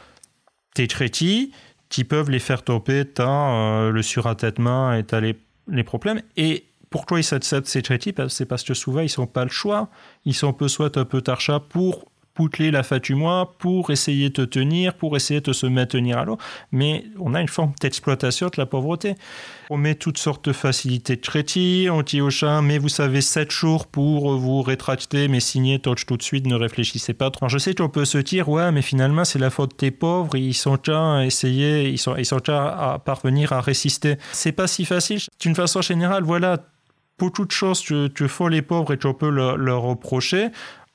des 0.76 0.88
crédits 0.88 1.52
qui 1.90 2.04
peuvent 2.04 2.30
les 2.30 2.40
faire 2.40 2.64
tomber 2.64 3.04
dans 3.04 3.56
euh, 3.56 3.92
le 3.92 4.02
suratètement 4.02 4.94
et 4.94 5.04
dans 5.04 5.20
les, 5.68 5.84
problèmes. 5.84 6.22
Et 6.38 6.66
pourquoi 6.90 7.20
ils 7.20 7.24
s'acceptent 7.24 7.68
ces 7.68 7.82
crédits 7.82 8.14
C'est 8.30 8.46
parce 8.46 8.64
que 8.64 8.74
souvent, 8.74 9.02
ils 9.02 9.12
n'ont 9.18 9.28
pas 9.28 9.44
le 9.44 9.52
choix. 9.52 9.90
Ils 10.26 10.34
sont 10.34 10.54
peu 10.54 10.68
soit 10.68 10.98
un 10.98 11.06
peu 11.06 11.22
d'achat 11.22 11.60
pour 11.60 12.06
poutler 12.34 12.72
la 12.72 12.82
mois, 13.12 13.54
pour 13.60 13.92
essayer 13.92 14.30
de 14.30 14.46
tenir, 14.46 14.96
pour 14.96 15.16
essayer 15.16 15.42
de 15.42 15.54
se 15.54 15.66
maintenir 15.66 16.18
à 16.18 16.26
l'eau. 16.26 16.38
Mais 16.72 17.06
on 17.20 17.34
a 17.34 17.42
une 17.42 17.48
forme 17.48 17.74
d'exploitation 17.80 18.48
de 18.48 18.54
la 18.58 18.66
pauvreté. 18.66 19.16
On 19.70 19.78
met 19.78 19.96
toutes 19.96 20.18
sortes 20.18 20.46
de 20.46 20.54
facilités 20.54 21.16
de 21.16 21.22
crédit, 21.22 21.88
on 21.92 22.02
dit 22.02 22.22
au 22.22 22.30
chat, 22.30 22.62
mais 22.62 22.78
vous 22.78 22.90
savez, 22.90 23.22
7 23.22 23.52
jours 23.52 23.88
pour 23.88 24.38
vous 24.38 24.62
rétracter, 24.62 25.28
mais 25.28 25.40
signer 25.40 25.80
touch 25.80 26.06
tout 26.06 26.18
de 26.18 26.24
suite, 26.24 26.48
ne 26.48 26.56
réfléchissez 26.56 27.14
pas 27.14 27.30
trop. 27.32 27.48
Je 27.50 27.58
sais 27.58 27.74
qu'on 27.74 27.90
peut 27.90 28.06
se 28.06 28.18
dire, 28.18 28.50
ouais, 28.50 28.72
mais 28.72 28.82
finalement, 28.82 29.26
c'est 29.26 29.40
la 29.40 29.50
faute 29.50 29.80
des 29.80 29.92
pauvres, 29.92 30.36
ils 30.36 30.54
sont 30.54 30.78
déjà 30.78 31.18
à 31.18 31.26
essayer, 31.26 31.90
ils 31.90 31.98
sont, 31.98 32.16
ils 32.16 32.26
sont 32.26 32.50
à 32.50 33.02
parvenir 33.04 33.54
à 33.54 33.62
résister. 33.62 34.18
C'est 34.32 34.52
pas 34.52 34.68
si 34.68 34.86
facile. 34.86 35.20
D'une 35.40 35.56
façon 35.56 35.82
générale, 35.82 36.24
voilà, 36.24 36.58
beaucoup 37.20 37.46
de 37.46 37.52
choses 37.52 37.82
que, 37.84 38.08
que 38.08 38.28
font 38.28 38.48
les 38.48 38.62
pauvres 38.62 38.94
et 38.94 38.98
peut 38.98 39.30
leur, 39.30 39.58
leur 39.58 39.82
reprocher. 39.82 40.50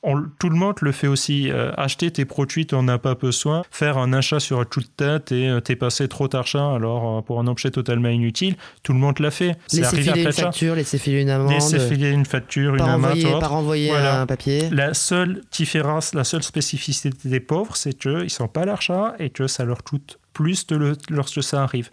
On- 0.04 0.22
tout 0.38 0.48
le 0.48 0.54
monde 0.56 0.76
le 0.80 0.92
fait 0.92 1.08
aussi. 1.08 1.50
Euh, 1.50 1.72
acheter 1.76 2.10
tes 2.12 2.24
produits, 2.24 2.66
tu 2.66 2.76
n'en 2.76 2.86
as 2.86 2.98
pas 2.98 3.16
besoin. 3.16 3.62
Faire 3.72 3.98
un 3.98 4.12
achat 4.12 4.38
sur 4.38 4.60
un 4.60 4.64
coup 4.64 4.80
de 4.80 4.86
tête 4.86 5.32
et 5.32 5.48
euh, 5.48 5.60
t'es 5.60 5.74
passé 5.74 6.06
trop 6.06 6.28
d'argent 6.28 6.74
alors 6.76 7.18
euh, 7.18 7.22
pour 7.22 7.40
un 7.40 7.48
objet 7.48 7.72
totalement 7.72 8.08
inutile, 8.08 8.54
tout 8.84 8.92
le 8.92 9.00
monde 9.00 9.18
l'a 9.18 9.32
fait. 9.32 9.56
C'est 9.66 9.78
Laisser 9.78 9.88
arrivé 9.88 10.02
filer 10.12 10.20
après 10.26 10.40
une 10.40 10.44
facture, 10.46 10.74
laisser 10.76 10.98
filer 10.98 11.22
une 11.22 11.30
amende, 11.30 11.50
Laisser 11.50 11.80
filer 11.80 12.10
une 12.10 12.24
facture, 12.26 12.76
une 12.76 12.80
amende. 12.82 13.40
pas 13.40 13.48
renvoyer 13.48 13.88
Voilà. 13.90 14.20
un 14.20 14.26
papier. 14.26 14.68
La 14.70 14.94
seule 14.94 15.42
différence, 15.50 16.14
la 16.14 16.22
seule 16.24 16.44
spécificité 16.44 17.10
des 17.28 17.40
pauvres, 17.40 17.74
c'est 17.74 17.92
qu'ils 17.98 18.12
ne 18.18 18.28
sont 18.28 18.46
pas 18.48 18.64
l'achat 18.64 19.14
et 19.18 19.30
que 19.30 19.48
ça 19.48 19.64
leur 19.64 19.82
coûte 19.82 20.20
plus 20.32 20.66
de 20.68 20.76
le- 20.76 20.96
lorsque 21.10 21.42
ça 21.42 21.64
arrive. 21.64 21.90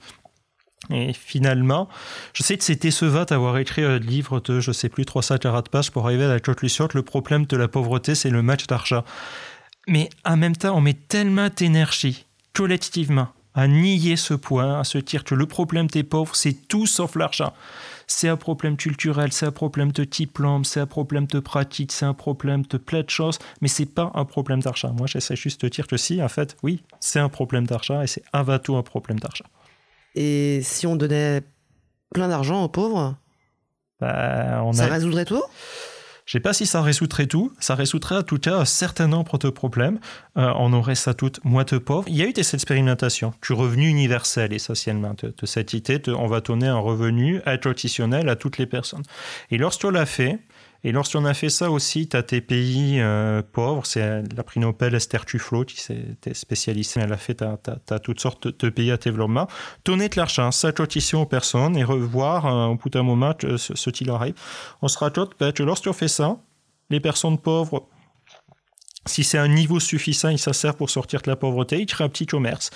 Et 0.91 1.13
finalement, 1.13 1.89
je 2.33 2.43
sais 2.43 2.57
que 2.57 2.63
c'est 2.63 2.81
décevant 2.81 3.23
d'avoir 3.23 3.57
écrit 3.57 3.83
un 3.83 3.97
livre 3.97 4.39
de, 4.39 4.59
je 4.59 4.71
sais 4.71 4.89
plus, 4.89 5.05
340 5.05 5.69
pages 5.69 5.91
pour 5.91 6.05
arriver 6.05 6.25
à 6.25 6.29
la 6.29 6.39
conclusion 6.39 6.87
que 6.87 6.97
le 6.97 7.03
problème 7.03 7.45
de 7.45 7.57
la 7.57 7.67
pauvreté, 7.67 8.15
c'est 8.15 8.29
le 8.29 8.41
match 8.41 8.67
d'argent. 8.67 9.03
Mais 9.87 10.09
en 10.23 10.37
même 10.37 10.55
temps, 10.55 10.75
on 10.75 10.81
met 10.81 10.93
tellement 10.93 11.49
d'énergie, 11.55 12.25
collectivement, 12.53 13.27
à 13.53 13.67
nier 13.67 14.15
ce 14.15 14.33
point, 14.33 14.79
à 14.79 14.83
se 14.83 14.97
dire 14.97 15.23
que 15.23 15.35
le 15.35 15.45
problème 15.45 15.87
des 15.87 16.03
pauvres, 16.03 16.35
c'est 16.35 16.67
tout 16.67 16.85
sauf 16.85 17.15
l'argent. 17.15 17.53
C'est 18.07 18.27
un 18.27 18.37
problème 18.37 18.77
culturel, 18.77 19.31
c'est 19.31 19.47
un 19.47 19.51
problème 19.51 19.91
de 19.91 20.03
diplôme, 20.03 20.63
c'est 20.63 20.79
un 20.79 20.85
problème 20.85 21.25
de 21.25 21.39
pratique, 21.39 21.91
c'est 21.91 22.05
un 22.05 22.13
problème 22.13 22.63
de 22.63 22.77
plein 22.77 23.01
de 23.01 23.09
choses, 23.09 23.39
mais 23.61 23.67
c'est 23.67 23.87
pas 23.87 24.11
un 24.13 24.25
problème 24.25 24.61
d'argent. 24.61 24.93
Moi, 24.93 25.07
j'essaie 25.07 25.35
juste 25.35 25.61
de 25.61 25.69
dire 25.69 25.87
que 25.87 25.97
si, 25.97 26.21
en 26.21 26.29
fait, 26.29 26.55
oui, 26.61 26.83
c'est 26.99 27.19
un 27.19 27.29
problème 27.29 27.65
d'argent 27.65 28.01
et 28.01 28.07
c'est 28.07 28.23
avant 28.31 28.59
tout 28.59 28.75
un 28.75 28.83
problème 28.83 29.19
d'argent. 29.19 29.45
Et 30.15 30.61
si 30.63 30.87
on 30.87 30.95
donnait 30.95 31.41
plein 32.13 32.27
d'argent 32.27 32.63
aux 32.63 32.69
pauvres, 32.69 33.15
Bah, 33.99 34.61
on 34.63 34.73
ça 34.73 34.85
a- 34.85 34.87
résoudrait 34.87 35.25
tout? 35.25 35.43
Je 36.25 36.31
sais 36.31 36.39
pas 36.39 36.53
si 36.53 36.65
ça 36.65 36.81
résoudrait 36.81 37.27
tout. 37.27 37.53
Ça 37.59 37.75
résoudrait 37.75 38.15
en 38.17 38.23
tout 38.23 38.39
cas 38.39 38.55
un 38.57 38.65
certain 38.65 39.07
nombre 39.07 39.37
de 39.37 39.49
problèmes. 39.51 39.99
Euh, 40.37 40.51
on 40.57 40.73
aurait 40.73 40.95
ça 40.95 41.13
toutes 41.13 41.43
moins 41.45 41.65
de 41.65 41.77
pauvres. 41.77 42.05
Il 42.07 42.15
y 42.15 42.23
a 42.23 42.25
eu 42.25 42.33
des 42.33 42.55
expérimentations 42.55 43.31
du 43.45 43.53
revenu 43.53 43.87
universel 43.87 44.51
essentiellement, 44.51 45.13
de, 45.21 45.35
de 45.37 45.45
cette 45.45 45.73
idée 45.73 45.99
de 45.99 46.11
on 46.13 46.25
va 46.25 46.41
donner 46.41 46.65
un 46.67 46.79
revenu 46.79 47.41
additionnel 47.45 48.27
à 48.27 48.35
toutes 48.35 48.57
les 48.57 48.65
personnes. 48.65 49.03
Et 49.51 49.59
lorsqu'on 49.59 49.91
l'a 49.91 50.07
fait, 50.07 50.39
et 50.85 50.91
lorsqu'on 50.91 51.25
a 51.25 51.33
fait 51.33 51.49
ça 51.49 51.71
aussi, 51.71 52.07
tu 52.07 52.15
as 52.15 52.21
tes 52.21 52.41
pays 52.41 53.01
euh, 53.01 53.41
pauvres, 53.41 53.87
c'est 53.87 54.21
la 54.35 54.43
prix 54.43 54.59
Nobel 54.59 54.93
Esther 54.93 55.25
Tuflo 55.25 55.65
qui 55.65 55.81
s'est 55.81 56.15
spécialisée, 56.33 56.99
elle 57.01 57.11
a 57.11 57.17
fait, 57.17 57.37
tu 57.37 57.43
as, 57.43 57.99
toutes 57.99 58.19
sortes 58.19 58.47
de, 58.47 58.69
pays 58.69 58.91
à 58.91 58.97
développement, 58.97 59.47
donner 59.83 60.09
de 60.09 60.15
l'argent, 60.15 60.51
s'addition 60.51 61.23
aux 61.23 61.25
personnes 61.25 61.75
et 61.75 61.83
revoir 61.83 62.45
euh, 62.45 62.67
au 62.67 62.75
bout 62.75 62.91
d'un 62.91 63.01
moment 63.01 63.33
que 63.33 63.57
ce, 63.57 63.75
ce 63.75 63.89
qu'il 63.89 64.11
arrive. 64.11 64.35
On 64.83 64.87
se 64.87 64.99
rajoute 64.99 65.31
ben, 65.39 65.51
que 65.51 65.63
lorsqu'on 65.63 65.91
fait 65.91 66.07
ça, 66.07 66.37
les 66.91 66.99
personnes 66.99 67.39
pauvres, 67.39 67.87
si 69.05 69.23
c'est 69.23 69.37
un 69.37 69.47
niveau 69.47 69.79
suffisant, 69.79 70.29
ils 70.29 70.39
sert 70.39 70.75
pour 70.75 70.89
sortir 70.89 71.21
de 71.21 71.29
la 71.29 71.35
pauvreté, 71.35 71.79
ils 71.79 71.85
créent 71.85 72.03
un 72.03 72.09
petit 72.09 72.25
commerce, 72.25 72.71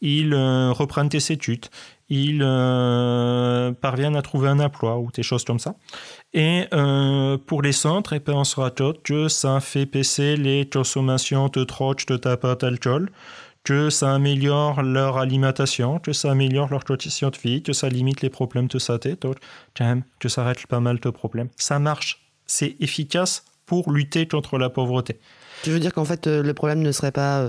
ils 0.00 0.32
euh, 0.32 0.72
reprennent 0.72 1.08
des 1.08 1.32
études, 1.32 1.66
ils 2.08 2.40
euh, 2.42 3.72
parviennent 3.72 4.16
à 4.16 4.22
trouver 4.22 4.48
un 4.48 4.60
emploi 4.60 4.98
ou 4.98 5.10
des 5.10 5.22
choses 5.22 5.44
comme 5.44 5.58
ça. 5.58 5.74
Et 6.32 6.66
euh, 6.72 7.36
pour 7.38 7.62
les 7.62 7.72
centres, 7.72 8.14
et 8.14 8.20
ben, 8.20 8.34
on 8.34 8.44
se 8.44 8.58
rajoute 8.58 9.02
que 9.02 9.28
ça 9.28 9.60
fait 9.60 9.86
baisser 9.86 10.36
les 10.36 10.68
consommations 10.68 11.48
de 11.48 11.64
drogue, 11.64 12.04
de 12.08 12.16
tabac, 12.16 12.56
d'alcool, 12.56 13.10
que 13.62 13.88
ça 13.88 14.14
améliore 14.14 14.82
leur 14.82 15.16
alimentation, 15.16 15.98
que 15.98 16.12
ça 16.12 16.30
améliore 16.30 16.68
leur 16.70 16.84
condition 16.84 17.30
de 17.30 17.36
vie, 17.38 17.62
que 17.62 17.72
ça 17.72 17.88
limite 17.88 18.20
les 18.20 18.28
problèmes 18.28 18.68
de 18.68 18.78
santé, 18.78 19.16
donc 19.20 19.36
quand 19.76 19.86
même 19.86 20.02
que 20.18 20.28
ça 20.28 20.44
règle 20.44 20.66
pas 20.66 20.80
mal 20.80 21.00
de 21.00 21.10
problèmes. 21.10 21.48
Ça 21.56 21.78
marche, 21.78 22.26
c'est 22.46 22.76
efficace 22.80 23.44
pour 23.64 23.90
lutter 23.90 24.28
contre 24.28 24.58
la 24.58 24.68
pauvreté. 24.68 25.18
Tu 25.64 25.70
veux 25.70 25.80
dire 25.80 25.94
qu'en 25.94 26.04
fait, 26.04 26.26
euh, 26.26 26.42
le 26.42 26.52
problème 26.52 26.80
ne 26.82 26.92
serait 26.92 27.10
pas 27.10 27.40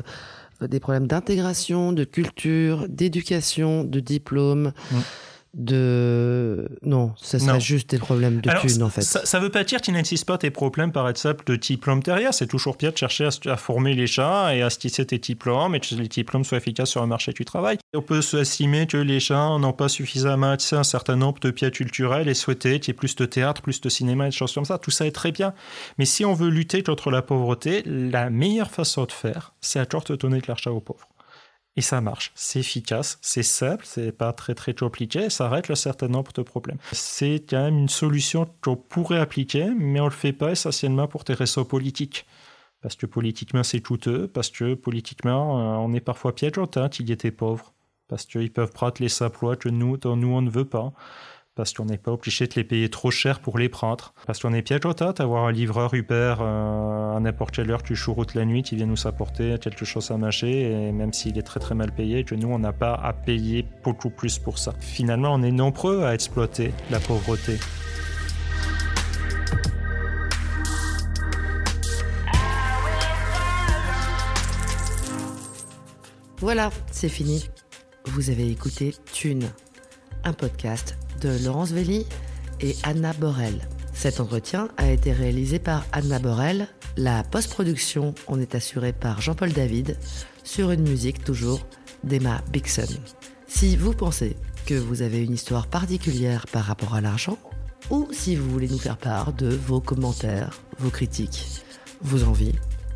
euh, 0.61 0.67
des 0.67 0.79
problèmes 0.79 1.05
d'intégration, 1.05 1.91
de 1.91 2.05
culture, 2.05 2.85
d'éducation, 2.87 3.83
de 3.83 3.99
diplôme, 3.99 4.71
Mm. 4.91 4.95
De... 5.55 6.69
Non, 6.83 7.13
ça 7.21 7.39
serait 7.39 7.53
Non. 7.53 7.59
juste 7.59 7.89
des 7.89 7.97
problèmes 7.97 8.41
de 8.41 8.49
thunes, 8.61 8.83
en 8.83 8.89
fait. 8.89 9.01
Ça, 9.01 9.25
ça 9.25 9.39
veut 9.39 9.49
pas 9.49 9.63
dire 9.63 9.81
qu'il 9.81 9.93
n'existe 9.93 10.25
pas 10.25 10.37
des 10.37 10.51
problèmes, 10.51 10.91
par 10.91 11.09
exemple, 11.09 11.43
de 11.45 11.55
diplôme 11.55 12.01
derrière. 12.01 12.33
C'est 12.33 12.47
toujours 12.47 12.75
bien 12.75 12.91
de 12.91 12.97
chercher 12.97 13.25
à, 13.25 13.51
à 13.51 13.57
former 13.57 13.93
les 13.93 14.05
gens 14.07 14.49
et 14.49 14.61
à 14.61 14.69
se 14.69 14.77
tisser 14.77 15.05
tes 15.05 15.17
diplômes 15.17 15.73
et 15.75 15.79
que 15.79 15.95
les 15.95 16.07
diplômes 16.07 16.43
soient 16.43 16.57
efficaces 16.59 16.89
sur 16.89 17.01
le 17.01 17.07
marché 17.07 17.31
du 17.33 17.45
travail. 17.45 17.77
On 17.95 18.01
peut 18.01 18.19
estimer 18.19 18.85
que 18.85 18.97
les 18.97 19.19
gens 19.19 19.57
n'ont 19.57 19.73
pas 19.73 19.89
suffisamment 19.89 20.51
accès 20.51 20.75
à 20.75 20.79
un 20.79 20.83
certain 20.83 21.15
nombre 21.15 21.39
de 21.39 21.51
biais 21.51 21.71
culturels 21.71 22.27
et 22.27 22.33
souhaiter 22.33 22.79
qu'il 22.79 22.89
y 22.89 22.95
ait 22.95 22.97
plus 22.97 23.15
de 23.15 23.25
théâtre, 23.25 23.61
plus 23.61 23.81
de 23.81 23.89
cinéma 23.89 24.25
et 24.25 24.29
des 24.29 24.35
choses 24.35 24.53
comme 24.53 24.65
ça. 24.65 24.77
Tout 24.77 24.91
ça 24.91 25.07
est 25.07 25.11
très 25.11 25.31
bien. 25.31 25.53
Mais 25.97 26.05
si 26.05 26.25
on 26.25 26.33
veut 26.33 26.49
lutter 26.49 26.83
contre 26.83 27.09
la 27.11 27.21
pauvreté, 27.21 27.81
la 27.85 28.29
meilleure 28.29 28.69
façon 28.71 29.05
de 29.05 29.11
faire, 29.11 29.53
c'est 29.61 29.79
à 29.79 29.85
de 29.85 30.15
donner 30.15 30.39
de 30.41 30.47
l'argent 30.47 30.71
aux 30.71 30.81
pauvres. 30.81 31.07
Et 31.77 31.81
ça 31.81 31.99
marche, 31.99 32.31
c'est 32.35 32.59
efficace, 32.59 33.17
c'est 33.21 33.43
simple, 33.43 33.85
c'est 33.85 34.13
pas 34.13 34.31
très 34.31 34.55
très 34.55 34.73
compliqué, 34.73 35.29
ça 35.29 35.49
règle 35.49 35.73
un 35.73 35.75
certain 35.75 36.07
nombre 36.07 36.31
de 36.31 36.41
problèmes. 36.41 36.77
C'est 36.93 37.43
quand 37.49 37.63
même 37.63 37.77
une 37.79 37.89
solution 37.89 38.47
qu'on 38.61 38.77
pourrait 38.77 39.19
appliquer, 39.19 39.69
mais 39.77 39.99
on 39.99 40.05
le 40.05 40.11
fait 40.11 40.31
pas 40.31 40.51
essentiellement 40.51 41.07
pour 41.07 41.25
des 41.25 41.33
réseaux 41.33 41.65
politiques. 41.65 42.25
Parce 42.81 42.95
que 42.95 43.07
politiquement, 43.07 43.63
c'est 43.63 43.81
coûteux, 43.81 44.27
parce 44.27 44.51
que 44.51 44.75
politiquement, 44.75 45.59
euh, 45.59 45.77
on 45.77 45.93
est 45.93 46.01
parfois 46.01 46.35
piégeant 46.35 46.67
qu'il 46.67 47.09
était 47.11 47.31
pauvre. 47.31 47.73
Parce 48.07 48.25
qu'ils 48.25 48.53
peuvent 48.53 48.71
prendre 48.71 48.97
les 48.99 49.23
emplois 49.23 49.55
que 49.55 49.69
nous, 49.69 49.97
nous, 50.05 50.27
on 50.27 50.41
ne 50.43 50.49
veut 50.51 50.65
pas 50.65 50.93
parce 51.55 51.73
qu'on 51.73 51.85
n'est 51.85 51.97
pas 51.97 52.11
obligé 52.11 52.47
de 52.47 52.53
les 52.55 52.63
payer 52.63 52.89
trop 52.89 53.11
cher 53.11 53.39
pour 53.39 53.57
les 53.57 53.69
prendre. 53.69 54.13
Parce 54.27 54.39
qu'on 54.39 54.53
est 54.53 54.61
piège 54.61 54.85
au 54.85 54.93
d'avoir 54.93 55.45
un 55.45 55.51
livreur 55.51 55.93
Uber 55.93 56.35
euh, 56.39 57.15
à 57.15 57.19
n'importe 57.19 57.55
quelle 57.55 57.71
heure 57.71 57.81
tu 57.81 57.95
chouroutes 57.95 58.33
la 58.33 58.45
nuit 58.45 58.61
qui 58.61 58.75
vient 58.75 58.85
nous 58.85 59.07
apporter 59.07 59.57
quelque 59.59 59.85
chose 59.85 60.11
à 60.11 60.17
mâcher, 60.17 60.71
et 60.71 60.91
même 60.91 61.13
s'il 61.13 61.37
est 61.37 61.43
très 61.43 61.59
très 61.59 61.73
mal 61.73 61.91
payé, 61.93 62.23
que 62.25 62.35
nous 62.35 62.49
on 62.49 62.59
n'a 62.59 62.73
pas 62.73 62.93
à 62.93 63.13
payer 63.13 63.65
beaucoup 63.83 64.09
plus 64.09 64.37
pour 64.37 64.57
ça. 64.57 64.73
Finalement, 64.81 65.33
on 65.33 65.41
est 65.41 65.51
nombreux 65.51 66.03
à 66.03 66.13
exploiter 66.13 66.73
la 66.91 66.99
pauvreté. 66.99 67.57
Voilà, 76.39 76.69
c'est 76.91 77.09
fini. 77.09 77.49
Vous 78.05 78.29
avez 78.29 78.51
écouté 78.51 78.93
Thune, 79.11 79.49
un 80.25 80.33
podcast 80.33 80.95
de 81.21 81.43
Laurence 81.43 81.71
Velli 81.71 82.05
et 82.61 82.75
Anna 82.83 83.13
Borel. 83.13 83.67
Cet 83.93 84.19
entretien 84.19 84.69
a 84.77 84.91
été 84.91 85.11
réalisé 85.11 85.59
par 85.59 85.85
Anna 85.91 86.19
Borel. 86.19 86.67
La 86.97 87.23
post-production 87.23 88.13
en 88.27 88.39
est 88.39 88.55
assurée 88.55 88.93
par 88.93 89.21
Jean-Paul 89.21 89.51
David 89.51 89.97
sur 90.43 90.71
une 90.71 90.87
musique 90.87 91.23
toujours 91.23 91.65
d'Emma 92.03 92.41
Bixon. 92.51 92.87
Si 93.47 93.75
vous 93.75 93.93
pensez 93.93 94.35
que 94.65 94.73
vous 94.73 95.01
avez 95.01 95.23
une 95.23 95.33
histoire 95.33 95.67
particulière 95.67 96.45
par 96.47 96.65
rapport 96.65 96.95
à 96.95 97.01
l'argent, 97.01 97.37
ou 97.89 98.07
si 98.11 98.35
vous 98.35 98.49
voulez 98.49 98.67
nous 98.67 98.79
faire 98.79 98.97
part 98.97 99.33
de 99.33 99.47
vos 99.47 99.79
commentaires, 99.79 100.59
vos 100.79 100.89
critiques, 100.89 101.63
vos 102.01 102.23
envies, 102.23 102.55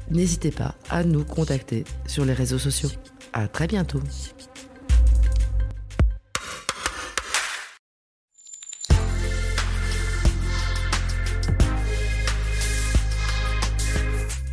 n'hésitez 0.10 0.52
pas 0.52 0.76
à 0.90 1.04
nous 1.04 1.24
contacter 1.24 1.84
sur 2.08 2.26
les 2.26 2.34
réseaux 2.34 2.60
sociaux. 2.60 2.90
À 3.34 3.48
très 3.48 3.68
bientôt. 3.68 4.02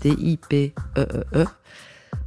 T-I-P-E-E-E. 0.00 1.46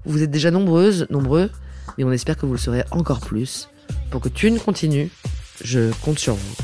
Vous 0.06 0.24
êtes 0.24 0.32
déjà 0.32 0.52
nombreuses, 0.52 1.08
nombreux, 1.10 1.50
mais 1.98 2.04
on 2.04 2.12
espère 2.12 2.38
que 2.38 2.46
vous 2.46 2.54
le 2.54 2.58
serez 2.58 2.84
encore 2.92 3.20
plus. 3.20 3.70
Pour 4.10 4.22
que 4.22 4.30
Thune 4.30 4.60
continue, 4.60 5.10
je 5.64 5.92
compte 6.04 6.20
sur 6.20 6.36
vous. 6.36 6.56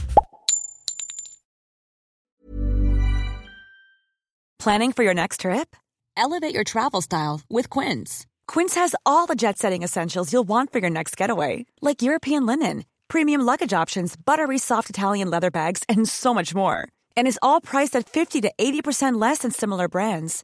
Planning 4.59 4.91
for 4.91 5.03
your 5.03 5.13
next 5.13 5.41
trip? 5.41 5.75
Elevate 6.17 6.53
your 6.53 6.63
travel 6.63 7.01
style 7.01 7.41
with 7.49 7.69
Quince. 7.69 8.25
Quince 8.47 8.75
has 8.75 8.95
all 9.05 9.27
the 9.27 9.35
jet 9.35 9.57
setting 9.57 9.83
essentials 9.83 10.33
you'll 10.33 10.47
want 10.47 10.71
for 10.73 10.79
your 10.79 10.89
next 10.89 11.15
getaway, 11.15 11.65
like 11.81 12.01
European 12.01 12.45
linen, 12.45 12.83
premium 13.07 13.41
luggage 13.41 13.71
options, 13.71 14.15
buttery 14.17 14.57
soft 14.57 14.89
Italian 14.89 15.29
leather 15.29 15.51
bags, 15.51 15.83
and 15.87 16.09
so 16.09 16.33
much 16.33 16.55
more. 16.55 16.87
And 17.15 17.27
is 17.27 17.39
all 17.41 17.61
priced 17.61 17.95
at 17.95 18.09
50 18.09 18.41
to 18.41 18.51
80% 18.57 19.21
less 19.21 19.39
than 19.39 19.51
similar 19.51 19.87
brands. 19.87 20.43